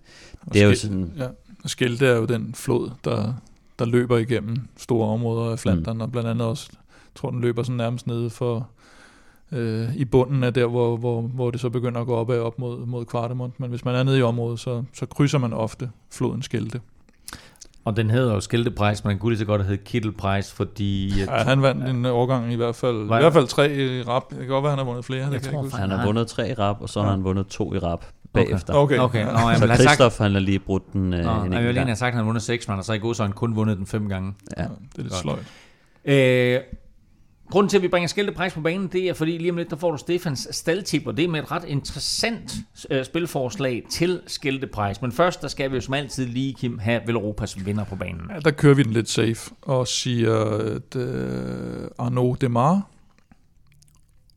det 0.53 0.62
er 0.62 0.67
jo 0.67 0.75
sådan, 0.75 1.12
Ja, 1.17 1.27
og 1.65 1.71
Skelte 1.71 2.07
er 2.07 2.17
jo 2.17 2.25
den 2.25 2.55
flod, 2.55 2.91
der, 3.05 3.35
der 3.79 3.85
løber 3.85 4.19
igennem 4.19 4.57
store 4.77 5.09
områder 5.09 5.53
af 5.53 5.59
Flandern, 5.59 5.97
mm. 5.97 6.01
og 6.01 6.12
blandt 6.12 6.29
andet 6.29 6.47
også, 6.47 6.69
jeg 6.73 7.15
tror 7.15 7.31
den 7.31 7.41
løber 7.41 7.62
sådan 7.62 7.77
nærmest 7.77 8.07
nede 8.07 8.31
for 8.31 8.71
øh, 9.52 9.97
i 9.97 10.05
bunden 10.05 10.44
af 10.44 10.55
der, 10.55 10.66
hvor, 10.66 10.97
hvor, 10.97 11.20
hvor 11.20 11.51
det 11.51 11.60
så 11.60 11.70
begynder 11.70 12.01
at 12.01 12.06
gå 12.06 12.14
opad 12.14 12.39
op 12.39 12.59
mod, 12.59 12.86
mod 12.86 13.05
Kvartemont. 13.05 13.60
Men 13.60 13.70
hvis 13.70 13.85
man 13.85 13.94
er 13.94 14.02
nede 14.02 14.18
i 14.18 14.22
området, 14.22 14.60
så, 14.60 14.82
så 14.94 15.06
krydser 15.06 15.39
man 15.39 15.52
ofte 15.52 15.90
floden 16.12 16.43
Skelde. 16.43 16.81
Og 17.85 17.97
den 17.97 18.10
hedder 18.10 18.35
jo 18.35 18.40
Skilteprejs, 18.40 19.05
men 19.05 19.10
den 19.10 19.18
kunne 19.18 19.31
lige 19.31 19.39
så 19.39 19.44
godt 19.44 19.60
have 19.60 19.68
heddet 19.68 19.85
Kittelprejs, 19.85 20.52
fordi... 20.52 21.18
Ja, 21.20 21.27
han 21.44 21.62
vandt 21.62 21.89
en 21.89 22.06
årgang 22.06 22.52
i 22.52 22.56
hvert 22.56 22.74
fald. 22.77 23.09
Var- 23.09 23.18
I 23.18 23.20
hvert 23.22 23.32
fald 23.32 23.47
tre 23.47 23.74
i 23.77 24.02
rap. 24.02 24.31
Det 24.31 24.39
kan 24.39 24.47
godt 24.48 24.62
være, 24.62 24.70
han 24.70 24.78
har 24.78 24.85
vundet 24.85 25.05
flere. 25.05 25.31
det 25.31 25.32
kan 25.32 25.40
tror 25.40 25.47
jeg 25.51 25.52
ikke 25.52 25.59
huske. 25.62 25.70
faktisk- 25.70 25.81
Han 25.90 25.98
har 25.98 26.06
vundet 26.06 26.27
tre 26.28 26.51
i 26.51 26.55
rap, 26.55 26.77
og 26.81 26.89
så 26.89 27.02
har 27.02 27.10
han 27.10 27.24
vundet 27.24 27.47
to 27.47 27.74
i 27.74 27.78
rap 27.78 28.05
bagefter. 28.32 28.74
Okay. 28.74 28.98
Okay, 28.98 29.24
Nå, 29.24 29.31
jeg 29.31 29.59
Så 29.59 29.66
have 29.66 29.77
sagt, 29.77 29.81
Christoph, 29.81 30.14
han 30.18 30.32
har 30.32 30.40
lige 30.40 30.59
brudt 30.59 30.93
den 30.93 31.14
øh, 31.14 31.24
Nå, 31.24 31.31
en 31.31 31.36
jeg 31.36 31.36
enkelt 31.36 31.52
vil 31.55 31.60
lige 31.62 31.72
gang. 31.74 31.89
have 31.89 31.97
sagt, 31.97 32.09
at 32.09 32.14
han 32.14 32.18
har 32.18 32.24
vundet 32.24 32.43
seks, 32.43 32.68
men 32.68 32.72
han 32.72 32.78
har 32.78 32.82
så 32.82 32.93
i 32.93 32.98
god 32.98 33.14
så 33.14 33.22
han 33.22 33.32
kun 33.32 33.56
vundet 33.56 33.78
den 33.78 33.86
fem 33.86 34.09
gange. 34.09 34.35
Ja. 34.56 34.62
Ja, 34.62 34.68
det 34.68 34.98
er 34.98 35.02
lidt 35.02 35.12
Godt. 35.12 35.20
sløjt. 35.22 35.44
Øh, 36.05 36.60
grunden 37.51 37.70
til, 37.70 37.77
at 37.77 37.82
vi 37.82 37.89
bringer 37.89 38.09
Skilteprejs 38.09 38.55
på 38.55 38.60
banen, 38.60 38.89
det 38.89 39.09
er, 39.09 39.14
fordi 39.14 39.39
lige 39.39 39.51
om 39.51 39.56
lidt, 39.56 39.70
der 39.70 39.77
får 39.77 39.90
du 39.90 39.97
Stefans 39.97 40.48
staldtip, 40.51 41.06
og 41.06 41.16
det 41.16 41.24
er 41.24 41.28
med 41.28 41.43
et 41.43 41.51
ret 41.51 41.64
interessant 41.64 42.55
øh, 42.90 43.05
spilforslag 43.05 43.82
til 43.90 44.20
Skilteprejs. 44.27 45.02
Men 45.02 45.12
først, 45.12 45.43
der 45.43 45.48
skal 45.48 45.70
vi 45.70 45.74
jo 45.74 45.81
som 45.81 45.94
altid 45.94 46.27
lige, 46.27 46.55
Kim, 46.55 46.78
have 46.78 47.02
Velropas 47.06 47.66
vinder 47.66 47.85
på 47.85 47.97
banen. 47.97 48.22
Ja, 48.35 48.39
der 48.39 48.51
kører 48.51 48.74
vi 48.74 48.82
den 48.82 48.93
lidt 48.93 49.09
safe 49.09 49.55
og 49.62 49.89
siger, 49.89 50.44
at 50.77 50.97
øh, 50.97 51.89
Arnaud 51.98 52.36
Demar, 52.36 52.89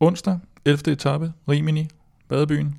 onsdag, 0.00 0.38
11. 0.64 0.92
etape, 0.92 1.32
Rimini, 1.48 1.88
Badebyen, 2.28 2.74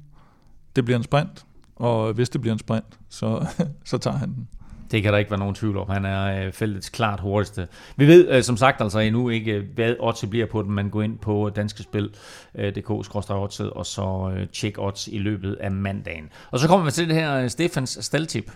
det 0.75 0.85
bliver 0.85 0.97
en 0.97 1.03
sprint, 1.03 1.45
og 1.75 2.13
hvis 2.13 2.29
det 2.29 2.41
bliver 2.41 2.53
en 2.53 2.59
sprint, 2.59 2.99
så, 3.09 3.45
så 3.85 3.97
tager 3.97 4.17
han 4.17 4.29
den. 4.29 4.47
Det 4.91 5.03
kan 5.03 5.13
der 5.13 5.19
ikke 5.19 5.31
være 5.31 5.39
nogen 5.39 5.55
tvivl 5.55 5.77
om. 5.77 5.89
Han 5.89 6.05
er 6.05 6.45
øh, 6.45 6.51
feltets 6.51 6.89
klart 6.89 7.19
hurtigste. 7.19 7.67
Vi 7.95 8.07
ved 8.07 8.29
øh, 8.29 8.43
som 8.43 8.57
sagt 8.57 8.81
altså 8.81 8.99
endnu 8.99 9.29
ikke, 9.29 9.51
øh, 9.51 9.63
hvad 9.75 9.95
odds 9.99 10.25
bliver 10.29 10.45
på 10.45 10.61
den. 10.61 10.71
Man 10.71 10.89
går 10.89 11.01
ind 11.01 11.17
på 11.17 11.47
øh, 11.47 11.55
danskespil.dk-oddset, 11.55 13.69
og 13.69 13.85
så 13.85 14.33
øh, 14.37 14.47
tjek 14.47 14.79
odds 14.79 15.07
i 15.07 15.17
løbet 15.17 15.53
af 15.53 15.71
mandagen. 15.71 16.29
Og 16.51 16.59
så 16.59 16.67
kommer 16.67 16.85
vi 16.85 16.91
til 16.91 17.07
det 17.07 17.15
her 17.15 17.35
øh, 17.35 17.49
Stefans 17.49 17.97
staldtip. 18.01 18.51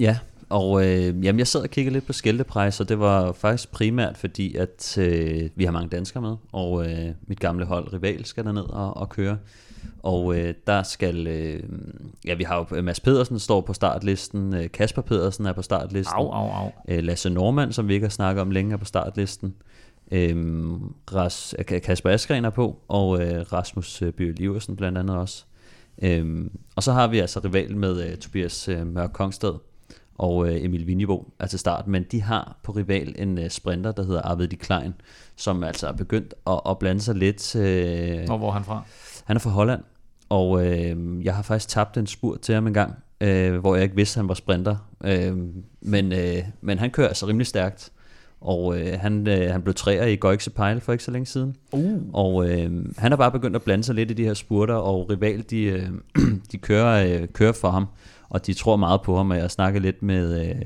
Ja, 0.00 0.18
og 0.48 0.86
øh, 0.86 1.24
jamen, 1.24 1.38
jeg 1.38 1.46
sad 1.46 1.60
og 1.60 1.70
kiggede 1.70 1.92
lidt 1.92 2.06
på 2.06 2.12
skiltepriser, 2.12 2.84
og 2.84 2.88
det 2.88 2.98
var 2.98 3.32
faktisk 3.32 3.72
primært 3.72 4.16
fordi, 4.16 4.56
at 4.56 4.98
øh, 4.98 5.50
vi 5.54 5.64
har 5.64 5.72
mange 5.72 5.88
danskere 5.88 6.22
med, 6.22 6.36
og 6.52 6.90
øh, 6.90 7.10
mit 7.26 7.40
gamle 7.40 7.64
hold 7.64 7.92
Rival 7.92 8.24
skal 8.24 8.44
derned 8.44 8.62
og, 8.62 8.96
og 8.96 9.08
køre. 9.08 9.38
Og 10.02 10.38
øh, 10.38 10.54
der 10.66 10.82
skal, 10.82 11.26
øh, 11.26 11.62
ja 12.24 12.34
vi 12.34 12.44
har 12.44 12.66
jo 12.72 12.82
Mads 12.82 13.00
Pedersen 13.00 13.38
står 13.38 13.60
på 13.60 13.72
startlisten, 13.72 14.54
øh, 14.54 14.70
Kasper 14.70 15.02
Pedersen 15.02 15.46
er 15.46 15.52
på 15.52 15.62
startlisten, 15.62 16.14
Au, 16.16 16.30
au, 16.30 16.50
au. 16.50 16.70
øh, 16.88 17.02
Lasse 17.04 17.30
Normand, 17.30 17.72
som 17.72 17.88
vi 17.88 17.94
ikke 17.94 18.04
har 18.06 18.10
snakket 18.10 18.40
om 18.42 18.50
længe, 18.50 18.72
er 18.72 18.76
på 18.76 18.84
startlisten. 18.84 19.54
Øhm, 20.12 20.94
Ras, 21.14 21.54
Ka- 21.70 21.78
Kasper 21.78 22.10
Askren 22.10 22.44
er 22.44 22.50
på, 22.50 22.78
og 22.88 23.22
øh, 23.22 23.40
Rasmus 23.52 24.02
øh, 24.02 24.12
Bøge 24.12 24.32
Liversen 24.32 24.76
blandt 24.76 24.98
andet 24.98 25.16
også. 25.16 25.44
Øhm, 26.02 26.50
og 26.76 26.82
så 26.82 26.92
har 26.92 27.06
vi 27.08 27.18
altså 27.18 27.40
rival 27.44 27.76
med 27.76 28.10
øh, 28.10 28.16
Tobias 28.16 28.68
øh, 28.68 28.86
Mørk 28.86 29.10
Kongsted 29.12 29.52
og 30.18 30.48
øh, 30.48 30.64
Emil 30.64 30.86
Vinjebo 30.86 31.32
er 31.38 31.46
til 31.46 31.58
start, 31.58 31.86
men 31.86 32.04
de 32.10 32.22
har 32.22 32.58
på 32.62 32.72
rival 32.72 33.14
en 33.18 33.38
øh, 33.38 33.50
sprinter, 33.50 33.92
der 33.92 34.04
hedder 34.04 34.22
Arvid 34.22 34.48
de 34.48 34.56
Klein, 34.56 34.94
som 35.36 35.64
altså 35.64 35.88
er 35.88 35.92
begyndt 35.92 36.34
at, 36.46 36.60
at 36.68 36.78
blande 36.78 37.00
sig 37.00 37.14
lidt. 37.14 37.56
Øh, 37.56 38.24
Og 38.28 38.38
hvor 38.38 38.48
er 38.48 38.52
han 38.52 38.64
fra? 38.64 38.82
Han 39.24 39.36
er 39.36 39.40
fra 39.40 39.50
Holland, 39.50 39.80
og 40.28 40.66
øh, 40.66 41.24
jeg 41.24 41.34
har 41.34 41.42
faktisk 41.42 41.68
tabt 41.68 41.96
en 41.96 42.06
spurt 42.06 42.40
til 42.40 42.54
ham 42.54 42.66
en 42.66 42.74
gang, 42.74 42.94
øh, 43.20 43.56
hvor 43.56 43.74
jeg 43.74 43.84
ikke 43.84 43.96
vidste, 43.96 44.18
at 44.18 44.22
han 44.22 44.28
var 44.28 44.34
sprinter. 44.34 44.76
Øh, 45.04 45.36
men, 45.80 46.12
øh, 46.12 46.38
men 46.60 46.78
han 46.78 46.90
kører 46.90 47.08
altså 47.08 47.26
rimelig 47.26 47.46
stærkt, 47.46 47.92
og 48.40 48.80
øh, 48.80 49.00
han, 49.00 49.28
øh, 49.28 49.50
han 49.52 49.62
blev 49.62 49.74
træer 49.74 50.06
i 50.06 50.16
Goikse 50.16 50.50
Pejl 50.50 50.80
for 50.80 50.92
ikke 50.92 51.04
så 51.04 51.10
længe 51.10 51.26
siden. 51.26 51.56
Uh. 51.72 52.00
Og 52.12 52.50
øh, 52.50 52.84
han 52.98 53.12
er 53.12 53.16
bare 53.16 53.32
begyndt 53.32 53.56
at 53.56 53.62
blande 53.62 53.84
sig 53.84 53.94
lidt 53.94 54.10
i 54.10 54.14
de 54.14 54.24
her 54.24 54.34
spurter, 54.34 54.74
og 54.74 55.10
Rival, 55.10 55.44
de, 55.50 55.62
øh, 55.62 55.88
de 56.52 56.58
kører, 56.58 57.20
øh, 57.20 57.28
kører 57.28 57.52
for 57.52 57.70
ham, 57.70 57.86
og 58.28 58.46
de 58.46 58.54
tror 58.54 58.76
meget 58.76 59.02
på 59.02 59.16
ham, 59.16 59.30
og 59.30 59.36
jeg 59.36 59.50
snakker 59.50 59.80
lidt 59.80 60.02
med... 60.02 60.48
Øh, 60.48 60.62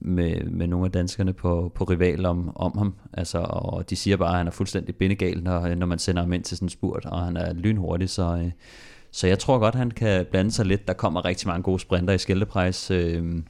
med, 0.00 0.44
med 0.44 0.66
nogle 0.66 0.86
af 0.86 0.92
danskerne 0.92 1.32
på, 1.32 1.72
på 1.74 1.84
rival 1.84 2.26
om, 2.26 2.52
om 2.56 2.78
ham. 2.78 2.94
Altså, 3.12 3.38
og 3.38 3.90
de 3.90 3.96
siger 3.96 4.16
bare, 4.16 4.30
at 4.30 4.36
han 4.36 4.46
er 4.46 4.50
fuldstændig 4.50 4.96
bindegal, 4.96 5.42
når, 5.42 5.74
når 5.74 5.86
man 5.86 5.98
sender 5.98 6.22
ham 6.22 6.32
ind 6.32 6.42
til 6.44 6.56
sådan 6.56 6.66
en 6.66 6.70
spurt, 6.70 7.06
og 7.06 7.20
han 7.24 7.36
er 7.36 7.52
lynhurtig, 7.52 8.10
så, 8.10 8.36
øh, 8.44 8.50
så 9.12 9.26
jeg 9.26 9.38
tror 9.38 9.58
godt, 9.58 9.74
han 9.74 9.90
kan 9.90 10.26
blande 10.30 10.50
sig 10.50 10.66
lidt. 10.66 10.88
Der 10.88 10.94
kommer 10.94 11.24
rigtig 11.24 11.48
mange 11.48 11.62
gode 11.62 11.80
sprinter 11.80 12.14
i 12.14 12.18
Skældeprejs. 12.18 12.90
Øh, 12.90 13.42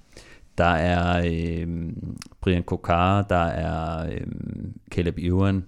der 0.59 0.65
er 0.65 1.23
øh, 1.27 1.66
Brian 2.40 2.62
Kokar, 2.62 3.23
der 3.23 3.44
er 3.44 4.07
øh, 4.11 4.27
Caleb 4.90 5.19
Ewan, 5.19 5.65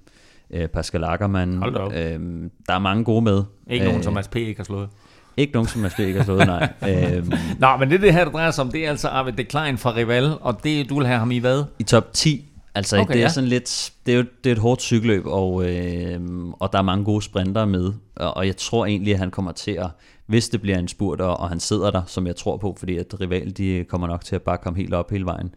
øh, 0.51 0.69
Pascal 0.69 1.05
Ackermann. 1.05 1.63
Øh, 1.95 2.51
der 2.67 2.75
er 2.75 2.79
mange 2.79 3.05
gode 3.05 3.23
med. 3.23 3.43
Ikke 3.71 3.85
nogen, 3.85 3.99
Øh, 3.99 4.05
som 4.05 4.13
Mads 4.13 4.29
P. 4.29 4.37
ikke 4.37 4.59
har 4.59 4.65
slået. 4.65 4.89
Ikke 5.37 5.53
nogen, 5.53 5.69
som 5.69 5.81
Mads 5.81 5.95
P. 5.95 5.99
ikke 5.99 6.19
har 6.19 6.25
slået, 6.25 6.47
nej. 6.47 6.73
øh, 6.89 7.33
Nå, 7.59 7.77
men 7.77 7.91
det, 7.91 8.01
det 8.01 8.13
her, 8.13 8.25
der 8.25 8.33
drejer 8.33 8.51
sig 8.51 8.65
om, 8.65 8.71
det 8.71 8.87
er 8.87 8.91
altså 8.91 9.09
Arvid 9.09 9.33
de 9.33 9.45
Klein 9.45 9.79
fra 9.79 9.95
Rival, 9.95 10.33
og 10.41 10.65
det, 10.65 10.89
du 10.89 10.99
vil 10.99 11.07
have 11.07 11.19
ham 11.19 11.31
i 11.31 11.39
hvad? 11.39 11.65
I 11.79 11.83
top 11.83 12.13
10. 12.13 12.49
Altså 12.75 13.01
Okay, 13.01 13.13
det 13.13 13.19
er 13.19 13.23
ja. 13.23 13.29
sådan 13.29 13.49
lidt, 13.49 13.93
det 14.07 14.15
er 14.15 14.19
jo 14.19 14.25
det 14.45 14.51
er 14.51 14.55
et 14.55 14.61
hårdt 14.61 14.83
cykelløb, 14.83 15.27
og, 15.27 15.71
øh, 15.71 16.21
og 16.61 16.73
der 16.73 16.79
er 16.79 16.83
mange 16.83 17.05
gode 17.05 17.23
sprinter 17.23 17.65
med, 17.65 17.93
og, 18.17 18.37
og 18.37 18.47
jeg 18.47 18.57
tror 18.57 18.87
egentlig, 18.87 19.13
at 19.13 19.19
han 19.19 19.31
kommer 19.31 19.53
til 19.53 19.71
at, 19.71 19.87
hvis 20.27 20.49
det 20.49 20.63
bliver 20.63 20.79
en 20.79 20.89
spurt, 20.89 21.21
og, 21.21 21.41
og 21.41 21.49
han 21.49 21.61
sidder 21.61 21.91
der, 21.91 22.03
som 22.07 22.27
jeg 22.27 22.37
tror 22.37 22.57
på, 22.57 22.77
fordi 22.79 22.97
at 22.97 23.21
rival, 23.21 23.57
de 23.57 23.85
kommer 23.89 24.07
nok 24.07 24.25
til 24.25 24.35
at 24.35 24.43
bare 24.43 24.59
komme 24.59 24.79
helt 24.79 24.95
op 24.95 25.11
hele 25.11 25.27
vejen. 25.27 25.55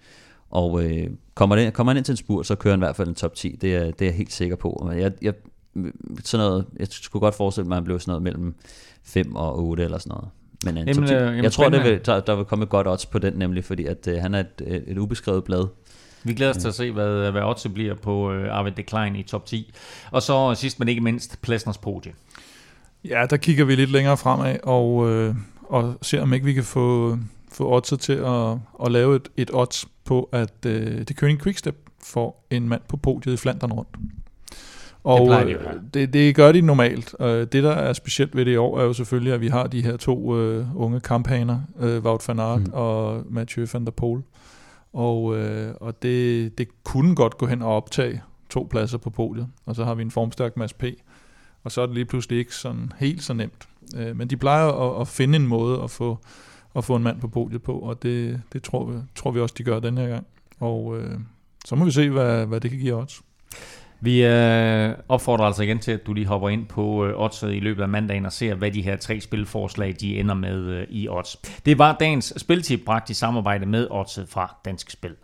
Og 0.52 0.84
øh, 0.84 1.07
kommer, 1.35 1.56
det, 1.56 1.73
kommer 1.73 1.91
han 1.93 1.97
ind 1.97 2.06
til 2.06 2.14
en 2.14 2.18
spurt, 2.18 2.47
så 2.47 2.56
kører 2.56 2.73
han 2.73 2.80
i 2.80 2.85
hvert 2.85 2.95
fald 2.95 3.07
en 3.07 3.15
top 3.15 3.35
10, 3.35 3.57
det 3.61 3.76
er, 3.76 3.85
det 3.85 4.02
er 4.02 4.06
jeg 4.06 4.15
helt 4.15 4.34
sikker 4.34 4.56
på. 4.56 4.91
Jeg, 4.97 5.11
jeg, 5.22 5.34
sådan 6.23 6.45
noget, 6.45 6.65
jeg 6.80 6.88
skulle 6.89 7.22
godt 7.22 7.35
forestille 7.35 7.68
mig, 7.68 7.76
at 7.76 7.77
han 7.77 7.84
blev 7.84 7.99
sådan 7.99 8.11
noget 8.11 8.23
mellem 8.23 8.56
5 9.03 9.35
og 9.35 9.60
8 9.60 9.84
eller 9.84 9.97
sådan 9.97 10.10
noget. 10.10 10.30
Men 10.65 10.77
en 10.77 10.88
Jamen, 10.88 10.95
top 10.95 11.07
10. 11.07 11.14
øh, 11.14 11.22
jamen, 11.22 11.43
jeg 11.43 11.52
tror, 11.52 11.69
det 11.69 11.84
vil, 11.84 12.06
der, 12.06 12.19
der 12.19 12.35
vil 12.35 12.45
komme 12.45 12.64
et 12.64 12.69
godt 12.69 12.88
odds 12.88 13.06
på 13.06 13.19
den, 13.19 13.34
nemlig 13.34 13.65
fordi 13.65 13.85
at 13.85 14.07
øh, 14.07 14.18
han 14.18 14.35
er 14.35 14.39
et, 14.39 14.61
et, 14.68 14.84
et 14.88 14.97
ubeskrevet 14.97 15.43
blad. 15.43 15.68
Vi 16.23 16.34
glæder 16.34 16.52
os 16.52 16.57
til 16.57 16.68
at 16.68 16.73
se, 16.73 16.91
hvad, 16.91 17.31
hvad 17.31 17.41
oddset 17.41 17.73
bliver 17.73 17.95
på 17.95 18.31
øh, 18.31 18.57
Arvid 18.57 18.72
de 18.72 18.84
Klein 18.84 19.15
i 19.15 19.23
top 19.23 19.45
10. 19.45 19.73
Og 20.11 20.22
så 20.22 20.53
sidst, 20.56 20.80
men 20.80 20.88
ikke 20.88 21.02
mindst, 21.02 21.41
Plesners 21.41 21.77
podie. 21.77 22.14
Ja, 23.03 23.26
der 23.30 23.38
kigger 23.38 23.65
vi 23.65 23.76
lidt 23.76 23.91
længere 23.91 24.18
fremad, 24.18 24.57
og, 24.64 25.10
øh, 25.10 25.35
og 25.64 25.97
ser 26.02 26.22
om 26.22 26.34
ikke 26.34 26.45
vi 26.45 26.53
kan 26.53 26.64
få, 26.64 27.18
få 27.52 27.76
oddset 27.76 27.99
til 27.99 28.14
at, 28.14 28.57
at 28.85 28.91
lave 28.91 29.15
et, 29.15 29.30
et 29.38 29.49
odds 29.53 29.88
på, 30.06 30.30
at 30.31 30.65
øh, 30.65 30.97
det 30.97 31.23
König 31.23 31.43
Quickstep 31.43 31.76
får 32.03 32.47
en 32.49 32.69
mand 32.69 32.81
på 32.88 32.97
podiet 32.97 33.34
i 33.34 33.38
Flandern 33.38 33.73
rundt. 33.73 33.89
Og 35.06 35.26
plejer 35.26 35.45
de 35.45 35.52
jo 35.52 35.57
øh, 35.57 35.73
det, 35.94 36.14
det 36.14 36.36
gør 36.36 36.52
de 36.52 36.61
normalt. 36.61 37.15
Det, 37.19 37.53
der 37.53 37.72
er 37.72 37.94
specielt 37.94 38.36
ved 38.36 38.45
det 38.45 38.52
i 38.52 38.56
år, 38.56 38.80
er 38.80 38.84
jo 38.84 38.94
selvfølgelig, 38.94 39.34
at 39.34 39.41
vi 39.41 39.48
har 39.48 39.68
de 39.68 39.84
her 39.84 39.98
to 39.98 40.38
øh, 40.38 40.65
unge 40.76 40.99
kamphaner, 40.99 41.60
øh, 41.80 42.03
Wout 42.03 42.27
van 42.27 42.40
Aert 42.40 42.68
mm. 42.68 42.73
og 42.73 43.23
Mathieu 43.30 43.65
van 43.73 43.86
der 43.86 43.91
Poel. 43.91 44.22
Og, 44.94 45.38
øh, 45.38 45.73
og 45.82 46.02
det, 46.02 46.57
det 46.57 46.68
kunne 46.84 47.15
godt 47.15 47.38
gå 47.38 47.45
hen 47.45 47.61
og 47.61 47.76
optage 47.76 48.22
to 48.49 48.68
pladser 48.69 48.98
på 48.98 49.10
podiet. 49.10 49.48
Og 49.65 49.76
så 49.76 49.84
har 49.84 49.95
vi 49.95 50.02
en 50.02 50.11
formstærk 50.11 50.57
Mads 50.57 50.73
P. 50.73 50.84
Og 51.64 51.72
så 51.72 51.82
er 51.82 51.86
det 51.86 51.95
lige 51.95 52.06
pludselig 52.06 52.40
ikke 52.40 52.56
sådan 52.56 52.91
helt 52.99 53.23
så 53.23 53.34
nemt. 53.34 53.68
Øh, 53.98 54.18
men 54.18 54.27
de 54.27 54.38
plejer 54.38 54.68
at, 54.68 55.02
at 55.02 55.07
finde 55.07 55.36
en 55.36 55.48
måde 55.48 55.84
at 55.84 55.91
få, 55.91 56.18
at 56.76 56.84
få 56.84 56.95
en 56.95 57.03
mand 57.03 57.22
på 57.22 57.27
podiet 57.27 57.64
på, 57.64 57.80
og 57.80 58.03
det, 58.03 58.41
det 58.53 58.64
tror, 58.64 58.86
vi, 58.86 58.98
tror 59.15 59.32
vi 59.32 59.40
også, 59.40 59.56
de 59.57 59.64
gør 59.64 59.80
den 59.80 59.98
her 59.98 60.07
gang. 60.07 60.26
Og 60.60 60.98
øh, 60.98 61.19
så 61.65 61.76
må 61.76 61.86
vi 61.86 61.91
se, 61.91 62.10
hvad, 62.10 62.45
hvad 62.45 62.60
det 62.60 62.72
kan 62.72 62.80
give 62.80 62.95
os. 62.95 63.22
Vi 64.06 64.26
øh, 64.26 64.94
opfordrer 65.10 65.45
altså 65.45 65.64
igen 65.64 65.80
til, 65.80 65.91
at 65.91 66.06
du 66.06 66.14
lige 66.14 66.26
hopper 66.26 66.49
ind 66.49 66.65
på 66.65 67.06
øh, 67.06 67.19
oddset 67.19 67.53
i 67.53 67.60
løbet 67.60 67.84
af 67.84 67.90
mandagen 67.90 68.26
og 68.26 68.32
ser, 68.32 68.56
hvad 68.56 68.72
de 68.72 68.82
her 68.82 68.95
tre 68.95 69.22
spilforslag 69.22 69.95
de 69.99 70.19
ender 70.19 70.36
med 70.36 70.60
øh, 70.60 70.88
i 70.90 71.10
odds. 71.10 71.38
Det 71.65 71.77
var 71.77 71.95
dagens 71.99 72.34
spiltip 72.38 72.80
bragt 72.86 73.10
i 73.10 73.14
samarbejde 73.14 73.65
med 73.65 73.88
oddset 73.91 74.30
fra 74.30 74.56
Dansk 74.65 74.91
Spil. 74.91 75.15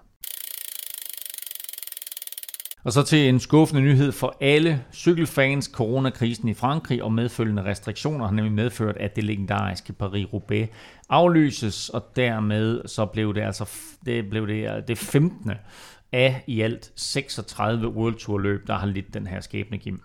Og 2.84 2.92
så 2.92 3.04
til 3.04 3.30
en 3.30 3.40
skuffende 3.40 3.82
nyhed 3.82 4.12
for 4.12 4.38
alle 4.42 4.84
cykelfans. 4.94 5.66
Coronakrisen 5.66 6.48
i 6.48 6.54
Frankrig 6.54 7.04
og 7.04 7.14
medfølgende 7.14 7.64
restriktioner 7.64 8.26
har 8.26 8.34
nemlig 8.34 8.54
medført, 8.54 8.98
at 8.98 9.16
det 9.16 9.24
legendariske 9.24 9.94
Paris-Roubaix 10.04 10.68
aflyses, 11.10 11.90
og 11.90 12.04
dermed 12.16 12.82
så 12.86 13.06
blev 13.06 13.36
det 13.36 13.42
altså 13.42 13.70
det, 14.06 14.30
blev 14.30 14.48
det, 14.48 14.88
det 14.88 14.98
15 14.98 15.52
af 16.12 16.44
i 16.48 16.62
alt 16.62 16.92
36 16.96 17.88
World 17.88 18.16
Tour 18.16 18.40
løb, 18.40 18.68
der 18.68 18.78
har 18.78 18.88
lidt 18.88 19.14
den 19.14 19.28
her 19.28 19.42
skæbne, 19.42 19.78
Kim. 19.78 20.02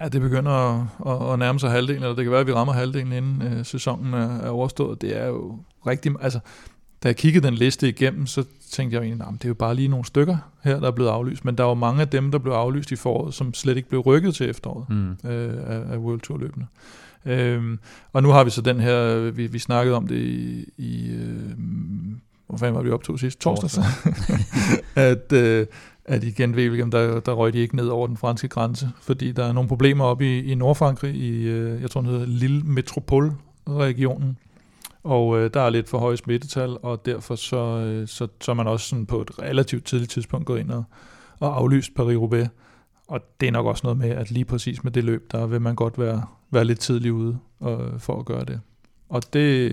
Ja, 0.00 0.08
det 0.08 0.20
begynder 0.20 0.50
at, 0.52 0.86
at, 1.06 1.32
at 1.32 1.38
nærme 1.38 1.60
sig 1.60 1.70
halvdelen, 1.70 2.02
eller 2.02 2.14
det 2.16 2.24
kan 2.24 2.32
være, 2.32 2.40
at 2.40 2.46
vi 2.46 2.52
rammer 2.52 2.72
halvdelen, 2.74 3.12
inden 3.12 3.42
øh, 3.42 3.64
sæsonen 3.64 4.14
er, 4.14 4.38
er 4.40 4.48
overstået. 4.48 5.00
Det 5.00 5.16
er 5.16 5.26
jo 5.26 5.58
rigtig... 5.86 6.12
Altså, 6.20 6.40
da 7.02 7.08
jeg 7.08 7.16
kiggede 7.16 7.46
den 7.46 7.54
liste 7.54 7.88
igennem, 7.88 8.26
så 8.26 8.44
tænkte 8.70 8.94
jeg 8.94 9.00
jo 9.00 9.04
egentlig, 9.04 9.24
"Nå, 9.26 9.30
men 9.30 9.36
det 9.38 9.44
er 9.44 9.48
jo 9.48 9.54
bare 9.54 9.74
lige 9.74 9.88
nogle 9.88 10.04
stykker 10.04 10.36
her, 10.62 10.80
der 10.80 10.86
er 10.86 10.90
blevet 10.90 11.10
aflyst. 11.10 11.44
Men 11.44 11.58
der 11.58 11.64
var 11.64 11.74
mange 11.74 12.00
af 12.00 12.08
dem, 12.08 12.30
der 12.30 12.38
blev 12.38 12.52
aflyst 12.52 12.92
i 12.92 12.96
foråret, 12.96 13.34
som 13.34 13.54
slet 13.54 13.76
ikke 13.76 13.88
blev 13.88 14.00
rykket 14.00 14.34
til 14.34 14.50
efteråret 14.50 14.88
Mm. 14.88 15.10
øh, 15.30 15.54
af, 15.66 15.92
af 15.92 15.96
World 15.98 16.20
Tour 16.20 16.38
løbende. 16.38 16.66
Øhm, 17.26 17.78
og 18.12 18.22
nu 18.22 18.28
har 18.28 18.44
vi 18.44 18.50
så 18.50 18.60
den 18.62 18.80
her, 18.80 19.30
vi, 19.30 19.46
vi 19.46 19.58
snakkede 19.58 19.96
om 19.96 20.06
det 20.06 20.16
i, 20.18 20.64
i 20.78 21.10
øh, 21.10 21.50
hvor 22.48 22.58
fanden 22.58 22.76
var 22.76 22.82
vi 22.82 22.90
optog 22.90 23.18
sidst? 23.18 23.40
Torsdag. 23.40 23.84
at, 25.10 25.32
øh, 25.32 25.66
at 26.04 26.24
igen 26.24 26.54
Wevelgem, 26.54 26.90
der, 26.90 27.20
der 27.20 27.32
røg 27.32 27.52
de 27.52 27.58
ikke 27.58 27.76
ned 27.76 27.88
over 27.88 28.06
den 28.06 28.16
franske 28.16 28.48
grænse, 28.48 28.90
fordi 29.00 29.32
der 29.32 29.44
er 29.44 29.52
nogle 29.52 29.68
problemer 29.68 30.04
oppe 30.04 30.38
i, 30.38 30.52
i 30.52 30.54
Nordfrankrig, 30.54 31.14
i, 31.14 31.48
øh, 31.48 31.82
jeg 31.82 31.90
tror 31.90 32.00
den 32.00 32.10
hedder 32.10 32.26
Lille 32.26 32.62
Metropole-regionen, 32.62 34.38
og 35.04 35.38
øh, 35.38 35.50
der 35.54 35.60
er 35.60 35.70
lidt 35.70 35.88
for 35.88 35.98
høje 35.98 36.16
smittetal, 36.16 36.76
og 36.82 37.06
derfor 37.06 37.34
så, 37.34 37.56
øh, 37.56 38.08
så, 38.08 38.28
så 38.40 38.50
er 38.50 38.54
man 38.54 38.66
også 38.66 38.88
sådan 38.88 39.06
på 39.06 39.20
et 39.20 39.38
relativt 39.38 39.84
tidligt 39.84 40.10
tidspunkt 40.10 40.46
gået 40.46 40.60
ind 40.60 40.70
og, 40.70 40.84
og 41.40 41.56
aflyst 41.56 41.90
Paris-Roubaix. 41.98 42.48
Og 43.08 43.20
det 43.40 43.46
er 43.46 43.52
nok 43.52 43.66
også 43.66 43.80
noget 43.84 43.98
med, 43.98 44.10
at 44.10 44.30
lige 44.30 44.44
præcis 44.44 44.84
med 44.84 44.92
det 44.92 45.04
løb, 45.04 45.32
der 45.32 45.46
vil 45.46 45.60
man 45.60 45.74
godt 45.74 45.98
være, 45.98 46.22
være 46.50 46.64
lidt 46.64 46.80
tidlig 46.80 47.12
ude 47.12 47.38
øh, 47.62 47.98
for 47.98 48.18
at 48.18 48.24
gøre 48.24 48.44
det. 48.44 48.60
Og 49.08 49.22
det, 49.32 49.70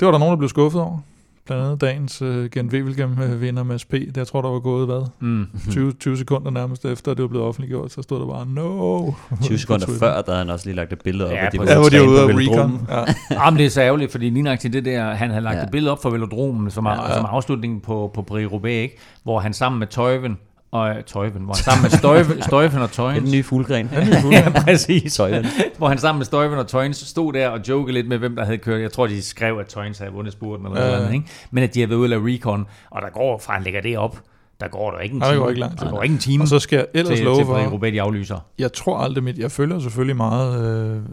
det 0.00 0.06
var 0.06 0.12
der 0.12 0.18
nogen, 0.18 0.32
der 0.32 0.36
blev 0.36 0.48
skuffet 0.48 0.80
over. 0.80 0.98
Blandt 1.46 1.64
andet 1.64 1.80
dagens 1.80 2.22
øh, 2.22 2.50
Gent 2.50 2.72
Wevelgem 2.72 3.40
vinder 3.40 3.62
med 3.62 3.78
SP. 3.82 3.92
Det 3.92 4.16
jeg 4.16 4.26
tror, 4.26 4.42
der 4.42 4.48
var 4.48 4.58
gået, 4.60 4.86
hvad? 4.86 5.06
Mm. 5.20 5.46
20, 5.70 5.92
20 5.92 6.16
sekunder 6.16 6.50
nærmest 6.50 6.84
efter, 6.84 7.14
det 7.14 7.22
var 7.22 7.28
blevet 7.28 7.46
offentliggjort, 7.46 7.92
så 7.92 8.02
stod 8.02 8.20
der 8.20 8.26
bare, 8.26 8.46
no. 8.46 9.12
20 9.42 9.58
sekunder 9.58 9.86
før, 9.98 10.14
der 10.22 10.32
havde 10.32 10.38
han 10.38 10.50
også 10.50 10.66
lige 10.66 10.76
lagt 10.76 10.92
et 10.92 10.98
billede 11.04 11.26
op, 11.28 11.32
Ja, 11.34 11.46
og 11.46 11.52
de. 11.52 11.58
Ja, 11.72 11.78
hvor 11.78 11.88
de 11.88 11.98
var 12.00 12.06
ude 12.06 12.16
på 12.16 12.28
af 12.28 12.36
velodromen. 12.36 12.80
recon. 12.88 13.06
Ja. 13.30 13.36
Jamen, 13.44 13.58
det 13.58 13.66
er 13.66 13.70
så 13.70 13.80
ærgerligt, 13.82 14.10
fordi 14.12 14.30
lige 14.30 14.42
nok 14.42 14.58
til 14.58 14.72
det 14.72 14.84
der, 14.84 15.14
han 15.14 15.30
havde 15.30 15.42
lagt 15.44 15.58
Ja. 15.58 15.62
et 15.64 15.70
billede 15.70 15.92
op 15.92 16.02
for 16.02 16.10
velodromen 16.10 16.70
som, 16.70 16.86
ja, 16.86 17.08
Ja, 17.08 17.14
som 17.14 17.24
afslutning 17.28 17.82
på, 17.82 18.10
på 18.14 18.22
Paris-Roubaix, 18.30 18.66
ikke? 18.68 18.96
hvor 19.22 19.40
han 19.40 19.52
sammen 19.52 19.78
med 19.78 19.86
Tøjven, 19.86 20.38
og 20.74 21.06
Tøjven, 21.06 21.42
hvor 21.42 21.54
han 21.54 21.62
sammen 21.62 21.82
med 21.82 21.90
Støjven, 21.90 22.42
Støjven 22.48 22.76
og 22.76 22.82
er 22.82 22.86
den 22.86 22.94
Tøjens, 22.94 23.32
nye 23.32 23.42
fuglgren. 23.42 23.90
ja, 24.32 24.50
præcis. 24.64 25.14
Tøjven. 25.14 25.46
Hvor 25.78 25.88
han 25.88 25.98
sammen 25.98 26.18
med 26.18 26.26
Støjven 26.26 26.58
og 26.58 26.66
Tøjens 26.66 26.96
stod 26.96 27.32
der 27.32 27.48
og 27.48 27.60
jokede 27.68 27.94
lidt 27.94 28.08
med, 28.08 28.18
hvem 28.18 28.36
der 28.36 28.44
havde 28.44 28.58
kørt. 28.58 28.80
Jeg 28.80 28.92
tror, 28.92 29.06
de 29.06 29.22
skrev, 29.22 29.58
at 29.58 29.66
Tøjens 29.66 29.98
havde 29.98 30.12
vundet 30.12 30.32
spurten 30.32 30.66
eller 30.66 30.80
ja. 30.80 30.86
noget 30.86 31.00
andet, 31.00 31.14
ikke? 31.14 31.26
Men 31.50 31.64
at 31.64 31.74
de 31.74 31.80
havde 31.80 31.90
været 31.90 31.98
ude 31.98 32.06
at 32.06 32.10
lave 32.10 32.34
recon, 32.34 32.66
og 32.90 33.02
der 33.02 33.08
går, 33.10 33.38
fra 33.38 33.52
han 33.52 33.62
lægger 33.62 33.80
det 33.80 33.98
op, 33.98 34.18
der 34.60 34.68
går 34.68 34.90
der 34.90 34.98
ikke 34.98 35.14
en 35.14 35.20
time. 35.20 35.32
der 35.32 35.38
går 35.38 35.48
ikke 35.48 35.60
lang 35.60 35.78
tid. 35.78 35.86
Der 35.86 35.92
går 35.92 36.02
ikke 36.02 36.12
en 36.12 36.18
time 36.18 36.44
Og 36.44 36.48
så 36.48 36.58
skal 36.58 36.76
jeg 36.76 36.86
ellers 36.94 37.16
til, 37.16 37.24
love 37.24 37.36
til 37.36 37.44
Paris-Roubaix, 37.44 37.92
de 37.92 38.02
aflyser. 38.02 38.38
jeg 38.58 38.72
tror 38.72 38.98
aldrig 38.98 39.24
mit, 39.24 39.38
jeg 39.38 39.50
følger 39.50 39.78
selvfølgelig 39.78 40.16
meget, 40.16 40.64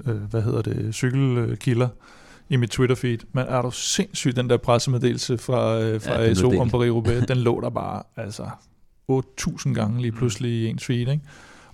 øh, 0.05 0.13
øh, 0.13 0.21
hvad 0.21 0.41
hedder 0.41 0.61
det, 0.61 0.95
cykelkilder 0.95 1.88
i 2.49 2.55
mit 2.55 2.79
Twitter-feed, 2.79 3.17
men 3.33 3.45
er 3.47 3.61
du 3.61 3.71
sindssygt, 3.71 4.35
den 4.35 4.49
der 4.49 4.57
pressemeddelelse 4.57 5.38
fra, 5.38 5.79
øh, 5.79 6.01
fra 6.01 6.13
Ja, 6.13 6.23
den 6.23 6.31
ASO 6.31 6.59
om. 6.59 6.69
Paris-Roubaix, 6.69 7.25
den 7.25 7.38
lå 7.38 7.61
der 7.61 7.69
bare, 7.69 8.03
altså, 8.17 8.43
8.000 9.19 9.73
gange 9.73 10.01
lige 10.01 10.11
pludselig 10.11 10.51
i 10.51 10.67
en 10.67 10.77
tweet, 10.77 10.99
ikke? 11.07 11.21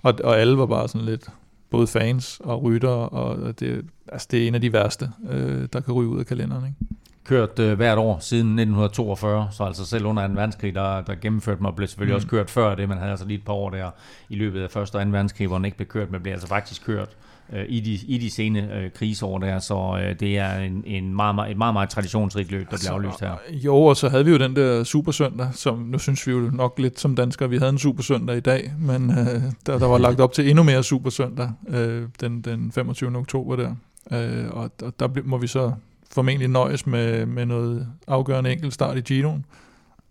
Og, 0.02 0.14
og 0.24 0.38
alle 0.38 0.58
var 0.58 0.66
bare 0.66 0.88
sådan 0.88 1.06
lidt, 1.06 1.28
både 1.70 1.86
fans 1.86 2.40
og 2.44 2.62
rytter, 2.62 2.88
og 2.88 3.60
det, 3.60 3.84
altså, 4.12 4.28
det 4.30 4.42
er 4.44 4.48
en 4.48 4.54
af 4.54 4.60
de 4.60 4.72
værste, 4.72 5.10
øh, 5.30 5.68
der 5.72 5.80
kan 5.80 5.94
ryge 5.94 6.08
ud 6.08 6.18
af 6.18 6.26
kalenderen, 6.26 6.64
ikke? 6.66 6.76
kørt 7.24 7.58
øh, 7.58 7.76
hvert 7.76 7.98
år 7.98 8.18
siden 8.18 8.46
1942, 8.58 9.48
så 9.52 9.64
altså 9.64 9.86
selv 9.86 10.06
under 10.06 10.26
2. 10.28 10.34
verdenskrig, 10.34 10.74
der, 10.74 11.00
der 11.00 11.14
gennemførte 11.14 11.60
og 11.62 11.76
blev 11.76 11.88
selvfølgelig 11.88 12.12
Mm. 12.12 12.14
mm. 12.14 12.16
også 12.16 12.28
kørt 12.28 12.50
før 12.50 12.74
det, 12.74 12.88
man 12.88 12.98
havde 12.98 13.10
altså 13.10 13.26
lige 13.26 13.38
et 13.38 13.44
par 13.44 13.52
år 13.52 13.70
der 13.70 13.90
i 14.28 14.36
løbet 14.36 14.60
af 14.62 14.64
1. 14.66 14.76
og 14.76 14.88
2. 14.88 14.98
verdenskrig, 14.98 15.46
hvor 15.46 15.56
den 15.56 15.64
ikke 15.64 15.76
blev 15.76 15.88
kørt, 15.88 16.10
men 16.10 16.20
blev 16.20 16.32
altså 16.32 16.48
faktisk 16.48 16.84
kørt 16.86 17.08
øh, 17.52 17.64
i, 17.68 17.80
de, 17.80 17.98
i 18.06 18.18
de 18.18 18.30
sene 18.30 18.74
øh, 18.74 18.90
krigsår 18.90 19.38
der, 19.38 19.58
så 19.58 20.00
øh, 20.02 20.20
det 20.20 20.38
er 20.38 20.58
en, 20.58 20.84
en 20.86 21.14
meget, 21.14 21.34
meget, 21.34 21.50
et 21.50 21.56
meget, 21.56 21.72
meget 21.72 21.90
traditionsrigt 21.90 22.50
løb, 22.50 22.70
der 22.70 22.76
bliver 22.76 22.92
aflyst 22.92 23.20
her. 23.20 23.36
Jo, 23.50 23.76
og 23.76 23.96
så 23.96 24.08
havde 24.08 24.24
vi 24.24 24.30
jo 24.30 24.38
den 24.38 24.56
der 24.56 24.84
supersøndag, 24.84 25.48
som 25.52 25.78
nu 25.78 25.98
synes 25.98 26.26
vi 26.26 26.32
jo 26.32 26.50
nok 26.52 26.78
lidt 26.78 27.00
som 27.00 27.16
danskere, 27.16 27.50
vi 27.50 27.58
havde 27.58 27.70
en 27.70 27.78
supersøndag 27.78 28.36
i 28.36 28.40
dag, 28.40 28.72
men 28.78 29.10
øh, 29.10 29.42
der, 29.66 29.78
der 29.78 29.86
var 29.86 29.98
lagt 29.98 30.20
op 30.20 30.32
til 30.32 30.48
endnu 30.50 30.62
mere 30.62 30.82
supersøndag 30.82 31.50
øh, 31.68 32.02
den, 32.20 32.40
den 32.40 32.72
25. 32.72 33.16
oktober 33.16 33.56
der. 33.56 33.74
Øh, 34.12 34.50
og, 34.50 34.70
og 34.82 35.00
der 35.00 35.08
må 35.24 35.38
vi 35.38 35.46
så 35.46 35.72
formentlig 36.10 36.48
nøjes 36.48 36.86
med, 36.86 37.26
med 37.26 37.46
noget 37.46 37.88
afgørende 38.06 38.52
enkelt 38.52 38.74
start 38.74 38.96
i 38.96 39.00
Giroen. 39.00 39.44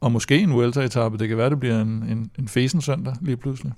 Og 0.01 0.11
måske 0.11 0.39
en 0.39 0.53
Vuelta-etappe. 0.53 1.17
Det 1.17 1.27
kan 1.27 1.37
være, 1.37 1.49
det 1.49 1.59
bliver 1.59 1.81
en, 1.81 1.87
en, 1.87 2.31
en 2.39 2.47
fesen 2.47 2.81
søndag 2.81 3.13
lige 3.21 3.37
pludselig. 3.37 3.73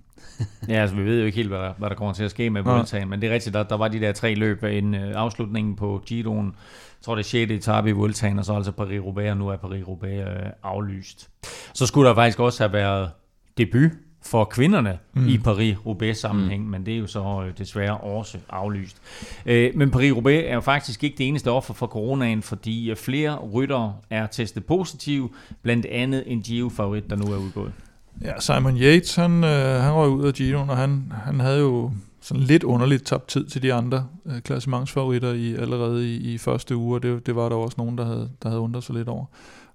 Ja, 0.68 0.74
altså 0.74 0.95
vi 0.95 1.06
ved 1.06 1.20
jo 1.20 1.26
ikke 1.26 1.36
helt, 1.36 1.49
hvad 1.49 1.60
der, 1.60 1.74
hvad 1.78 1.90
der 1.90 1.95
kommer 1.95 2.14
til 2.14 2.24
at 2.24 2.32
ske 2.32 2.49
med. 2.49 2.61
Vueltaen, 2.61 3.10
men 3.10 3.22
det 3.22 3.30
er 3.30 3.34
rigtigt, 3.34 3.53
der, 3.53 3.64
der 3.64 3.78
var 3.78 3.88
de 3.88 3.99
der 3.99 4.11
tre 4.11 4.34
løb 4.34 4.64
en 4.64 4.95
øh, 4.95 5.11
afslutningen 5.16 5.76
på 5.76 6.02
Giroen, 6.06 6.45
jeg 6.45 7.03
tror 7.06 7.16
det 7.16 7.24
er 7.24 7.28
6. 7.28 7.52
etape 7.52 7.90
i 7.90 7.91
Vueltaen, 7.91 8.40
og 8.40 8.45
så 8.45 8.53
altså 8.53 8.72
Paris-Roubaix, 8.72 9.30
og 9.32 9.38
nu 9.38 9.48
er 9.48 9.57
Paris-Roubaix 9.57 10.30
øh, 10.30 10.49
aflyst. 10.64 11.30
Så 11.74 11.86
skulle 11.86 12.10
der 12.10 12.16
faktisk 12.16 12.40
også 12.40 12.64
have 12.64 12.74
været 12.74 13.10
debut 13.57 13.91
for 14.26 14.45
kvinderne 14.45 14.98
Mm. 15.14 15.28
i 15.28 15.38
Paris-Roubaix 15.38 16.14
sammenhæng, 16.14 16.64
mm. 16.64 16.70
men 16.70 16.86
det 16.86 16.94
er 16.94 16.98
jo 16.98 17.07
så 17.07 17.44
øh, 17.48 17.57
desværre 17.57 17.98
også 17.98 18.38
aflyst. 18.49 18.98
Øh, 19.45 19.72
men 19.76 19.90
Paris-Roubaix 19.95 20.44
er 20.49 20.53
jo 20.53 20.61
faktisk 20.61 21.03
ikke 21.03 21.18
det 21.18 21.28
eneste 21.28 21.52
offer 21.52 21.74
for 21.74 21.88
coronaen, 21.88 22.41
fordi 22.41 22.90
øh, 22.90 22.95
flere 22.95 23.36
ryttere 23.36 23.95
er 24.10 24.28
testet 24.28 24.66
positiv, 24.66 25.36
blandt 25.61 25.86
andet 25.86 26.24
en 26.28 26.41
Giro-favorit, 26.41 27.10
der 27.10 27.16
nu 27.16 27.26
er 27.26 27.38
udgået. 27.38 27.72
Ja, 28.22 28.40
Simon 28.40 28.78
Yates, 28.78 29.16
han, 29.16 29.44
øh, 29.44 29.82
han 29.82 29.94
røg 29.94 30.10
ud 30.10 30.28
af 30.28 30.34
Giroen, 30.34 30.70
og 30.70 30.78
han, 30.78 31.12
han 31.26 31.40
havde 31.40 31.60
jo 31.60 31.91
sådan 32.22 32.44
lidt 32.44 32.64
underligt 32.64 33.06
tabt 33.06 33.28
tid 33.28 33.46
til 33.46 33.62
de 33.62 33.74
andre 33.74 34.08
øh, 34.26 34.41
klassementsfavoritter 34.41 35.34
i, 35.34 35.56
allerede 35.56 36.16
i, 36.16 36.34
i 36.34 36.38
første 36.38 36.76
uge, 36.76 36.96
og 36.96 37.04
det, 37.04 37.26
det 37.26 37.36
var 37.36 37.50
der 37.50 37.56
også 37.56 37.76
nogen, 37.78 37.98
der 37.98 38.06
havde, 38.06 38.30
der 38.44 38.50
havde 38.50 38.62
undret 38.62 38.84
sig 38.84 38.96
lidt 38.96 39.08
over. 39.08 39.26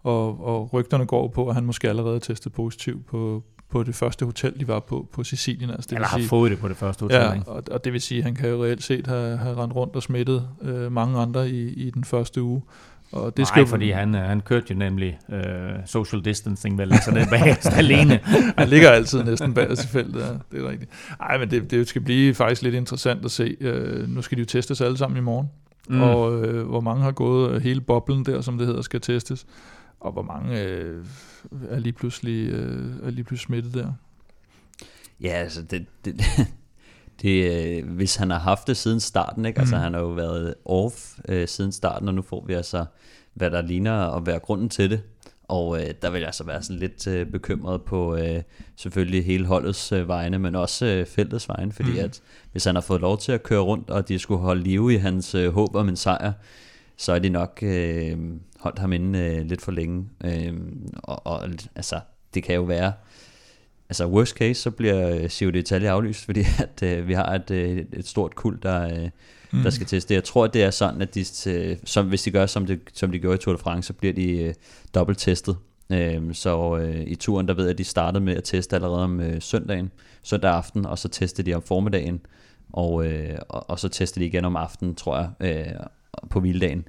Og, 0.02 0.44
og 0.46 0.72
rygterne 0.72 1.06
går 1.06 1.28
på, 1.28 1.48
at 1.48 1.54
han 1.54 1.64
måske 1.64 1.88
allerede 1.88 2.14
er 2.16 2.20
testet 2.20 2.52
positiv 2.52 3.02
på, 3.02 3.42
på 3.70 3.82
det 3.82 3.94
første 3.94 4.24
hotel, 4.24 4.60
de 4.60 4.68
var 4.68 4.80
på, 4.80 5.08
på 5.12 5.24
Sicilien. 5.24 5.70
Altså, 5.70 5.86
det 5.90 5.96
Eller 5.96 6.08
har 6.08 6.18
sige, 6.18 6.28
fået 6.28 6.50
det 6.50 6.58
på 6.58 6.68
det 6.68 6.76
første 6.76 7.02
hotel, 7.02 7.16
Ja, 7.16 7.32
ikke? 7.32 7.48
og, 7.48 7.62
og 7.70 7.84
det 7.84 7.92
vil 7.92 8.00
sige, 8.00 8.18
at 8.18 8.24
han 8.24 8.34
kan 8.34 8.48
jo 8.48 8.64
reelt 8.64 8.82
set 8.82 9.06
have, 9.06 9.36
have 9.36 9.62
rendt 9.62 9.74
rundt 9.74 9.96
og 9.96 10.02
smittet 10.02 10.48
øh, 10.62 10.92
mange 10.92 11.18
andre 11.18 11.50
i, 11.50 11.68
i 11.68 11.90
den 11.90 12.04
første 12.04 12.42
uge. 12.42 12.62
Og 13.14 13.26
det 13.26 13.36
Det 13.36 13.48
skal 13.48 13.60
Nej, 13.60 13.68
fordi 13.68 13.90
han, 13.90 14.14
øh, 14.14 14.20
han 14.20 14.40
kørte 14.40 14.66
jo 14.70 14.78
nemlig 14.78 15.18
øh, 15.32 15.72
social 15.86 16.24
distancing, 16.24 16.78
vel, 16.78 16.92
så 17.04 17.10
det 17.10 17.22
er 17.22 17.30
bagerst 17.30 17.66
alene. 17.82 18.20
Han 18.58 18.68
ligger 18.68 18.90
altid 18.90 19.22
næsten 19.22 19.54
bag 19.54 19.72
i 19.72 19.76
feltet, 19.76 20.20
ja. 20.20 20.56
det 20.56 20.64
er 20.64 20.70
rigtigt. 20.70 20.90
Ej, 21.20 21.38
men 21.38 21.50
det, 21.50 21.70
det 21.70 21.88
skal 21.88 22.02
blive 22.02 22.34
faktisk 22.34 22.62
lidt 22.62 22.74
interessant 22.74 23.24
at 23.24 23.30
se. 23.30 23.56
Øh, 23.60 24.08
nu 24.08 24.22
skal 24.22 24.36
de 24.36 24.40
jo 24.40 24.46
testes 24.46 24.80
alle 24.80 24.98
sammen 24.98 25.18
i 25.18 25.20
morgen, 25.20 25.50
mm. 25.88 26.02
og 26.02 26.44
øh, 26.44 26.66
hvor 26.66 26.80
mange 26.80 27.02
har 27.02 27.12
gået 27.12 27.54
øh, 27.54 27.62
hele 27.62 27.80
boblen 27.80 28.24
der, 28.24 28.40
som 28.40 28.58
det 28.58 28.66
hedder, 28.66 28.82
skal 28.82 29.00
testes, 29.00 29.46
og 30.00 30.12
hvor 30.12 30.22
mange 30.22 30.62
øh, 30.62 31.04
er, 31.70 31.78
lige 31.78 31.92
pludselig, 31.92 32.48
øh, 32.48 32.92
er 33.02 33.10
lige 33.10 33.24
pludselig 33.24 33.46
smittet 33.46 33.74
der. 33.74 33.92
Ja, 35.20 35.28
altså 35.28 35.62
det, 35.62 35.86
det, 36.04 36.20
det, 37.22 37.66
øh, 37.78 37.88
hvis 37.90 38.16
han 38.16 38.30
har 38.30 38.38
haft 38.38 38.66
det 38.66 38.76
siden 38.76 39.00
starten, 39.00 39.44
ikke? 39.44 39.60
altså 39.60 39.76
Mm. 39.76 39.82
han 39.82 39.94
har 39.94 40.00
jo 40.00 40.08
været 40.08 40.54
off 40.64 41.18
øh, 41.28 41.48
siden 41.48 41.72
starten, 41.72 42.08
og 42.08 42.14
nu 42.14 42.22
får 42.22 42.44
vi 42.46 42.52
altså, 42.54 42.84
hvad 43.34 43.50
der 43.50 43.62
ligner 43.62 44.16
at 44.16 44.26
være 44.26 44.38
grunden 44.38 44.68
til 44.68 44.90
det. 44.90 45.02
Og 45.48 45.80
øh, 45.82 45.94
der 46.02 46.10
vil 46.10 46.18
jeg 46.18 46.26
altså 46.26 46.44
være 46.44 46.62
sådan 46.62 46.78
lidt 46.80 47.06
øh, 47.06 47.26
bekymret 47.26 47.82
på 47.82 48.16
øh, 48.16 48.42
selvfølgelig 48.76 49.24
hele 49.24 49.46
holdets 49.46 49.92
øh, 49.92 50.08
vegne, 50.08 50.38
men 50.38 50.54
også 50.54 50.86
øh, 50.86 51.06
feltets 51.06 51.48
vegne, 51.48 51.72
fordi 51.72 51.90
Mm. 51.90 51.94
mm. 51.96 52.04
at 52.04 52.20
hvis 52.52 52.64
han 52.64 52.74
har 52.74 52.82
fået 52.82 53.00
lov 53.00 53.18
til 53.18 53.32
at 53.32 53.42
køre 53.42 53.60
rundt, 53.60 53.90
og 53.90 54.08
de 54.08 54.18
skulle 54.18 54.40
holde 54.40 54.62
live 54.62 54.94
i 54.94 54.96
hans 54.96 55.34
øh, 55.34 55.54
håb 55.54 55.74
om 55.74 55.88
en 55.88 55.96
sejr, 55.96 56.32
så 56.96 57.12
er 57.12 57.18
de 57.18 57.28
nok 57.28 57.58
øh, 57.62 58.18
holdt 58.60 58.78
ham 58.78 58.92
inde 58.92 59.18
øh, 59.18 59.46
lidt 59.46 59.62
for 59.62 59.72
længe. 59.72 60.04
Øh, 60.24 60.52
og, 60.94 61.26
og 61.26 61.42
altså, 61.76 62.00
det 62.34 62.42
kan 62.42 62.54
jo 62.54 62.62
være, 62.62 62.92
altså 63.94 64.06
worst 64.06 64.36
case, 64.36 64.62
så 64.62 64.70
bliver 64.70 65.10
øh, 65.10 65.30
Giro 65.30 65.50
d'Italia 65.50 65.86
aflyst, 65.86 66.24
fordi 66.28 66.44
at, 66.58 66.82
øh, 66.82 67.08
vi 67.08 67.14
har 67.14 67.34
et, 67.34 67.50
øh, 67.50 67.84
et 67.92 68.08
stort 68.08 68.34
kuld, 68.34 68.60
der, 68.60 69.02
øh, 69.02 69.10
Mm. 69.54 69.62
der 69.62 69.70
skal 69.70 69.86
teste. 69.86 70.14
Jeg 70.14 70.24
tror, 70.24 70.46
det 70.46 70.62
er 70.62 70.70
sådan, 70.70 71.02
at 71.02 71.14
de, 71.14 71.24
øh, 71.46 71.76
som, 71.84 72.06
hvis 72.08 72.22
de 72.22 72.30
gør, 72.30 72.46
som, 72.46 72.66
det, 72.66 72.80
som 72.92 73.12
de 73.12 73.18
gjorde 73.18 73.34
i 73.34 73.38
Tour 73.38 73.56
de 73.56 73.62
France, 73.62 73.86
så 73.86 73.92
bliver 73.92 74.14
de 74.14 74.38
øh, 74.38 74.54
dobbelt 74.94 75.18
testet. 75.18 75.56
Øhm, 75.92 76.34
så 76.34 76.76
øh, 76.76 77.00
i 77.06 77.14
turen, 77.14 77.48
der 77.48 77.54
ved 77.54 77.64
jeg, 77.64 77.70
at 77.70 77.78
de 77.78 77.84
startede 77.84 78.24
med 78.24 78.36
at 78.36 78.44
teste 78.44 78.76
allerede 78.76 79.02
om 79.02 79.20
øh, 79.20 79.42
søndagen, 79.42 79.90
søndag 80.22 80.50
aften, 80.50 80.86
og 80.86 80.98
så 80.98 81.08
testede 81.08 81.50
de 81.50 81.54
om 81.54 81.62
formiddagen, 81.62 82.20
og, 82.72 83.06
øh, 83.06 83.38
og, 83.48 83.70
og 83.70 83.78
så 83.78 83.88
testede 83.88 84.24
de 84.24 84.28
igen 84.28 84.44
om 84.44 84.56
aftenen, 84.56 84.94
tror 84.94 85.16
jeg, 85.18 85.30
øh, 85.40 85.80
på 86.30 86.40
hviledagen. 86.40 86.88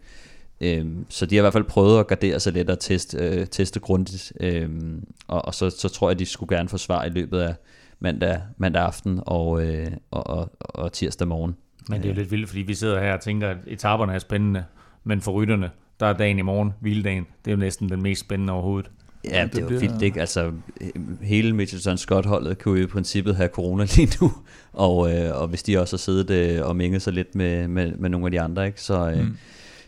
Øhm, 0.62 1.06
så 1.10 1.26
de 1.26 1.36
har 1.36 1.42
i 1.42 1.44
hvert 1.44 1.54
fald 1.54 1.64
prøvet 1.64 2.00
at 2.00 2.08
gardere 2.08 2.40
sig 2.40 2.54
lidt 2.54 2.70
og 2.70 2.80
teste, 2.80 3.18
øh, 3.18 3.48
teste 3.48 3.80
grundigt, 3.80 4.34
øhm, 4.40 5.04
og, 5.28 5.46
og 5.46 5.54
så, 5.54 5.70
så 5.70 5.90
tror 5.90 6.10
jeg, 6.10 6.12
at 6.16 6.20
de 6.20 6.26
skulle 6.26 6.56
gerne 6.58 6.70
få 6.70 6.78
svar 6.78 7.04
i 7.06 7.10
løbet 7.10 7.40
af 7.40 7.56
mandag, 8.00 8.40
mandag 8.58 8.82
aften 8.84 9.20
og, 9.26 9.66
øh, 9.66 9.88
og, 10.12 10.28
og, 10.28 10.52
og 10.60 10.92
tirsdag 10.94 11.28
morgen. 11.28 11.56
Men 11.90 12.02
det 12.02 12.10
er 12.10 12.14
jo 12.14 12.20
lidt 12.20 12.32
vildt, 12.32 12.50
fordi 12.50 12.62
vi 12.62 12.74
sidder 12.74 13.00
her 13.00 13.14
og 13.14 13.22
tænker, 13.22 13.50
at 13.50 13.58
etaperne 13.68 14.14
er 14.14 14.20
spændende, 14.20 14.64
men 15.04 15.22
for 15.22 15.32
rytterne, 15.32 15.70
der 16.00 16.06
er 16.06 16.14
dagen 16.14 16.40
i 16.40 16.42
morgen, 16.42 16.72
hviledagen, 16.82 17.26
det 17.46 17.52
er 17.52 17.56
jo 17.56 17.60
næsten 17.60 17.90
den 17.90 18.02
mest 18.02 18.22
spændende 18.22 18.54
overhovedet. 18.54 18.92
Ja, 19.32 19.44
det 19.44 19.52
det, 19.54 19.58
er 19.58 19.62
jo 19.62 19.68
bliver- 19.68 19.80
vildt, 19.82 20.02
ikke? 20.02 20.20
Altså, 20.20 20.52
øh, 20.82 21.22
hele 21.22 21.54
Mitchelson 21.54 21.98
Scott-holdet 21.98 22.60
kunne 22.60 22.80
jo 22.80 22.84
i 22.86 22.88
princippet 22.88 23.36
have 23.36 23.50
corona 23.50 23.84
lige 23.96 24.18
nu, 24.22 24.32
og, 24.74 25.14
øh, 25.16 25.42
og 25.42 25.48
hvis 25.48 25.64
de 25.64 25.78
også 25.82 25.96
har 25.96 25.98
siddet 26.00 26.30
øh, 26.30 26.66
og 26.66 26.76
minget 26.76 27.02
sig 27.02 27.14
lidt 27.14 27.36
med, 27.36 27.68
med, 27.68 27.92
med 27.92 28.10
nogle 28.10 28.28
af 28.28 28.32
de 28.32 28.42
andre, 28.42 28.66
ikke? 28.68 28.82
Så, 28.82 29.10
øh, 29.12 29.20
Mm. 29.26 29.38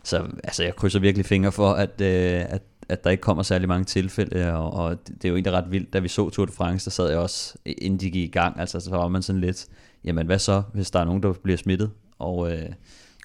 Så 0.07 0.27
altså, 0.43 0.63
jeg 0.63 0.75
krydser 0.75 0.99
virkelig 0.99 1.25
fingre 1.25 1.51
for, 1.51 1.71
at, 1.71 2.01
øh, 2.01 2.45
at, 2.49 2.61
at 2.89 3.03
der 3.03 3.09
ikke 3.09 3.21
kommer 3.21 3.43
særlig 3.43 3.67
mange 3.67 3.85
tilfælde, 3.85 4.53
og, 4.53 4.73
og 4.73 5.07
det 5.07 5.25
er 5.25 5.29
jo 5.29 5.35
egentlig 5.35 5.53
ret 5.53 5.71
vildt, 5.71 5.93
da 5.93 5.99
vi 5.99 6.07
så 6.07 6.29
Tour 6.29 6.45
de 6.45 6.51
France, 6.51 6.85
der 6.85 6.91
sad 6.91 7.09
jeg 7.09 7.17
også, 7.17 7.57
inden 7.65 7.99
de 7.99 8.11
gik 8.11 8.29
i 8.29 8.31
gang, 8.31 8.59
altså 8.59 8.79
så 8.79 8.89
var 8.89 9.07
man 9.07 9.21
sådan 9.21 9.41
lidt, 9.41 9.67
jamen 10.03 10.25
hvad 10.25 10.39
så, 10.39 10.63
hvis 10.73 10.91
der 10.91 10.99
er 10.99 11.05
nogen, 11.05 11.23
der 11.23 11.33
bliver 11.33 11.57
smittet? 11.57 11.91
Og, 12.19 12.51
øh, 12.51 12.69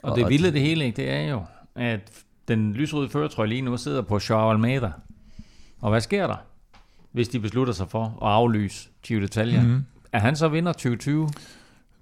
Og 0.03 0.17
det 0.17 0.29
vilde 0.29 0.53
det 0.53 0.61
hele, 0.61 0.85
ikke, 0.85 0.97
det 0.97 1.11
er 1.11 1.21
jo, 1.21 1.43
at 1.75 2.01
den 2.49 2.73
lysrøde 2.73 3.09
føretrøje 3.09 3.49
lige 3.49 3.63
nu 3.63 3.77
sidder 3.77 4.03
på 4.03 4.21
Joao 4.31 4.51
Almeida. 4.51 4.91
Og 5.81 5.91
hvad 5.91 6.01
sker 6.01 6.27
der? 6.27 6.37
hvis 7.13 7.29
de 7.29 7.41
beslutter 7.41 7.73
sig 7.73 7.89
for 7.89 8.05
at 8.05 8.29
aflyse 8.29 8.89
Gio 9.03 9.21
d'Italia. 9.21 9.61
Mm. 9.61 9.85
Er 10.13 10.19
han 10.19 10.37
så 10.37 10.49
vinder 10.49 10.73
2020? 10.73 11.29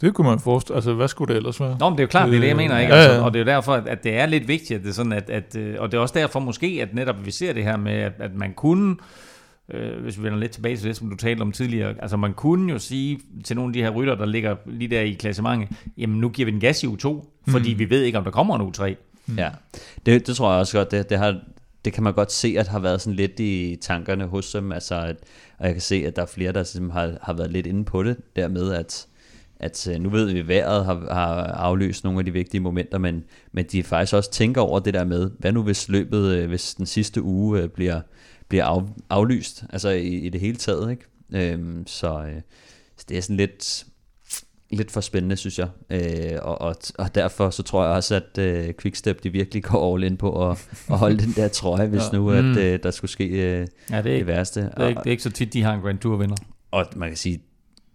Det 0.01 0.15
kunne 0.15 0.29
man 0.29 0.39
forestille. 0.41 0.77
Altså, 0.77 0.95
hvad 0.95 1.09
skulle 1.09 1.29
det 1.35 1.37
ellers 1.39 1.61
være? 1.61 1.77
Nå, 1.81 1.89
men 1.91 1.99
det 1.99 2.01
er 2.03 2.05
jo 2.05 2.09
klart, 2.09 2.29
det 2.29 2.37
er 2.37 2.41
det, 2.41 2.49
jeg 2.49 2.57
mener, 2.57 2.79
ikke? 2.79 2.95
Ja, 2.95 3.01
Altså, 3.01 3.17
ja. 3.17 3.25
og 3.25 3.33
det 3.35 3.41
er 3.41 3.45
jo 3.45 3.51
derfor, 3.51 3.73
at 3.73 4.05
det 4.05 4.15
er 4.17 4.27
lidt 4.27 4.49
vigtigt, 4.49 4.79
at 4.79 4.83
det 4.83 4.89
er 4.91 4.95
sådan, 4.95 5.13
at, 5.13 5.31
at, 5.31 5.57
øh, 5.57 5.77
og 5.79 5.93
det 5.93 5.97
er 5.99 6.03
også 6.03 6.15
derfor 6.19 6.41
måske, 6.41 6.79
at 6.83 6.95
netop 6.95 7.27
vi 7.27 7.31
ser 7.31 7.53
det 7.53 7.65
her 7.65 7.77
med, 7.77 7.93
at, 7.93 8.13
at 8.19 8.35
man 8.35 8.53
kunne, 8.55 8.97
øh, 9.75 10.03
hvis 10.03 10.19
vi 10.19 10.23
vender 10.23 10.39
lidt 10.39 10.53
tilbage 10.53 10.77
til 10.77 10.89
det, 10.89 10.97
som 10.97 11.11
du 11.11 11.17
talte 11.17 11.43
om 11.43 11.53
tidligere, 11.53 11.95
altså 12.03 12.17
man 12.17 12.33
kunne 12.35 12.73
jo 12.73 12.79
sige 12.79 13.21
til 13.45 13.57
nogle 13.57 13.71
af 13.71 13.73
de 13.73 13.83
her 13.83 13.91
rytter, 13.91 14.15
der 14.15 14.27
ligger 14.27 14.57
lige 14.67 14.89
der 14.89 15.01
i 15.01 15.13
klassementet, 15.13 15.69
jamen 15.99 16.21
nu 16.21 16.29
giver 16.29 16.47
vi 16.47 16.53
den 16.53 16.61
gas 16.61 16.83
i 16.83 16.87
U2, 16.87 17.27
fordi 17.49 17.73
Mm. 17.73 17.79
vi 17.79 17.91
ved 17.91 18.03
ikke, 18.03 18.19
om 18.19 18.25
der 18.25 18.31
kommer 18.31 18.59
en 18.59 18.73
U3. 18.75 18.95
Ja, 19.37 19.49
det, 20.07 20.27
det 20.27 20.37
tror 20.37 20.51
jeg 20.51 20.61
også 20.61 20.79
godt, 20.79 20.91
det, 20.91 21.11
det, 21.11 21.19
har, 21.19 21.37
det 21.85 21.93
kan 21.93 22.03
man 22.03 22.13
godt 22.13 22.33
se, 22.33 22.55
at 22.59 22.69
har 22.69 22.79
været 22.79 23.01
sådan 23.01 23.17
lidt 23.17 23.41
i 23.41 23.77
tankerne 23.83 24.25
hos 24.27 24.53
dem, 24.53 24.73
altså, 24.73 24.95
at, 24.95 25.17
og 25.59 25.67
jeg 25.67 25.75
kan 25.75 25.81
se, 25.83 26.05
at 26.07 26.17
der 26.17 26.23
er 26.23 26.27
flere, 26.27 26.53
der 26.53 26.63
simpelthen 26.63 27.01
har, 27.01 27.19
har 27.23 27.33
været 27.33 27.51
lidt 27.51 27.67
inde 27.67 27.85
på 27.85 28.03
det, 28.03 28.17
dermed 28.37 28.73
at, 28.73 29.07
at 29.61 29.89
øh, 29.89 30.01
nu 30.01 30.09
ved 30.11 30.33
vi, 30.33 30.39
at 30.39 30.49
vejret 30.49 30.85
har, 30.85 30.95
har 31.15 31.35
afløst 31.45 32.05
nogle 32.05 32.19
af 32.19 32.25
de 32.25 32.33
vigtige 32.33 32.61
momenter, 32.61 32.99
men, 32.99 33.25
men 33.53 33.65
de 33.73 33.83
faktisk 33.83 34.15
også 34.15 34.31
tænker 34.31 34.61
over 34.61 34.79
det 34.81 34.95
der 34.95 35.05
med, 35.05 35.31
hvad 35.39 35.53
nu 35.53 35.63
hvis 35.63 35.89
løbet, 35.89 36.35
øh, 36.37 36.49
hvis 36.49 36.75
den 36.75 36.87
sidste 36.87 37.23
uge 37.23 37.61
øh, 37.63 37.69
bliver, 37.69 38.01
bliver 38.49 38.65
af, 38.65 38.83
aflyst, 39.11 39.65
altså 39.71 39.89
i, 39.89 40.09
i 40.09 40.29
det 40.29 40.41
hele 40.41 40.57
taget, 40.57 40.91
ikke? 40.91 41.05
Øhm, 41.53 41.87
så, 41.87 42.23
øh, 42.23 42.41
så 42.97 43.05
det 43.09 43.17
er 43.19 43.21
sådan 43.23 43.37
lidt, 43.37 43.85
lidt 44.73 44.91
for 44.91 45.01
spændende, 45.01 45.37
synes 45.37 45.59
jeg. 45.59 45.69
Øh, 45.91 46.39
og, 46.43 46.61
og, 46.61 46.75
og 46.99 47.15
derfor 47.15 47.51
så 47.51 47.63
tror 47.63 47.85
jeg 47.85 47.93
også, 47.95 48.15
at 48.15 48.39
øh, 48.39 48.75
Quickstep 48.81 49.23
de 49.23 49.31
virkelig 49.31 49.63
går 49.63 49.95
all 49.95 50.05
in 50.05 50.17
på 50.17 50.51
at, 50.51 50.69
at 50.91 50.99
holde 50.99 51.19
den 51.19 51.33
der 51.37 51.49
trøje, 51.49 51.87
hvis 51.87 52.03
Ja. 52.13 52.17
nu 52.19 52.31
at, 52.31 52.45
Mm. 52.45 52.59
øh, 52.59 52.79
der 52.83 52.91
skulle 52.91 53.11
ske 53.11 53.25
øh, 53.29 53.39
Ja, 53.41 53.63
det 53.63 53.69
er 53.91 54.03
det 54.03 54.11
ikke, 54.11 54.27
værste. 54.27 54.61
det 54.61 54.73
er, 54.77 54.89
ikke, 54.89 54.99
det 54.99 55.07
er 55.07 55.11
ikke 55.11 55.23
så 55.23 55.31
tit, 55.31 55.53
de 55.53 55.63
har 55.63 55.75
en 55.75 55.81
Grand 55.81 55.99
Tour 55.99 56.17
vinder. 56.17 56.37
Og 56.71 56.87
man 56.97 57.09
kan 57.09 57.17
sige, 57.17 57.43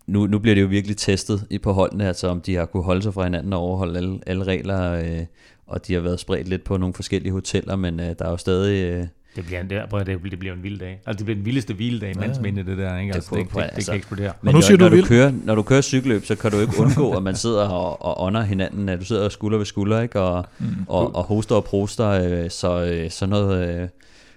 nu, 0.07 0.27
nu 0.27 0.39
bliver 0.39 0.55
det 0.55 0.61
jo 0.61 0.67
virkelig 0.67 0.97
testet 0.97 1.47
i 1.49 1.57
på 1.57 1.73
holdene, 1.73 2.07
altså 2.07 2.27
om 2.27 2.41
de 2.41 2.55
har 2.55 2.65
kunne 2.65 2.83
holde 2.83 3.01
sig 3.01 3.13
fra 3.13 3.23
hinanden 3.23 3.53
og 3.53 3.59
overholde 3.59 3.97
alle, 3.97 4.19
alle 4.27 4.43
regler, 4.43 4.91
øh, 4.91 5.25
og 5.67 5.87
de 5.87 5.93
har 5.93 6.01
været 6.01 6.19
spredt 6.19 6.47
lidt 6.47 6.63
på 6.63 6.77
nogle 6.77 6.93
forskellige 6.93 7.31
hoteller, 7.31 7.75
men 7.75 7.99
øh, 7.99 8.05
der 8.19 8.25
er 8.25 8.29
jo 8.29 8.37
stadig... 8.37 8.85
Øh, 8.85 9.07
Det 9.35 9.45
bliver, 9.45 9.61
en, 9.61 9.69
det, 9.69 9.81
prøv 9.89 10.05
det, 10.05 10.19
det 10.31 10.39
bliver 10.39 10.53
en 10.53 10.63
vild 10.63 10.79
dag. 10.79 10.99
Altså, 11.05 11.17
det 11.17 11.25
bliver 11.25 11.35
den 11.35 11.45
vildeste 11.45 11.73
hviledag, 11.73 12.13
ja. 12.15 12.19
mands 12.21 12.39
minde, 12.39 12.65
det 12.65 12.77
der. 12.77 12.97
Ikke? 12.97 13.09
Det 13.09 13.15
Altså, 13.15 13.35
det, 13.35 13.45
det, 13.45 13.53
det, 13.53 13.63
det, 13.63 13.69
altså- 13.75 13.91
kan 13.91 13.97
eksplodere. 13.97 14.33
Men 14.41 14.51
nu 14.51 14.57
når, 14.57 14.61
siger 14.61 14.77
du 14.77 14.83
når, 14.89 14.95
du 14.95 15.01
kører, 15.05 15.31
når 15.43 15.55
du 15.55 15.61
kører 15.61 15.81
cykelløb, 15.81 16.25
så 16.25 16.35
kan 16.35 16.51
du 16.51 16.59
ikke 16.59 16.73
undgå, 16.79 17.11
at 17.11 17.23
man 17.23 17.35
sidder 17.35 17.67
og, 17.69 18.01
og 18.05 18.23
ånder 18.23 18.41
hinanden. 18.41 18.89
at 18.89 18.99
Du 18.99 19.05
sidder 19.05 19.29
skulder 19.29 19.57
ved 19.57 19.65
skulder, 19.65 20.01
ikke? 20.01 20.21
Og, 20.21 20.45
mm. 20.59 20.65
og, 20.87 21.15
og 21.15 21.23
hoster 21.23 21.55
og 21.55 21.63
proster. 21.63 22.07
Øh, 22.09 22.49
så 22.49 22.85
øh, 22.85 23.09
sådan 23.11 23.29
noget 23.29 23.81
øh, 23.81 23.87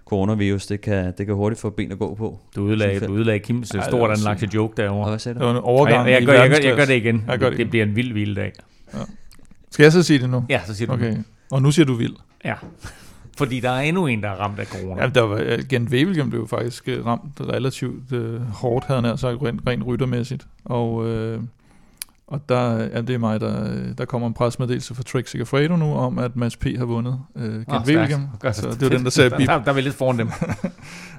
coronavirus, 0.08 0.66
det 0.66 0.80
kan, 0.80 1.12
det 1.18 1.26
kan 1.26 1.34
hurtigt 1.34 1.60
få 1.60 1.70
ben 1.70 1.92
at 1.92 1.98
gå 1.98 2.14
på. 2.14 2.38
Du 2.56 2.62
udlagde, 2.62 3.00
du 3.06 3.12
udlagde 3.12 3.38
Kims 3.40 3.70
Ej, 3.70 3.76
ja, 3.76 3.80
det 3.80 3.90
stort 3.90 4.10
anlagte 4.10 4.48
joke 4.54 4.72
Og 4.72 4.76
derovre. 4.76 5.08
hvad 5.08 5.18
sagde 5.18 5.34
Det 5.34 5.40
du? 5.40 5.44
var 5.46 5.52
en 5.52 5.56
Og 5.56 5.64
overgang 5.64 6.08
jeg, 6.10 6.12
jeg, 6.20 6.26
gør, 6.26 6.32
jeg, 6.32 6.50
gør, 6.50 6.56
jeg 6.68 6.76
gør 6.76 6.84
det 6.84 6.94
igen. 6.94 7.24
Jeg 7.28 7.38
gør 7.38 7.48
det 7.50 7.58
det 7.58 7.70
bliver 7.70 7.86
en 7.86 7.96
vild 7.96 8.12
hviledag. 8.12 8.52
Skal 9.70 9.82
jeg 9.82 9.92
så 9.92 10.02
sige 10.02 10.18
det 10.18 10.30
nu? 10.30 10.44
Ja, 10.48 10.60
så 10.66 10.74
siger 10.74 10.86
du. 10.88 10.92
Okay. 10.94 11.16
Og 11.50 11.62
nu 11.62 11.70
siger 11.70 11.86
du 11.86 11.94
vild. 11.94 12.14
Ja. 12.44 12.54
Fordi 13.38 13.60
der 13.60 13.70
er 13.70 13.80
endnu 13.80 14.06
en, 14.06 14.22
der 14.22 14.28
er 14.28 14.34
ramt 14.34 14.58
af 14.58 14.66
corona. 14.66 15.02
Ja, 15.02 15.08
der 15.08 15.22
var, 15.22 15.58
Gent 15.68 15.90
Wevelgem 15.90 16.30
blev 16.30 16.48
faktisk 16.48 16.88
øh, 16.88 17.06
ramt 17.06 17.40
relativt 17.40 18.12
øh, 18.12 18.40
hårdt, 18.40 18.84
havde 18.86 19.02
han 19.02 19.18
sagt, 19.18 19.42
rent, 19.42 19.60
rent 19.66 19.86
ryttermæssigt. 19.86 20.46
Og, 20.64 21.06
øh, 21.06 21.40
og 22.28 22.48
der, 22.48 22.78
ja, 22.78 23.00
det 23.00 23.10
er 23.10 23.18
mig, 23.18 23.40
der, 23.40 23.70
der 23.98 24.04
kommer 24.04 24.28
en 24.28 24.34
presmeddelelse 24.34 24.94
fra 24.94 25.02
Trek 25.02 25.26
Segafredo 25.28 25.76
nu, 25.76 25.94
om 25.94 26.18
at 26.18 26.36
Mads 26.36 26.56
P. 26.56 26.64
har 26.78 26.84
vundet 26.84 27.20
øh, 27.36 27.54
Gent 27.54 27.68
oh, 27.68 27.86
Wevelgem. 27.86 28.20
Så 28.52 28.76
det 28.80 28.82
var 28.82 28.88
den, 28.88 29.04
der 29.04 29.10
sagde 29.10 29.30
bip. 29.30 29.48
Der, 29.48 29.62
der 29.64 29.70
er 29.70 29.74
vi 29.74 29.80
lidt 29.80 29.94
foran 29.94 30.18
dem. 30.18 30.28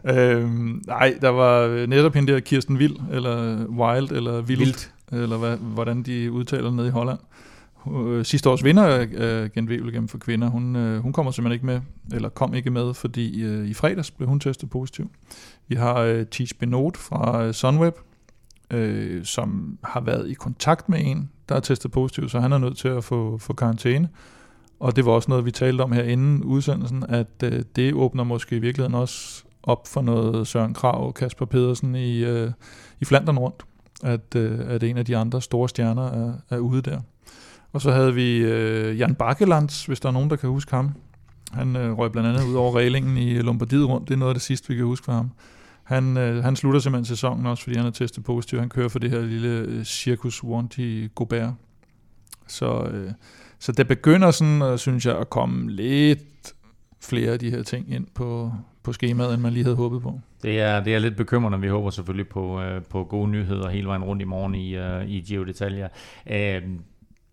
Øhm, 0.06 0.82
nej, 0.88 1.18
der 1.22 1.30
var 1.30 1.86
netop 1.88 2.14
hende 2.14 2.34
der 2.34 2.40
Kirsten 2.40 2.80
Vild, 2.80 2.96
eller 3.12 3.66
Wild, 3.66 4.12
eller 4.12 4.42
Vildt, 4.42 4.60
Vildt. 4.60 4.92
eller 5.12 5.38
hvad, 5.38 5.58
hvordan 5.58 6.04
de 6.04 6.32
udtaler 6.32 6.72
nede 6.72 6.88
i 6.88 6.92
Holland. 6.92 7.20
Øh, 7.94 8.26
Sidste 8.26 8.50
års 8.50 8.64
vinder 8.64 8.84
af 8.84 9.08
øh, 9.14 9.50
Gent 9.56 9.70
Wevelgem 9.70 10.08
for 10.08 10.18
kvinder, 10.18 10.50
hun, 10.50 10.76
øh, 10.76 11.02
hun 11.02 11.14
kommer 11.14 11.32
simpelthen 11.32 11.54
ikke 11.54 11.66
med, 11.66 11.82
eller 12.16 12.30
kom 12.30 12.54
ikke 12.54 12.70
med, 12.70 12.94
fordi 12.94 13.42
øh, 13.42 13.68
i 13.68 13.74
fredags 13.74 14.12
blev 14.12 14.30
hun 14.30 14.40
testet 14.40 14.70
positiv. 14.70 15.12
Vi 15.68 15.76
har 15.76 15.96
øh, 15.96 16.26
Tis 16.26 16.54
Benot 16.54 16.98
fra 16.98 17.46
øh, 17.46 17.54
Sunweb, 17.54 17.96
øh, 18.72 19.26
som 19.26 19.78
har 19.84 20.02
været 20.02 20.30
i 20.30 20.34
kontakt 20.34 20.90
med 20.90 21.00
en, 21.02 21.30
der 21.50 21.56
er 21.56 21.60
testet 21.60 21.92
positiv, 21.92 22.30
så 22.30 22.40
han 22.40 22.52
er 22.52 22.58
nødt 22.58 22.78
til 22.78 22.88
at 22.88 23.04
få, 23.04 23.38
få 23.38 23.54
karantæne. 23.54 24.10
Og 24.80 24.96
det 24.96 25.06
var 25.06 25.12
også 25.12 25.30
noget, 25.32 25.46
vi 25.46 25.52
talte 25.52 25.82
om 25.82 25.92
her 25.92 26.04
inden 26.04 26.44
udsendelsen, 26.44 27.06
at 27.10 27.44
øh, 27.44 27.64
det 27.76 27.94
åbner 27.94 28.24
måske 28.24 28.56
i 28.56 28.60
virkeligheden 28.60 28.96
også 28.96 29.44
op 29.64 29.88
for 29.88 30.02
noget 30.02 30.48
Søren 30.48 30.74
Krav 30.74 31.08
og 31.08 31.14
Kasper 31.14 31.46
Pedersen 31.46 31.96
i, 31.96 32.24
øh, 32.24 32.52
i 33.00 33.06
Flandern 33.06 33.38
rundt, 33.38 33.64
at, 34.04 34.36
øh, 34.36 34.60
at 34.68 34.84
en 34.84 34.98
af 34.98 35.06
de 35.06 35.18
andre 35.18 35.42
store 35.42 35.70
stjerner 35.70 36.12
er, 36.12 36.34
er 36.50 36.58
ude 36.58 36.82
der. 36.82 37.00
Og 37.74 37.82
så 37.82 37.92
havde 37.92 38.14
vi 38.14 38.38
øh, 38.38 39.00
Jan 39.00 39.16
Bakkelands, 39.16 39.86
hvis 39.86 40.00
der 40.00 40.10
er 40.10 40.14
nogen, 40.14 40.30
der 40.30 40.36
kan 40.36 40.50
huske 40.50 40.76
ham. 40.76 40.92
Han 41.52 41.76
øh, 41.76 41.98
røg 41.98 42.12
blandt 42.12 42.30
andet 42.30 42.48
ud 42.48 42.56
over 42.56 42.76
reglingen 42.76 43.18
i 43.18 43.34
Lombardiet 43.34 43.88
rundt. 43.88 44.08
Det 44.08 44.14
er 44.14 44.18
noget 44.18 44.30
af 44.30 44.36
det 44.36 44.42
sidste, 44.42 44.68
vi 44.68 44.76
kan 44.76 44.86
huske 44.86 45.06
fra 45.06 45.14
ham. 45.14 45.32
Han, 45.90 46.18
øh, 46.18 46.44
han 46.44 46.56
slutter 46.56 46.80
simpelthen 46.80 47.06
sæsonen 47.06 47.46
også, 47.46 47.64
fordi 47.64 47.78
han 47.78 47.86
er 47.86 47.92
testet 47.92 48.24
positiv. 48.24 48.60
Han 48.60 48.70
kører 48.70 48.90
for 48.90 49.00
det 49.00 49.10
her 49.10 49.22
lille 49.22 49.50
øh, 49.50 49.84
cirkus 49.84 49.88
Circus 49.88 50.44
Wanty 50.44 51.08
Gobert. 51.16 51.54
Så, 52.48 52.84
øh, 52.84 53.12
så 53.60 53.72
det 53.72 53.88
begynder 53.88 54.32
sådan, 54.32 54.62
øh, 54.62 54.78
synes 54.78 55.06
jeg, 55.06 55.18
at 55.18 55.30
komme 55.30 55.72
lidt 55.72 56.54
flere 57.02 57.32
af 57.32 57.40
de 57.40 57.50
her 57.50 57.64
ting 57.64 57.94
ind 57.94 58.08
på, 58.14 58.52
på 58.84 58.94
skemaet, 58.94 59.34
end 59.34 59.42
man 59.42 59.54
lige 59.54 59.64
havde 59.64 59.76
håbet 59.76 60.02
på. 60.02 60.20
Det 60.44 60.60
er, 60.60 60.84
det 60.84 60.96
er 60.96 61.00
lidt 61.00 61.18
bekymrende. 61.18 61.62
Vi 61.62 61.68
håber 61.68 61.90
selvfølgelig 61.90 62.30
på, 62.30 62.62
øh, 62.62 62.82
på 62.82 63.04
gode 63.04 63.30
nyheder 63.30 63.70
hele 63.70 63.88
vejen 63.88 64.04
rundt 64.04 64.22
i 64.22 64.26
morgen 64.26 64.56
i, 64.56 64.76
øh, 64.76 65.10
i 65.10 65.22
Giro 65.22 65.44
Detaljer. 65.44 65.88
Øh, 66.32 66.62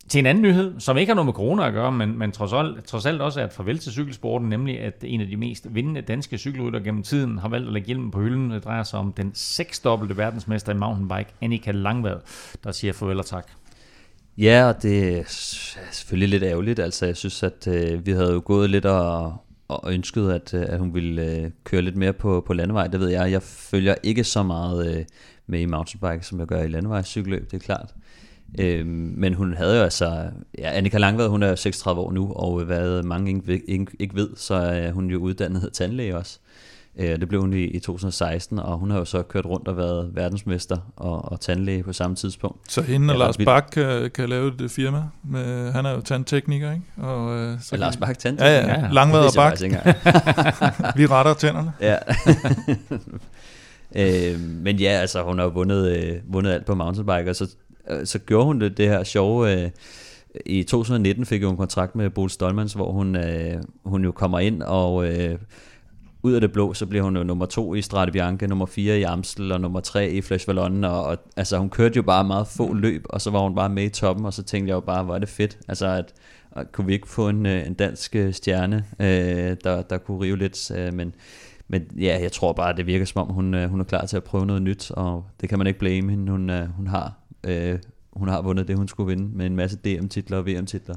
til 0.09 0.19
en 0.19 0.27
anden 0.27 0.43
nyhed, 0.43 0.81
som 0.81 0.97
ikke 0.97 1.11
har 1.11 1.15
noget 1.15 1.27
med 1.27 1.33
corona 1.33 1.66
at 1.66 1.73
gøre, 1.73 1.93
men, 1.93 2.19
men 2.19 2.33
trods, 2.33 2.53
alt, 2.53 2.85
trods 2.85 3.07
alt 3.07 3.20
også 3.20 3.41
er 3.41 3.45
et 3.45 3.53
farvel 3.53 3.78
til 3.78 3.93
cykelsporten, 3.93 4.49
nemlig 4.49 4.81
at 4.81 4.95
en 5.03 5.20
af 5.20 5.27
de 5.27 5.37
mest 5.37 5.66
vindende 5.74 6.01
danske 6.01 6.39
cykelrytter 6.39 6.81
gennem 6.81 7.03
tiden 7.03 7.39
har 7.39 7.49
valgt 7.49 7.66
at 7.66 7.73
lægge 7.73 7.87
hjelmen 7.87 8.11
på 8.11 8.20
hylden. 8.20 8.51
Det 8.51 8.65
drejer 8.65 8.83
sig 8.83 8.99
om 8.99 9.12
den 9.12 9.31
seksdobbelte 9.35 10.16
verdensmester 10.16 10.73
i 10.73 10.77
mountainbike, 10.77 11.31
Annika 11.41 11.70
Langvad, 11.70 12.16
der 12.65 12.73
siger 12.73 12.93
farvel 12.93 13.19
og 13.19 13.27
tak. 13.27 13.47
Ja, 14.39 14.69
og 14.69 14.83
det 14.83 15.19
er 15.19 15.23
selvfølgelig 15.93 16.28
lidt 16.28 16.43
ærgerligt. 16.43 16.78
Altså, 16.78 17.07
jeg 17.07 17.16
synes, 17.16 17.43
at 17.43 17.69
øh, 17.69 18.07
vi 18.07 18.12
havde 18.12 18.33
jo 18.33 18.43
gået 18.45 18.70
lidt 18.70 18.85
og, 18.85 19.37
og 19.69 19.93
ønsket, 19.93 20.31
at, 20.31 20.55
øh, 20.55 20.65
at 20.69 20.78
hun 20.78 20.95
ville 20.95 21.37
øh, 21.37 21.51
køre 21.65 21.83
lidt 21.83 21.97
mere 21.97 22.12
på, 22.12 22.45
på 22.47 22.53
landevej. 22.53 22.87
Det 22.87 23.01
ved 23.01 23.09
jeg. 23.09 23.33
Jeg 23.33 23.43
følger 23.43 23.95
ikke 24.03 24.24
så 24.24 24.43
meget 24.43 24.97
øh, 24.97 25.05
med 25.47 25.61
i 25.61 25.65
mountainbike, 25.65 26.27
som 26.27 26.41
jeg 26.41 26.47
gør 26.47 26.62
i 26.62 26.69
landevejscykelløb, 26.69 27.51
det 27.51 27.57
er 27.57 27.65
klart. 27.65 27.95
Øh, 28.60 28.86
men 28.86 29.35
hun 29.35 29.55
havde 29.55 29.77
jo 29.77 29.82
altså... 29.82 30.23
Ja, 30.59 30.70
Annika 30.77 30.98
Langvad, 30.98 31.28
hun 31.28 31.43
er 31.43 31.48
jo 31.48 31.56
36 31.56 32.01
år 32.01 32.12
nu, 32.12 32.32
og 32.32 32.64
hvad 32.64 33.02
mange 33.02 33.31
ikke, 33.31 33.62
ikke, 33.68 33.86
ikke 33.98 34.14
ved, 34.14 34.28
så 34.36 34.55
er 34.55 34.93
hun 34.93 35.10
jo 35.10 35.18
uddannet 35.18 35.70
tandlæge 35.73 36.16
også. 36.16 36.39
Øh, 36.98 37.20
Det 37.20 37.28
blev 37.28 37.40
hun 37.40 37.52
i, 37.52 37.64
i 37.64 37.78
2016, 37.78 38.59
og 38.59 38.78
hun 38.78 38.90
har 38.90 38.98
jo 38.98 39.05
så 39.05 39.23
kørt 39.23 39.47
rundt 39.47 39.68
og 39.68 39.77
været 39.77 40.10
verdensmester 40.14 40.77
og, 40.97 41.32
og 41.32 41.40
tandlæge 41.40 41.82
på 41.82 41.93
samme 41.93 42.16
tidspunkt. 42.16 42.73
Så 42.73 42.82
hende 42.82 43.14
og 43.14 43.18
Ja, 43.18 43.24
Lars 43.24 43.36
Bak 43.36 43.68
kan, 43.73 44.10
kan 44.10 44.28
lave 44.28 44.52
et 44.64 44.70
firma. 44.70 45.02
Med, 45.24 45.73
han 45.73 45.86
er 45.86 45.90
jo 45.90 46.01
tandtekniker, 46.01 46.73
ikke? 46.73 46.85
Og, 47.09 47.36
øh, 47.39 47.60
så 47.60 47.68
Så 47.68 47.77
Lars 47.77 47.97
Bak 47.97 48.18
tandlæge? 48.18 48.51
ja. 48.51 48.66
Ja, 48.66 48.81
ja. 48.81 48.89
Langvad 48.93 49.20
og 49.20 49.32
Bak. 49.36 49.60
Vi 50.97 51.06
retter 51.06 51.35
tænderne. 51.35 51.73
Ja. 51.81 51.97
øh, 54.35 54.40
men 54.40 54.77
ja, 54.77 54.89
altså 54.90 55.23
hun 55.23 55.39
har 55.39 55.44
jo 55.44 55.51
vundet, 55.51 55.97
øh, 55.98 56.12
vundet 56.35 56.51
alt 56.52 56.64
på 56.66 56.74
mountainbike, 56.74 57.31
og 57.31 57.36
så, 57.36 57.44
øh, 57.44 57.51
så 58.04 58.18
gjorde 58.18 58.46
hun 58.46 58.60
det, 58.60 58.76
det 58.76 58.88
her 58.88 59.04
sjove... 59.04 59.62
Øh, 59.62 59.70
I 60.46 60.62
2019 60.62 61.26
fik 61.26 61.42
hun 61.42 61.50
en 61.50 61.56
kontrakt 61.56 61.94
med 61.94 62.10
Boel 62.10 62.30
Stolmans, 62.30 62.72
hvor 62.72 62.92
hun, 62.92 63.16
øh, 63.16 63.62
hun 63.84 64.04
jo 64.04 64.12
kommer 64.12 64.38
ind, 64.38 64.62
og 64.62 65.08
øh, 65.08 65.38
ud 66.22 66.32
af 66.32 66.40
det 66.40 66.52
blå, 66.52 66.74
så 66.74 66.86
bliver 66.86 67.04
hun 67.04 67.16
jo 67.16 67.22
nummer 67.22 67.46
to 67.46 67.74
i 67.74 67.82
Strade 67.82 68.12
Bianche, 68.12 68.48
nummer 68.48 68.66
fire 68.66 68.98
i 68.98 69.02
Amstel, 69.02 69.52
og 69.52 69.60
nummer 69.60 69.80
tre 69.80 70.10
i 70.10 70.20
Flash 70.20 70.48
Vallon, 70.48 70.84
og, 70.84 71.04
og 71.04 71.18
altså 71.36 71.58
hun 71.58 71.70
kørte 71.70 71.96
jo 71.96 72.02
bare 72.02 72.24
meget 72.24 72.46
få 72.46 72.74
løb, 72.74 73.04
og 73.10 73.20
så 73.20 73.30
var 73.30 73.40
hun 73.40 73.54
bare 73.54 73.68
med 73.68 73.84
i 73.84 73.88
toppen, 73.88 74.26
og 74.26 74.32
så 74.32 74.42
tænkte 74.42 74.70
jeg 74.70 74.74
jo 74.74 74.80
bare, 74.80 75.04
hvor 75.04 75.14
er 75.14 75.18
det 75.18 75.28
fedt, 75.28 75.58
altså 75.68 75.86
at, 75.86 76.14
at 76.56 76.72
kunne 76.72 76.86
vi 76.86 76.92
ikke 76.92 77.08
få 77.08 77.28
en, 77.28 77.46
øh, 77.46 77.66
en 77.66 77.74
dansk 77.74 78.16
øh, 78.16 78.32
stjerne, 78.32 78.84
øh, 79.00 79.56
der, 79.64 79.82
der 79.82 79.98
kunne 79.98 80.20
rive 80.20 80.38
lidt, 80.38 80.70
øh, 80.70 80.94
men 80.94 81.14
men 81.68 81.82
ja, 81.98 82.18
jeg 82.22 82.32
tror 82.32 82.52
bare, 82.52 82.76
det 82.76 82.86
virker 82.86 83.04
som 83.04 83.28
om, 83.28 83.34
hun, 83.34 83.54
øh, 83.54 83.70
hun 83.70 83.80
er 83.80 83.84
klar 83.84 84.06
til 84.06 84.16
at 84.16 84.24
prøve 84.24 84.46
noget 84.46 84.62
nyt, 84.62 84.90
og 84.90 85.24
det 85.40 85.48
kan 85.48 85.58
man 85.58 85.66
ikke 85.66 85.78
blame 85.78 86.10
hende. 86.10 86.32
Hun, 86.32 86.50
øh, 86.50 86.68
hun, 86.68 86.86
har, 86.86 87.12
øh, 87.47 87.78
hun 88.12 88.28
har 88.28 88.43
vundet 88.43 88.68
det, 88.68 88.77
hun 88.77 88.89
skulle 88.89 89.06
vinde, 89.06 89.36
med 89.36 89.47
en 89.47 89.56
masse 89.56 89.78
DM-titler 89.85 90.39
og 90.39 90.47
VM-titler. 90.47 90.97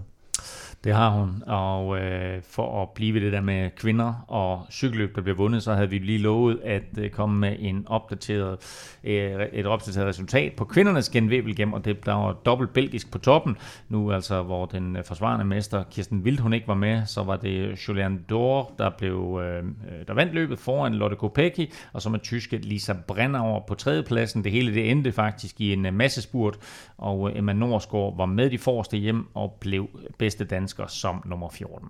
Det 0.84 0.94
har 0.94 1.10
hun, 1.10 1.44
og 1.48 2.00
øh, 2.00 2.42
for 2.44 2.82
at 2.82 2.90
blive 2.90 3.14
ved 3.14 3.22
det 3.22 3.34
der 3.34 3.42
med 3.42 3.70
kvinder 3.70 4.26
og 4.28 4.66
cykelløb, 4.72 5.16
der 5.16 5.22
bliver 5.22 5.36
vundet, 5.36 5.64
så 5.64 5.74
havde 5.74 5.90
vi 5.90 5.98
lige 5.98 6.18
lovet 6.18 6.60
at 6.64 6.84
øh, 6.98 7.10
komme 7.10 7.40
med 7.40 7.56
en 7.60 7.84
opdateret, 7.88 8.58
øh, 9.04 9.46
et 9.54 9.66
opdateret 9.66 10.08
resultat 10.08 10.54
på 10.54 10.66
kvindernes 10.66 11.10
genvæbelgem, 11.10 11.74
og 11.74 11.86
det 11.86 12.06
der 12.06 12.14
var 12.14 12.34
dobbelt 12.34 12.74
belgisk 12.74 13.12
på 13.12 13.18
toppen. 13.18 13.58
Nu 13.90 14.12
altså, 14.12 14.42
hvor 14.42 14.66
den 14.66 14.96
øh, 14.96 15.04
forsvarende 15.04 15.46
mester 15.46 15.84
Kirsten 15.92 16.20
Wild, 16.20 16.40
hun 16.40 16.54
ikke 16.54 16.68
var 16.68 16.74
med, 16.74 17.06
så 17.06 17.24
var 17.24 17.36
det 17.36 17.88
Julian 17.88 18.26
Dor, 18.30 18.72
der, 18.78 18.90
blev, 18.98 19.42
øh, 19.44 19.58
øh, 19.58 20.08
der 20.08 20.14
vandt 20.14 20.34
løbet 20.34 20.60
foran 20.60 20.94
Lotte 20.94 21.16
Kopecky, 21.16 21.74
og 21.94 22.02
så 22.02 22.10
med 22.10 22.20
tyske 22.20 22.58
Lisa 22.58 22.94
Brennauer 23.08 23.60
på 23.68 23.76
tredjepladsen. 23.76 24.44
Det 24.44 24.52
hele 24.52 24.74
det 24.74 24.92
endte 24.92 25.12
faktisk 25.12 25.62
i 25.62 25.74
en 25.74 25.86
øh, 25.86 25.94
masse 25.94 26.22
spurt, 26.22 26.58
og 26.98 27.30
øh, 27.30 27.38
Emma 27.38 27.54
Norsgaard 27.54 28.18
var 28.18 28.26
med 28.26 28.50
de 28.50 28.58
forreste 28.58 28.98
hjem 28.98 29.28
og 29.34 29.58
blev 29.60 29.90
øh, 29.96 30.04
bedste 30.18 30.46
dansker 30.70 30.88
som 30.88 31.22
nummer 31.26 31.50
14. 31.50 31.88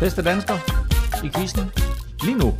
Bedste 0.00 0.22
dansker 0.22 0.54
i 1.24 1.28
quizzen 1.36 1.64
lige 2.24 2.38
nu 2.38 2.54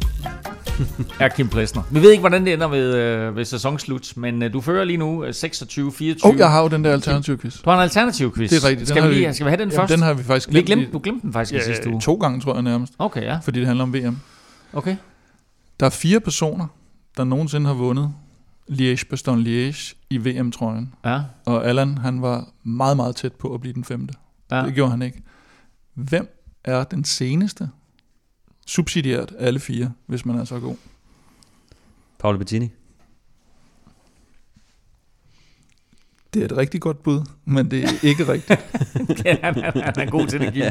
er 1.21 1.29
Kim 1.29 1.49
Plesner. 1.49 1.83
Vi 1.91 2.03
ved 2.03 2.11
ikke, 2.11 2.21
hvordan 2.21 2.45
det 2.45 2.53
ender 2.53 2.69
ved, 2.69 2.95
øh, 2.95 3.37
ved 3.37 3.45
sæsonslut, 3.45 4.13
men 4.17 4.43
øh, 4.43 4.53
du 4.53 4.61
fører 4.61 4.85
lige 4.85 4.97
nu 4.97 5.25
øh, 5.25 5.29
26-24. 5.31 5.83
Åh, 6.25 6.31
oh, 6.31 6.37
jeg 6.39 6.51
har 6.51 6.63
jo 6.63 6.69
den 6.69 6.85
der 6.85 6.93
alternativ 6.93 7.39
quiz. 7.41 7.61
Du 7.63 7.71
har 7.71 7.77
en 7.77 7.83
alternativ 7.83 8.35
quiz. 8.35 8.51
Det 8.51 8.65
er 8.65 8.69
rigtigt. 8.69 8.89
Den 8.89 8.97
Skal 8.97 9.09
vi, 9.09 9.15
lige, 9.15 9.29
vi- 9.29 9.35
skal 9.35 9.47
vi 9.47 9.51
have 9.51 9.61
den 9.63 9.69
Jamen, 9.71 9.81
først? 9.81 9.93
den 9.93 10.03
har 10.03 10.15
vi 10.15 10.23
faktisk 10.23 10.49
vi 10.49 10.53
glemt. 10.53 10.67
glemte, 10.67 10.85
i- 10.89 10.91
du 10.93 10.99
glemte 10.99 11.23
den 11.23 11.33
faktisk 11.33 11.55
i 11.55 11.65
sidste 11.65 11.91
uge. 11.91 12.01
to 12.01 12.15
gange, 12.15 12.41
tror 12.41 12.55
jeg 12.55 12.63
nærmest. 12.63 12.93
Okay, 12.99 13.23
ja. 13.23 13.39
Fordi 13.43 13.59
det 13.59 13.67
handler 13.67 13.83
om 13.85 13.95
VM. 13.95 14.19
Okay. 14.73 14.97
Der 15.81 15.87
er 15.87 15.91
fire 15.91 16.21
personer, 16.21 16.67
der 17.17 17.25
nogensinde 17.25 17.67
har 17.67 17.75
vundet 17.75 18.15
Liège-Bastogne-Liège 18.71 19.95
i 20.11 20.19
VM-trøjen. 20.19 20.95
Ja. 21.05 21.23
Og 21.45 21.67
Allan, 21.67 21.99
han 21.99 22.23
var 22.23 22.49
meget, 22.63 22.97
meget 22.97 23.17
tæt 23.17 23.33
på 23.33 23.55
at 23.55 23.61
blive 23.61 23.73
den 23.75 23.85
femte. 23.85 24.15
ja. 24.51 24.63
Det 24.67 24.75
gjorde 24.75 24.91
han 24.91 25.03
ikke. 25.03 25.23
Hvem 25.95 26.29
er 26.65 26.85
den 26.85 27.05
seneste? 27.05 27.71
Subsidiært 28.67 29.33
alle 29.39 29.61
fire, 29.61 29.93
hvis 30.07 30.25
man 30.27 30.39
er 30.39 30.45
så 30.45 30.61
god. 30.61 30.77
Paolo 32.19 32.39
Bettini. 32.39 32.69
Det 36.35 36.43
er 36.43 36.47
et 36.47 36.57
rigtig 36.57 36.81
godt 36.81 37.03
bud, 37.03 37.21
men 37.45 37.71
det 37.71 37.85
er 37.85 37.89
ikke 38.03 38.29
rigtigt. 38.33 38.61
Ja, 39.25 39.37
han, 39.43 39.59
er- 39.59 39.83
han 39.85 39.95
er 40.09 40.11
god 40.11 40.27
til 40.27 40.41
det, 40.41 40.53
Kim. 40.53 40.63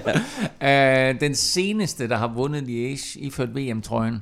uh, 0.62 1.20
den 1.22 1.36
seneste, 1.36 2.08
der 2.10 2.18
har 2.18 2.28
vundet 2.28 2.62
Liège, 2.64 3.20
iført 3.20 3.56
VM-trøjen. 3.56 4.14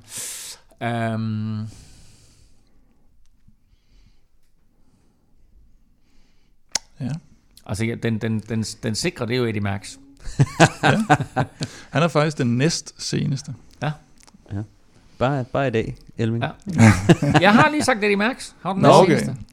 Um, 0.82 1.68
Ja. 7.04 7.12
altså, 7.66 7.86
ja, 7.86 7.96
den, 7.96 8.18
den, 8.18 8.40
den, 8.40 8.64
den 8.84 8.96
sikre, 8.96 9.26
det 9.28 9.34
er 9.34 9.38
jo 9.38 9.46
Eddie 9.46 9.62
Max. 9.62 9.98
Han 11.94 12.04
er 12.04 12.08
faktisk 12.08 12.38
den 12.38 12.58
næst 12.58 13.02
seneste. 13.04 13.54
Bare, 15.18 15.46
bare 15.54 15.68
i 15.68 15.72
dag, 15.72 15.96
Elming. 16.18 16.44
Ja. 16.44 16.52
Jeg 17.42 17.54
har 17.54 17.70
lige 17.70 17.84
sagt 17.84 18.04
Eddie 18.04 18.16
Max. 18.16 18.52
Har 18.62 18.74
den 18.74 18.82
Nå, 18.82 18.88
næste 18.88 19.02
okay. 19.02 19.20
seneste? 19.20 19.46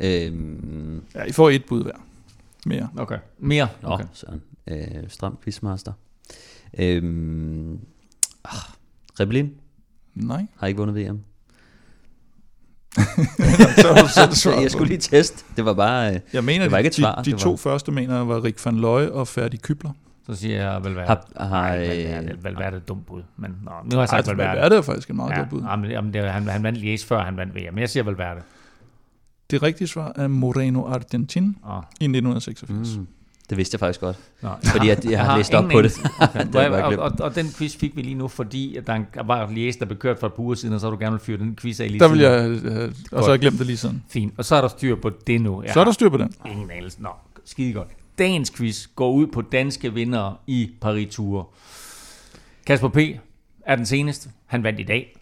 Øhm, 0.00 1.02
Ja, 1.14 1.22
I 1.24 1.32
får 1.32 1.50
et 1.50 1.64
bud 1.64 1.82
hver. 1.82 1.92
Mere. 2.66 2.88
Okay. 2.96 3.18
Mere? 3.38 3.68
Nå, 3.82 3.88
Okay. 3.88 4.04
okay. 4.04 4.14
sådan. 4.14 4.42
Øh, 4.66 5.08
stram 5.08 5.38
quizmaster. 5.44 5.92
Øhm, 6.78 7.78
ah, 8.44 8.50
Rebellin 9.20 9.52
Nej. 10.14 10.46
har 10.56 10.66
ikke 10.66 10.78
vundet 10.78 10.96
VM. 11.08 11.20
så 14.14 14.28
selv 14.32 14.54
jeg 14.62 14.70
skulle 14.70 14.88
lige 14.88 14.98
teste. 14.98 15.44
Det 15.56 15.64
var 15.64 15.74
bare... 15.74 16.14
Øh, 16.14 16.20
Jeg 16.32 16.44
mener, 16.44 16.64
Det 16.64 16.70
var 16.72 16.76
de, 16.76 16.80
ikke 16.80 16.88
et 16.88 16.94
svar, 16.94 17.22
de, 17.22 17.30
de 17.32 17.36
to 17.36 17.50
var- 17.50 17.56
første 17.56 17.92
mener 17.92 18.16
jeg 18.16 18.28
var 18.28 18.44
Rik 18.44 18.66
van 18.66 18.76
Looy 18.76 19.06
og 19.06 19.28
Færdig 19.28 19.62
Kybler. 19.62 19.90
Så 20.26 20.34
siger 20.34 20.70
jeg 20.72 20.84
Valverde. 20.84 21.06
har, 21.06 21.26
har, 21.46 21.48
Nej, 21.68 21.78
Valverde, 21.78 22.36
Valverde 22.42 22.72
er 22.76 22.80
et 22.80 22.88
dumt 22.88 23.06
bud. 23.06 23.22
Men 23.36 23.50
nå, 23.64 23.70
nu 23.84 23.90
har 23.96 24.00
jeg 24.02 24.08
sagt 24.08 24.16
Altså, 24.18 24.30
Valverde. 24.32 24.50
Valverde 24.50 24.76
er 24.76 24.82
faktisk 24.82 25.10
en 25.10 25.16
meget 25.16 25.30
Ja, 25.30 25.36
godt 25.38 25.48
bud. 25.50 25.62
jamen, 25.70 25.90
jamen, 25.90 26.12
det, 26.14 26.30
han, 26.30 26.48
han 26.48 26.62
vandt 26.62 26.78
Liège 26.78 27.06
før 27.08 27.22
han 27.24 27.36
vandt 27.36 27.54
VM. 27.54 27.60
Men 27.74 27.78
jeg 27.78 27.90
siger 27.90 28.04
Valverde. 28.04 28.40
Det 29.50 29.62
rigtige 29.62 29.88
svar 29.88 30.12
er 30.16 30.26
Moreno 30.28 30.84
Argentin 30.86 31.56
Oh. 31.64 31.82
i 32.00 32.04
1986. 32.04 32.96
mm, 32.96 33.06
det 33.50 33.58
vidste 33.58 33.74
jeg 33.74 33.80
faktisk 33.80 34.00
godt. 34.00 34.16
Nå, 34.42 34.48
Fordi 34.64 34.88
at 34.88 35.04
jeg 35.04 35.24
har 35.24 35.36
læst 35.36 35.54
op 35.54 35.64
på 35.64 35.68
det. 35.70 35.76
anelse. 35.78 36.00
Det 36.52 36.54
jeg 36.54 36.72
og, 36.84 36.96
og, 36.96 37.12
og, 37.20 37.34
den 37.34 37.46
quiz 37.58 37.76
fik 37.76 37.96
vi 37.96 38.02
lige 38.02 38.14
nu, 38.14 38.28
fordi 38.28 38.76
at 38.76 38.86
der 38.86 38.94
en- 38.94 39.06
var 39.24 39.46
Liège, 39.46 39.78
der 39.78 39.84
blev 39.84 39.98
kørt 39.98 40.18
for 40.18 40.26
et 40.26 40.32
par 40.34 40.40
uger 40.42 40.54
siden, 40.54 40.74
og 40.74 40.80
så 40.80 40.86
har 40.86 40.90
du 40.90 40.98
gerne 41.00 41.12
vil 41.12 41.20
fyre 41.20 41.38
den 41.38 41.56
quiz 41.56 41.80
af 41.80 41.88
lige 41.90 42.00
Der 42.00 42.08
vil 42.08 42.18
jeg, 42.20 42.48
øh, 42.50 42.92
og 43.12 43.22
så 43.22 43.24
har 43.24 43.28
jeg 43.30 43.38
glemt 43.38 43.58
det 43.58 43.66
lige 43.66 43.76
siden. 43.76 44.04
Fint, 44.08 44.34
og 44.38 44.44
så 44.44 44.56
er 44.56 44.60
der 44.60 44.68
styr 44.68 44.96
på 44.96 45.10
det 45.26 45.40
nu. 45.40 45.62
Jeg 45.62 45.72
Så 45.72 45.80
er 45.80 45.84
der 45.84 45.92
styr 45.92 46.08
på 46.08 46.16
den. 46.16 46.34
Ingen 46.46 46.70
anelse. 46.70 47.02
Nå, 47.02 47.08
skide 47.44 47.72
godt. 47.72 47.88
Dagens 48.18 48.50
quiz 48.50 48.86
går 48.94 49.10
ud 49.12 49.26
på 49.26 49.42
danske 49.42 49.94
vindere 49.94 50.36
i 50.46 50.70
Paris 50.80 51.14
Tour. 51.14 51.48
Kasper 52.66 52.88
P. 52.88 52.96
er 53.66 53.76
den 53.76 53.86
seneste. 53.86 54.30
Han 54.46 54.62
vandt 54.62 54.80
i 54.80 54.82
dag. 54.82 55.16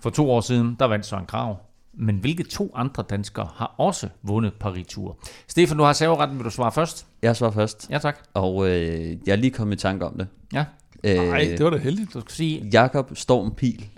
For 0.00 0.10
to 0.10 0.30
år 0.30 0.40
siden, 0.40 0.76
der 0.78 0.84
vandt 0.86 1.06
Søren 1.06 1.26
Krav. 1.26 1.56
Men 1.98 2.18
hvilke 2.18 2.42
to 2.42 2.72
andre 2.74 3.02
danskere 3.02 3.48
har 3.54 3.74
også 3.78 4.08
vundet 4.22 4.54
Paris 4.54 4.86
Tour? 4.88 5.18
Stefan, 5.48 5.76
du 5.76 5.82
har 5.84 5.92
serveretten. 5.92 6.38
Vil 6.38 6.44
du 6.44 6.50
svare 6.50 6.72
først? 6.72 7.06
Jeg 7.22 7.36
svarer 7.36 7.50
først, 7.50 7.86
Ja, 7.90 7.98
tak. 7.98 8.18
og 8.34 8.68
øh, 8.68 9.16
jeg 9.26 9.32
er 9.32 9.36
lige 9.36 9.50
kommet 9.50 9.76
i 9.76 9.78
tanke 9.78 10.06
om 10.06 10.18
det. 10.18 10.28
Ja. 10.52 10.64
Øh, 11.04 11.16
Nej, 11.28 11.38
det 11.58 11.64
var 11.64 11.70
da 11.70 11.76
heldigt. 11.76 12.14
Du 12.14 12.20
skal 12.20 12.32
sige, 12.32 12.68
Jakob 12.72 13.10
Storm 13.16 13.54
Pil. 13.54 13.88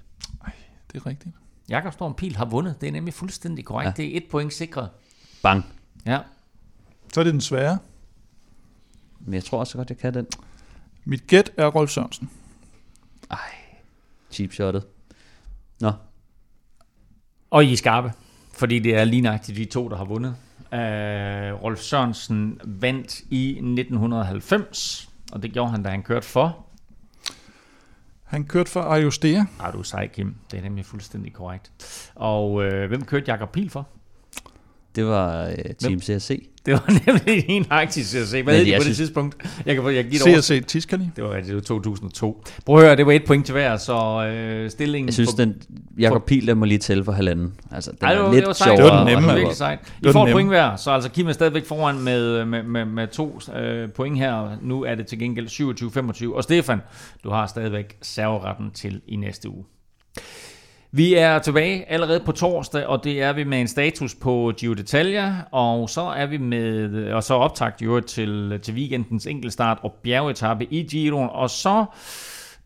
Det 0.92 0.96
er 1.02 1.06
rigtigt. 1.06 1.34
Jakob 1.68 1.92
Storm 1.92 2.14
Pil 2.14 2.36
har 2.36 2.44
vundet. 2.44 2.80
Det 2.80 2.86
er 2.88 2.92
nemlig 2.92 3.14
fuldstændig 3.14 3.64
korrekt. 3.64 3.86
Ja. 3.98 4.02
Det 4.02 4.12
er 4.12 4.16
et 4.16 4.24
point 4.30 4.52
sikret. 4.54 4.88
Bang. 5.42 5.64
Ja. 6.06 6.18
Så 7.12 7.20
er 7.20 7.24
det 7.24 7.32
den 7.32 7.40
svære. 7.40 7.78
Men 9.20 9.34
jeg 9.34 9.44
tror 9.44 9.58
også 9.58 9.76
godt, 9.78 9.90
jeg 9.90 9.98
kan 9.98 10.14
den. 10.14 10.26
Mit 11.04 11.26
gæt 11.26 11.50
er 11.56 11.66
Rolf 11.66 11.90
Sørensen. 11.90 12.30
Ej, 13.30 13.38
cheap 14.30 14.52
shottet. 14.52 14.86
Nå, 15.80 15.92
Og 17.50 17.64
I 17.64 17.72
er 17.72 17.76
skarpe, 17.76 18.12
fordi 18.54 18.78
det 18.78 18.94
er 18.96 19.04
lige 19.04 19.22
nøjagtigt 19.22 19.58
de 19.58 19.64
to, 19.64 19.88
der 19.88 19.96
har 19.96 20.04
vundet. 20.04 20.36
Uh, 20.72 21.62
Rolf 21.62 21.80
Sørensen 21.80 22.60
vandt 22.64 23.20
i 23.30 23.50
1990, 23.50 25.08
og 25.32 25.42
det 25.42 25.52
gjorde 25.52 25.70
han, 25.70 25.82
da 25.82 25.90
han 25.90 26.02
kørte 26.02 26.26
for. 26.26 26.66
Han 28.24 28.44
kørte 28.44 28.70
for 28.70 28.80
Ayostea. 28.80 29.44
Ah, 29.60 29.72
du 29.72 29.78
er 29.78 29.82
sej, 29.82 30.06
Kim. 30.06 30.34
Det 30.50 30.58
er 30.58 30.62
nemlig 30.62 30.86
fuldstændig 30.86 31.32
korrekt. 31.32 31.72
Og 32.14 32.52
uh, 32.52 32.84
hvem 32.84 33.04
kørte 33.04 33.24
Jakob 33.28 33.52
Pil 33.52 33.70
for? 33.70 33.88
Det 34.96 35.06
var 35.06 35.46
øh, 35.48 35.54
Team 35.78 36.00
CSC. 36.00 36.48
Det 36.66 36.72
var 36.74 36.92
nemlig 37.06 37.44
en 37.48 37.66
aktie 37.70 38.04
se. 38.04 38.42
Hvad 38.42 38.54
Men 38.54 38.54
hed 38.54 38.64
de 38.66 38.70
på 38.72 38.74
det 38.74 38.82
synes- 38.82 38.96
tidspunkt? 38.98 39.36
Jeg 39.66 39.74
kan, 39.74 39.84
jeg 39.86 39.94
kan 39.94 40.10
give 40.10 40.24
det 40.24 40.32
over. 40.32 40.40
CSC 40.40 40.64
Tiskali. 40.66 41.08
Det 41.16 41.24
var 41.24 41.30
rigtigt, 41.30 41.46
det 41.46 41.54
var 41.54 41.60
2002. 41.60 42.44
Prøv 42.66 42.76
at 42.78 42.82
høre, 42.84 42.96
det 42.96 43.06
var 43.06 43.12
et 43.12 43.24
point 43.26 43.46
til 43.46 43.52
hver, 43.52 43.76
så 43.76 44.24
øh, 44.26 44.70
stillingen... 44.70 45.06
Jeg 45.06 45.14
synes, 45.14 45.30
for- 45.30 45.36
den 45.36 45.54
Jakob 45.98 46.26
Pil, 46.26 46.46
der 46.46 46.54
må 46.54 46.64
lige 46.64 46.78
tælle 46.78 47.04
for 47.04 47.12
halvanden. 47.12 47.54
Altså, 47.72 47.90
den 47.90 47.98
Ej, 48.02 48.10
det 48.14 48.18
er 48.18 48.22
var, 48.24 48.32
lidt 48.32 48.40
det 48.40 48.46
var 48.46 48.52
sejt. 48.52 48.76
Det 48.78 48.84
var 48.84 48.90
den 48.90 48.98
sjovere. 48.98 49.04
nemme, 49.14 49.20
Det 49.22 49.28
var 49.28 49.34
virkelig 49.34 49.56
sejt. 49.56 49.78
I 50.02 50.06
var 50.06 50.12
får 50.12 50.20
den 50.20 50.28
et 50.28 50.32
point 50.34 50.48
hver, 50.48 50.76
så 50.76 50.90
altså 50.90 51.10
Kim 51.10 51.28
er 51.28 51.32
stadigvæk 51.32 51.64
foran 51.66 51.98
med, 52.00 52.44
med, 52.44 52.62
med, 52.62 52.84
med 52.84 53.06
to 53.08 53.40
øh, 53.56 53.88
point 53.90 54.18
her. 54.18 54.58
Nu 54.62 54.84
er 54.84 54.94
det 54.94 55.06
til 55.06 55.18
gengæld 55.18 55.46
27-25. 56.30 56.34
Og 56.34 56.42
Stefan, 56.42 56.80
du 57.24 57.30
har 57.30 57.46
stadigvæk 57.46 57.96
serveretten 58.02 58.70
til 58.70 59.00
i 59.08 59.16
næste 59.16 59.48
uge. 59.50 59.64
Vi 60.90 61.14
er 61.14 61.38
tilbage 61.38 61.90
allerede 61.90 62.20
på 62.20 62.32
torsdag, 62.32 62.86
og 62.86 63.04
det 63.04 63.22
er 63.22 63.32
vi 63.32 63.44
med 63.44 63.60
en 63.60 63.68
status 63.68 64.14
på 64.14 64.52
Gio 64.60 64.74
d'Italia, 64.74 65.48
og 65.52 65.90
så 65.90 66.00
er 66.00 66.26
vi 66.26 66.38
med, 66.38 67.12
og 67.12 67.22
så 67.22 67.34
optagt 67.34 67.82
jo 67.82 68.00
til, 68.00 68.60
til 68.62 68.74
weekendens 68.74 69.26
enkeltstart 69.26 69.78
og 69.82 69.92
bjergetappe 70.02 70.66
i 70.70 70.82
Giroen, 70.82 71.28
og 71.32 71.50
så 71.50 71.84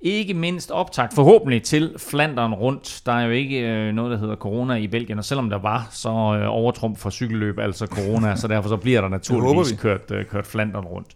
ikke 0.03 0.35
mindst 0.35 0.71
optakt 0.71 1.15
forhåbentlig 1.15 1.63
til 1.63 1.95
Flandern 1.99 2.55
rundt. 2.55 3.03
Der 3.07 3.13
er 3.13 3.25
jo 3.25 3.31
ikke 3.31 3.61
øh, 3.61 3.93
noget, 3.93 4.13
der 4.13 4.19
hedder 4.19 4.37
corona 4.37 4.75
i 4.75 4.87
Belgien, 4.87 5.19
og 5.19 5.25
selvom 5.25 5.51
der 5.51 5.59
var, 5.59 5.89
så 5.91 6.09
øh, 6.11 6.45
overtrum 6.49 6.97
for 6.97 7.11
cykelløb, 7.11 7.59
altså 7.59 7.87
corona, 7.87 8.37
så 8.37 8.49
derfor 8.49 8.69
så 8.69 8.77
bliver 8.77 9.01
der 9.01 9.09
naturligvis 9.09 9.73
vi. 9.73 9.77
kørt, 9.77 10.11
øh, 10.11 10.25
kørt 10.25 10.47
Flandern 10.47 10.85
rundt. 10.85 11.09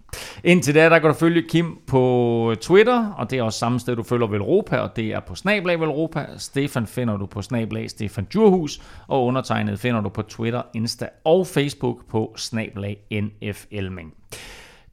Indtil 0.45 0.75
da, 0.75 0.91
der 0.91 0.99
kan 0.99 1.09
du 1.09 1.15
følge 1.15 1.43
Kim 1.49 1.79
på 1.87 2.55
Twitter, 2.61 3.13
og 3.19 3.31
det 3.31 3.39
er 3.39 3.43
også 3.43 3.59
samme 3.59 3.81
sted, 3.81 3.97
du 3.97 4.03
følger 4.03 4.27
Velropa, 4.27 4.79
og 4.79 4.97
det 4.97 5.05
er 5.05 5.21
på 5.21 5.35
Snablag 5.35 5.81
Velropa. 5.81 6.27
Stefan 6.37 6.87
finder 6.87 7.17
du 7.17 7.27
på 7.27 7.43
Snablag 7.43 7.91
Stefan 7.91 8.25
Djurhus, 8.25 8.81
og 9.09 9.25
undertegnet 9.25 9.81
finder 9.81 10.01
du 10.01 10.09
på 10.09 10.23
Twitter, 10.23 10.63
Insta 10.75 11.09
og 11.25 11.47
Facebook 11.47 11.97
på 12.11 12.35
Snablag 12.37 12.97
NF 13.13 13.65
Elming. 13.71 14.15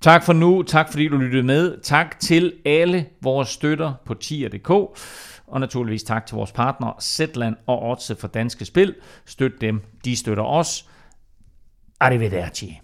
Tak 0.03 0.23
for 0.23 0.33
nu. 0.33 0.63
Tak 0.63 0.91
fordi 0.91 1.07
du 1.07 1.17
lyttede 1.17 1.43
med. 1.43 1.81
Tak 1.81 2.19
til 2.19 2.53
alle 2.65 3.05
vores 3.21 3.49
støtter 3.49 3.93
på 4.05 4.13
tier.dk. 4.13 4.69
Og 5.47 5.59
naturligvis 5.59 6.03
tak 6.03 6.25
til 6.25 6.35
vores 6.35 6.51
partner 6.51 6.97
Zetland 7.01 7.55
og 7.67 7.83
Otse 7.83 8.15
for 8.15 8.27
Danske 8.27 8.65
Spil. 8.65 8.95
Støt 9.25 9.51
dem, 9.61 9.81
de 10.05 10.15
støtter 10.15 10.43
os. 10.43 10.89
Arrivederci. 11.99 12.79